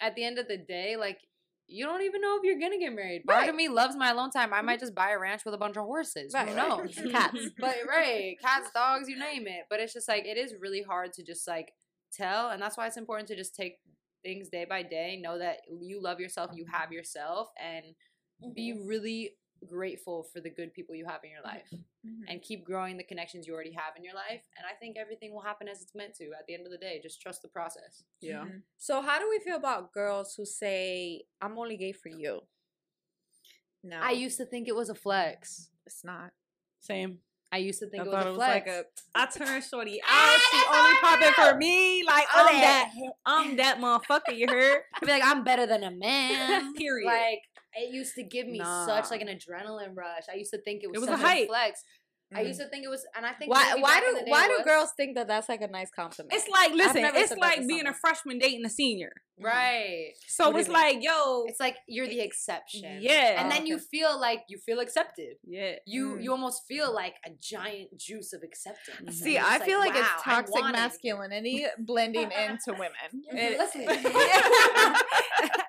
at 0.00 0.14
the 0.14 0.24
end 0.24 0.38
of 0.38 0.46
the 0.48 0.58
day, 0.58 0.96
like 0.96 1.20
you 1.68 1.84
don't 1.84 2.02
even 2.02 2.20
know 2.20 2.36
if 2.36 2.44
you're 2.44 2.58
gonna 2.58 2.78
get 2.78 2.94
married. 2.94 3.24
Part 3.26 3.40
Right. 3.40 3.50
of 3.50 3.56
me 3.56 3.68
loves 3.68 3.96
my 3.96 4.10
alone 4.10 4.30
time. 4.30 4.52
I 4.52 4.58
mm-hmm. 4.58 4.66
might 4.66 4.80
just 4.80 4.94
buy 4.94 5.10
a 5.10 5.18
ranch 5.18 5.44
with 5.44 5.54
a 5.54 5.58
bunch 5.58 5.76
of 5.76 5.84
horses. 5.84 6.32
Right, 6.32 6.48
Who 6.48 6.54
knows? 6.54 6.94
Cats. 7.10 7.50
But 7.58 7.76
right, 7.88 8.36
cats, 8.40 8.70
dogs, 8.72 9.08
you 9.08 9.18
name 9.18 9.46
it. 9.46 9.64
But 9.68 9.80
it's 9.80 9.92
just 9.92 10.08
like 10.08 10.26
it 10.26 10.36
is 10.36 10.54
really 10.60 10.82
hard 10.82 11.12
to 11.14 11.24
just 11.24 11.46
like 11.48 11.72
tell, 12.12 12.50
and 12.50 12.62
that's 12.62 12.76
why 12.76 12.86
it's 12.86 12.96
important 12.96 13.28
to 13.28 13.36
just 13.36 13.54
take 13.54 13.78
things 14.22 14.48
day 14.48 14.64
by 14.68 14.82
day. 14.82 15.18
Know 15.20 15.38
that 15.38 15.58
you 15.68 16.00
love 16.00 16.20
yourself, 16.20 16.50
you 16.54 16.64
mm-hmm. 16.64 16.74
have 16.74 16.92
yourself, 16.92 17.48
and 17.60 17.84
be 18.54 18.72
mm-hmm. 18.72 18.86
really 18.86 19.32
grateful 19.66 20.22
for 20.32 20.40
the 20.40 20.50
good 20.50 20.72
people 20.72 20.94
you 20.94 21.04
have 21.06 21.22
in 21.24 21.30
your 21.30 21.42
life 21.42 21.68
Mhm. 22.04 22.24
and 22.28 22.40
keep 22.42 22.64
growing 22.64 22.96
the 22.96 23.04
connections 23.04 23.46
you 23.46 23.54
already 23.54 23.72
have 23.72 23.96
in 23.96 24.04
your 24.04 24.14
life. 24.14 24.42
And 24.56 24.66
I 24.66 24.74
think 24.74 24.96
everything 24.96 25.32
will 25.34 25.42
happen 25.42 25.68
as 25.68 25.82
it's 25.82 25.94
meant 25.94 26.14
to 26.16 26.24
at 26.38 26.46
the 26.46 26.54
end 26.54 26.64
of 26.66 26.72
the 26.72 26.78
day. 26.78 27.00
Just 27.02 27.20
trust 27.20 27.42
the 27.42 27.48
process. 27.48 28.04
Yeah. 28.20 28.44
Mhm. 28.44 28.62
So 28.78 29.02
how 29.02 29.18
do 29.18 29.28
we 29.28 29.38
feel 29.40 29.56
about 29.56 29.92
girls 29.92 30.34
who 30.36 30.44
say 30.46 31.26
I'm 31.40 31.58
only 31.58 31.76
gay 31.76 31.92
for 31.92 32.08
you? 32.08 32.46
No, 33.82 34.00
I 34.00 34.12
used 34.12 34.36
to 34.38 34.44
think 34.46 34.66
it 34.68 34.74
was 34.74 34.88
a 34.88 34.94
flex. 34.94 35.70
it's 35.86 36.02
not. 36.02 36.32
Same. 36.80 37.20
I 37.52 37.58
used 37.58 37.78
to 37.78 37.86
think 37.88 38.02
I 38.02 38.06
it 38.06 38.08
was 38.10 38.24
a 38.24 38.26
it 38.26 38.30
was 38.30 38.36
flex. 38.36 38.66
like 38.66 38.74
a. 38.74 38.84
I 39.14 39.26
turned 39.26 39.64
shorty 39.64 40.00
out. 40.08 40.40
She 40.50 40.62
only 40.68 40.96
popping 41.00 41.32
for 41.32 41.56
me. 41.56 42.02
Like 42.04 42.26
I'm 42.34 42.60
that. 42.60 42.92
I'm 43.24 43.56
that 43.56 43.78
motherfucker. 43.78 44.36
You 44.36 44.48
heard? 44.48 44.82
I'd 44.94 45.00
be 45.06 45.06
like, 45.12 45.24
I'm 45.24 45.44
better 45.44 45.64
than 45.66 45.84
a 45.84 45.92
man. 45.92 46.74
Period. 46.76 47.06
Like 47.06 47.42
it 47.76 47.92
used 47.94 48.14
to 48.16 48.22
give 48.22 48.46
me 48.46 48.58
such 48.60 49.10
like 49.10 49.22
an 49.22 49.28
adrenaline 49.28 49.96
rush. 49.96 50.24
I 50.32 50.36
used 50.36 50.52
to 50.52 50.60
think 50.60 50.82
it 50.82 50.88
was, 50.88 50.96
It 50.96 51.00
was 51.00 51.08
a 51.10 51.16
hype. 51.16 51.48
flex. 51.48 51.82
I 52.34 52.42
Mhm. 52.42 52.48
used 52.48 52.60
to 52.60 52.66
think 52.68 52.84
it 52.84 52.88
was, 52.88 53.06
and 53.16 53.24
I 53.24 53.32
think 53.34 53.52
Why 53.52 53.76
why 53.78 54.00
do 54.00 54.18
why 54.26 54.48
do 54.48 54.58
girls 54.64 54.90
think 54.96 55.14
that 55.14 55.28
that's 55.28 55.48
like 55.48 55.60
a 55.60 55.68
nice 55.68 55.92
compliment? 55.92 56.34
It's 56.34 56.48
like 56.48 56.72
listen. 56.72 57.04
It's 57.04 57.28
said 57.28 57.38
that 57.38 57.40
to 57.40 57.40
like 57.40 57.58
being 57.68 57.82
a 57.82 57.84
someone. 57.84 57.94
freshman 58.00 58.38
dating 58.40 58.64
a 58.64 58.68
senior. 58.68 59.12
right? 59.38 60.12
So 60.26 60.48
What 60.50 60.58
it's 60.60 60.68
you 60.68 60.74
mean? 60.74 60.82
like, 60.82 61.02
yo, 61.04 61.44
It's 61.46 61.60
like 61.60 61.76
you're 61.86 62.08
the 62.08 62.20
exception. 62.20 62.98
Yeah. 63.02 63.40
and 63.40 63.52
then 63.52 63.64
you 63.66 63.78
feel 63.78 64.18
like 64.18 64.42
you 64.48 64.58
feel 64.58 64.80
accepted. 64.80 65.36
yeah. 65.44 65.76
You 65.86 66.16
Mm. 66.16 66.22
you 66.24 66.32
almost 66.32 66.64
feel 66.66 66.92
like 66.92 67.14
a 67.24 67.30
giant 67.38 67.96
juice 67.96 68.32
of 68.32 68.42
acceptance. 68.42 69.20
Mhm. 69.20 69.22
See, 69.22 69.38
I 69.38 69.60
feel 69.60 69.78
like, 69.78 69.94
"Wow, 69.94 70.00
it's 70.14 70.22
toxic 70.24 70.64
masculinity 70.72 71.64
blending 71.78 72.32
into 72.32 72.72
women. 72.72 73.12
It- 73.30 73.60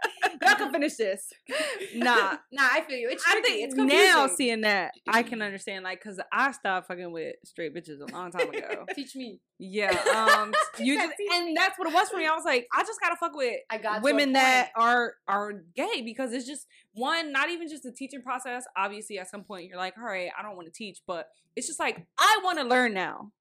Y'all 0.68 0.74
finish 0.74 0.96
this. 0.96 1.34
Nah. 1.96 2.38
Nah, 2.52 2.68
I 2.72 2.82
feel 2.82 2.98
you. 2.98 3.10
It's 3.10 3.24
I 3.28 3.42
think 3.42 3.64
it's 3.64 3.76
now 3.76 4.28
seeing 4.28 4.62
that 4.62 4.92
I 5.08 5.24
can 5.24 5.42
understand 5.42 5.84
like 5.84 6.00
because 6.00 6.20
I 6.32 6.52
stopped 6.52 6.88
fucking 6.88 7.12
with 7.12 7.36
straight 7.44 7.74
bitches 7.74 8.02
a 8.02 8.12
long 8.14 8.32
time 8.32 8.50
ago. 8.50 8.86
Teach 8.96 9.16
me. 9.16 9.40
yeah, 9.58 9.90
um, 10.16 10.54
you 10.80 10.96
just 10.96 11.14
and 11.34 11.56
that's 11.56 11.80
what 11.80 11.88
it 11.88 11.94
was 11.94 12.10
for 12.10 12.18
me. 12.18 12.28
I 12.28 12.36
was 12.36 12.46
like, 12.46 12.68
I 12.76 12.84
just 12.84 13.00
gotta 13.00 13.16
fuck 13.16 13.36
with 13.36 13.56
I 13.70 13.78
got 13.78 14.02
women 14.04 14.34
that 14.34 14.72
are 14.76 15.14
are 15.28 15.54
gay 15.76 16.02
because 16.04 16.34
it's 16.34 16.46
just 16.46 16.68
one, 16.94 17.32
not 17.32 17.50
even 17.50 17.68
just 17.70 17.84
the 17.84 17.92
teaching 17.92 18.22
process. 18.22 18.66
Obviously, 18.76 19.18
at 19.18 19.30
some 19.30 19.44
point 19.44 19.68
you're 19.68 19.78
like, 19.78 19.98
all 19.98 20.06
right, 20.06 20.30
I 20.38 20.44
don't 20.44 20.56
want 20.56 20.68
to 20.68 20.74
teach, 20.74 21.00
but 21.08 21.30
it's 21.56 21.68
just 21.68 21.80
like 21.80 22.06
I 22.20 22.40
want 22.44 22.60
to 22.60 22.66
learn 22.66 22.94
now. 22.94 23.32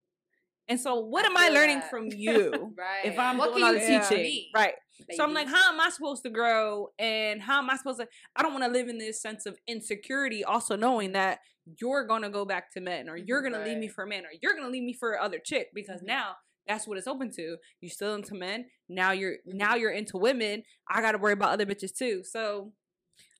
And 0.68 0.80
so, 0.80 0.96
what 1.00 1.24
am 1.24 1.36
I 1.36 1.46
feel 1.46 1.54
learning 1.54 1.78
that. 1.80 1.90
from 1.90 2.08
you? 2.12 2.74
Right. 2.76 3.04
If 3.04 3.18
I'm 3.18 3.38
what 3.38 3.52
doing 3.52 3.64
all 3.64 3.72
the 3.72 3.80
teaching, 3.80 4.22
me? 4.22 4.50
right? 4.54 4.74
So 5.12 5.22
I'm 5.24 5.34
like, 5.34 5.48
how 5.48 5.72
am 5.72 5.80
I 5.80 5.90
supposed 5.90 6.22
to 6.24 6.30
grow? 6.30 6.88
And 6.98 7.42
how 7.42 7.58
am 7.58 7.70
I 7.70 7.76
supposed 7.76 8.00
to? 8.00 8.08
I 8.34 8.42
don't 8.42 8.52
want 8.52 8.64
to 8.64 8.70
live 8.70 8.88
in 8.88 8.98
this 8.98 9.20
sense 9.20 9.46
of 9.46 9.58
insecurity, 9.66 10.44
also 10.44 10.76
knowing 10.76 11.12
that 11.12 11.40
you're 11.80 12.04
gonna 12.06 12.30
go 12.30 12.44
back 12.44 12.72
to 12.72 12.80
men, 12.80 13.08
or 13.08 13.16
you're 13.16 13.42
gonna 13.42 13.64
leave 13.64 13.78
me 13.78 13.88
for 13.88 14.04
a 14.04 14.06
man, 14.06 14.24
or 14.24 14.30
you're 14.40 14.54
gonna 14.54 14.70
leave 14.70 14.84
me 14.84 14.92
for 14.92 15.18
other 15.20 15.38
chick, 15.38 15.68
because 15.74 16.00
Mhm. 16.00 16.06
now 16.06 16.36
that's 16.66 16.86
what 16.86 16.96
it's 16.98 17.06
open 17.08 17.30
to. 17.32 17.56
You 17.80 17.88
still 17.88 18.14
into 18.14 18.34
men. 18.34 18.70
Now 18.88 19.10
you're 19.12 19.36
now 19.44 19.74
you're 19.74 19.90
into 19.90 20.16
women. 20.16 20.62
I 20.88 21.00
got 21.00 21.12
to 21.12 21.18
worry 21.18 21.32
about 21.32 21.50
other 21.50 21.66
bitches 21.66 21.96
too. 21.96 22.22
So 22.24 22.72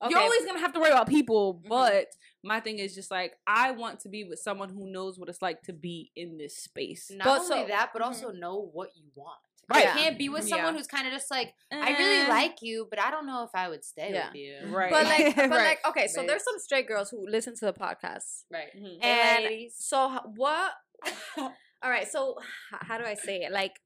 you're 0.09 0.19
always 0.21 0.45
gonna 0.45 0.59
have 0.61 0.73
to 0.75 0.81
worry 0.81 0.91
about 0.91 1.09
people. 1.09 1.61
Mhm. 1.65 1.69
But 1.69 2.09
my 2.43 2.61
thing 2.61 2.79
is 2.81 2.95
just 2.95 3.11
like 3.11 3.39
I 3.47 3.71
want 3.71 4.01
to 4.01 4.09
be 4.09 4.25
with 4.25 4.39
someone 4.41 4.69
who 4.69 4.91
knows 4.91 5.19
what 5.19 5.29
it's 5.29 5.41
like 5.43 5.63
to 5.63 5.73
be 5.73 6.11
in 6.17 6.37
this 6.37 6.57
space. 6.59 7.11
Not 7.11 7.25
But 7.25 7.39
only 7.43 7.63
so- 7.63 7.67
that, 7.69 7.91
but 7.93 8.03
Mhm. 8.03 8.07
also 8.07 8.31
know 8.33 8.57
what 8.61 8.91
you 8.97 9.11
want. 9.15 9.39
Right. 9.69 9.89
I 9.89 9.91
can't 9.99 10.17
be 10.19 10.29
with 10.29 10.49
someone 10.49 10.75
Yeah. 10.75 10.79
who's 10.79 10.87
kind 10.87 11.07
of 11.09 11.13
just 11.13 11.31
like, 11.31 11.53
I 11.73 11.91
really 11.91 12.27
Eh, 12.27 12.29
like 12.29 12.63
you, 12.63 12.87
but 12.89 13.01
I 13.01 13.11
don't 13.11 13.27
know 13.27 13.43
if 13.43 13.51
I 13.55 13.69
would 13.69 13.85
stay 13.85 14.13
Yeah. 14.13 14.29
with 14.29 14.37
you. 14.37 14.59
Right. 14.67 14.91
But 14.91 15.05
like, 15.07 15.35
but 15.37 15.51
Right. 15.51 15.65
like, 15.65 15.87
okay, 15.89 16.07
so 16.07 16.21
Right. 16.21 16.29
there's 16.29 16.45
some 16.45 16.59
straight 16.59 16.87
girls 16.87 17.11
who 17.11 17.27
listen 17.29 17.55
to 17.57 17.65
the 17.67 17.73
podcast, 17.73 18.45
Right. 18.51 18.69
Mhm. 18.77 19.05
And 19.05 19.45
ladies. 19.45 19.75
so 19.79 20.09
what? 20.37 20.73
all 21.37 21.91
right, 21.91 22.07
so 22.09 22.37
how 22.71 22.97
do 22.99 23.05
I 23.05 23.15
say 23.15 23.43
it? 23.43 23.53
Like, 23.53 23.81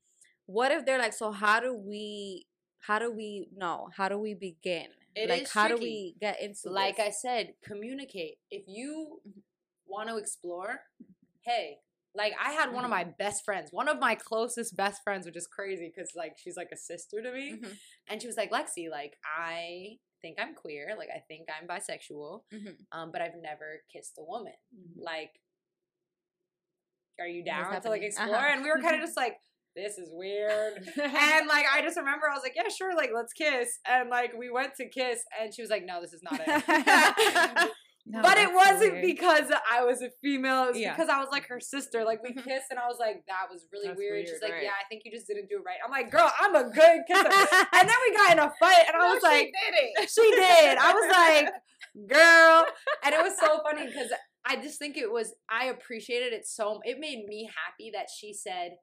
what 0.46 0.70
if 0.70 0.84
they're 0.84 0.98
like, 0.98 1.12
so 1.12 1.30
how 1.32 1.60
do 1.60 1.74
we? 1.74 2.46
How 2.80 2.98
do 2.98 3.10
we 3.12 3.48
know? 3.54 3.88
How 3.96 4.08
do 4.08 4.18
we 4.18 4.34
begin? 4.34 4.86
It 5.14 5.28
like, 5.28 5.42
is 5.42 5.52
how 5.52 5.68
do 5.68 5.76
we 5.76 6.14
get 6.20 6.40
into 6.40 6.70
like 6.70 6.96
this? 6.96 7.06
I 7.06 7.10
said, 7.10 7.54
communicate. 7.62 8.38
If 8.50 8.64
you 8.66 9.20
want 9.86 10.08
to 10.08 10.16
explore, 10.16 10.80
hey, 11.42 11.78
like 12.14 12.32
I 12.42 12.52
had 12.52 12.72
one 12.72 12.84
of 12.84 12.90
my 12.90 13.04
best 13.18 13.44
friends, 13.44 13.68
one 13.72 13.88
of 13.88 13.98
my 14.00 14.14
closest 14.16 14.76
best 14.76 15.02
friends, 15.04 15.26
which 15.26 15.36
is 15.36 15.46
crazy 15.46 15.92
because 15.94 16.10
like 16.16 16.36
she's 16.36 16.56
like 16.56 16.70
a 16.72 16.76
sister 16.76 17.22
to 17.22 17.32
me, 17.32 17.52
Mhm. 17.62 17.76
and 18.08 18.20
she 18.20 18.26
was 18.26 18.36
like, 18.36 18.50
Lexie, 18.50 18.90
like 18.90 19.16
I 19.24 19.98
think 20.22 20.38
I'm 20.40 20.54
queer, 20.54 20.94
like 20.98 21.08
I 21.14 21.20
think 21.28 21.48
I'm 21.48 21.66
bisexual, 21.68 22.42
Mhm. 22.52 22.76
um, 22.92 23.10
but 23.12 23.22
I've 23.22 23.36
never 23.40 23.82
kissed 23.92 24.18
a 24.18 24.24
woman. 24.24 24.52
Like, 24.96 25.30
are 27.18 27.26
you 27.28 27.44
down 27.44 27.80
to 27.80 27.88
like 27.88 28.02
explore? 28.02 28.34
Uh-huh. 28.34 28.46
And 28.54 28.62
we 28.64 28.70
were 28.70 28.80
kind 28.80 28.96
of 28.96 29.00
just 29.02 29.16
like, 29.16 29.36
this 29.76 29.98
is 29.98 30.10
weird. 30.12 30.74
and 30.96 31.46
like 31.46 31.66
I 31.72 31.80
just 31.82 31.96
remember 31.96 32.28
I 32.28 32.34
was 32.34 32.42
like, 32.42 32.54
yeah, 32.56 32.68
sure, 32.76 32.94
like 32.96 33.10
let's 33.14 33.32
kiss. 33.32 33.78
And 33.88 34.10
like 34.10 34.32
we 34.36 34.50
went 34.50 34.74
to 34.76 34.88
kiss, 34.88 35.22
and 35.40 35.54
she 35.54 35.62
was 35.62 35.70
like, 35.70 35.84
no, 35.86 36.00
this 36.00 36.12
is 36.12 36.22
not 36.22 36.40
it. 36.44 37.70
No, 38.10 38.22
but 38.22 38.38
it 38.38 38.52
wasn't 38.52 38.94
weird. 38.94 39.06
because 39.06 39.52
I 39.70 39.84
was 39.84 40.02
a 40.02 40.10
female. 40.20 40.64
It 40.64 40.68
was 40.68 40.78
Yeah. 40.78 40.94
because 40.94 41.08
I 41.08 41.20
was 41.20 41.28
like 41.30 41.46
her 41.46 41.60
sister. 41.60 42.04
Like 42.04 42.22
we 42.22 42.30
mm-hmm. 42.30 42.40
kissed, 42.40 42.66
and 42.70 42.78
I 42.78 42.88
was 42.88 42.98
like, 42.98 43.22
that 43.28 43.46
was 43.50 43.66
really 43.72 43.86
That's 43.88 43.98
weird. 43.98 44.26
She's 44.26 44.42
like, 44.42 44.52
right. 44.52 44.64
yeah, 44.64 44.74
I 44.74 44.84
think 44.88 45.02
you 45.04 45.12
just 45.12 45.28
didn't 45.28 45.48
do 45.48 45.58
it 45.58 45.64
right. 45.64 45.78
I'm 45.84 45.92
like, 45.92 46.10
girl, 46.10 46.30
I'm 46.40 46.54
a 46.56 46.64
good 46.64 47.00
kisser. 47.08 47.30
and 47.30 47.88
then 47.88 47.98
we 48.06 48.16
got 48.16 48.32
in 48.32 48.38
a 48.40 48.52
fight, 48.58 48.84
and 48.88 48.96
I 48.96 49.14
was 49.14 49.22
like, 49.22 49.46
did 49.46 50.02
it. 50.02 50.10
she 50.10 50.28
did. 50.34 50.78
I 50.78 50.92
was 50.92 51.08
like, 51.08 52.08
girl. 52.08 52.66
And 53.04 53.14
it 53.14 53.22
was 53.22 53.38
so 53.38 53.60
funny 53.62 53.86
because 53.90 54.10
I 54.46 54.56
just 54.56 54.78
think 54.78 54.96
it 54.96 55.10
was, 55.10 55.34
I 55.50 55.66
appreciated 55.66 56.32
it 56.32 56.46
so, 56.46 56.80
it 56.84 56.98
made 56.98 57.26
me 57.26 57.48
happy 57.66 57.90
that 57.94 58.06
she 58.14 58.32
said, 58.32 58.76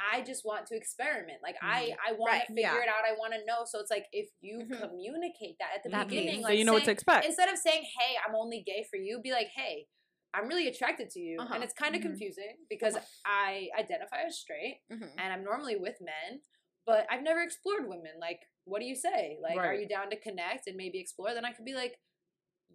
I 0.00 0.22
just 0.22 0.44
want 0.44 0.66
to 0.66 0.76
experiment. 0.76 1.38
Like, 1.42 1.54
I, 1.62 1.94
I 2.06 2.12
want 2.12 2.32
Right, 2.32 2.40
to 2.46 2.52
figure 2.52 2.62
yeah. 2.62 2.82
it 2.82 2.88
out. 2.88 3.04
I 3.08 3.12
want 3.16 3.32
to 3.32 3.44
know. 3.46 3.62
So 3.64 3.78
it's 3.80 3.90
like, 3.90 4.06
if 4.12 4.28
you 4.40 4.58
Mhm. 4.58 4.80
communicate 4.80 5.56
that 5.60 5.70
at 5.76 5.82
the 5.84 5.90
That 5.90 6.08
beginning, 6.08 6.26
means- 6.34 6.42
so 6.42 6.48
like, 6.48 6.58
you 6.58 6.64
know 6.64 6.72
what 6.74 6.84
to 6.84 6.90
expect. 6.90 7.24
instead 7.26 7.48
of 7.48 7.56
saying, 7.58 7.82
hey, 7.98 8.16
I'm 8.26 8.34
only 8.34 8.62
gay 8.66 8.84
for 8.90 8.96
you, 8.96 9.20
be 9.22 9.30
like, 9.32 9.48
hey, 9.54 9.86
I'm 10.34 10.48
really 10.48 10.66
attracted 10.66 11.10
to 11.10 11.20
you. 11.20 11.40
Uh-huh. 11.40 11.54
And 11.54 11.62
it's 11.62 11.72
kind 11.74 11.94
of 11.94 12.00
Mhm. 12.00 12.06
confusing 12.06 12.56
because 12.68 12.96
I 13.24 13.68
identify 13.78 14.22
as 14.26 14.36
straight 14.38 14.80
Mhm. 14.90 15.12
and 15.16 15.32
I'm 15.32 15.44
normally 15.44 15.76
with 15.76 16.00
men, 16.00 16.42
but 16.86 17.06
I've 17.08 17.22
never 17.22 17.40
explored 17.40 17.88
women. 17.88 18.18
Like, 18.18 18.40
what 18.64 18.80
do 18.80 18.84
you 18.86 18.96
say? 18.96 19.38
Like, 19.40 19.58
are 19.58 19.74
you 19.74 19.86
down 19.86 20.10
to 20.10 20.16
connect 20.18 20.66
and 20.66 20.76
maybe 20.76 20.98
explore? 20.98 21.32
Then 21.34 21.44
I 21.44 21.52
could 21.52 21.64
be 21.64 21.74
like, 21.74 22.00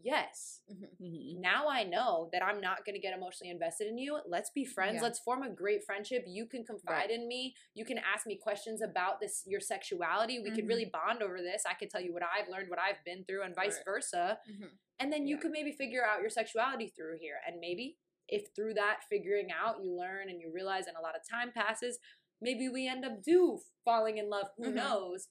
yes. 0.01 0.61
Mhm. 0.71 1.39
Now 1.39 1.67
I 1.69 1.83
know 1.83 2.29
that 2.31 2.43
I'm 2.43 2.59
not 2.61 2.85
going 2.85 2.95
to 2.95 3.01
get 3.01 3.13
emotionally 3.15 3.51
invested 3.51 3.87
in 3.87 3.97
you. 3.97 4.19
Let's 4.27 4.49
be 4.49 4.65
friends. 4.65 4.95
Yeah. 4.95 5.01
Let's 5.03 5.19
form 5.19 5.43
a 5.43 5.49
great 5.49 5.83
friendship. 5.85 6.23
You 6.27 6.45
can 6.45 6.63
confide 6.65 7.09
in 7.09 7.27
me. 7.27 7.55
You 7.73 7.85
can 7.85 7.97
ask 7.97 8.25
me 8.27 8.37
questions 8.37 8.81
about 8.81 9.19
this 9.19 9.43
your 9.45 9.59
sexuality. 9.59 10.39
We 10.39 10.51
could 10.51 10.65
Mhm. 10.65 10.69
really 10.69 10.85
bond 10.85 11.21
over 11.21 11.41
this. 11.41 11.65
I 11.65 11.73
could 11.73 11.89
tell 11.89 12.01
you 12.01 12.13
what 12.13 12.23
I've 12.23 12.47
learned, 12.49 12.69
what 12.69 12.79
I've 12.79 13.03
been 13.03 13.23
through 13.25 13.43
and 13.43 13.55
vice 13.55 13.75
Right. 13.77 13.85
versa. 13.85 14.39
Mhm. 14.49 14.77
And 14.99 15.11
then 15.13 15.27
you 15.27 15.35
Yeah. 15.35 15.41
could 15.41 15.51
maybe 15.51 15.71
figure 15.71 16.05
out 16.05 16.21
your 16.21 16.29
sexuality 16.29 16.87
through 16.89 17.17
here. 17.19 17.39
And 17.47 17.59
maybe 17.59 17.97
if 18.27 18.49
through 18.55 18.75
that 18.75 19.03
figuring 19.09 19.51
out 19.51 19.81
you 19.83 19.91
learn 19.95 20.29
and 20.29 20.39
you 20.39 20.51
realize 20.51 20.85
and 20.87 20.95
a 20.97 21.01
lot 21.01 21.15
of 21.15 21.21
time 21.27 21.51
passes, 21.51 21.99
maybe 22.41 22.69
we 22.69 22.87
end 22.87 23.03
up 23.03 23.21
do 23.23 23.59
falling 23.83 24.17
in 24.17 24.29
love. 24.29 24.49
Who 24.57 24.71
knows? 24.71 25.27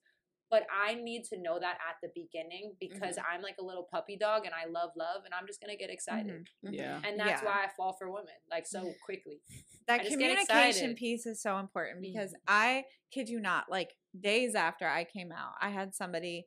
But 0.51 0.67
I 0.73 0.95
need 0.95 1.25
to 1.25 1.39
know 1.39 1.59
that 1.61 1.79
at 1.89 1.97
the 2.03 2.09
beginning 2.15 2.73
because 2.81 3.17
mm-hmm. 3.17 3.35
I'm 3.35 3.43
like 3.43 3.57
a 3.61 3.65
little 3.65 3.87
puppy 3.91 4.17
dog 4.17 4.45
and 4.45 4.55
I 4.55 4.69
love 4.71 4.91
love 4.97 5.23
and 5.25 5.35
I'm 5.35 5.47
just 5.47 5.61
gonna 5.61 5.77
get 5.77 5.91
excited. 5.91 6.49
Mhm. 6.65 6.73
Yeah. 6.73 7.01
And 7.05 7.19
that's 7.19 7.43
Yeah. 7.43 7.49
why 7.49 7.65
I 7.65 7.69
fall 7.77 7.93
for 7.93 8.11
women 8.11 8.35
like 8.51 8.67
so 8.67 8.93
quickly. 9.05 9.41
that 9.87 10.01
I 10.01 10.05
just 10.05 10.19
get 10.19 10.29
communication 10.29 10.95
piece 10.95 11.27
is 11.27 11.41
so 11.41 11.59
important 11.59 12.01
because 12.03 12.31
mm-hmm. 12.31 12.55
I 12.55 12.85
kid 13.11 13.29
you 13.29 13.41
not, 13.41 13.71
like 13.71 13.97
days 14.19 14.55
after 14.55 14.87
I 14.87 15.05
came 15.05 15.33
out, 15.33 15.53
I 15.61 15.71
had 15.71 15.95
somebody 15.95 16.47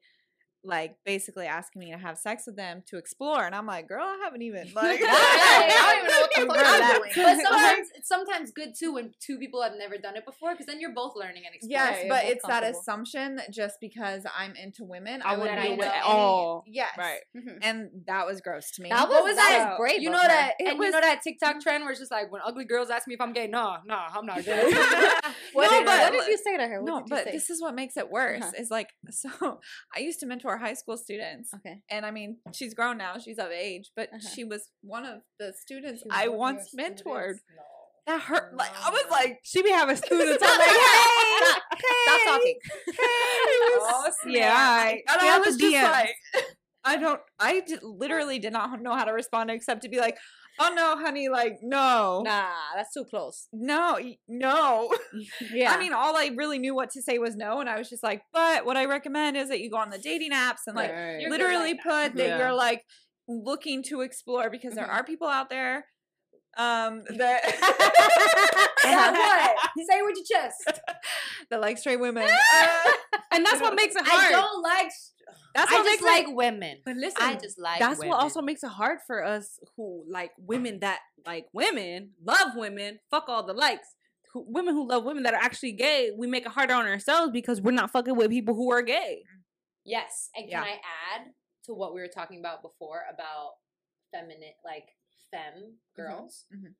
like 0.63 0.95
basically 1.05 1.47
asking 1.47 1.79
me 1.79 1.91
to 1.91 1.97
have 1.97 2.17
sex 2.17 2.43
with 2.45 2.55
them 2.55 2.83
to 2.87 2.97
explore, 2.97 3.45
and 3.45 3.55
I'm 3.55 3.65
like, 3.65 3.87
girl, 3.87 4.03
I 4.03 4.19
haven't 4.23 4.41
even 4.43 4.71
like. 4.75 4.99
Yeah, 4.99 5.07
I 5.09 5.95
don't 5.95 5.97
even 5.97 6.11
know 6.11 6.21
what 6.21 6.31
the 6.35 6.45
fuck 6.45 6.55
Girl, 6.55 6.83
I'm 6.83 6.99
doing. 6.99 7.11
But 7.15 7.49
sometimes 7.49 7.87
it's 7.95 8.07
sometimes 8.07 8.51
good 8.51 8.73
too 8.77 8.93
when 8.93 9.13
two 9.19 9.37
people 9.37 9.61
have 9.63 9.73
never 9.77 9.97
done 9.97 10.15
it 10.15 10.25
before 10.25 10.51
because 10.51 10.65
then 10.67 10.79
you're 10.79 10.93
both 10.93 11.13
learning 11.15 11.43
and 11.45 11.55
exploring. 11.55 11.71
Yes, 11.71 12.05
but 12.09 12.25
it's 12.25 12.45
that 12.47 12.63
assumption 12.63 13.35
that 13.37 13.51
just 13.51 13.79
because 13.79 14.23
I'm 14.37 14.55
into 14.55 14.83
women, 14.83 15.21
I 15.23 15.33
I 15.33 15.37
wouldn't 15.37 15.55
wouldn't 15.57 15.61
be 15.61 15.67
do 15.75 15.77
with 15.79 15.87
it 15.87 15.95
at 15.97 16.03
all. 16.03 16.63
Yes, 16.67 16.91
Right. 16.97 17.19
Mhm. 17.35 17.57
and 17.61 17.89
that 18.07 18.25
was 18.27 18.41
gross 18.41 18.71
to 18.71 18.81
me. 18.83 18.89
That 18.89 19.09
What 19.09 19.23
was 19.23 19.35
that 19.35 19.49
that? 19.69 19.77
great. 19.77 20.01
You 20.01 20.09
know 20.09 20.19
her. 20.19 20.27
that, 20.27 20.53
It 20.59 20.67
and 20.67 20.77
you 20.79 20.91
know 20.91 21.01
that 21.01 21.21
TikTok 21.23 21.59
trend 21.61 21.83
where 21.83 21.91
it's 21.91 21.99
just 21.99 22.11
like 22.11 22.31
when 22.31 22.41
ugly 22.45 22.65
girls 22.65 22.89
ask 22.89 23.07
me 23.07 23.13
if 23.15 23.21
I'm 23.21 23.33
gay. 23.33 23.47
Nah, 23.47 23.79
nah, 23.85 24.07
I'm 24.15 24.25
not 24.25 24.43
gay. 24.45 24.61
What, 25.53 25.69
No, 25.69 25.77
did, 25.79 25.85
but- 25.85 25.99
what 25.99 26.11
did 26.13 26.27
you 26.27 26.37
say 26.37 26.57
to 26.57 26.67
her? 26.67 26.81
What 26.81 26.87
no, 26.87 27.03
but 27.09 27.25
say? 27.25 27.31
this 27.31 27.49
is 27.49 27.61
what 27.61 27.75
makes 27.75 27.97
it 27.97 28.09
worse. 28.09 28.41
Uh-huh. 28.41 28.51
Is 28.57 28.71
like 28.71 28.89
so. 29.09 29.59
I 29.95 29.99
used 29.99 30.19
to 30.21 30.25
mentor 30.25 30.50
high 30.57 30.73
school 30.73 30.97
students, 30.97 31.53
okay. 31.53 31.81
and 31.89 32.05
I 32.05 32.11
mean, 32.11 32.37
she's 32.53 32.73
grown 32.73 32.97
now; 32.97 33.17
she's 33.17 33.37
of 33.39 33.51
age. 33.51 33.91
But 33.95 34.09
Uh-huh. 34.09 34.29
she 34.33 34.43
was 34.43 34.69
one 34.81 35.05
of 35.05 35.21
the 35.39 35.53
students 35.53 36.03
I 36.09 36.27
once 36.27 36.73
mentored. 36.77 37.35
No. 37.55 37.63
That 38.07 38.19
hurt. 38.21 38.55
Like 38.57 38.71
I 38.83 38.89
was 38.89 39.05
like, 39.11 39.39
She 39.43 39.61
be 39.61 39.69
having 39.69 39.95
students. 39.95 40.43
I'm 40.43 40.57
like, 40.59 40.69
hey, 40.69 41.37
Stop, 41.37 41.61
stop 42.03 42.21
talking. 42.25 42.55
Oh, 43.83 44.11
yeah, 44.27 44.53
I, 44.57 45.01
and 45.07 45.19
stay 45.19 45.29
I 45.29 45.37
was 45.39 45.55
just 45.57 45.75
DMs. 45.75 45.91
like, 45.91 46.15
I 46.83 46.97
don't. 46.97 47.19
I 47.39 47.59
did, 47.67 47.83
literally 47.83 48.39
did 48.39 48.53
not 48.53 48.81
know 48.81 48.95
how 48.95 49.05
to 49.05 49.11
respond 49.13 49.51
except 49.51 49.83
to 49.83 49.89
be 49.89 49.99
like, 49.99 50.17
"Oh 50.59 50.71
no, 50.73 50.97
honey, 50.97 51.29
like 51.29 51.59
no, 51.61 52.21
Nah, 52.25 52.49
that's 52.75 52.93
too 52.93 53.05
close. 53.05 53.47
no, 53.53 53.97
no." 54.27 54.93
Yeah. 55.53 55.71
I 55.73 55.79
mean, 55.79 55.93
all 55.93 56.15
I 56.15 56.31
really 56.35 56.59
knew 56.59 56.73
what 56.75 56.89
to 56.91 57.01
say 57.01 57.17
was 57.17 57.35
no, 57.35 57.59
and 57.59 57.69
I 57.69 57.77
was 57.77 57.89
just 57.89 58.03
like, 58.03 58.23
"But 58.33 58.65
what 58.65 58.77
I 58.77 58.85
recommend 58.85 59.37
is 59.37 59.49
that 59.49 59.59
you 59.59 59.69
go 59.69 59.77
on 59.77 59.89
the 59.89 59.97
dating 59.97 60.31
apps 60.31 60.67
and 60.67 60.75
like 60.75 60.91
Right. 60.91 61.25
Literally 61.29 61.73
like 61.73 61.83
that. 61.83 62.09
put 62.11 62.17
that 62.17 62.27
Yeah. 62.27 62.37
you're 62.39 62.53
like 62.53 62.83
looking 63.27 63.83
to 63.83 64.01
explore 64.01 64.49
because 64.49 64.73
there 64.75 64.85
Mhm. 64.87 64.93
are 64.93 65.03
people 65.03 65.27
out 65.27 65.49
there 65.49 65.85
um 66.57 67.03
that 67.17 67.41
That 68.83 69.55
what? 69.75 69.85
Say 69.87 69.99
it 69.99 70.05
with 70.05 70.15
your 70.17 70.41
chest. 70.41 70.81
that 71.49 71.61
like 71.61 71.77
straight 71.77 71.99
women. 71.99 72.23
Uh, 72.27 72.91
and 73.31 73.45
that's 73.45 73.61
what 73.61 73.75
makes 73.75 73.95
it 73.95 74.05
hard. 74.05 74.25
I 74.25 74.31
don't 74.31 74.61
like. 74.61 74.91
That's 75.55 75.71
I 75.71 75.75
what 75.75 75.85
just 75.85 76.01
makes 76.03 76.03
it- 76.03 76.27
like 76.27 76.35
women. 76.35 76.81
But 76.85 76.95
listen, 76.97 77.21
I 77.21 77.35
just 77.35 77.59
like. 77.59 77.79
that's 77.79 77.99
women. 77.99 78.09
what 78.09 78.21
also 78.21 78.41
makes 78.41 78.63
it 78.63 78.69
hard 78.69 78.99
for 79.05 79.23
us 79.23 79.59
who 79.75 80.03
like 80.09 80.31
women 80.37 80.79
that 80.81 80.99
like 81.25 81.45
women, 81.53 82.11
love 82.23 82.55
women, 82.55 82.99
fuck 83.09 83.25
all 83.27 83.45
the 83.45 83.53
likes. 83.53 83.87
Who, 84.33 84.45
women 84.47 84.73
who 84.73 84.87
love 84.87 85.03
women 85.03 85.23
that 85.23 85.33
are 85.33 85.41
actually 85.43 85.73
gay, 85.73 86.11
we 86.17 86.25
make 86.27 86.45
it 86.45 86.51
harder 86.53 86.73
on 86.73 86.85
ourselves 86.87 87.31
because 87.33 87.61
we're 87.61 87.71
not 87.71 87.91
fucking 87.91 88.15
with 88.15 88.29
people 88.31 88.55
who 88.55 88.71
are 88.71 88.81
gay. 88.81 89.23
Yes, 89.83 90.29
and 90.35 90.47
Yeah. 90.49 90.63
can 90.63 90.73
I 90.73 90.79
add 91.15 91.33
to 91.65 91.73
what 91.73 91.93
we 91.93 91.99
were 92.01 92.07
talking 92.07 92.39
about 92.39 92.61
before 92.61 93.01
about 93.13 93.55
feminine, 94.11 94.53
like 94.63 94.85
fem 95.31 95.79
girls? 95.95 96.45
mhm. 96.53 96.75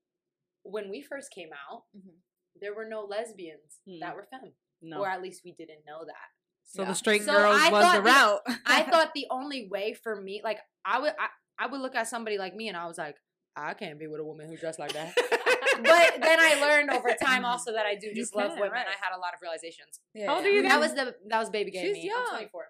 When 0.64 0.90
we 0.90 1.02
first 1.02 1.32
came 1.34 1.50
out, 1.52 1.84
Mhm. 1.96 2.20
there 2.56 2.74
were 2.76 2.86
no 2.88 3.02
lesbians 3.02 3.82
Mm. 3.88 4.00
that 4.02 4.16
were 4.16 4.24
fem, 4.30 4.54
No. 4.82 5.02
or 5.02 5.08
at 5.10 5.22
least 5.22 5.42
we 5.44 5.52
didn't 5.54 5.84
know 5.86 6.06
that. 6.06 6.30
So 6.74 6.82
Yeah. 6.84 6.88
the 6.90 6.96
straight 6.96 7.24
So 7.24 7.32
girls 7.34 7.60
I 7.60 7.70
was 7.70 7.82
the 7.84 7.88
thought 7.88 7.96
the- 7.96 8.02
route. 8.02 8.60
I 8.66 8.84
thought 8.92 9.12
the 9.14 9.28
only 9.30 9.68
way 9.70 9.94
for 9.94 10.20
me, 10.20 10.42
like 10.44 10.60
I 10.86 11.00
would, 11.00 11.14
I, 11.20 11.28
I 11.64 11.68
would 11.68 11.82
look 11.82 11.96
at 11.96 12.08
somebody 12.08 12.38
like 12.38 12.56
me, 12.56 12.68
and 12.70 12.78
I 12.78 12.88
was 12.88 12.98
like, 12.98 13.16
I 13.56 13.74
can't 13.74 14.00
be 14.00 14.08
with 14.08 14.20
a 14.20 14.24
woman 14.24 14.48
who 14.48 14.56
dressed 14.58 14.80
like 14.80 14.94
that. 14.94 15.14
but 15.16 16.22
then 16.22 16.40
I 16.40 16.58
learned 16.62 16.90
over 16.90 17.10
time 17.22 17.44
also 17.46 17.74
that 17.74 17.86
I 17.86 17.96
do 17.96 18.08
You 18.08 18.16
just 18.16 18.36
love 18.36 18.52
women. 18.52 18.72
right. 18.72 18.86
I 18.88 18.96
had 19.06 19.16
a 19.16 19.20
lot 19.20 19.34
of 19.34 19.42
realizations. 19.42 20.00
Yeah. 20.14 20.28
How 20.28 20.38
old 20.38 20.46
are 20.46 20.50
you 20.50 20.64
That 20.64 20.80
was 20.80 20.94
the 20.94 21.16
that 21.28 21.40
was 21.40 21.50
baby 21.50 21.72
game. 21.72 21.86
She's 21.86 21.96
me. 22.04 22.08
young. 22.08 22.24
I'm 22.30 22.36
24. 22.38 22.64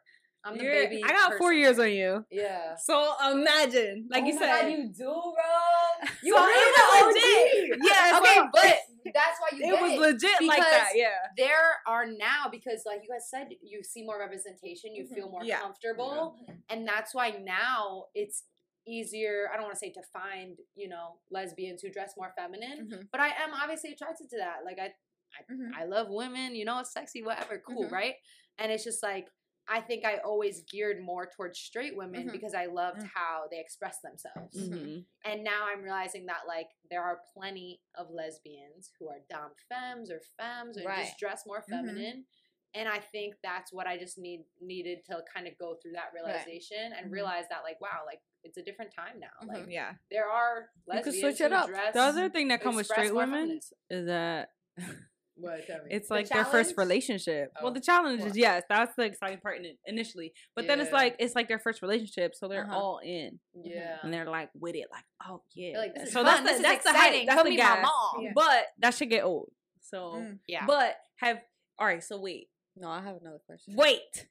I'm 0.44 0.58
the 0.58 0.64
You're- 0.64 0.88
baby. 0.88 1.04
I 1.04 1.10
got 1.10 1.38
four 1.38 1.54
years 1.54 1.78
on 1.78 1.92
you. 1.92 2.26
Yeah. 2.32 2.76
So 2.78 3.14
imagine, 3.32 4.08
like 4.10 4.24
oh 4.24 4.28
you 4.28 4.34
my 4.34 4.40
said, 4.42 4.62
God, 4.62 4.72
you 4.72 4.88
do, 4.92 5.04
bro. 5.06 6.10
You 6.24 6.34
So 6.36 6.42
are 6.42 6.50
it 6.50 6.76
the 6.76 7.06
was 7.06 7.16
legit. 7.16 7.80
Yeah, 7.84 8.20
Okay, 8.20 8.40
but 8.52 8.76
that's 9.06 9.40
why 9.40 9.50
you 9.58 9.76
it 9.76 9.82
was 9.82 9.92
it. 9.94 10.00
legit 10.00 10.48
like 10.48 10.60
that. 10.62 10.90
Yeah. 10.96 11.10
There 11.38 11.76
are 11.88 12.06
now 12.06 12.46
because, 12.52 12.84
like 12.86 13.02
you 13.04 13.10
guys 13.10 13.30
said, 13.30 13.50
you 13.62 13.84
see 13.84 14.04
more 14.04 14.20
representation. 14.20 14.94
You 14.96 15.06
Mhm. 15.06 15.16
feel 15.16 15.30
more 15.30 15.44
Yeah. 15.44 15.60
comfortable, 15.62 16.38
and 16.70 16.88
that's 16.88 17.14
why 17.14 17.32
now 17.32 18.06
it's 18.14 18.44
easier. 18.88 19.50
I 19.52 19.56
don't 19.58 19.64
want 19.64 19.76
to 19.76 19.80
say 19.80 19.92
to 19.92 20.02
find 20.12 20.58
you 20.76 20.90
know 20.90 21.20
lesbians 21.30 21.82
who 21.82 21.90
dress 21.92 22.14
more 22.18 22.34
feminine, 22.36 22.88
Mhm. 22.90 23.10
but 23.12 23.22
I 23.22 23.30
am 23.30 23.54
obviously 23.54 23.92
attracted 23.94 24.30
to 24.32 24.38
that. 24.38 24.64
Like 24.66 24.80
I, 24.80 24.94
I, 25.38 25.54
Mhm. 25.54 25.72
I 25.76 25.84
love 25.86 26.10
women. 26.10 26.56
You 26.56 26.66
know, 26.66 26.80
it's 26.80 26.92
sexy, 26.94 27.22
whatever, 27.24 27.60
cool, 27.60 27.86
Mhm. 27.86 27.92
right? 27.92 28.16
And 28.58 28.72
it's 28.72 28.84
just 28.84 29.02
like. 29.04 29.28
I 29.68 29.80
think 29.82 30.06
I 30.06 30.18
always 30.18 30.62
geared 30.64 31.02
more 31.02 31.26
towards 31.30 31.60
straight 31.60 31.96
women 31.96 32.28
Mhm. 32.28 32.32
because 32.32 32.54
I 32.54 32.66
loved 32.66 33.00
Mm. 33.02 33.12
how 33.14 33.48
they 33.50 33.60
express 33.60 34.00
themselves. 34.02 34.58
Mhm. 34.58 35.06
And 35.24 35.44
now 35.44 35.66
I'm 35.68 35.82
realizing 35.82 36.26
that 36.26 36.48
like 36.48 36.70
there 36.90 37.02
are 37.04 37.22
plenty 37.34 37.82
of 37.96 38.10
lesbians 38.10 38.92
who 39.00 39.08
are 39.10 39.20
dom 39.30 39.52
femmes 39.70 40.10
or 40.12 40.20
femmes 40.38 40.78
or 40.78 40.84
Right. 40.84 41.06
just 41.06 41.18
dress 41.20 41.46
more 41.46 41.62
Mhm. 41.62 41.70
feminine. 41.70 42.26
And 42.74 42.88
I 42.90 43.00
think 43.00 43.36
that's 43.44 43.72
what 43.74 43.86
I 43.88 43.98
just 43.98 44.18
need 44.18 44.46
needed 44.60 45.04
to 45.06 45.24
kind 45.34 45.48
of 45.48 45.58
go 45.58 45.76
through 45.76 45.92
that 45.94 46.14
realization 46.14 46.94
and 46.94 47.08
Mhm. 47.10 47.14
realize 47.14 47.48
that 47.50 47.64
like 47.64 47.80
wow, 47.82 48.04
like 48.06 48.22
it's 48.44 48.58
a 48.58 48.64
different 48.64 48.92
time 48.94 49.20
now. 49.20 49.30
Like 49.46 49.68
yeah. 49.70 49.96
there 50.10 50.28
are 50.30 50.72
You 50.88 50.94
could 50.94 51.06
lesbians 51.06 51.20
switch 51.38 51.42
it 51.42 51.52
who 51.52 51.58
up. 51.58 51.68
dress 51.68 51.94
The 51.94 52.02
other 52.02 52.30
thing 52.30 52.48
that 52.48 52.62
comes 52.62 52.76
with 52.78 52.88
straight 52.88 53.14
women 53.14 53.62
feminine. 53.62 53.62
is 53.90 54.06
that 54.08 54.54
What, 55.42 55.60
it's 55.90 56.08
The 56.08 56.14
like 56.14 56.30
their 56.30 56.46
first 56.46 56.76
relationship. 56.78 57.52
Oh, 57.60 57.64
Well, 57.66 57.74
the 57.74 57.82
challenge 57.82 58.20
well. 58.22 58.30
is 58.30 58.38
yes, 58.38 58.64
that's 58.70 58.96
the 58.96 59.04
exciting 59.04 59.40
part 59.40 59.58
in- 59.58 59.78
initially, 59.86 60.34
but 60.56 60.68
then 60.68 60.80
it's 60.80 60.92
like 60.92 61.16
it's 61.20 61.36
like 61.36 61.48
their 61.48 61.60
first 61.60 61.82
relationship, 61.82 62.36
so 62.36 62.48
they're 62.48 62.64
Uh-huh. 62.66 62.78
all 62.78 63.00
in 63.04 63.40
Yeah. 63.54 63.98
and 64.04 64.14
they're 64.14 64.30
like 64.30 64.50
with 64.54 64.76
it, 64.76 64.88
like 64.92 65.06
oh 65.28 65.42
yeah. 65.54 65.78
Like, 65.78 65.96
so 66.08 66.24
fun, 66.24 66.26
that's 66.26 66.58
the, 66.58 66.62
that's 66.64 66.84
the 66.84 66.90
exciting, 66.92 67.20
hype, 67.20 67.26
that's 67.28 67.36
tell 67.36 67.44
the 67.44 67.50
me 67.50 67.58
my 67.58 67.64
gas. 67.64 67.84
mom. 67.86 68.24
Yeah. 68.24 68.32
But 68.36 68.66
that 68.80 68.94
should 68.94 69.10
get 69.10 69.24
old. 69.24 69.52
So, 69.82 69.98
Mm. 70.16 70.40
Yeah. 70.48 70.66
but 70.66 70.98
have 71.18 71.42
all 71.80 71.88
right. 71.88 72.04
So 72.04 72.20
wait, 72.20 72.50
No, 72.78 72.88
I 72.90 73.02
have 73.02 73.18
another 73.20 73.40
question. 73.46 73.76
wait. 73.76 74.28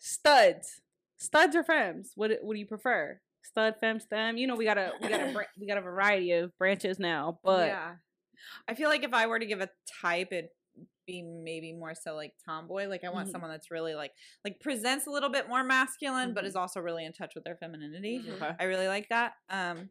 Studs, 0.00 0.80
studs 1.18 1.56
or 1.56 1.64
femmes? 1.64 2.12
What 2.14 2.28
do- 2.28 2.38
what 2.42 2.54
do 2.54 2.60
you 2.60 2.66
prefer? 2.66 3.20
Stud, 3.42 3.76
femme, 3.80 3.98
stem. 4.00 4.36
You 4.36 4.46
know 4.46 4.56
we 4.56 4.64
got 4.64 4.78
a 4.78 4.92
we 5.00 5.08
got 5.08 5.20
a 5.20 5.46
we 5.58 5.66
got 5.66 5.78
a 5.78 5.80
variety 5.80 6.32
of 6.32 6.56
branches 6.58 6.98
now, 6.98 7.40
but 7.42 7.68
yeah. 7.68 7.94
I 8.68 8.74
feel 8.74 8.88
like 8.88 9.04
if 9.04 9.12
I 9.14 9.26
were 9.26 9.38
to 9.38 9.46
give 9.46 9.60
a 9.60 9.68
type, 10.00 10.28
it'd 10.32 10.50
be 11.06 11.22
maybe 11.22 11.72
more 11.72 11.94
so 11.94 12.14
like 12.14 12.34
tomboy. 12.44 12.86
Like 12.86 13.02
I 13.04 13.08
want 13.10 13.28
Mhm. 13.28 13.32
someone 13.32 13.50
that's 13.50 13.70
really 13.70 13.94
like 13.94 14.12
like 14.44 14.60
presents 14.60 15.06
a 15.06 15.10
little 15.10 15.30
bit 15.30 15.48
more 15.48 15.64
masculine, 15.64 16.34
but 16.34 16.44
Mhm. 16.44 16.48
is 16.48 16.56
also 16.56 16.80
really 16.80 17.04
in 17.04 17.12
touch 17.12 17.34
with 17.34 17.44
their 17.44 17.56
femininity. 17.56 18.22
Mhm. 18.26 18.34
Okay. 18.34 18.52
I 18.60 18.64
really 18.64 18.88
like 18.88 19.08
that. 19.08 19.34
Um, 19.48 19.90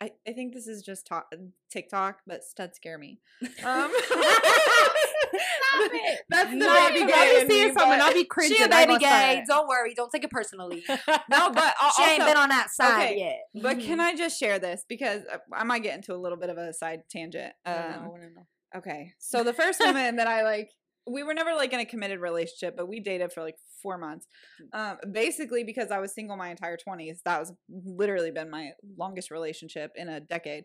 I, 0.00 0.12
I 0.26 0.32
think 0.32 0.54
this 0.54 0.66
is 0.66 0.82
just 0.82 1.06
talk, 1.06 1.30
TikTok, 1.70 2.22
but 2.26 2.42
studs 2.42 2.76
scare 2.76 2.96
me. 2.96 3.20
Um, 3.62 3.92
it. 5.32 6.20
That's 6.28 6.50
the 6.50 6.56
No, 6.56 6.74
baby 6.88 7.00
'cause 7.00 7.08
gay 7.10 7.14
I'll 7.14 7.46
be 7.46 7.52
seeing 7.52 7.68
me, 7.68 7.74
something. 7.74 8.00
I'll 8.00 8.12
be 8.14 8.24
cringing. 8.24 8.56
She 8.56 8.62
a 8.62 8.66
I 8.66 8.86
baby 8.86 8.98
gay. 8.98 9.44
Don't 9.46 9.68
worry. 9.68 9.94
Don't 9.94 10.10
take 10.10 10.24
it 10.24 10.30
personally. 10.30 10.82
no, 10.88 11.50
but 11.52 11.74
al- 11.80 11.92
she 11.92 12.02
ain't 12.02 12.24
been 12.24 12.36
on 12.36 12.48
that 12.50 12.70
side 12.70 13.02
okay, 13.10 13.18
yet. 13.18 13.62
But 13.62 13.80
can 13.80 14.00
I 14.00 14.14
just 14.14 14.38
share 14.38 14.58
this 14.58 14.84
because 14.88 15.22
uh, 15.32 15.38
I 15.52 15.64
might 15.64 15.82
get 15.82 15.94
into 15.96 16.14
a 16.14 16.18
little 16.18 16.38
bit 16.38 16.50
of 16.50 16.58
a 16.58 16.72
side 16.72 17.00
tangent. 17.10 17.52
I 17.64 17.70
Um, 17.72 17.76
wanna 17.82 17.90
know, 17.90 18.04
I 18.04 18.08
wanna 18.08 18.30
know. 18.30 18.46
Okay. 18.76 19.12
So 19.18 19.42
the 19.44 19.52
first 19.52 19.80
woman 19.84 20.16
that 20.16 20.26
I 20.26 20.42
like, 20.42 20.70
we 21.06 21.22
were 21.22 21.34
never 21.34 21.54
like 21.54 21.72
in 21.72 21.80
a 21.80 21.84
committed 21.86 22.20
relationship, 22.20 22.76
but 22.76 22.86
we 22.88 23.00
dated 23.00 23.32
for 23.32 23.42
like 23.42 23.56
four 23.82 23.98
months. 23.98 24.26
Um, 24.72 24.98
basically 25.10 25.64
because 25.64 25.90
I 25.90 25.98
was 25.98 26.12
single 26.14 26.36
my 26.36 26.50
entire 26.50 26.76
twenties. 26.76 27.22
That 27.24 27.40
was 27.40 27.52
literally 27.68 28.30
been 28.30 28.50
my 28.50 28.70
longest 28.96 29.30
relationship 29.30 29.92
in 29.96 30.08
a 30.08 30.20
decade, 30.20 30.64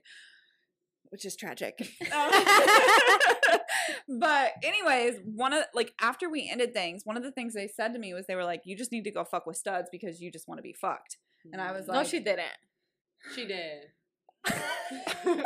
which 1.10 1.26
is 1.26 1.36
tragic. 1.36 1.80
Um, 2.14 2.30
but 4.20 4.52
anyways, 4.64 5.20
one 5.24 5.54
of 5.54 5.64
like 5.74 5.94
after 6.02 6.30
we 6.30 6.50
ended 6.50 6.74
things, 6.74 7.02
one 7.06 7.18
of 7.18 7.24
the 7.24 7.32
things 7.32 7.54
they 7.54 7.68
said 7.68 7.94
to 7.94 8.00
me 8.00 8.14
was 8.14 8.26
they 8.28 8.36
were 8.36 8.44
like, 8.44 8.62
"You 8.66 8.76
just 8.78 8.92
need 8.92 9.04
to 9.06 9.12
go 9.12 9.24
fuck 9.24 9.46
with 9.46 9.58
studs 9.58 9.90
because 9.92 10.22
you 10.22 10.32
just 10.32 10.48
want 10.48 10.60
to 10.60 10.64
be 10.64 10.74
fucked." 10.74 11.18
And 11.52 11.62
I 11.62 11.72
was 11.72 11.88
like, 11.88 11.96
No, 11.98 12.04
she 12.04 12.20
didn't. 12.20 12.46
She 13.36 13.46
did. 13.46 13.84
no. 14.48 14.54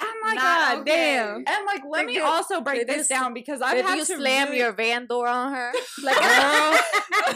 I'm 0.00 0.20
like, 0.22 0.34
Not 0.34 0.36
God 0.36 0.76
ah, 0.76 0.80
okay. 0.80 0.90
damn. 0.92 1.36
And 1.36 1.66
like, 1.66 1.82
let 1.88 2.00
Did 2.00 2.06
me 2.08 2.14
you- 2.16 2.24
also 2.24 2.60
break 2.60 2.80
you 2.80 2.84
this 2.84 3.06
down 3.08 3.32
because 3.32 3.62
I've 3.62 3.76
Did 3.76 3.86
had 3.86 3.94
you 3.98 4.04
to 4.04 4.16
slam 4.16 4.48
really- 4.48 4.58
your 4.58 4.72
van 4.72 5.06
door 5.06 5.28
on 5.28 5.52
her? 5.52 5.72
Like, 6.02 6.16
Girl, 6.16 6.78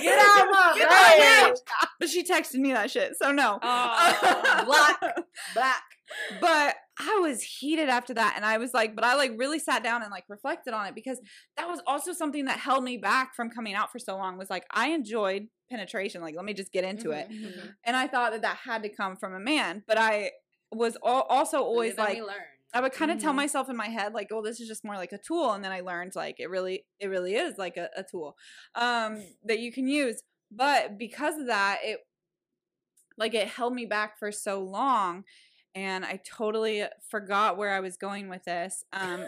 Get 0.02 0.18
out 0.18 0.44
of 0.44 0.51
my 0.51 0.74
Get. 1.16 1.60
But 2.01 2.09
she 2.09 2.24
texted 2.24 2.56
me 2.56 2.72
that 2.72 2.90
shit, 2.90 3.16
so 3.16 3.30
no. 3.32 3.59
Oh, 3.62 4.62
Black. 4.66 5.01
Black. 5.55 5.82
But 6.40 6.76
I 7.01 7.18
was 7.20 7.43
heated 7.43 7.89
after 7.89 8.14
that, 8.14 8.35
and 8.36 8.44
I 8.44 8.59
was 8.59 8.74
like, 8.74 8.94
but 8.94 9.05
I 9.05 9.14
like 9.14 9.32
really 9.36 9.59
sat 9.59 9.82
down 9.85 10.02
and 10.02 10.10
like 10.10 10.24
reflected 10.28 10.74
on 10.74 10.86
it 10.86 10.94
because 10.94 11.20
that 11.56 11.68
was 11.68 11.80
also 11.86 12.12
something 12.12 12.47
that 12.47 12.59
held 12.59 12.82
me 12.85 12.97
back 12.97 13.35
from 13.35 13.51
coming 13.51 13.74
out 13.74 13.93
for 13.93 13.98
so 13.98 14.16
long. 14.16 14.36
Was 14.39 14.51
like 14.51 14.66
I 14.70 14.89
enjoyed 14.90 15.48
penetration. 15.70 16.22
Like, 16.22 16.35
let 16.35 16.44
me 16.44 16.55
just 16.55 16.72
get 16.72 16.85
into 16.85 17.10
it, 17.12 17.28
Mhm. 17.30 17.74
and 17.85 17.97
I 17.97 18.06
thought 18.09 18.32
that 18.32 18.43
that 18.43 18.56
had 18.56 18.82
to 18.82 18.89
come 18.89 19.16
from 19.16 19.35
a 19.35 19.40
man. 19.40 19.85
But 19.86 19.98
I 19.98 20.32
was 20.72 20.97
al- 21.05 21.22
also 21.28 21.62
always 21.62 21.97
like. 21.98 22.16
I 22.74 22.82
would 22.82 22.93
kind 22.93 23.10
of 23.10 23.18
tell 23.18 23.32
Mhm. 23.32 23.36
myself 23.36 23.70
in 23.70 23.76
my 23.76 23.86
head 23.89 24.12
like, 24.12 24.28
"Oh, 24.30 24.43
this 24.43 24.60
is 24.60 24.68
just 24.68 24.85
more 24.85 24.97
like 24.97 25.12
a 25.12 25.18
tool," 25.18 25.52
and 25.52 25.64
then 25.64 25.72
I 25.72 25.80
learned 25.80 26.14
like 26.14 26.39
it 26.39 26.51
really, 26.51 26.85
it 27.01 27.06
really 27.06 27.35
is 27.35 27.56
like 27.56 27.78
a, 27.78 27.89
a 27.97 28.02
tool 28.02 28.36
um, 28.74 29.24
that 29.44 29.59
you 29.60 29.72
can 29.72 29.89
use. 29.89 30.22
But 30.51 30.98
because 30.98 31.39
of 31.39 31.47
that, 31.47 31.78
it 31.82 32.01
like 33.16 33.35
it 33.35 33.48
held 33.48 33.74
me 33.74 33.86
back 33.86 34.18
for 34.18 34.30
so 34.30 34.60
long, 34.62 35.24
and 35.74 36.05
I 36.05 36.20
totally 36.36 36.85
forgot 37.11 37.57
where 37.57 37.70
I 37.73 37.81
was 37.81 37.97
going 37.97 38.28
with 38.28 38.45
this. 38.45 38.85
Um, 38.93 39.24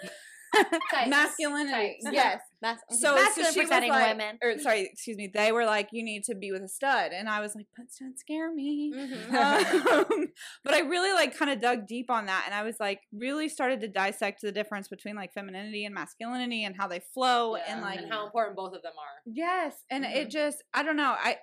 masculinity, 1.07 1.99
yes. 2.11 2.41
Mas- 2.63 2.79
So, 2.91 2.97
so 2.97 3.15
Masculine 3.15 3.53
she 3.53 3.61
was 3.61 3.69
presenting 3.69 3.91
like, 3.91 4.09
women. 4.19 4.39
or 4.43 4.59
sorry, 4.59 4.81
excuse 4.93 5.17
me. 5.17 5.31
They 5.33 5.53
were 5.53 5.65
like, 5.65 5.89
"You 5.93 6.03
need 6.03 6.25
to 6.25 6.35
be 6.35 6.51
with 6.53 6.63
a 6.63 6.69
stud," 6.69 7.13
and 7.13 7.29
I 7.29 7.41
was 7.41 7.55
like, 7.55 7.67
"But 7.77 7.91
studs 7.93 8.21
scare 8.21 8.53
me." 8.53 8.93
Mhm. 8.95 9.33
um, 9.33 10.27
but 10.65 10.75
I 10.75 10.81
really 10.81 11.13
like 11.13 11.37
kind 11.37 11.51
of 11.51 11.61
dug 11.61 11.87
deep 11.87 12.11
on 12.11 12.27
that, 12.27 12.43
and 12.47 12.55
I 12.55 12.63
was 12.63 12.77
like 12.81 13.01
really 13.13 13.49
started 13.49 13.81
to 13.83 13.89
dissect 13.89 14.41
the 14.43 14.53
difference 14.53 14.89
between 14.89 15.17
like 15.17 15.33
femininity 15.33 15.85
and 15.85 15.95
masculinity 15.95 16.65
and 16.65 16.75
how 16.77 16.89
they 16.89 17.01
flow, 17.15 17.57
Yeah, 17.57 17.63
and 17.69 17.81
like 17.83 18.01
and 18.01 18.11
how 18.13 18.27
important 18.27 18.57
both 18.57 18.75
of 18.75 18.83
them 18.83 18.93
are. 18.99 19.23
yes, 19.25 19.75
and 19.91 20.05
Mhm. 20.05 20.17
it 20.17 20.31
just 20.31 20.63
I 20.75 20.83
don't 20.83 20.97
know 20.97 21.15
I 21.19 21.39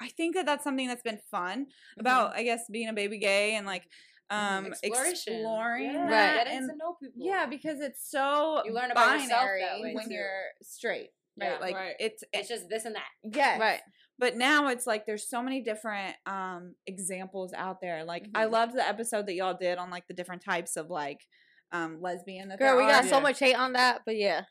I 0.00 0.08
think 0.08 0.34
that 0.34 0.44
that's 0.46 0.62
something 0.62 0.86
that's 0.86 1.02
been 1.02 1.20
fun 1.30 1.66
about 1.98 2.36
I 2.36 2.42
guess 2.42 2.64
being 2.70 2.88
a 2.88 2.92
baby 2.92 3.18
gay 3.18 3.54
and 3.56 3.66
like 3.66 3.84
um 4.30 4.66
Exploration. 4.66 5.34
exploring 5.34 5.92
Yeah, 5.92 6.06
that 6.10 6.44
Getting 6.44 6.58
and 6.58 6.70
to 6.70 6.76
know 6.76 6.96
people. 7.00 7.14
yeah 7.26 7.46
because 7.46 7.80
it's 7.80 8.10
so 8.10 8.62
You 8.64 8.72
learn 8.72 8.90
about 8.90 9.20
yourself 9.20 9.30
binary 9.42 9.60
that 9.62 9.80
way, 9.80 9.94
when 9.94 10.08
too. 10.08 10.14
you're 10.14 10.42
straight 10.62 11.10
right 11.38 11.52
Yeah. 11.52 11.58
like 11.58 11.74
Right. 11.74 11.94
it's 12.00 12.24
it's 12.32 12.48
just 12.48 12.68
this 12.68 12.84
and 12.86 12.94
that. 12.94 13.08
yes 13.22 13.60
Right. 13.60 13.80
but 14.18 14.36
now 14.36 14.68
it's 14.68 14.86
like 14.86 15.04
there's 15.04 15.28
so 15.28 15.42
many 15.42 15.60
different 15.60 16.16
um 16.26 16.74
examples 16.86 17.52
out 17.52 17.80
there 17.80 18.04
like 18.04 18.26
i 18.34 18.44
Mhm. 18.46 18.50
loved 18.52 18.74
the 18.74 18.86
episode 18.86 19.26
that 19.26 19.34
y'all 19.34 19.54
did 19.58 19.76
on 19.78 19.90
like 19.90 20.06
the 20.06 20.14
different 20.14 20.42
types 20.42 20.76
of 20.76 20.88
like 20.90 21.26
um 21.74 21.98
lesbian 22.00 22.48
that 22.48 22.58
Girl, 22.58 22.76
we 22.78 22.84
got 22.84 23.04
are. 23.04 23.08
so 23.08 23.20
much 23.20 23.38
hate 23.38 23.54
on 23.56 23.72
that, 23.74 24.02
but 24.06 24.16
yeah. 24.16 24.42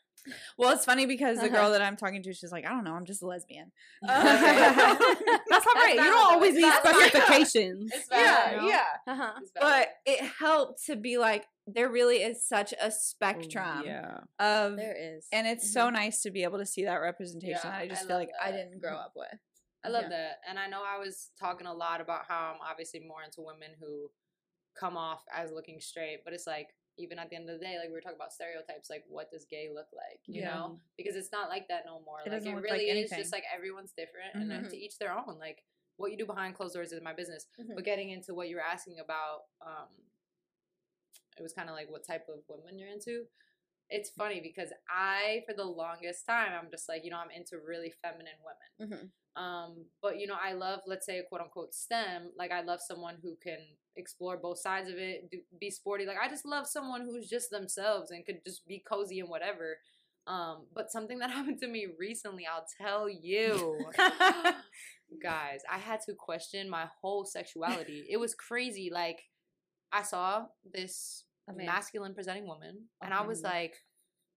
well 0.56 0.70
it's 0.70 0.84
funny 0.86 1.04
because 1.06 1.36
the 1.38 1.46
Uh-huh. 1.46 1.54
girl 1.56 1.70
that 1.72 1.82
i'm 1.82 1.96
talking 1.98 2.22
to 2.22 2.32
she's 2.32 2.50
like 2.50 2.64
i 2.64 2.70
don't 2.70 2.84
know 2.84 2.94
i'm 2.94 3.04
just 3.04 3.22
a 3.22 3.26
lesbian 3.26 3.70
That's 4.00 5.66
not 5.66 5.74
right. 5.74 5.94
You 5.96 6.04
don't 6.04 6.32
always 6.32 6.54
need 6.54 6.72
specifications. 6.72 7.90
It's 7.94 8.08
yeah 8.10 8.50
you 8.52 8.56
know? 8.56 8.68
yeah 8.68 8.84
Uh-huh. 9.06 9.32
But 9.60 9.88
it 10.06 10.20
helped 10.38 10.84
to 10.86 10.96
be 10.96 11.18
like 11.18 11.44
there 11.66 11.90
really 11.90 12.16
is 12.22 12.46
such 12.46 12.72
a 12.80 12.90
spectrum 12.90 13.82
Yeah. 13.84 14.18
of 14.38 14.76
There 14.76 14.96
is. 14.98 15.26
and 15.32 15.46
it's 15.46 15.70
so 15.72 15.90
nice 15.90 16.22
to 16.22 16.30
be 16.30 16.42
able 16.44 16.58
to 16.58 16.66
see 16.66 16.84
that 16.84 16.96
representation 17.02 17.60
Yeah, 17.62 17.70
that 17.70 17.80
i 17.80 17.86
just 17.88 18.04
I 18.04 18.06
feel 18.06 18.16
love 18.16 18.26
like 18.26 18.30
i 18.42 18.50
didn't 18.50 18.80
grow 18.80 18.96
up 18.96 19.12
with 19.16 19.28
I 19.86 19.90
love 19.90 20.04
Yeah. 20.04 20.16
that. 20.16 20.36
And 20.48 20.58
I 20.58 20.66
know 20.66 20.82
I 20.82 20.96
was 20.98 21.30
talking 21.38 21.66
a 21.66 21.74
lot 21.74 22.00
about 22.00 22.22
how 22.26 22.52
I'm 22.54 22.60
obviously 22.66 23.00
more 23.00 23.22
into 23.22 23.42
women 23.42 23.72
who 23.78 24.10
come 24.80 24.96
off 24.96 25.22
as 25.30 25.52
looking 25.52 25.78
straight, 25.78 26.20
but 26.24 26.32
it's 26.32 26.46
like 26.46 26.68
even 26.96 27.18
at 27.18 27.28
the 27.30 27.36
end 27.36 27.48
of 27.50 27.58
the 27.58 27.64
day, 27.64 27.76
like 27.78 27.88
we 27.88 27.94
were 27.94 28.00
talking 28.00 28.16
about 28.16 28.32
stereotypes, 28.32 28.88
like 28.90 29.04
what 29.08 29.30
does 29.30 29.44
gay 29.44 29.68
look 29.72 29.88
like? 29.92 30.20
You 30.26 30.42
Yeah. 30.42 30.54
know? 30.54 30.80
Because 30.96 31.16
it's 31.16 31.32
not 31.32 31.48
like 31.48 31.66
that 31.68 31.84
no 31.86 32.00
more. 32.06 32.20
It 32.24 32.30
like 32.32 32.42
it 32.42 32.54
look 32.54 32.54
like 32.62 32.72
really 32.80 32.90
is 32.90 33.10
just 33.10 33.32
like 33.32 33.44
everyone's 33.54 33.92
different 33.92 34.34
and 34.34 34.50
then 34.50 34.64
Mhm. 34.64 34.70
to 34.70 34.76
each 34.76 34.98
their 34.98 35.12
own. 35.16 35.38
Like 35.38 35.64
what 35.96 36.10
you 36.12 36.16
do 36.18 36.26
behind 36.26 36.54
closed 36.54 36.74
doors 36.74 36.92
is 36.92 37.00
my 37.02 37.12
business. 37.12 37.46
Mhm. 37.58 37.74
But 37.74 37.84
getting 37.84 38.10
into 38.10 38.34
what 38.34 38.48
you 38.48 38.56
were 38.56 38.62
asking 38.62 39.00
about, 39.00 39.46
um, 39.60 39.88
it 41.38 41.42
was 41.42 41.52
kind 41.52 41.68
of 41.68 41.74
like 41.74 41.90
what 41.90 42.04
type 42.06 42.28
of 42.28 42.44
women 42.48 42.78
you're 42.78 42.88
into. 42.88 43.26
It's 43.90 44.10
funny 44.10 44.40
because 44.40 44.72
I, 44.88 45.42
for 45.46 45.54
the 45.54 45.64
longest 45.64 46.26
time, 46.26 46.52
I'm 46.52 46.70
just 46.70 46.88
like, 46.88 47.04
you 47.04 47.10
know, 47.10 47.18
I'm 47.18 47.30
into 47.30 47.58
really 47.58 47.90
feminine 47.90 48.38
women. 48.78 49.12
Mhm. 49.36 49.40
Um, 49.40 49.90
but 50.00 50.18
you 50.20 50.26
know, 50.28 50.38
I 50.40 50.52
love, 50.52 50.80
let's 50.86 51.06
say, 51.06 51.22
quote 51.28 51.40
unquote 51.40 51.74
stem. 51.74 52.32
Like, 52.36 52.52
I 52.52 52.62
love 52.62 52.80
someone 52.80 53.16
who 53.20 53.36
can 53.36 53.76
explore 53.96 54.36
both 54.36 54.58
sides 54.58 54.88
of 54.88 54.96
it, 54.96 55.30
do, 55.30 55.38
be 55.60 55.70
sporty. 55.70 56.06
Like, 56.06 56.16
I 56.22 56.28
just 56.28 56.44
love 56.44 56.66
someone 56.66 57.02
who's 57.02 57.28
just 57.28 57.50
themselves 57.50 58.10
and 58.10 58.24
could 58.26 58.44
just 58.44 58.66
be 58.66 58.82
cozy 58.88 59.20
and 59.20 59.28
whatever. 59.28 59.78
Um, 60.26 60.66
but 60.74 60.90
something 60.90 61.18
that 61.18 61.30
happened 61.36 61.60
to 61.60 61.68
me 61.68 61.86
recently, 61.98 62.44
I'll 62.46 62.66
tell 62.80 63.08
you. 63.08 63.90
Guys, 65.22 65.60
I 65.70 65.78
had 65.78 66.00
to 66.06 66.14
question 66.14 66.68
my 66.68 66.86
whole 67.00 67.24
sexuality. 67.24 68.06
It 68.10 68.16
was 68.16 68.34
crazy. 68.34 68.90
Like, 68.92 69.22
I 69.92 70.02
saw 70.02 70.46
this 70.72 71.24
masculine 71.66 72.14
presenting 72.14 72.46
woman, 72.46 72.88
and 73.02 73.14
I 73.14 73.20
was 73.26 73.40
Mhm. 73.40 73.44
like, 73.44 73.74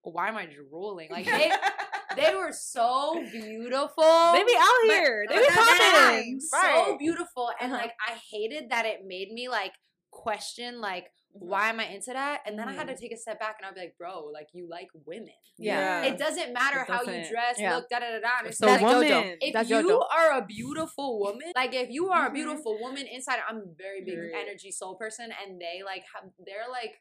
why 0.03 0.27
am 0.27 0.37
I 0.37 0.45
drooling? 0.45 1.09
Like, 1.09 1.25
they 2.17 2.35
were 2.35 2.51
so 2.51 3.23
beautiful. 3.31 4.31
They 4.33 4.43
be 4.43 4.55
out 4.57 4.67
But- 4.87 4.95
here. 4.95 5.25
They 5.29 5.35
but 5.35 5.47
be 5.47 5.53
popping. 5.53 6.23
thing, 6.23 6.39
So 6.39 6.97
beautiful. 6.97 7.51
And 7.59 7.71
Uh-huh. 7.73 7.81
like 7.81 7.93
I 8.05 8.13
hated 8.31 8.69
that 8.71 8.85
it 8.85 9.05
made 9.05 9.31
me 9.31 9.47
like 9.49 9.73
question 10.11 10.81
like 10.81 11.11
why 11.39 11.69
am 11.69 11.79
I 11.79 11.83
into 11.85 12.11
that? 12.13 12.41
And 12.47 12.57
then 12.57 12.67
I 12.67 12.73
had 12.73 12.87
to 12.87 12.95
take 12.97 13.11
a 13.11 13.17
step 13.17 13.39
back 13.39 13.57
and 13.59 13.67
I'd 13.67 13.75
be 13.75 13.81
like, 13.81 13.95
bro, 13.99 14.25
like 14.33 14.47
you 14.53 14.67
like 14.67 14.87
women. 15.05 15.29
Yeah. 15.59 16.01
It 16.01 16.17
doesn't 16.17 16.51
matter 16.51 16.79
It 16.81 16.87
how 16.89 17.03
you 17.03 17.29
dress, 17.29 17.59
Yeah. 17.59 17.75
look, 17.75 17.89
da 17.89 17.99
da 17.99 18.09
da 18.13 18.19
da. 18.21 18.29
And 18.39 18.47
It's 18.47 18.57
So 18.57 18.65
like, 18.65 18.81
JoJo. 18.81 19.21
woman. 19.21 19.37
if 19.39 19.53
That's 19.53 19.69
you 19.69 19.75
JoJo. 19.75 20.07
are 20.09 20.31
a 20.39 20.45
beautiful 20.45 21.19
woman, 21.19 21.51
like 21.55 21.75
if 21.75 21.91
you 21.91 22.09
are 22.09 22.25
a 22.25 22.29
Mhm. 22.31 22.33
beautiful 22.33 22.79
woman 22.79 23.05
inside, 23.05 23.37
I'm 23.47 23.57
a 23.57 23.65
very 23.77 24.01
big 24.03 24.15
Period. 24.15 24.35
energy 24.47 24.71
soul 24.71 24.95
person, 24.95 25.31
and 25.43 25.61
they 25.61 25.83
like 25.83 26.05
have 26.15 26.23
they're 26.39 26.69
like 26.71 26.99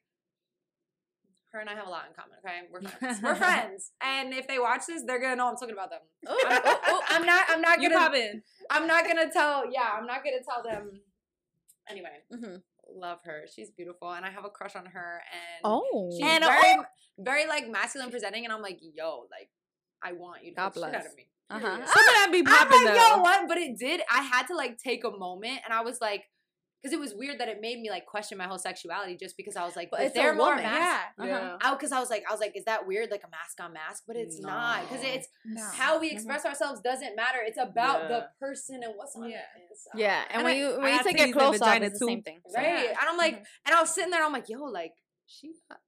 her 1.57 1.61
and 1.61 1.69
I 1.71 1.75
have 1.75 1.87
a 1.87 1.91
lot 1.91 2.05
in 2.09 2.15
common. 2.15 2.37
Okay, 2.45 2.69
we're 2.71 2.83
friends. 2.83 3.21
we're 3.23 3.35
friends, 3.35 3.93
and 4.01 4.33
if 4.33 4.47
they 4.47 4.59
watch 4.59 4.83
this, 4.87 5.03
they're 5.07 5.21
gonna 5.21 5.37
know 5.37 5.49
I'm 5.49 5.57
talking 5.57 5.73
about 5.75 5.91
them. 5.91 6.01
I'm, 6.29 6.61
oh, 6.65 6.81
oh, 6.87 7.03
I'm 7.09 7.27
not. 7.27 7.45
I'm 7.49 7.61
not 7.61 7.81
You 7.83 7.89
gonna. 7.91 8.01
popping. 8.07 8.43
I'm 8.71 8.87
not 8.87 9.07
gonna 9.07 9.31
tell. 9.33 9.65
Yeah, 9.71 9.89
I'm 9.99 10.07
not 10.07 10.23
gonna 10.25 10.43
tell 10.49 10.63
them. 10.63 11.01
Anyway, 11.89 12.23
Mhm. 12.33 12.63
love 12.95 13.19
her. 13.25 13.45
She's 13.53 13.71
beautiful, 13.71 14.11
and 14.13 14.25
I 14.25 14.31
have 14.31 14.45
a 14.45 14.51
crush 14.51 14.77
on 14.77 14.87
her. 14.87 15.23
And 15.33 15.61
Oh. 15.65 16.11
she's 16.13 16.27
And 16.27 16.45
very, 16.45 16.77
very 17.19 17.47
like 17.47 17.69
masculine 17.69 18.11
presenting, 18.11 18.45
and 18.45 18.53
I'm 18.53 18.63
like, 18.63 18.79
yo, 18.81 19.27
like, 19.31 19.51
I 20.03 20.13
want 20.13 20.45
you 20.45 20.51
to 20.53 20.57
God 20.57 20.75
fuck 20.75 20.75
the 20.75 20.81
shit 20.87 20.95
out 20.95 21.07
of 21.07 21.17
me. 21.17 21.27
Uh-huh. 21.49 21.61
Some 21.63 21.79
of 21.81 21.87
that 21.87 22.29
be 22.33 22.39
I'm 22.41 22.45
popping 22.45 22.85
like, 22.85 22.95
though. 22.97 23.17
yo, 23.17 23.23
what? 23.23 23.49
But 23.49 23.59
it 23.59 23.79
did. 23.79 24.01
I 24.11 24.23
had 24.23 24.47
to 24.49 24.57
like 24.57 24.79
take 24.79 25.05
a 25.05 25.11
moment, 25.11 25.61
and 25.65 25.73
I 25.73 25.83
was 25.83 26.01
like, 26.01 26.25
because 26.83 26.93
it 26.93 27.01
was 27.01 27.15
weird 27.15 27.41
that 27.41 27.49
it 27.49 27.61
made 27.61 27.81
me 27.81 27.91
like 27.91 28.07
question 28.07 28.39
my 28.39 28.45
whole 28.45 28.59
sexuality, 28.59 29.17
just 29.17 29.37
because 29.37 29.57
I 29.57 29.65
was 29.65 29.75
like, 29.77 29.91
But 29.91 29.99
but 29.99 30.07
it's 30.07 30.17
a 30.17 30.21
they're 30.21 30.35
more 30.35 30.51
woman. 30.51 30.65
mas- 30.65 30.73
yeah 30.73 31.01
Uh-huh. 31.19 31.27
Yeah. 31.29 31.57
Out 31.63 31.79
because 31.79 31.93
I 31.93 32.01
was 32.01 32.11
like, 32.11 32.25
I 32.29 32.33
was 32.33 32.41
like, 32.41 32.57
is 32.57 32.65
that 32.65 32.87
weird, 32.87 33.11
like 33.11 33.23
a 33.25 33.31
masc 33.31 33.59
on 33.61 33.73
masc? 33.73 34.05
But 34.07 34.17
it's 34.17 34.41
not 34.41 34.89
because 34.89 35.05
it's 35.05 35.29
no. 35.45 35.65
how 35.75 35.99
we 35.99 36.09
mm-hmm. 36.09 36.17
express 36.17 36.45
ourselves 36.45 36.81
doesn't 36.81 37.17
matter. 37.17 37.39
It's 37.45 37.59
about 37.59 38.03
Yeah. 38.03 38.09
the 38.09 38.27
person 38.39 38.83
and 38.85 38.93
what's 38.97 39.17
on 39.17 39.29
Yeah. 39.31 39.41
the 39.57 39.63
inside. 39.63 39.99
Yeah, 39.99 40.23
and, 40.29 40.35
And 40.35 40.45
when 40.45 40.55
I- 40.55 40.57
you 40.59 40.67
I 40.67 40.79
when 40.79 40.93
you 40.93 40.99
had 40.99 41.07
take 41.07 41.21
it 41.21 41.33
close 41.33 41.61
up, 41.61 41.81
it's 41.83 41.99
the 41.99 42.07
same 42.07 42.23
thing. 42.23 42.41
So. 42.49 42.57
right. 42.57 42.85
Yeah. 42.85 42.91
And 43.01 43.09
I'm 43.09 43.17
like, 43.17 43.35
mm-hmm. 43.37 43.67
and 43.67 43.75
I 43.75 43.81
was 43.81 43.91
sitting 43.95 44.11
there, 44.11 44.25
I'm 44.25 44.33
like, 44.33 44.49
yo, 44.49 44.63
like 44.65 44.95
she 45.27 45.55
got 45.69 45.81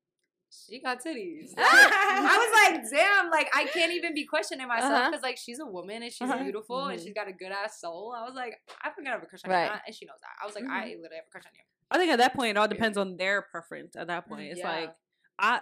she 0.50 0.80
got 0.80 1.02
titties. 1.04 1.52
I 1.58 2.70
was 2.72 2.72
like, 2.80 2.90
damn, 2.90 3.30
like 3.30 3.48
I 3.54 3.64
can't 3.66 3.92
even 3.92 4.14
be 4.14 4.24
questioning 4.24 4.66
myself 4.68 4.92
Uh-huh. 4.92 5.10
because 5.10 5.22
like 5.22 5.36
she's 5.38 5.58
a 5.60 5.66
woman 5.66 6.02
and 6.02 6.12
she's 6.12 6.28
Uh-huh. 6.28 6.42
beautiful 6.42 6.86
and 6.86 6.98
Mhm. 6.98 7.04
she's 7.04 7.14
got 7.14 7.28
a 7.28 7.32
good 7.32 7.52
ass 7.52 7.80
soul. 7.80 8.14
I 8.16 8.24
was 8.24 8.34
like, 8.34 8.54
I 8.82 8.90
think 8.90 9.06
I 9.08 9.12
have 9.12 9.22
a 9.22 9.26
crush 9.26 9.44
on 9.44 9.50
Right. 9.50 9.70
you, 9.72 9.78
and 9.86 9.94
she 9.94 10.06
knows 10.06 10.16
that. 10.22 10.30
I 10.42 10.46
was 10.46 10.54
like, 10.54 10.64
Mhm. 10.64 10.70
I 10.70 10.84
literally 10.86 11.16
have 11.16 11.24
a 11.26 11.30
crush 11.30 11.44
on 11.46 11.52
you. 11.54 11.62
I 11.90 11.98
think 11.98 12.10
at 12.12 12.18
that 12.18 12.34
point 12.34 12.50
it 12.50 12.56
all 12.56 12.68
depends 12.68 12.98
on 12.98 13.16
their 13.16 13.42
preference. 13.42 13.96
At 13.96 14.06
that 14.08 14.28
point, 14.28 14.50
it's 14.50 14.60
Yeah. 14.60 14.68
like 14.70 14.94
I 15.38 15.60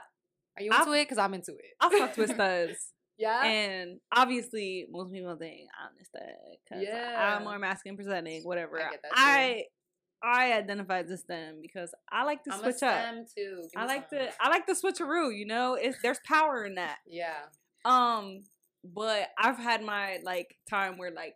Are 0.57 0.63
you 0.63 0.71
I- 0.73 0.81
into 0.81 0.93
it? 0.93 1.05
Because 1.05 1.19
I'm 1.19 1.35
into 1.35 1.53
it. 1.53 1.75
I 1.81 1.91
fucked 1.99 2.17
with 2.19 2.35
studs. 2.35 2.93
yeah. 3.19 3.45
And 3.45 4.01
obviously, 4.13 4.87
most 4.91 5.13
people 5.13 5.37
think 5.37 5.69
I'm 5.79 5.91
a 6.01 6.05
stud 6.05 6.23
because 6.65 6.83
Yeah. 6.85 7.37
I'm 7.37 7.45
more 7.45 7.59
masculine 7.59 7.97
presenting, 7.97 8.43
whatever. 8.45 8.79
I 8.81 8.91
get 8.91 9.03
that 9.03 9.09
too. 9.09 9.15
I 9.17 9.65
I 10.23 10.53
identify 10.53 11.01
as 11.01 11.11
a 11.11 11.17
stem 11.17 11.59
because 11.61 11.95
I 12.11 12.25
like 12.25 12.43
to 12.45 12.53
I'm 12.53 12.61
a 12.61 12.63
switch 12.63 12.83
up. 12.83 13.01
stem 13.01 13.25
too. 13.37 13.63
Give 13.73 13.83
I 13.83 13.87
like 13.87 14.09
some. 14.11 14.19
to 14.19 14.29
I 14.41 14.49
like 14.49 14.67
the 14.67 14.73
switcheroo. 14.73 15.37
You 15.37 15.47
know, 15.47 15.75
it's 15.75 15.99
there's 16.03 16.21
power 16.27 16.65
in 16.65 16.77
that. 16.77 16.99
Yeah. 17.07 17.35
Um, 17.85 18.43
but 18.85 19.29
I've 19.39 19.59
had 19.59 19.83
my 19.83 20.19
like 20.25 20.57
time 20.69 20.99
where 20.99 21.11
like 21.11 21.35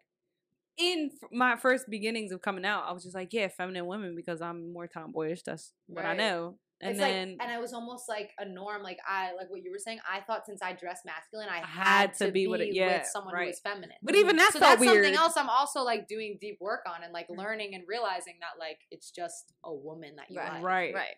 in 0.76 1.10
my 1.30 1.56
first 1.56 1.88
beginnings 1.88 2.32
of 2.32 2.42
coming 2.42 2.64
out, 2.64 2.84
I 2.86 2.92
was 2.92 3.02
just 3.02 3.14
like, 3.14 3.32
yeah, 3.32 3.48
feminine 3.48 3.86
women 3.86 4.14
because 4.16 4.40
I'm 4.40 4.72
more 4.72 4.86
tomboyish. 4.86 5.42
That's 5.42 5.72
what 5.86 6.04
I 6.04 6.14
know. 6.14 6.56
And 6.82 6.90
it's 6.92 6.98
then 7.00 7.30
like, 7.32 7.38
and 7.42 7.50
I 7.52 7.58
was 7.58 7.72
almost 7.72 8.08
like 8.08 8.30
a 8.38 8.44
norm. 8.46 8.82
Like 8.82 8.98
I, 9.06 9.32
like 9.34 9.50
what 9.50 9.62
you 9.62 9.70
were 9.70 9.78
saying. 9.78 9.98
I 10.10 10.20
thought 10.20 10.46
since 10.46 10.62
I 10.62 10.72
dressed 10.72 11.04
masculine, 11.04 11.48
I, 11.50 11.60
I 11.62 11.66
had, 11.66 12.14
to 12.14 12.30
be 12.30 12.46
with, 12.46 12.62
yeah, 12.72 13.02
someone 13.02 13.34
right. 13.34 13.42
who 13.42 13.48
was 13.48 13.60
feminine. 13.60 13.96
but 14.02 14.14
even 14.14 14.36
that 14.36 14.52
so 14.52 14.58
felt 14.60 14.78
that's 14.78 14.80
weird. 14.80 15.04
something 15.04 15.14
else. 15.14 15.36
I'm 15.36 15.50
also 15.50 15.82
like 15.82 16.08
doing 16.08 16.38
deep 16.40 16.58
work 16.60 16.80
on 16.86 17.02
and 17.02 17.12
like 17.12 17.26
learning 17.28 17.74
and 17.74 17.84
realizing 17.86 18.34
that 18.40 18.58
like 18.58 18.78
it's 18.90 19.10
just 19.10 19.52
a 19.64 19.74
woman 19.74 20.16
that 20.16 20.26
you 20.30 20.38
Right. 20.38 20.52
like. 20.54 20.62
Right. 20.62 20.94
Right. 20.94 21.16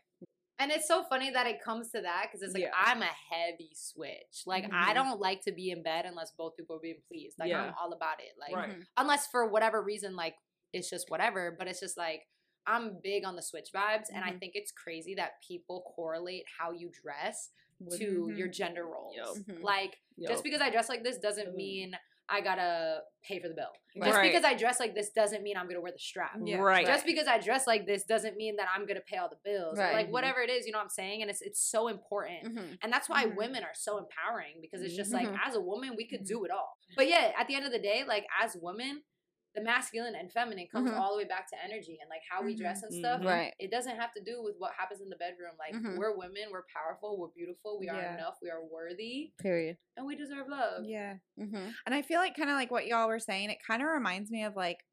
And 0.58 0.70
it's 0.70 0.86
so 0.86 1.02
funny 1.08 1.30
that 1.30 1.46
it 1.46 1.56
comes 1.64 1.90
to 1.90 2.00
that 2.02 2.26
because 2.26 2.42
it's 2.42 2.54
like 2.54 2.64
Yeah. 2.64 2.70
I'm 2.76 3.02
a 3.02 3.10
heavy 3.30 3.70
switch. 3.74 4.42
Like 4.46 4.64
I 4.72 4.90
Mhm. 4.90 4.94
don't 4.94 5.20
like 5.20 5.42
to 5.42 5.52
be 5.52 5.70
in 5.70 5.82
bed 5.82 6.04
unless 6.06 6.32
both 6.38 6.56
people 6.56 6.76
are 6.76 6.80
being 6.80 7.00
pleased. 7.08 7.36
Like 7.38 7.50
Yeah. 7.50 7.62
I'm 7.62 7.74
all 7.80 7.92
about 7.92 8.20
it. 8.20 8.32
Like 8.38 8.54
Right. 8.54 8.70
Mhm. 8.78 8.84
unless 8.96 9.26
for 9.28 9.46
whatever 9.48 9.82
reason, 9.82 10.14
like 10.16 10.34
it's 10.72 10.88
just 10.90 11.08
whatever. 11.10 11.54
But 11.58 11.68
it's 11.68 11.80
just 11.80 11.96
like 11.96 12.22
I'm 12.66 12.98
big 13.02 13.24
on 13.24 13.36
the 13.36 13.42
switch 13.42 13.70
vibes, 13.74 14.06
and 14.12 14.24
I 14.24 14.30
Mhm. 14.32 14.40
think 14.40 14.52
it's 14.54 14.70
crazy 14.72 15.14
that 15.16 15.40
people 15.46 15.82
correlate 15.96 16.44
how 16.58 16.70
you 16.72 16.90
dress 16.90 17.50
With- 17.80 17.98
to 17.98 18.28
Mhm. 18.30 18.38
your 18.38 18.48
gender 18.48 18.86
roles. 18.86 19.16
Yo. 19.16 19.34
Mhm. 19.34 19.62
Like 19.62 20.00
Yo. 20.16 20.28
just 20.28 20.44
because 20.44 20.60
I 20.60 20.70
dress 20.70 20.88
like 20.88 21.02
this 21.02 21.18
doesn't 21.18 21.56
mean 21.56 21.96
I 22.28 22.40
gotta 22.40 23.02
pay 23.24 23.40
for 23.40 23.48
the 23.48 23.54
bill. 23.54 23.72
Right. 23.96 24.06
Just 24.06 24.16
Right. 24.18 24.28
because 24.32 24.44
I 24.44 24.54
dress 24.54 24.78
like 24.80 24.94
this 24.94 25.10
doesn't 25.10 25.42
mean 25.42 25.56
I'm 25.56 25.66
gonna 25.66 25.80
wear 25.80 25.90
the 25.92 25.98
strap. 25.98 26.36
Yeah. 26.42 26.58
right. 26.58 26.86
Just 26.86 27.04
because 27.04 27.26
I 27.26 27.38
dress 27.38 27.66
like 27.66 27.84
this 27.84 28.04
doesn't 28.04 28.36
mean 28.36 28.56
that 28.56 28.68
I'm 28.72 28.86
gonna 28.86 29.00
pay 29.02 29.16
all 29.18 29.28
the 29.28 29.36
bills. 29.44 29.76
Right. 29.76 29.92
Like 29.92 30.06
Mhm. 30.06 30.12
whatever 30.12 30.40
it 30.40 30.48
is, 30.48 30.64
you 30.64 30.72
know 30.72 30.78
what 30.78 30.84
I'm 30.84 30.88
saying? 30.90 31.20
And 31.20 31.30
it's 31.30 31.42
it's 31.42 31.60
so 31.60 31.88
important. 31.88 32.44
Mhm. 32.56 32.78
And 32.80 32.92
that's 32.92 33.08
why 33.08 33.24
Mhm. 33.26 33.36
women 33.36 33.64
are 33.64 33.74
so 33.74 33.98
empowering 33.98 34.60
because 34.60 34.80
it's 34.82 34.94
just 34.94 35.12
like 35.12 35.28
Mhm. 35.28 35.38
as 35.44 35.56
a 35.56 35.60
woman 35.60 35.94
we 35.96 36.06
could 36.06 36.24
do 36.24 36.44
it 36.44 36.50
all. 36.52 36.78
But 36.96 37.08
yeah, 37.08 37.34
at 37.36 37.48
the 37.48 37.54
end 37.56 37.66
of 37.66 37.72
the 37.72 37.80
day, 37.80 38.04
like 38.04 38.24
as 38.40 38.56
women, 38.56 39.02
the 39.54 39.60
masculine 39.62 40.14
and 40.14 40.32
feminine 40.32 40.66
comes 40.72 40.90
Mhm. 40.90 40.98
all 40.98 41.12
the 41.12 41.18
way 41.18 41.24
back 41.28 41.46
to 41.50 41.56
energy 41.62 41.98
and 42.00 42.08
like 42.08 42.22
how 42.30 42.42
we 42.42 42.54
dress 42.54 42.82
and 42.82 42.92
stuff. 42.92 43.22
Right. 43.22 43.52
It 43.58 43.70
doesn't 43.70 43.96
have 43.96 44.12
to 44.14 44.22
do 44.22 44.42
with 44.42 44.56
what 44.56 44.72
happens 44.72 45.00
in 45.02 45.10
the 45.10 45.16
bedroom. 45.16 45.52
Like 45.58 45.74
Mhm. 45.74 45.98
we're 45.98 46.16
women, 46.16 46.50
we're 46.50 46.64
powerful, 46.74 47.18
we're 47.18 47.28
beautiful, 47.28 47.78
we 47.78 47.88
are 47.88 48.00
Yeah. 48.00 48.14
enough, 48.14 48.38
we 48.40 48.48
are 48.50 48.64
worthy, 48.64 49.34
Period. 49.38 49.76
and 49.96 50.06
we 50.06 50.16
deserve 50.16 50.48
love. 50.48 50.84
Yeah. 50.84 51.18
Mm-hmm. 51.38 51.70
And 51.84 51.94
I 51.94 52.00
feel 52.02 52.18
like 52.18 52.34
kind 52.34 52.48
of 52.48 52.56
like 52.56 52.70
what 52.70 52.86
y'all 52.86 53.08
were 53.08 53.18
saying, 53.18 53.50
it 53.50 53.58
kind 53.66 53.82
of 53.82 53.88
reminds 53.88 54.30
me 54.30 54.44
of 54.44 54.56
like 54.56 54.86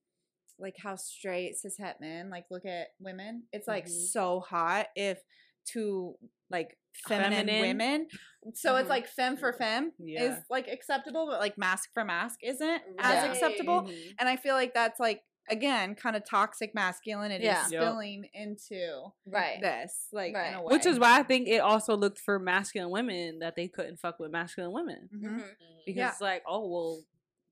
like 0.61 0.76
how 0.77 0.94
straight 0.98 1.56
cishet 1.56 2.02
men 2.02 2.30
like 2.30 2.44
look 2.52 2.65
at 2.65 2.90
women. 2.99 3.48
It's 3.53 3.65
like 3.65 3.86
Mhm. 3.86 4.10
so 4.11 4.41
hot 4.41 4.88
if 4.94 5.23
two 5.64 6.18
like 6.49 6.77
feminine, 7.08 7.48
Feminine. 7.48 7.62
women. 7.62 8.08
So 8.54 8.76
it's 8.78 8.88
Mhm. 8.88 8.90
like 8.90 9.08
femme 9.08 9.38
for 9.38 9.54
femme 9.54 9.92
Yeah. 10.00 10.24
is 10.24 10.44
like 10.50 10.68
acceptable, 10.68 11.28
but 11.28 11.40
like 11.40 11.58
masc 11.58 11.90
for 11.94 12.04
masc 12.06 12.40
isn't 12.44 12.68
Right. 12.70 12.84
as 13.00 13.30
acceptable. 13.30 13.84
Mhm. 13.84 14.16
And 14.20 14.30
I 14.30 14.36
feel 14.38 14.56
like 14.56 14.74
that's 14.74 15.00
like 15.00 15.24
again 15.50 15.96
kind 15.96 16.16
of 16.16 16.24
toxic 16.24 16.76
masculinity 16.76 17.44
Yeah. 17.44 17.68
Yep. 17.70 17.82
spilling 17.82 18.30
into 18.34 19.12
Right. 19.26 19.60
this 19.62 20.08
like 20.12 20.30
in 20.30 20.34
Right. 20.36 20.56
a 20.56 20.62
way. 20.62 20.72
Which 20.74 20.86
is 20.86 21.00
why 21.00 21.20
I 21.20 21.24
think 21.24 21.48
it 21.48 21.58
also 21.60 21.98
looked 21.98 22.20
for 22.20 22.38
masculine 22.40 22.92
women 22.92 23.40
that 23.40 23.56
they 23.56 23.68
couldn't 23.68 23.98
fuck 23.98 24.20
with 24.20 24.30
masculine 24.32 24.72
women 24.72 25.10
Mhm. 25.14 25.22
Mhm. 25.22 25.40
Mm. 25.40 25.56
because 25.86 25.98
Yeah. 25.98 26.10
it's 26.12 26.22
like, 26.22 26.44
oh 26.48 26.68
well, 26.68 27.02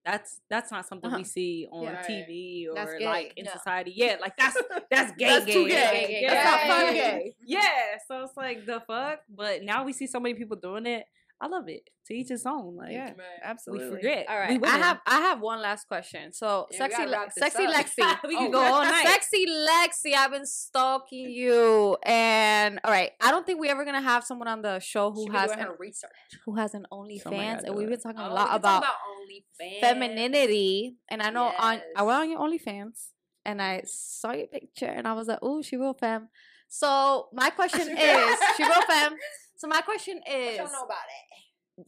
that's 0.07 0.39
that's 0.49 0.71
not 0.71 0.85
something 0.87 1.09
Uh-huh. 1.09 1.17
we 1.19 1.23
see 1.25 1.67
on 1.71 1.83
Yeah. 1.83 2.03
TV 2.07 2.67
or 2.69 2.75
That's 2.75 2.93
gay. 2.97 3.05
like 3.05 3.33
in 3.35 3.45
Yeah. 3.45 3.53
society. 3.57 3.93
Yeah, 3.95 4.15
like 4.21 4.35
that's 4.37 4.55
that's 4.91 5.11
gay. 5.19 5.27
That's 5.27 5.45
gay. 5.45 5.53
too 5.53 5.63
Like, 5.63 5.71
gay. 5.71 6.19
yeah. 6.21 6.33
That's 6.33 6.45
not 6.51 6.59
fun 6.77 6.93
Gay. 6.93 6.99
gay. 6.99 7.35
Yeah, 7.55 7.97
so 8.07 8.23
it's 8.23 8.37
like 8.37 8.65
the 8.65 8.79
fuck, 8.87 9.19
but 9.29 9.63
now 9.63 9.83
we 9.83 9.91
see 9.93 10.07
so 10.07 10.19
many 10.19 10.35
people 10.35 10.55
doing 10.57 10.85
it. 10.85 11.05
I 11.39 11.47
love 11.47 11.65
it. 11.69 11.83
To 12.07 12.13
each 12.15 12.29
his 12.29 12.45
own. 12.47 12.75
Like 12.77 12.91
Yeah. 12.93 13.09
Right. 13.09 13.39
Absolutely. 13.43 13.89
we 13.89 13.95
forget. 13.95 14.25
All 14.29 14.39
We. 14.39 14.59
I 14.63 14.77
have 14.77 14.99
I 15.05 15.19
have 15.21 15.39
one 15.41 15.61
last 15.61 15.87
question. 15.87 16.31
So 16.33 16.67
Yeah, 16.71 16.77
sexy 16.79 17.05
Le- 17.05 17.27
sexy 17.37 17.65
up. 17.65 17.73
Lexie. 17.75 18.17
we 18.27 18.35
Oh, 18.35 18.39
can 18.39 18.51
go 18.51 18.59
all 18.59 18.83
night. 18.95 19.05
Sexy 19.07 19.45
Lexie, 19.45 20.13
I've 20.15 20.31
been 20.31 20.45
stalking 20.47 21.29
you, 21.29 21.95
and 22.03 22.79
all 22.83 22.89
right, 22.91 23.11
I 23.21 23.29
don't 23.31 23.45
think 23.45 23.59
we're 23.59 23.69
ever 23.71 23.85
gonna 23.85 24.01
have 24.01 24.23
someone 24.23 24.47
on 24.47 24.61
the 24.63 24.79
show 24.79 25.11
who 25.11 25.27
She 25.27 25.33
has 25.37 25.51
an, 25.51 25.59
her 25.59 25.75
research. 25.77 26.11
who 26.45 26.55
has 26.55 26.73
an 26.73 26.87
OnlyFans, 26.91 27.21
Oh 27.25 27.29
God, 27.31 27.63
and 27.65 27.75
we've 27.75 27.89
been 27.89 27.99
talking 27.99 28.19
Oh, 28.21 28.31
a 28.31 28.33
lot 28.33 28.47
can 28.47 28.55
about, 28.57 28.83
OnlyFans. 28.83 29.79
femininity. 29.81 30.95
And 31.09 31.21
I 31.21 31.29
know 31.29 31.51
on 31.59 31.81
I 31.95 32.01
went 32.03 32.19
on 32.19 32.29
your 32.31 32.39
OnlyFans, 32.39 33.09
and 33.45 33.61
I 33.61 33.83
saw 33.85 34.31
your 34.31 34.47
picture, 34.47 34.85
and 34.87 35.07
I 35.07 35.13
was 35.13 35.27
like, 35.27 35.39
oh, 35.41 35.61
she 35.61 35.77
real 35.77 35.93
femme. 35.93 36.29
So 36.69 37.27
my 37.33 37.49
question 37.49 37.81
is, 37.97 38.37
she 38.55 38.63
real 38.63 38.81
femme. 38.83 39.15
So 39.57 39.67
my 39.67 39.81
question 39.81 40.21
I 40.27 40.31
is, 40.31 40.57
don't 40.57 40.71
know 40.71 40.83
about 40.83 41.07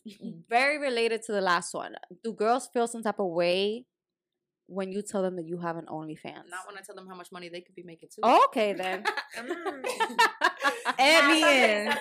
it. 0.05 0.43
very 0.49 0.77
related 0.79 1.23
to 1.23 1.31
the 1.31 1.41
last 1.41 1.73
one. 1.73 1.95
Do 2.23 2.33
girls 2.33 2.67
feel 2.73 2.87
some 2.87 3.03
type 3.03 3.19
of 3.19 3.27
way 3.27 3.85
when 4.67 4.91
you 4.91 5.01
tell 5.01 5.21
them 5.21 5.35
that 5.35 5.47
you 5.47 5.59
have 5.59 5.77
an 5.77 5.85
OnlyFans? 5.85 6.49
Not 6.49 6.65
when 6.67 6.77
I 6.77 6.81
tell 6.85 6.95
them 6.95 7.07
how 7.07 7.15
much 7.15 7.31
money 7.31 7.49
they 7.49 7.61
could 7.61 7.75
be 7.75 7.83
making 7.83 8.09
too. 8.13 8.21
Okay 8.23 8.73
then. 8.83 9.03
Add 10.99 11.23
Nah, 11.23 11.27
me 11.29 11.63
in. 11.63 11.93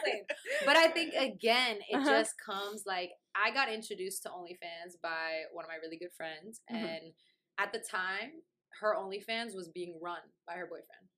But 0.66 0.76
I 0.76 0.88
think 0.88 1.14
again, 1.14 1.78
it 1.88 1.96
Uh-huh. 1.96 2.10
just 2.10 2.34
comes 2.44 2.84
like 2.86 3.10
I 3.34 3.50
got 3.52 3.68
introduced 3.72 4.22
to 4.24 4.30
OnlyFans 4.30 5.00
by 5.02 5.42
one 5.52 5.64
of 5.64 5.68
my 5.68 5.76
really 5.76 5.98
good 5.98 6.12
friends, 6.16 6.60
Mhm. 6.70 6.76
and 6.84 7.12
at 7.58 7.72
the 7.72 7.78
time, 7.78 8.42
her 8.80 8.94
OnlyFans 8.96 9.54
was 9.54 9.68
being 9.68 9.98
run 10.00 10.20
by 10.46 10.54
her 10.54 10.66
boyfriend. 10.66 11.08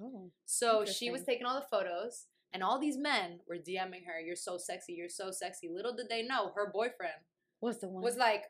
oh. 0.00 0.30
So 0.46 0.84
she 0.84 1.10
was 1.10 1.24
taking 1.24 1.46
all 1.46 1.58
the 1.60 1.66
photos, 1.70 2.26
and 2.52 2.62
all 2.62 2.78
these 2.78 2.96
men 2.96 3.40
were 3.48 3.56
DMing 3.56 4.06
her, 4.06 4.18
"You're 4.20 4.36
so 4.36 4.56
sexy, 4.58 4.94
you're 4.94 5.08
so 5.08 5.30
sexy." 5.30 5.68
Little 5.68 5.94
did 5.94 6.08
they 6.08 6.22
know, 6.22 6.52
her 6.54 6.70
boyfriend 6.72 7.20
What's 7.60 7.78
the 7.78 7.88
one? 7.88 8.02
was 8.02 8.16
like, 8.16 8.44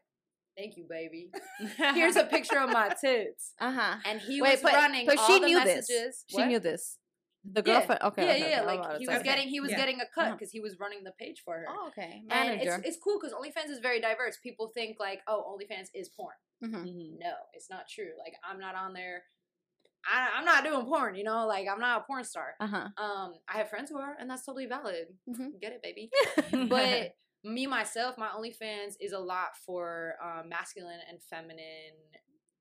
"Thank 0.57 0.77
you, 0.77 0.87
baby. 0.89 1.31
Here's 1.77 2.17
a 2.17 2.25
picture 2.25 2.59
of 2.59 2.71
my 2.71 2.95
tits," 3.01 3.55
uh 3.61 3.73
huh. 3.73 3.97
and 4.05 4.21
he 4.21 4.41
Wait, 4.43 4.53
was 4.53 4.61
but, 4.63 4.73
running 4.75 5.07
but 5.07 5.19
all 5.19 5.27
she 5.27 5.39
the 5.41 5.47
knew 5.47 5.59
messages. 5.59 5.87
this. 5.89 6.25
She 6.29 6.37
What? 6.37 6.49
knew 6.49 6.59
this. 6.61 6.99
The 7.51 7.63
girlfriend. 7.63 8.03
Okay. 8.03 8.25
yeah, 8.27 8.31
okay, 8.33 8.41
yeah, 8.41 8.45
okay, 8.47 8.51
yeah. 8.51 8.63
Like 8.91 8.99
he 8.99 9.07
was 9.07 9.17
Okay. 9.19 9.25
getting 9.25 9.49
he 9.49 9.61
was 9.61 9.71
Yeah. 9.71 9.77
getting 9.79 10.01
a 10.01 10.07
cut 10.15 10.25
Uh-huh. 10.27 10.33
because 10.35 10.51
he 10.51 10.61
was 10.61 10.79
running 10.81 11.05
the 11.05 11.13
page 11.13 11.43
for 11.45 11.55
her. 11.57 11.67
Oh, 11.69 11.87
okay. 11.89 12.25
And 12.29 12.49
Manager. 12.51 12.75
it's, 12.85 12.89
it's 12.89 12.99
cool 13.03 13.19
because 13.19 13.33
OnlyFans 13.33 13.71
is 13.71 13.79
very 13.79 14.01
diverse. 14.01 14.37
People 14.43 14.69
think 14.75 14.99
like, 15.01 15.21
oh, 15.29 15.57
OnlyFans 15.57 15.89
is 15.95 16.09
porn. 16.11 16.35
Mhm. 16.63 16.85
Mhm. 16.85 17.19
No, 17.21 17.35
it's 17.55 17.71
not 17.71 17.89
true. 17.89 18.11
Like 18.19 18.35
I'm 18.45 18.59
not 18.59 18.75
on 18.75 18.93
there. 18.93 19.23
I, 20.07 20.29
I'm 20.39 20.45
not 20.45 20.65
doing 20.65 20.85
porn. 20.87 21.15
You 21.17 21.25
know, 21.25 21.47
like 21.47 21.67
I'm 21.69 21.81
not 21.81 22.03
a 22.03 22.05
porn 22.05 22.25
star. 22.25 22.55
Uh 22.61 22.67
huh. 22.67 22.89
Um, 23.03 23.35
I 23.49 23.59
have 23.59 23.69
friends 23.71 23.91
who 23.91 23.99
are, 23.99 24.17
and 24.19 24.29
that's 24.31 24.45
totally 24.45 24.67
valid. 24.67 25.07
Mhm. 25.29 25.61
Get 25.61 25.73
it, 25.73 25.83
baby. 25.83 26.11
but 26.69 27.13
me 27.45 27.67
myself, 27.67 28.17
my 28.19 28.29
OnlyFans 28.29 28.95
is 29.01 29.13
a 29.13 29.19
lot 29.19 29.57
for 29.65 30.15
um, 30.23 30.49
masculine 30.49 31.01
and 31.09 31.23
feminine 31.23 31.95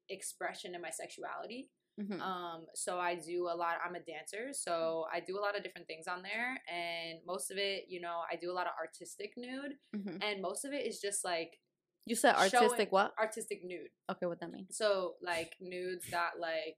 expression 0.09 0.75
in 0.75 0.81
my 0.81 0.89
sexuality. 0.91 1.69
Mhm. 1.99 2.21
Um, 2.21 2.65
so 2.75 2.99
I 2.99 3.15
do 3.15 3.45
a 3.51 3.55
lot. 3.55 3.77
I'm 3.83 3.95
a 3.95 3.99
dancer, 3.99 4.49
so 4.53 5.05
I 5.11 5.19
do 5.19 5.39
a 5.39 5.41
lot 5.41 5.57
of 5.57 5.63
different 5.63 5.87
things 5.87 6.07
on 6.07 6.21
there, 6.21 6.61
and 6.71 7.19
most 7.25 7.49
of 7.49 7.57
it, 7.57 7.85
you 7.87 7.99
know, 8.01 8.21
I 8.31 8.35
do 8.35 8.51
a 8.51 8.53
lot 8.53 8.67
of 8.67 8.73
artistic 8.79 9.33
nude, 9.35 9.73
Mhm. 9.95 10.23
and 10.23 10.41
most 10.41 10.63
of 10.63 10.73
it 10.73 10.85
is 10.85 10.99
just 11.01 11.25
like 11.25 11.59
You 12.05 12.15
said 12.15 12.35
artistic 12.35 12.91
what? 12.91 13.13
artistic 13.17 13.63
nude. 13.63 13.89
Okay, 14.11 14.27
what 14.27 14.39
that 14.41 14.51
means? 14.51 14.77
So 14.77 15.15
like 15.23 15.55
nudes 15.59 16.05
that 16.11 16.39
like 16.39 16.77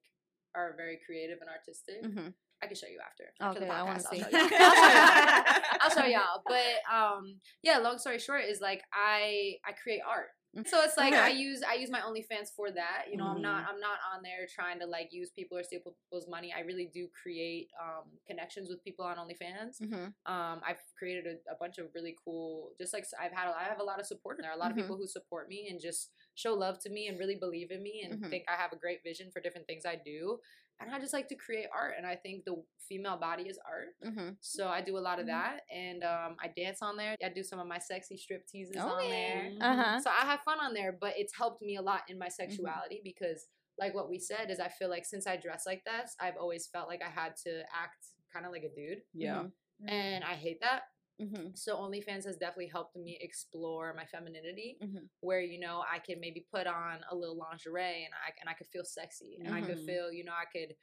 are 0.55 0.73
very 0.77 0.99
creative 1.05 1.37
and 1.41 1.49
artistic. 1.49 2.03
Mm-hmm. 2.03 2.29
I 2.61 2.67
can 2.67 2.75
show 2.75 2.87
you 2.87 2.99
after. 3.05 3.23
after 3.39 3.59
the 3.61 3.65
Okay, 3.67 3.73
I 3.75 3.83
want 3.83 3.99
to 3.99 4.07
see. 4.07 4.21
I'll 4.21 4.29
show 4.29 4.45
y'all. 4.47 5.61
I'll 5.81 5.89
show 5.89 6.05
y'all. 6.05 6.43
But 6.45 6.93
um, 6.93 7.35
yeah. 7.63 7.77
Long 7.77 7.97
story 7.97 8.19
short 8.19 8.43
is 8.43 8.59
like 8.61 8.81
I 8.93 9.55
I 9.65 9.71
create 9.81 10.01
art. 10.07 10.27
Mm. 10.57 10.67
So 10.67 10.81
it's 10.81 10.97
like 10.97 11.13
Okay. 11.13 11.21
I 11.21 11.27
use 11.29 11.61
I 11.63 11.75
use 11.75 11.91
my 11.91 12.01
OnlyFans 12.01 12.49
for 12.55 12.71
that. 12.71 13.03
You 13.09 13.17
know, 13.17 13.27
I'm 13.27 13.41
not 13.41 13.61
Mm-hmm. 13.61 13.69
I'm 13.75 13.79
not 13.79 13.99
on 14.13 14.23
there 14.23 14.47
trying 14.53 14.79
to 14.79 14.87
like 14.87 15.09
use 15.11 15.29
people 15.29 15.57
or 15.57 15.63
steal 15.63 15.79
people's 15.79 16.27
money. 16.27 16.51
I 16.55 16.61
really 16.61 16.89
do 16.93 17.07
create 17.21 17.69
um 17.81 18.05
connections 18.27 18.67
with 18.67 18.83
people 18.83 19.05
on 19.05 19.17
OnlyFans. 19.17 19.79
Mm-hmm. 19.81 20.05
Um, 20.33 20.59
I've 20.67 20.81
created 20.97 21.27
a, 21.27 21.53
a 21.53 21.55
bunch 21.59 21.77
of 21.77 21.85
really 21.95 22.15
cool, 22.25 22.71
just 22.79 22.93
like 22.93 23.05
I've 23.21 23.31
had, 23.31 23.47
a, 23.47 23.55
I 23.55 23.63
have 23.65 23.79
a 23.79 23.83
lot 23.83 23.99
of 23.99 24.05
support 24.07 24.37
in 24.39 24.41
there. 24.43 24.51
A 24.53 24.57
lot 24.57 24.69
Mhm. 24.69 24.71
of 24.71 24.77
people 24.77 24.97
who 24.97 25.07
support 25.07 25.47
me 25.49 25.67
and 25.69 25.79
just 25.79 26.09
show 26.39 26.53
love 26.53 26.79
to 26.85 26.89
me 26.89 27.07
and 27.09 27.19
really 27.19 27.35
believe 27.35 27.69
in 27.75 27.81
me 27.83 27.95
and 28.03 28.11
Mhm. 28.21 28.29
think 28.29 28.43
I 28.47 28.55
have 28.63 28.71
a 28.73 28.79
great 28.85 29.01
vision 29.03 29.27
for 29.31 29.39
different 29.41 29.67
things 29.67 29.85
I 29.85 29.95
do. 30.13 30.39
and 30.81 30.95
I 30.95 30.97
just 31.05 31.11
like 31.11 31.27
to 31.27 31.35
create 31.35 31.67
art, 31.75 31.95
and 31.97 32.07
I 32.07 32.15
think 32.15 32.45
the 32.45 32.55
female 32.87 33.17
body 33.17 33.49
is 33.51 33.59
art. 33.75 33.89
Mm-hmm. 34.01 34.29
So 34.39 34.69
I 34.69 34.79
do 34.89 34.97
a 34.97 35.03
lot 35.09 35.19
of 35.19 35.25
Mhm. 35.25 35.33
that, 35.35 35.55
and 35.69 36.01
um, 36.05 36.37
I 36.41 36.47
dance 36.61 36.81
on 36.81 36.95
there. 36.95 37.17
I 37.21 37.27
do 37.27 37.43
some 37.43 37.59
of 37.59 37.67
my 37.67 37.79
sexy 37.79 38.15
strip 38.15 38.47
teases 38.47 38.77
Oh, 38.79 38.87
on 38.87 39.09
there. 39.09 39.51
Uh 39.59 39.75
huh. 39.81 39.99
So 39.99 40.09
I 40.09 40.23
have 40.31 40.39
fun 40.49 40.57
on 40.61 40.73
there, 40.73 40.93
but 40.93 41.13
it's 41.21 41.35
helped 41.35 41.61
me 41.61 41.75
a 41.75 41.81
lot 41.81 42.03
in 42.07 42.17
my 42.17 42.29
sexuality 42.29 43.01
because, 43.03 43.39
like 43.77 43.93
what 43.93 44.09
we 44.09 44.19
said, 44.19 44.49
is 44.49 44.61
I 44.61 44.69
feel 44.69 44.89
like 44.95 45.05
since 45.05 45.27
I 45.27 45.35
dress 45.35 45.65
like 45.65 45.83
this, 45.83 46.15
I've 46.17 46.37
always 46.37 46.67
felt 46.67 46.87
like 46.87 47.01
I 47.03 47.09
had 47.09 47.35
to 47.45 47.51
act 47.83 48.01
kind 48.31 48.45
of 48.45 48.53
like 48.53 48.63
a 48.63 48.73
dude, 48.73 49.03
Yeah. 49.13 49.47
and 49.85 50.23
I 50.23 50.35
hate 50.45 50.61
that. 50.61 50.83
Mm-hmm. 51.21 51.49
So 51.55 51.77
OnlyFans 51.77 52.25
has 52.25 52.37
definitely 52.37 52.67
helped 52.71 52.95
me 52.95 53.17
explore 53.21 53.93
my 53.93 54.05
femininity, 54.05 54.77
Mhm. 54.81 55.09
where 55.21 55.41
you 55.41 55.59
know 55.59 55.83
I 55.91 55.99
can 55.99 56.19
maybe 56.19 56.45
put 56.51 56.65
on 56.67 57.03
a 57.11 57.15
little 57.15 57.35
lingerie 57.37 58.05
and 58.05 58.13
I 58.13 58.31
and 58.39 58.49
I 58.49 58.53
could 58.53 58.67
feel 58.67 58.85
sexy 58.85 59.37
and 59.43 59.53
I 59.53 59.61
could 59.61 59.77
Mhm. 59.79 59.85
feel 59.85 60.11
you 60.11 60.23
know 60.23 60.33
I 60.33 60.45
could. 60.45 60.75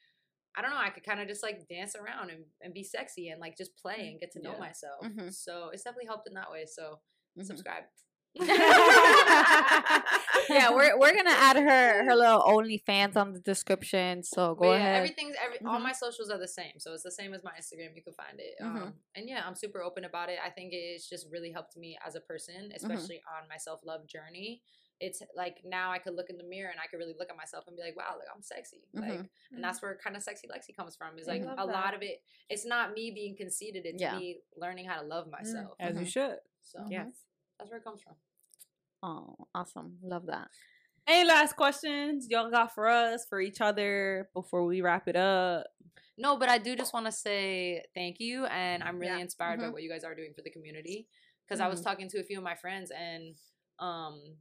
I 0.58 0.62
don't 0.62 0.70
know. 0.70 0.78
I 0.78 0.88
could 0.90 1.04
kind 1.04 1.20
of 1.20 1.28
just 1.28 1.42
like 1.42 1.68
dance 1.68 1.94
around 1.94 2.30
and, 2.30 2.44
and 2.62 2.72
be 2.72 2.82
sexy 2.82 3.28
and 3.28 3.40
like 3.40 3.58
just 3.58 3.76
play 3.76 4.08
and 4.10 4.18
get 4.18 4.30
to 4.32 4.40
know 4.40 4.52
Yeah. 4.52 4.58
myself. 4.58 5.04
Mhm. 5.04 5.30
So 5.32 5.68
it's 5.68 5.82
definitely 5.82 6.06
helped 6.06 6.26
in 6.28 6.34
that 6.34 6.50
way. 6.50 6.64
So 6.64 7.02
subscribe. 7.42 7.84
yeah, 10.48 10.70
we're 10.70 10.98
we're 10.98 11.14
gonna 11.14 11.30
add 11.30 11.56
her 11.56 12.04
her 12.04 12.14
little 12.14 12.42
OnlyFans 12.42 13.16
on 13.16 13.32
the 13.32 13.40
description. 13.40 14.22
So 14.22 14.54
go 14.54 14.70
yeah, 14.72 14.76
ahead. 14.78 14.96
everything's 14.96 15.36
every 15.42 15.58
all 15.66 15.78
Mhm. 15.80 15.84
my 15.84 15.92
socials 15.92 16.30
are 16.30 16.38
the 16.38 16.48
same, 16.48 16.78
so 16.78 16.92
it's 16.92 17.02
the 17.02 17.10
same 17.10 17.34
as 17.34 17.42
my 17.42 17.52
Instagram. 17.52 17.94
You 17.94 18.02
can 18.02 18.12
find 18.12 18.38
it, 18.38 18.54
Mhm. 18.60 18.66
um, 18.82 18.94
and 19.14 19.28
yeah, 19.28 19.42
I'm 19.46 19.54
super 19.54 19.82
open 19.82 20.04
about 20.04 20.28
it. 20.28 20.38
I 20.44 20.50
think 20.50 20.72
it's 20.72 21.08
just 21.08 21.26
really 21.30 21.50
helped 21.50 21.76
me 21.76 21.98
as 22.06 22.14
a 22.14 22.20
person, 22.20 22.72
especially 22.74 23.22
on 23.40 23.48
my 23.48 23.56
self 23.56 23.80
love 23.84 24.06
journey. 24.06 24.62
It's 24.98 25.22
like 25.34 25.58
now 25.64 25.90
I 25.92 25.98
could 25.98 26.14
look 26.14 26.30
in 26.30 26.38
the 26.38 26.44
mirror 26.44 26.70
and 26.70 26.80
I 26.80 26.86
could 26.86 26.96
really 26.98 27.14
look 27.18 27.28
at 27.28 27.36
myself 27.36 27.66
and 27.66 27.76
be 27.76 27.82
like, 27.82 27.96
wow, 27.96 28.16
like 28.18 28.28
I'm 28.34 28.40
sexy, 28.42 28.80
like, 28.94 29.12
Mhm. 29.12 29.28
and 29.52 29.62
that's 29.64 29.82
where 29.82 29.94
kind 29.96 30.16
of 30.16 30.22
sexy 30.22 30.48
Lexie 30.48 30.74
comes 30.74 30.96
from. 30.96 31.18
Is 31.18 31.26
like 31.26 31.42
a 31.42 31.46
that. 31.46 31.66
lot 31.66 31.92
of 31.94 32.02
it. 32.02 32.22
It's 32.48 32.64
not 32.64 32.94
me 32.94 33.10
being 33.10 33.36
conceited; 33.36 33.84
it's 33.84 34.00
Yeah. 34.00 34.16
me 34.18 34.40
learning 34.56 34.86
how 34.86 35.00
to 35.00 35.06
love 35.06 35.28
myself. 35.28 35.74
As 35.78 35.98
you 35.98 36.06
should. 36.06 36.38
So 36.62 36.84
Yes. 36.88 37.12
That's 37.58 37.70
where 37.70 37.78
it 37.78 37.84
comes 37.84 38.02
from. 38.02 38.14
Oh, 39.02 39.36
awesome! 39.54 39.98
Love 40.02 40.26
that. 40.26 40.48
Any 41.06 41.28
last 41.28 41.54
questions 41.56 42.26
y'all 42.28 42.50
got 42.50 42.74
for 42.74 42.88
us, 42.88 43.24
for 43.28 43.40
each 43.40 43.60
other 43.60 44.28
before 44.34 44.64
we 44.64 44.80
wrap 44.80 45.06
it 45.06 45.14
up? 45.16 45.66
No, 46.18 46.36
but 46.36 46.48
I 46.48 46.58
do 46.58 46.74
just 46.74 46.92
want 46.94 47.06
to 47.06 47.12
say 47.12 47.84
thank 47.94 48.16
you, 48.18 48.46
and 48.46 48.82
I'm 48.82 48.98
really 48.98 49.12
Yeah. 49.16 49.18
inspired 49.20 49.60
by 49.60 49.66
Mhm. 49.66 49.72
what 49.72 49.82
you 49.82 49.90
guys 49.90 50.02
are 50.02 50.14
doing 50.14 50.32
for 50.34 50.42
the 50.42 50.50
community. 50.50 51.06
Because 51.44 51.60
I 51.60 51.68
was 51.68 51.80
Mhm. 51.80 51.84
talking 51.84 52.08
to 52.08 52.18
a 52.20 52.24
few 52.24 52.38
of 52.38 52.44
my 52.44 52.56
friends, 52.56 52.90
and 52.90 53.36
um, 53.78 54.38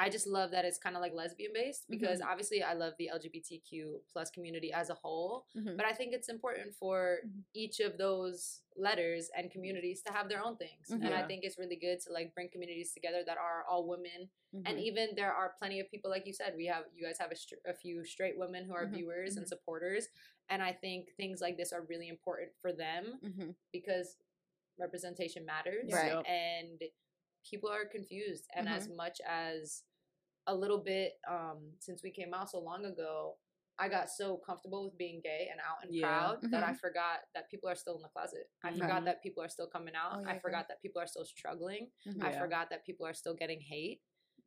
I 0.00 0.08
just 0.08 0.26
love 0.26 0.50
that 0.52 0.64
it's 0.64 0.78
kind 0.78 0.96
of 0.96 1.02
like 1.02 1.12
lesbian 1.14 1.52
based. 1.52 1.84
Because 1.90 2.20
obviously, 2.30 2.62
I 2.62 2.72
love 2.72 2.94
the 2.98 3.10
LGBTQ 3.16 4.00
plus 4.12 4.30
community 4.30 4.72
as 4.72 4.88
a 4.90 4.94
whole, 4.94 5.46
Mhm. 5.54 5.76
but 5.76 5.84
I 5.86 5.92
think 5.92 6.14
it's 6.14 6.30
important 6.36 6.74
for 6.74 7.20
Mhm. 7.26 7.44
each 7.52 7.80
of 7.80 7.98
those 7.98 8.62
letters 8.76 9.28
and 9.36 9.50
communities 9.50 10.02
to 10.04 10.12
have 10.12 10.28
their 10.30 10.42
own 10.46 10.56
things. 10.56 10.86
And 10.90 11.12
I 11.20 11.26
think 11.28 11.44
it's 11.44 11.58
really 11.58 11.76
good 11.76 12.00
to 12.04 12.12
like 12.12 12.34
bring 12.34 12.48
communities 12.48 12.92
together 12.94 13.22
that 13.24 13.36
are 13.38 13.64
all 13.68 13.86
women 13.86 14.30
and 14.66 14.78
Mhm. 14.78 14.82
even 14.88 15.14
there 15.14 15.32
are 15.32 15.54
plenty 15.60 15.78
of 15.80 15.88
people 15.90 16.10
like 16.10 16.26
you 16.26 16.32
said 16.32 16.56
we 16.56 16.66
have 16.66 16.84
you 16.94 17.02
guys 17.06 17.18
have 17.18 17.30
a, 17.30 17.36
str- 17.36 17.64
a 17.66 17.74
few 17.74 18.04
straight 18.04 18.36
women 18.38 18.64
who 18.64 18.74
are 18.74 18.86
Mhm, 18.86 18.94
viewers 18.96 19.36
and 19.36 19.46
supporters 19.54 20.08
and 20.50 20.60
i 20.62 20.72
think 20.72 21.00
things 21.16 21.40
like 21.40 21.56
this 21.56 21.72
are 21.72 21.82
really 21.92 22.08
important 22.08 22.50
for 22.62 22.72
them 22.72 23.04
because 23.72 24.16
representation 24.78 25.44
matters 25.44 25.92
Right. 25.92 26.24
And 26.26 26.82
people 27.48 27.70
are 27.70 27.86
confused 27.86 28.46
and 28.54 28.68
as 28.68 28.88
much 28.88 29.20
as 29.26 29.84
a 30.50 30.54
little 30.62 30.78
bit 30.92 31.12
um 31.30 31.58
since 31.78 32.02
we 32.02 32.10
came 32.10 32.34
out 32.34 32.50
so 32.50 32.58
long 32.60 32.84
ago 32.84 33.36
I 33.82 33.88
got 33.88 34.10
so 34.10 34.36
comfortable 34.44 34.84
with 34.84 34.98
being 34.98 35.22
gay 35.24 35.48
and 35.50 35.58
out 35.68 35.78
and 35.82 35.94
Yeah. 35.94 36.02
proud 36.04 36.42
that 36.52 36.62
Mm-hmm. 36.62 36.70
I 36.70 36.74
forgot 36.74 37.18
that 37.34 37.48
people 37.50 37.68
are 37.70 37.74
still 37.82 37.96
in 37.96 38.02
the 38.02 38.08
closet. 38.12 38.46
I 38.62 38.72
Mhm. 38.72 38.78
forgot 38.78 39.04
that 39.06 39.22
people 39.22 39.42
are 39.42 39.48
still 39.48 39.68
coming 39.76 39.94
out. 39.94 40.12
Oh, 40.16 40.20
yeah, 40.20 40.28
I 40.28 40.32
girl. 40.34 40.40
forgot 40.42 40.68
that 40.68 40.82
people 40.82 41.00
are 41.00 41.06
still 41.06 41.24
struggling. 41.24 41.90
Mhm. 42.06 42.22
I 42.22 42.30
Yeah. 42.32 42.38
forgot 42.42 42.68
that 42.70 42.84
people 42.84 43.06
are 43.06 43.14
still 43.14 43.34
getting 43.34 43.60
hate 43.60 44.02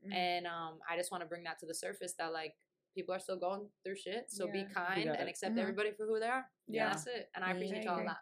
Mhm. 0.06 0.14
and 0.14 0.46
um 0.56 0.74
i 0.90 0.98
just 1.00 1.12
want 1.12 1.22
to 1.24 1.28
bring 1.32 1.44
that 1.46 1.58
to 1.60 1.66
the 1.66 1.74
surface 1.86 2.14
that 2.20 2.32
like 2.34 2.54
people 2.94 3.14
are 3.14 3.20
still 3.20 3.40
going 3.40 3.68
through 3.84 3.96
shit 3.96 4.26
so 4.30 4.48
be 4.48 4.66
kind 4.74 5.10
and 5.10 5.20
it. 5.22 5.28
accept 5.30 5.56
Mhm. 5.56 5.60
everybody 5.62 5.92
for 5.98 6.06
who 6.06 6.20
they 6.20 6.28
are 6.28 6.46
Yeah. 6.68 6.84
yeah 6.84 6.90
that's 6.90 7.08
it 7.08 7.30
and 7.36 7.44
i 7.44 7.52
appreciate 7.52 7.80
I 7.80 7.84
y'all 7.84 7.94
a 7.94 7.98
agree. 7.98 8.08
lot 8.08 8.18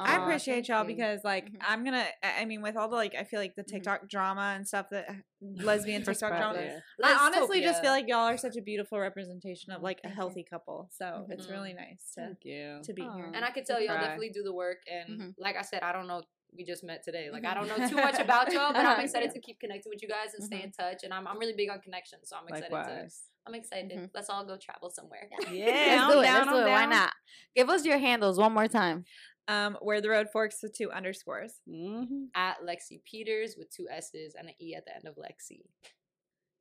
I 0.00 0.16
appreciate 0.16 0.66
y'all 0.68 0.82
you. 0.82 0.96
because 0.96 1.20
like 1.22 1.46
Mhm. 1.52 1.58
I'm 1.60 1.84
gonna 1.84 2.04
I 2.24 2.40
I 2.42 2.44
mean 2.44 2.60
with 2.60 2.76
all 2.76 2.88
the 2.88 2.96
like 2.96 3.14
I 3.14 3.22
feel 3.22 3.38
like 3.38 3.54
the 3.54 3.62
Mhm. 3.62 3.68
TikTok 3.68 4.08
drama 4.08 4.54
and 4.56 4.66
stuff 4.66 4.86
that 4.90 5.06
lesbian 5.40 6.02
TikTok 6.02 6.30
drama. 6.36 6.60
Yeah. 6.60 6.80
I 7.04 7.12
honestly 7.26 7.60
just 7.60 7.80
feel 7.80 7.92
like 7.92 8.08
y'all 8.08 8.26
are 8.26 8.36
such 8.36 8.56
a 8.56 8.62
beautiful 8.62 8.98
representation 8.98 9.72
of 9.72 9.80
like 9.80 10.00
a 10.02 10.08
healthy 10.08 10.42
couple. 10.42 10.88
So 10.90 11.24
it's 11.30 11.46
Mhm. 11.46 11.50
really 11.52 11.72
nice 11.74 12.02
to 12.14 12.20
Thank 12.22 12.44
you. 12.44 12.80
to 12.82 12.92
be 12.92 13.02
Aw. 13.02 13.14
here. 13.14 13.30
and 13.32 13.44
i 13.44 13.50
could 13.52 13.64
tell 13.64 13.78
y'all 13.80 13.94
try. 13.94 14.00
definitely 14.06 14.30
do 14.30 14.42
the 14.42 14.52
work 14.52 14.78
and 14.90 15.08
Mhm. 15.20 15.34
like 15.38 15.54
i 15.56 15.62
said 15.62 15.84
i 15.84 15.92
don't 15.92 16.08
know 16.08 16.20
we 16.52 16.64
just 16.64 16.82
met 16.82 17.04
today 17.04 17.30
like 17.30 17.44
i 17.44 17.54
don't 17.54 17.68
know 17.68 17.78
too 17.88 17.94
much 17.94 18.18
about 18.28 18.52
y'all 18.52 18.72
but 18.72 18.84
i'm 18.84 19.00
excited 19.00 19.30
to 19.30 19.38
keep 19.40 19.60
connecting 19.60 19.88
with 19.88 20.02
you 20.02 20.08
guys 20.08 20.34
and 20.34 20.42
stay 20.42 20.62
in 20.64 20.72
touch 20.72 21.04
and 21.04 21.14
i'm, 21.14 21.28
I'm 21.28 21.38
really 21.38 21.54
big 21.54 21.70
on 21.70 21.80
connections 21.80 22.28
so 22.28 22.36
i'm 22.36 22.48
excited 22.48 22.70
to 22.70 22.74
Likewise. 22.74 23.29
I'm 23.46 23.54
excited 23.54 23.90
Mhm. 23.98 24.10
let's 24.14 24.28
all 24.30 24.44
go 24.44 24.56
travel 24.56 24.90
somewhere 24.90 25.28
Yeah, 25.50 25.64
Let's 25.66 26.02
I'm 26.02 26.10
do 26.12 26.20
it. 26.20 26.22
down, 26.22 26.34
Let's 26.46 26.50
do 26.50 26.56
I'm 26.58 26.66
it. 26.66 26.70
Why 26.70 26.86
not? 26.86 27.12
Give 27.56 27.68
us 27.70 27.84
your 27.84 27.98
handles 27.98 28.38
one 28.38 28.52
more 28.52 28.68
time. 28.68 29.04
um 29.48 29.76
where 29.80 30.00
the 30.00 30.10
road 30.10 30.28
forks 30.32 30.62
with 30.62 30.76
two 30.76 30.90
underscores. 30.92 31.54
Mhm. 31.68 32.26
at 32.34 32.58
lexie 32.62 33.00
peterss 33.02 33.56
with 33.58 33.70
two 33.70 33.88
s's 33.90 34.34
and 34.38 34.48
an 34.48 34.54
e 34.60 34.74
at 34.74 34.84
the 34.84 34.94
end 34.94 35.06
of 35.06 35.16
lexi 35.16 35.60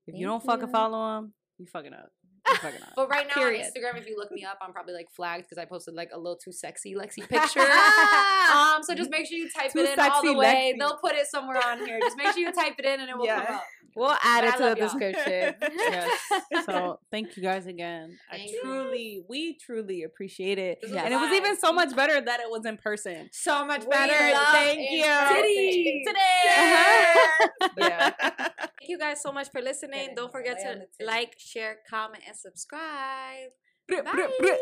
If 0.08 0.14
Thank 0.14 0.22
you 0.22 0.28
don't 0.28 0.44
fucking 0.44 0.68
you. 0.68 0.72
follow 0.72 1.20
him, 1.20 1.34
you 1.60 1.66
fucking 1.68 1.94
up. 1.94 2.12
You 2.48 2.56
fucking 2.56 2.82
up. 2.88 2.94
But 2.96 3.10
right 3.10 3.28
now 3.28 3.34
Period. 3.36 3.62
on 3.64 3.68
Instagram, 3.72 4.00
if 4.00 4.08
you 4.08 4.18
look 4.18 4.32
me 4.32 4.44
up, 4.46 4.58
I'm 4.62 4.72
probably 4.74 4.94
like 4.94 5.12
flagged 5.12 5.44
because 5.44 5.58
I 5.60 5.66
posted 5.66 5.94
like 5.94 6.10
a 6.14 6.18
little 6.18 6.38
too 6.38 6.52
sexy 6.54 6.96
Lexie 6.96 7.28
picture. 7.30 7.60
um, 7.60 8.82
so 8.82 8.96
just 8.96 9.12
make 9.12 9.28
sure 9.28 9.38
you 9.38 9.50
type 9.52 9.72
Too 9.72 9.80
it 9.80 9.94
in 9.94 10.00
all 10.00 10.24
the 10.24 10.34
way. 10.34 10.74
Lexie. 10.74 10.80
They'll 10.80 10.98
put 10.98 11.14
it 11.16 11.28
somewhere 11.28 11.62
on 11.64 11.86
here. 11.86 12.00
Just 12.00 12.18
make 12.18 12.28
sure 12.28 12.40
you 12.40 12.52
type 12.54 12.74
it 12.80 12.86
in 12.86 13.02
and 13.02 13.10
it 13.10 13.18
will 13.18 13.26
Yeah. 13.26 13.46
come 13.46 13.56
up. 13.58 13.64
We'll 13.95 14.16
add 14.24 14.44
But 14.45 14.53
it 14.53 14.57
to 14.57 14.70
the 14.70 14.76
description. 14.76 15.56
yes. 15.78 16.20
So 16.66 16.99
thank 17.11 17.36
you 17.38 17.44
guys 17.44 17.66
again. 17.66 18.18
I 18.32 18.38
Thank 18.38 18.52
you. 18.52 18.61
truly, 18.61 19.24
we 19.30 19.57
truly 19.57 20.03
appreciate 20.03 20.57
it. 20.57 20.80
This 20.82 20.91
was 20.91 20.99
And 21.02 21.14
it 21.14 21.18
was 21.18 21.32
even 21.34 21.57
so 21.57 21.74
much 21.74 21.95
better 21.95 22.20
that 22.22 22.40
it 22.40 22.49
was 22.49 22.66
in 22.66 22.78
person. 22.78 23.30
So 23.32 23.66
much 23.66 23.82
We 23.82 23.88
better. 23.90 24.14
Thank 24.52 24.80
in 24.80 24.98
you. 24.98 25.03
person. 25.03 26.16
Uh-huh. 26.49 27.70
Yeah. 27.78 28.10
Thank 28.80 28.90
you 28.90 28.98
guys 28.99 29.22
so 29.22 29.32
much 29.32 29.49
for 29.52 29.61
listening. 29.61 29.99
Getting 29.99 30.16
Don't 30.16 30.32
forget 30.32 30.60
to 30.60 31.06
like, 31.06 31.36
share, 31.38 31.78
comment, 31.90 32.24
and 32.28 32.36
subscribe. 32.36 33.49
Bye. 33.90 33.95
bruh, 34.03 34.30
bruh. 34.41 34.57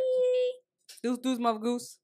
Deuce, 1.04 1.18
deuce, 1.20 1.40
mother 1.40 1.60
goose. 1.60 1.98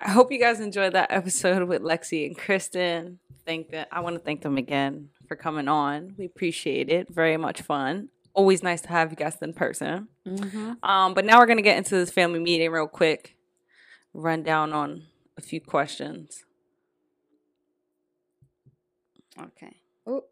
I 0.00 0.10
hope 0.10 0.30
you 0.30 0.38
guys 0.38 0.60
enjoyed 0.60 0.92
that 0.92 1.10
episode 1.10 1.66
with 1.68 1.82
Lexie 1.82 2.26
and 2.26 2.38
Kristin. 2.38 3.16
Thank 3.44 3.70
them. 3.70 3.86
I 3.90 4.00
want 4.00 4.14
to 4.14 4.20
thank 4.20 4.42
them 4.42 4.56
again 4.56 5.08
for 5.28 5.36
coming 5.36 5.68
on. 5.68 6.14
We 6.18 6.24
appreciate 6.24 6.88
it. 6.90 7.08
Very 7.14 7.36
much 7.36 7.62
fun. 7.62 8.08
Always 8.34 8.62
nice 8.62 8.80
to 8.82 8.88
have 8.88 9.16
guests 9.16 9.42
in 9.42 9.52
person. 9.52 10.08
Um, 10.82 11.14
but 11.14 11.24
now 11.24 11.38
we're 11.38 11.46
gonna 11.46 11.62
get 11.62 11.76
into 11.78 11.94
this 11.96 12.10
family 12.10 12.40
meeting 12.40 12.70
real 12.70 12.88
quick. 12.88 13.36
Run 14.14 14.42
down 14.42 14.72
on 14.72 15.04
a 15.36 15.42
few 15.42 15.60
questions. 15.60 16.44
Okay. 19.40 19.76
Ooh. 20.08 20.22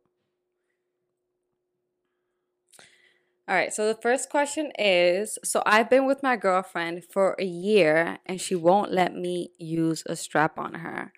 All 3.49 3.55
right. 3.55 3.73
So 3.73 3.87
the 3.87 4.01
first 4.01 4.29
question 4.31 4.73
is 4.79 5.39
So 5.45 5.63
I've 5.67 5.89
been 5.91 6.07
with 6.07 6.23
my 6.23 6.37
girlfriend 6.37 7.05
for 7.05 7.37
a 7.39 7.45
year 7.45 8.19
and 8.27 8.41
she 8.41 8.55
won't 8.57 8.93
let 8.93 9.15
me 9.15 9.51
use 9.59 10.03
a 10.07 10.17
strap 10.17 10.59
on 10.59 10.75
her, 10.75 11.13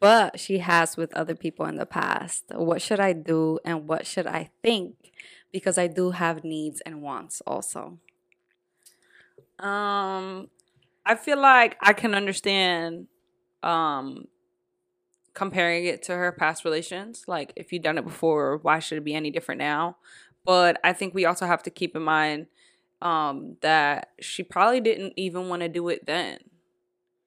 but 0.00 0.40
she 0.40 0.58
has 0.58 0.96
with 0.96 1.14
other 1.14 1.34
people 1.34 1.66
in 1.66 1.76
the 1.76 1.86
past. 1.86 2.44
What 2.50 2.82
should 2.82 3.00
I 3.00 3.12
do 3.12 3.58
and 3.64 3.86
what 3.86 4.06
should 4.06 4.26
I 4.26 4.50
think? 4.62 5.12
Because 5.52 5.76
I 5.78 5.86
do 5.86 6.12
have 6.12 6.42
needs 6.42 6.80
and 6.80 7.02
wants 7.02 7.42
also. 7.46 7.98
Um, 9.58 10.48
I 11.04 11.14
feel 11.16 11.38
like 11.38 11.76
I 11.82 11.92
can 11.92 12.14
understand 12.14 13.06
um 13.62 14.26
comparing 15.34 15.84
it 15.84 16.02
to 16.04 16.12
her 16.12 16.32
past 16.32 16.64
relations. 16.64 17.24
Like 17.28 17.52
if 17.56 17.72
you've 17.72 17.82
done 17.82 17.98
it 17.98 18.04
before, 18.04 18.58
why 18.62 18.78
should 18.78 18.98
it 18.98 19.04
be 19.04 19.14
any 19.14 19.30
different 19.30 19.58
now? 19.58 19.98
But 20.44 20.80
I 20.82 20.94
think 20.94 21.14
we 21.14 21.26
also 21.26 21.46
have 21.46 21.62
to 21.64 21.70
keep 21.70 21.94
in 21.94 22.02
mind 22.02 22.46
um 23.02 23.56
that 23.62 24.10
she 24.20 24.42
probably 24.42 24.80
didn't 24.80 25.14
even 25.16 25.48
want 25.48 25.60
to 25.62 25.68
do 25.68 25.88
it 25.88 26.06
then. 26.06 26.38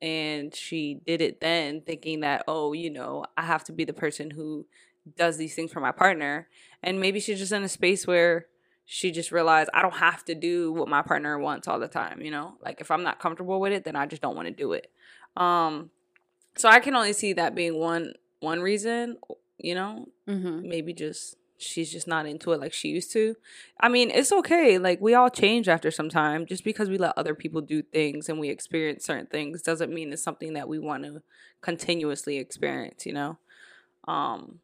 And 0.04 0.54
she 0.54 1.00
did 1.08 1.22
it 1.22 1.40
then 1.40 1.80
thinking 1.80 2.20
that, 2.20 2.44
oh, 2.46 2.74
you 2.74 2.90
know, 2.90 3.26
I 3.38 3.44
have 3.44 3.64
to 3.66 3.72
be 3.72 3.86
the 3.86 3.94
person 3.94 4.32
who 4.32 4.66
does 5.18 5.38
these 5.38 5.56
things 5.56 5.72
for 5.72 5.80
my 5.80 5.94
partner. 5.94 6.50
And 6.84 7.00
maybe 7.00 7.22
she's 7.22 7.40
just 7.40 7.54
in 7.54 7.64
a 7.64 7.70
space 7.70 8.06
where 8.06 8.48
she 8.86 9.12
just 9.12 9.32
realized 9.32 9.70
I 9.74 9.82
don't 9.82 9.96
have 9.96 10.26
to 10.26 10.36
do 10.36 10.74
what 10.74 10.90
my 10.90 11.04
partner 11.04 11.40
wants 11.40 11.70
all 11.70 11.80
the 11.80 11.88
time, 11.88 12.20
you 12.22 12.32
know? 12.32 12.56
Like 12.62 12.82
if 12.82 12.92
I'm 12.92 13.04
not 13.04 13.22
comfortable 13.22 13.62
with 13.62 13.72
it, 13.72 13.86
then 13.86 13.96
I 13.96 14.06
just 14.06 14.22
don't 14.22 14.36
want 14.36 14.50
to 14.50 14.54
do 14.54 14.74
it. 14.74 14.92
Um 15.38 15.90
so 16.58 16.68
I 16.68 16.82
can 16.82 16.96
only 16.96 17.14
see 17.14 17.32
that 17.34 17.56
being 17.56 17.80
one 17.80 18.14
one 18.42 18.60
reason, 18.60 19.18
you 19.58 19.74
know? 19.74 20.10
Mm-hmm. 20.28 20.68
Maybe 20.68 20.94
just 20.94 21.38
she's 21.64 21.92
just 21.92 22.08
not 22.08 22.26
into 22.26 22.52
it 22.52 22.60
like 22.60 22.74
she 22.74 22.90
used 22.90 23.12
to. 23.14 23.36
I 23.80 23.90
mean, 23.90 24.12
it's 24.12 24.32
okay. 24.32 24.78
Like 24.78 25.02
we 25.02 25.14
all 25.14 25.30
change 25.30 25.68
after 25.68 25.92
some 25.92 26.10
time. 26.10 26.46
Just 26.46 26.64
because 26.64 26.90
we 26.90 26.98
let 26.98 27.18
other 27.18 27.36
people 27.36 27.62
do 27.62 27.82
things 27.82 28.30
and 28.30 28.40
we 28.40 28.50
experience 28.50 29.06
certain 29.06 29.28
things 29.28 29.62
doesn't 29.62 29.94
mean 29.94 30.12
it's 30.14 30.24
something 30.24 30.54
that 30.54 30.68
we 30.68 30.80
want 30.80 31.04
to 31.04 31.22
continuously 31.62 32.38
experience, 32.38 33.06
you 33.06 33.14
know? 33.14 33.38
Um 34.08 34.60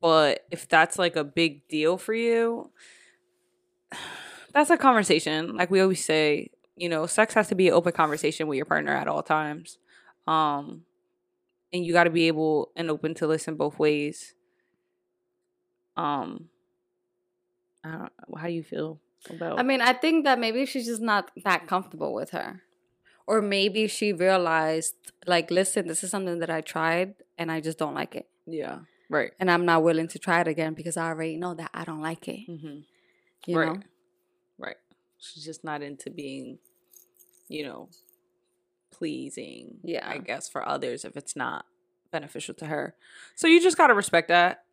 but 0.00 0.46
if 0.50 0.68
that's 0.68 0.98
like 0.98 1.16
a 1.16 1.24
big 1.24 1.66
deal 1.68 1.96
for 1.98 2.14
you, 2.14 2.70
that's 4.52 4.70
a 4.70 4.76
conversation. 4.76 5.56
Like 5.56 5.70
we 5.70 5.80
always 5.80 6.04
say, 6.04 6.50
you 6.76 6.88
know, 6.88 7.06
sex 7.06 7.34
has 7.34 7.48
to 7.48 7.54
be 7.54 7.68
an 7.68 7.74
open 7.74 7.92
conversation 7.92 8.46
with 8.46 8.56
your 8.56 8.66
partner 8.66 8.94
at 8.94 9.08
all 9.08 9.22
times. 9.22 9.78
Um 10.26 10.82
and 11.72 11.84
you 11.84 11.92
got 11.92 12.04
to 12.04 12.10
be 12.10 12.28
able 12.28 12.70
and 12.76 12.90
open 12.90 13.14
to 13.14 13.26
listen 13.26 13.56
both 13.56 13.78
ways. 13.78 14.34
Um 15.98 16.48
I 17.84 17.90
don't 17.92 18.12
how 18.38 18.46
do 18.46 18.52
you 18.52 18.62
feel 18.62 19.00
about 19.28 19.58
I 19.58 19.62
mean, 19.62 19.80
I 19.80 19.92
think 19.92 20.24
that 20.24 20.38
maybe 20.38 20.64
she's 20.64 20.86
just 20.86 21.02
not 21.02 21.30
that 21.44 21.66
comfortable 21.66 22.14
with 22.14 22.30
her. 22.30 22.62
Or 23.26 23.42
maybe 23.42 23.88
she 23.88 24.14
realized, 24.14 24.94
like, 25.26 25.50
listen, 25.50 25.86
this 25.86 26.02
is 26.02 26.10
something 26.10 26.38
that 26.38 26.48
I 26.48 26.62
tried 26.62 27.14
and 27.36 27.52
I 27.52 27.60
just 27.60 27.76
don't 27.76 27.94
like 27.94 28.14
it. 28.14 28.26
yeah, 28.46 28.78
right. 29.10 29.32
And 29.38 29.50
I'm 29.50 29.66
not 29.66 29.82
willing 29.82 30.08
to 30.08 30.18
try 30.18 30.40
it 30.40 30.48
again 30.48 30.72
because 30.72 30.96
I 30.96 31.08
already 31.08 31.36
know 31.36 31.52
that 31.52 31.70
I 31.74 31.84
don't 31.84 32.00
like 32.00 32.26
it. 32.26 32.48
Mm-hmm. 32.48 32.78
You 33.46 33.58
right. 33.58 33.72
know? 33.74 33.82
Right. 34.58 34.76
She's 35.18 35.44
just 35.44 35.62
not 35.62 35.82
into 35.82 36.10
being, 36.10 36.58
you 37.48 37.64
know, 37.64 37.90
pleasing. 38.90 39.78
Yeah. 39.82 40.08
I 40.08 40.18
guess 40.18 40.48
for 40.48 40.66
others 40.66 41.04
if 41.04 41.16
it's 41.16 41.36
not 41.36 41.66
beneficial 42.10 42.54
to 42.54 42.66
her. 42.66 42.94
So 43.36 43.46
you 43.46 43.60
just 43.60 43.76
gotta 43.76 43.94
respect 43.94 44.28
that. 44.28 44.64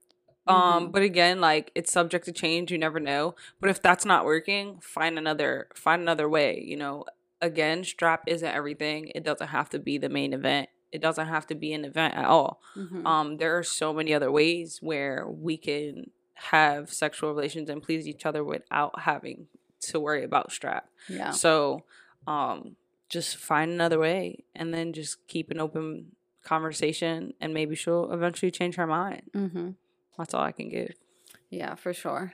Um, 0.47 0.88
Mhm. 0.88 0.91
but 0.91 1.01
again, 1.01 1.41
like 1.41 1.72
it's 1.76 1.91
subject 1.91 2.26
to 2.26 2.31
change. 2.31 2.72
You 2.72 2.77
never 2.77 2.99
know. 2.99 3.35
But 3.59 3.69
if 3.69 3.81
that's 3.81 4.05
not 4.05 4.26
working, 4.26 4.80
find 4.81 5.17
another 5.17 5.67
find 5.73 6.01
another 6.01 6.30
way. 6.30 6.61
You 6.63 6.77
know, 6.77 7.05
again, 7.41 7.84
strap 7.84 8.23
isn't 8.27 8.47
everything. 8.47 9.11
It 9.15 9.23
doesn't 9.23 9.47
have 9.47 9.69
to 9.72 9.80
be 9.80 9.97
the 9.97 10.09
main 10.09 10.34
event. 10.34 10.69
It 10.91 11.01
doesn't 11.01 11.27
have 11.27 11.47
to 11.47 11.55
be 11.55 11.73
an 11.73 11.84
event 11.84 12.13
at 12.15 12.26
all. 12.26 12.61
Mhm. 12.76 13.05
Um, 13.05 13.38
there 13.38 13.57
are 13.57 13.63
so 13.63 13.91
many 13.93 14.13
other 14.13 14.31
ways 14.31 14.80
where 14.81 15.27
we 15.27 15.57
can 15.57 16.11
have 16.35 16.93
sexual 16.93 17.34
relations 17.34 17.69
and 17.69 17.81
please 17.81 18.07
each 18.07 18.26
other 18.26 18.43
without 18.43 18.99
having 19.01 19.47
to 19.81 19.99
worry 19.99 20.23
about 20.23 20.51
strap. 20.51 20.89
yeah. 21.07 21.31
So, 21.31 21.84
um, 22.27 22.76
just 23.09 23.38
find 23.38 23.72
another 23.72 23.99
way 23.99 24.43
and 24.55 24.73
then 24.73 24.93
just 24.93 25.27
keep 25.27 25.51
an 25.51 25.59
open 25.59 26.15
conversation 26.43 27.34
and 27.41 27.53
maybe 27.53 27.76
she'll 27.76 28.11
eventually 28.11 28.51
change 28.51 28.76
her 28.76 28.88
mind. 28.88 29.23
Mm-hmm. 29.34 29.72
That's 30.17 30.33
all 30.33 30.43
I 30.43 30.51
can 30.51 30.69
give. 30.69 30.93
Yeah, 31.49 31.75
for 31.75 31.93
sure. 31.93 32.33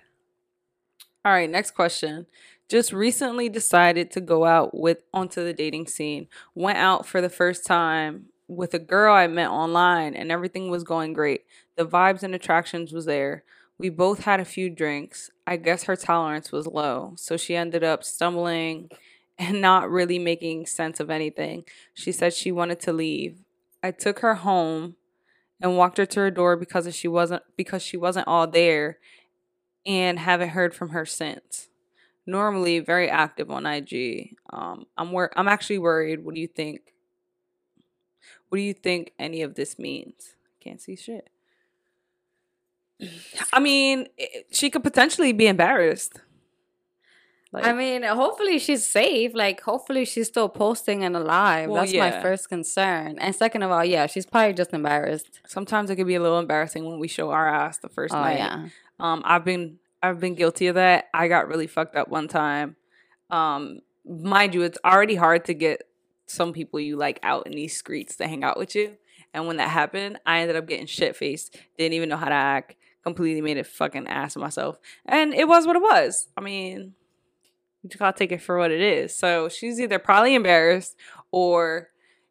All 1.23 1.31
right, 1.31 1.49
next 1.49 1.71
question. 1.71 2.25
Just 2.67 2.93
recently 2.93 3.49
decided 3.49 4.09
to 4.11 4.21
go 4.21 4.45
out 4.45 4.75
with 4.77 5.03
onto 5.13 5.43
the 5.43 5.53
dating 5.53 5.87
scene. 5.87 6.27
Went 6.55 6.77
out 6.77 7.05
for 7.05 7.21
the 7.21 7.29
first 7.29 7.65
time 7.65 8.27
with 8.47 8.73
a 8.73 8.79
girl 8.79 9.13
I 9.13 9.27
met 9.27 9.49
online 9.49 10.15
and 10.15 10.31
everything 10.31 10.69
was 10.69 10.83
going 10.83 11.13
great. 11.13 11.45
The 11.75 11.85
vibes 11.85 12.23
and 12.23 12.33
attractions 12.33 12.91
was 12.91 13.05
there. 13.05 13.43
We 13.77 13.89
both 13.89 14.25
had 14.25 14.39
a 14.39 14.45
few 14.45 14.69
drinks. 14.69 15.31
I 15.47 15.57
guess 15.57 15.83
her 15.83 15.95
tolerance 15.95 16.51
was 16.51 16.67
low, 16.67 17.13
so 17.17 17.37
she 17.37 17.55
ended 17.55 17.83
up 17.83 18.03
stumbling 18.03 18.89
and 19.39 19.61
not 19.61 19.89
really 19.89 20.19
making 20.19 20.65
sense 20.67 20.99
of 20.99 21.09
anything. 21.09 21.63
She 21.93 22.11
said 22.11 22.33
she 22.33 22.51
wanted 22.51 22.79
to 22.81 22.93
leave. 22.93 23.39
I 23.81 23.91
took 23.91 24.19
her 24.19 24.35
home 24.35 24.95
and 25.61 25.77
walked 25.77 25.97
her 25.97 26.05
to 26.05 26.19
her 26.21 26.31
door 26.31 26.55
because 26.57 26.93
she 26.95 27.07
wasn't 27.07 27.43
because 27.55 27.81
she 27.83 27.97
wasn't 27.97 28.27
all 28.27 28.47
there 28.47 28.97
and 29.85 30.19
haven't 30.19 30.49
heard 30.49 30.73
from 30.73 30.89
her 30.89 31.05
since. 31.05 31.69
Normally 32.25 32.79
very 32.79 33.09
active 33.09 33.49
on 33.49 33.65
IG. 33.65 34.35
Um, 34.51 34.85
I'm 34.97 35.11
wor- 35.11 35.31
I'm 35.37 35.47
actually 35.47 35.79
worried. 35.79 36.23
What 36.23 36.35
do 36.35 36.41
you 36.41 36.47
think? 36.47 36.81
What 38.49 38.57
do 38.57 38.61
you 38.63 38.73
think 38.73 39.13
any 39.17 39.41
of 39.41 39.55
this 39.55 39.79
means? 39.79 40.35
Can't 40.59 40.81
see 40.81 40.95
shit. 40.95 41.29
I 43.51 43.59
mean, 43.59 44.07
i- 44.19 44.43
she 44.51 44.69
could 44.69 44.83
potentially 44.83 45.33
be 45.33 45.47
embarrassed. 45.47 46.19
Like, 47.53 47.65
I 47.65 47.73
mean, 47.73 48.03
hopefully 48.03 48.59
she's 48.59 48.85
safe. 48.85 49.33
Like, 49.33 49.59
hopefully 49.61 50.05
she's 50.05 50.27
still 50.27 50.47
posting 50.47 51.03
and 51.03 51.17
alive. 51.17 51.69
Well, 51.69 51.81
That's 51.81 51.91
yeah. 51.93 52.09
my 52.09 52.21
first 52.21 52.47
concern. 52.47 53.17
And 53.19 53.35
second 53.35 53.63
of 53.63 53.71
all, 53.71 53.83
yeah, 53.83 54.07
she's 54.07 54.25
probably 54.25 54.53
just 54.53 54.73
embarrassed. 54.73 55.41
sometimes 55.47 55.89
it 55.89 55.97
can 55.97 56.07
be 56.07 56.15
a 56.15 56.21
little 56.21 56.39
embarrassing 56.39 56.85
when 56.85 56.97
we 56.99 57.09
show 57.09 57.31
our 57.31 57.47
ass 57.53 57.77
the 57.79 57.89
first 57.89 58.13
Oh 58.13 58.21
night. 58.21 58.37
yeah. 58.37 58.69
Um, 58.99 59.21
I've 59.25 59.43
been 59.43 59.79
I've 60.01 60.19
been 60.19 60.35
guilty 60.35 60.67
of 60.67 60.75
that. 60.75 61.09
I 61.13 61.27
got 61.27 61.47
really 61.49 61.67
fucked 61.67 61.95
up 61.95 62.07
one 62.07 62.27
time. 62.29 62.75
Um, 63.29 63.81
mind 64.05 64.53
you, 64.53 64.61
it's 64.63 64.77
already 64.85 65.15
hard 65.15 65.45
to 65.45 65.53
get 65.53 65.83
some 66.27 66.53
people 66.53 66.79
you 66.79 66.95
like 66.95 67.19
out 67.21 67.45
in 67.47 67.51
these 67.53 67.77
streets 67.77 68.15
to 68.17 68.27
hang 68.27 68.43
out 68.43 68.57
with 68.57 68.75
you. 68.75 68.97
And 69.33 69.45
when 69.47 69.57
that 69.57 69.69
happened, 69.69 70.19
I 70.25 70.39
ended 70.39 70.55
up 70.55 70.67
getting 70.67 70.85
shit 70.85 71.15
faced. 71.15 71.57
Didn't 71.77 71.93
even 71.93 72.09
know 72.09 72.17
how 72.17 72.29
to 72.29 72.33
act. 72.33 72.75
Completely 73.03 73.41
made 73.41 73.57
a 73.57 73.63
fucking 73.63 74.07
ass 74.07 74.35
of 74.35 74.41
myself. 74.41 74.77
And 75.05 75.33
it 75.33 75.47
was 75.47 75.65
what 75.67 75.75
it 75.75 75.81
was. 75.81 76.27
I 76.37 76.41
mean, 76.41 76.93
you 77.83 77.89
just 77.89 77.99
gotta 77.99 78.17
take 78.17 78.31
it 78.31 78.41
for 78.41 78.57
what 78.57 78.71
it 78.71 78.81
is. 78.81 79.15
So 79.15 79.49
she's 79.49 79.79
either 79.79 79.99
probably 79.99 80.35
embarrassed 80.35 80.95
or, 81.31 81.89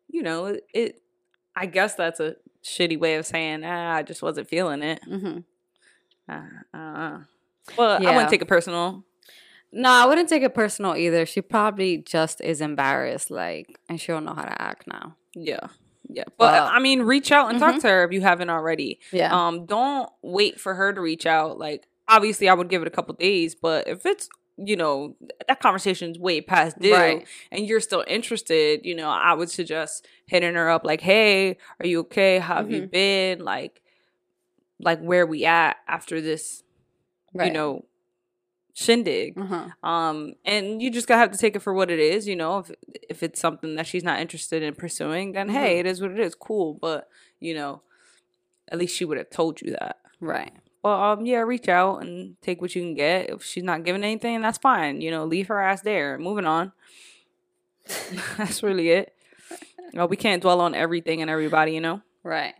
you 0.08 0.22
know, 0.22 0.58
it. 0.74 1.02
I 1.56 1.66
guess 1.66 1.94
that's 1.96 2.20
a 2.20 2.36
shitty 2.62 2.98
way 2.98 3.16
of 3.16 3.26
saying, 3.26 3.64
ah, 3.64 3.94
I 3.96 4.02
just 4.02 4.22
wasn't 4.22 4.48
feeling 4.48 4.82
it. 4.82 5.02
hmm 5.04 5.38
Uh, 6.28 6.42
uh, 6.72 7.18
well, 7.76 8.06
I 8.06 8.12
wouldn't 8.12 8.30
take 8.30 8.42
it 8.42 8.48
personal. 8.48 9.04
No, 9.72 9.88
I 9.90 10.06
wouldn't 10.06 10.28
take 10.28 10.42
it 10.42 10.54
personal 10.54 10.96
either. 10.96 11.26
She 11.26 11.40
probably 11.42 11.98
just 11.98 12.40
is 12.40 12.60
embarrassed, 12.60 13.30
like, 13.30 13.78
and 13.88 14.00
she 14.00 14.08
don't 14.12 14.24
know 14.24 14.34
how 14.34 14.42
to 14.44 14.62
act 14.62 14.86
now. 14.86 15.16
Yeah, 15.34 15.68
yeah. 16.08 16.24
But 16.38 16.52
Well- 16.52 16.68
I 16.72 16.78
mean, 16.80 17.02
reach 17.02 17.30
out 17.32 17.50
and 17.50 17.58
talk 17.60 17.76
Mhm. 17.76 17.80
to 17.82 17.88
her 17.88 18.04
if 18.04 18.12
you 18.12 18.20
haven't 18.20 18.50
already. 18.50 18.98
Yeah. 19.12 19.32
Um, 19.34 19.66
don't 19.66 20.08
wait 20.22 20.60
for 20.60 20.74
her 20.74 20.92
to 20.92 21.00
reach 21.00 21.24
out. 21.26 21.58
Like, 21.58 21.86
obviously, 22.08 22.48
I 22.48 22.54
would 22.54 22.68
give 22.68 22.82
it 22.82 22.88
a 22.88 22.90
couple 22.92 23.14
days, 23.14 23.54
but 23.54 23.86
if 23.86 24.04
it's 24.06 24.28
you 24.56 24.76
know 24.76 25.16
that 25.48 25.60
conversation's 25.60 26.18
way 26.18 26.40
past 26.40 26.78
due 26.78 26.92
Right. 26.92 27.26
and 27.50 27.66
you're 27.66 27.80
still 27.80 28.04
interested, 28.06 28.80
you 28.84 28.94
know, 28.94 29.08
I 29.08 29.32
would 29.34 29.50
suggest 29.50 30.06
hitting 30.26 30.54
her 30.54 30.68
up 30.68 30.84
like, 30.84 31.00
"Hey, 31.00 31.56
are 31.80 31.86
you 31.86 32.00
okay? 32.00 32.38
How 32.38 32.56
have 32.56 32.70
you 32.70 32.82
Mhm. 32.82 32.90
been? 32.90 33.38
Like, 33.44 33.80
like 34.78 35.00
where 35.00 35.26
we 35.26 35.44
at 35.44 35.76
after 35.88 36.20
this, 36.20 36.62
right. 37.34 37.46
you 37.46 37.52
know, 37.52 37.84
shindig?" 38.74 39.38
Uh-huh. 39.38 39.68
um 39.82 40.34
and 40.44 40.80
you 40.82 40.90
just 40.90 41.06
gotta 41.08 41.20
have 41.20 41.30
to 41.32 41.38
take 41.38 41.56
it 41.56 41.60
for 41.60 41.72
what 41.74 41.90
it 41.90 41.98
is 41.98 42.26
you 42.28 42.36
know 42.36 42.58
if 42.58 42.70
if 43.08 43.22
it's 43.22 43.40
something 43.40 43.74
that 43.76 43.86
she's 43.86 44.04
not 44.04 44.20
interested 44.20 44.62
in 44.62 44.74
pursuing 44.74 45.32
then 45.32 45.48
hey 45.48 45.76
Mhm. 45.76 45.80
it 45.80 45.86
is 45.86 46.00
what 46.02 46.10
it 46.10 46.20
is 46.20 46.34
cool 46.34 46.74
but 46.74 47.08
you 47.40 47.54
know 47.54 47.82
at 48.70 48.78
least 48.78 48.94
she 48.96 49.04
would 49.04 49.18
have 49.18 49.30
told 49.30 49.60
you 49.62 49.72
that 49.72 49.96
Right. 50.20 50.52
Well 50.82 51.00
um 51.02 51.26
yeah 51.26 51.38
reach 51.38 51.68
out 51.68 52.02
and 52.02 52.36
take 52.42 52.60
what 52.60 52.74
you 52.74 52.82
can 52.82 52.94
get 52.94 53.30
if 53.30 53.44
she's 53.44 53.62
not 53.64 53.84
giving 53.84 54.02
anything 54.04 54.40
that's 54.40 54.58
fine 54.58 55.00
you 55.00 55.10
know 55.10 55.24
leave 55.24 55.48
her 55.48 55.60
ass 55.60 55.82
there 55.82 56.18
moving 56.18 56.46
on 56.46 56.72
that's 58.36 58.62
really 58.62 58.90
it 58.90 59.12
well 59.94 60.08
we 60.08 60.16
can't 60.16 60.42
dwell 60.42 60.60
on 60.60 60.74
everything 60.74 61.20
and 61.22 61.30
everybody 61.30 61.72
you 61.72 61.80
know 61.80 62.00
Right. 62.22 62.54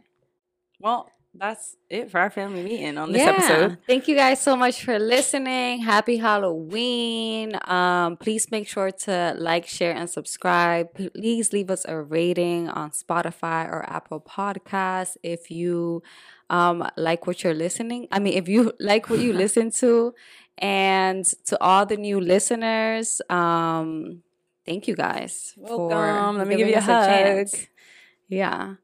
well 0.79 1.11
that's 1.33 1.77
it 1.89 2.11
for 2.11 2.19
our 2.19 2.31
family 2.31 2.63
meeting 2.65 2.99
on 2.99 3.13
this 3.13 3.23
episode 3.23 3.79
Thank 3.87 4.09
you 4.09 4.17
guys 4.17 4.41
so 4.41 4.57
much 4.57 4.83
for 4.83 4.99
listening. 4.99 5.81
Happy 5.81 6.17
Halloween. 6.17 7.57
Um, 7.69 8.17
please 8.17 8.51
make 8.51 8.67
sure 8.67 8.91
to 8.91 9.37
like, 9.39 9.65
share, 9.69 9.95
and 9.95 10.11
subscribe. 10.11 10.89
Please 11.15 11.53
leave 11.53 11.71
us 11.71 11.85
a 11.87 12.01
rating 12.01 12.69
on 12.69 12.91
Spotify 12.91 13.69
or 13.69 13.85
Apple 13.89 14.21
Podcasts 14.21 15.17
if 15.23 15.53
you 15.53 16.03
um 16.51 16.87
like 16.97 17.27
what 17.27 17.43
you're 17.43 17.55
listening. 17.55 18.09
I 18.13 18.19
mean, 18.19 18.35
if 18.35 18.49
you 18.49 18.73
like 18.81 19.09
what 19.09 19.21
you 19.21 19.33
listen 19.33 19.71
to. 19.83 20.13
And 20.63 21.25
to 21.47 21.57
all 21.63 21.87
the 21.87 21.97
new 21.97 22.21
listeners, 22.21 23.23
um, 23.31 24.21
thank 24.67 24.87
you 24.89 24.95
guys. 24.95 25.55
for 25.57 25.89
Welcome. 25.89 26.37
Let 26.37 26.47
me 26.49 26.57
give 26.57 26.69
you 26.69 26.75
a 26.77 26.81
hug. 26.83 27.07
chance. 27.09 27.67
Yeah. 28.29 28.75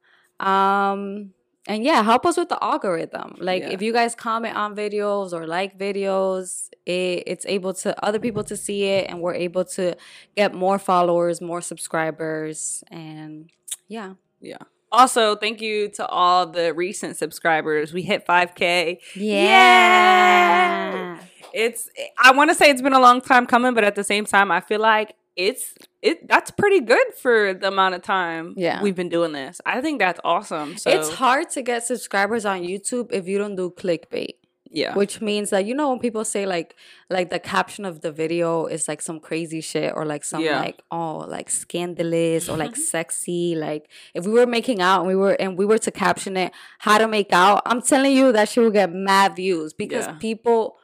Um 0.41 1.33
and 1.69 1.83
yeah, 1.85 2.03
help 2.03 2.25
us 2.25 2.37
with 2.39 2.49
the 2.49 2.63
algorithm. 2.65 3.37
Like 3.41 3.63
Yeah. 3.63 3.71
if 3.75 3.83
you 3.83 3.93
guys 3.93 4.15
comment 4.15 4.57
on 4.57 4.75
videos 4.77 5.33
or 5.35 5.47
like 5.47 5.77
videos, 5.79 6.71
it, 6.87 7.25
it's 7.27 7.45
able 7.47 7.75
to 7.75 7.93
other 8.03 8.21
people 8.21 8.45
to 8.45 8.57
see 8.57 8.85
it 8.85 9.11
and 9.11 9.21
we're 9.21 9.35
able 9.35 9.65
to 9.77 9.97
get 10.37 10.55
more 10.55 10.79
followers, 10.79 11.41
more 11.43 11.61
subscribers 11.61 12.85
and 12.91 13.51
yeah. 13.89 14.15
Yeah. 14.41 14.65
Also, 14.93 15.37
thank 15.37 15.61
you 15.61 15.89
to 15.91 16.07
all 16.07 16.47
the 16.47 16.73
recent 16.73 17.17
subscribers. 17.17 17.93
We 17.93 18.03
hit 18.03 18.27
5K. 18.27 18.99
Yeah. 19.17 21.19
It's 21.53 21.89
I 22.23 22.33
want 22.33 22.51
to 22.51 22.55
say 22.55 22.71
it's 22.71 22.83
been 22.83 22.93
a 22.93 23.01
long 23.01 23.21
time 23.21 23.47
coming, 23.47 23.75
but 23.75 23.85
at 23.85 23.95
the 23.95 24.05
same 24.05 24.25
time, 24.27 24.51
I 24.51 24.61
feel 24.61 24.81
like 24.81 25.15
it's 25.37 25.75
it 26.03 26.29
that's 26.29 26.51
pretty 26.51 26.81
good 26.81 27.07
for 27.21 27.55
the 27.55 27.69
amount 27.69 27.95
of 27.95 28.03
time 28.03 28.55
Yeah. 28.57 28.83
we've 28.83 28.95
been 28.95 29.09
doing 29.09 29.33
this. 29.33 29.61
I 29.67 29.81
think 29.81 29.99
that's 29.99 30.21
awesome. 30.25 30.77
So 30.77 30.91
It's 30.91 31.15
hard 31.15 31.51
to 31.51 31.63
get 31.63 31.85
subscribers 31.85 32.45
on 32.45 32.61
YouTube 32.63 33.09
if 33.13 33.27
you 33.27 33.39
don't 33.39 33.57
do 33.57 33.71
clickbait. 33.71 34.35
Yeah. 34.83 34.95
which 34.95 35.23
means 35.23 35.49
that 35.55 35.65
you 35.69 35.75
know 35.75 35.89
when 35.91 35.99
people 36.07 36.25
say 36.35 36.45
like 36.45 36.77
like 37.09 37.31
the 37.31 37.39
caption 37.55 37.85
of 37.91 37.95
the 38.05 38.13
video 38.13 38.67
is 38.67 38.83
like 38.91 39.01
some 39.01 39.19
crazy 39.29 39.63
shit 39.71 39.91
or 39.97 40.05
like 40.05 40.23
some 40.33 40.43
Yeah. 40.43 40.61
like 40.61 40.83
oh 40.91 41.25
like 41.37 41.49
scandalous 41.49 42.49
or 42.51 42.57
like 42.65 42.77
sexy 42.95 43.55
like 43.57 43.85
if 44.13 44.27
we 44.27 44.33
were 44.39 44.47
making 44.59 44.81
out 44.89 44.99
and 45.01 45.09
we 45.09 45.17
were 45.17 45.33
and 45.43 45.57
we 45.61 45.65
were 45.71 45.79
to 45.79 45.91
caption 45.91 46.37
it 46.37 46.53
how 46.87 46.99
to 46.99 47.09
make 47.09 47.33
out 47.33 47.63
i'm 47.65 47.81
telling 47.93 48.13
you 48.21 48.33
that 48.37 48.49
she 48.51 48.61
will 48.61 48.71
get 48.81 48.93
mad 48.93 49.35
views 49.37 49.73
because 49.73 50.05
Yeah. 50.07 50.19
people 50.29 50.77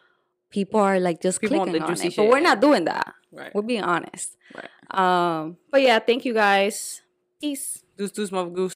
people 0.51 0.81
are 0.81 0.99
like 1.09 1.21
just 1.21 1.41
People 1.41 1.59
clicking 1.59 1.75
the 1.75 1.83
on 1.87 1.89
juicy 1.95 2.09
it 2.09 2.17
but 2.17 2.29
we're 2.33 2.41
not 2.51 2.61
doing 2.61 2.85
that 2.87 3.13
Right. 3.31 3.53
we're 3.55 3.69
being 3.73 3.85
honest 3.85 4.37
Right. 4.57 4.71
um 5.03 5.57
but 5.71 5.81
yeah 5.83 5.99
thank 5.99 6.25
you 6.25 6.33
guys 6.35 7.03
peace 7.41 7.85
Deuce, 7.99 8.11
deuce, 8.11 8.33
mother 8.33 8.49
goose. 8.51 8.73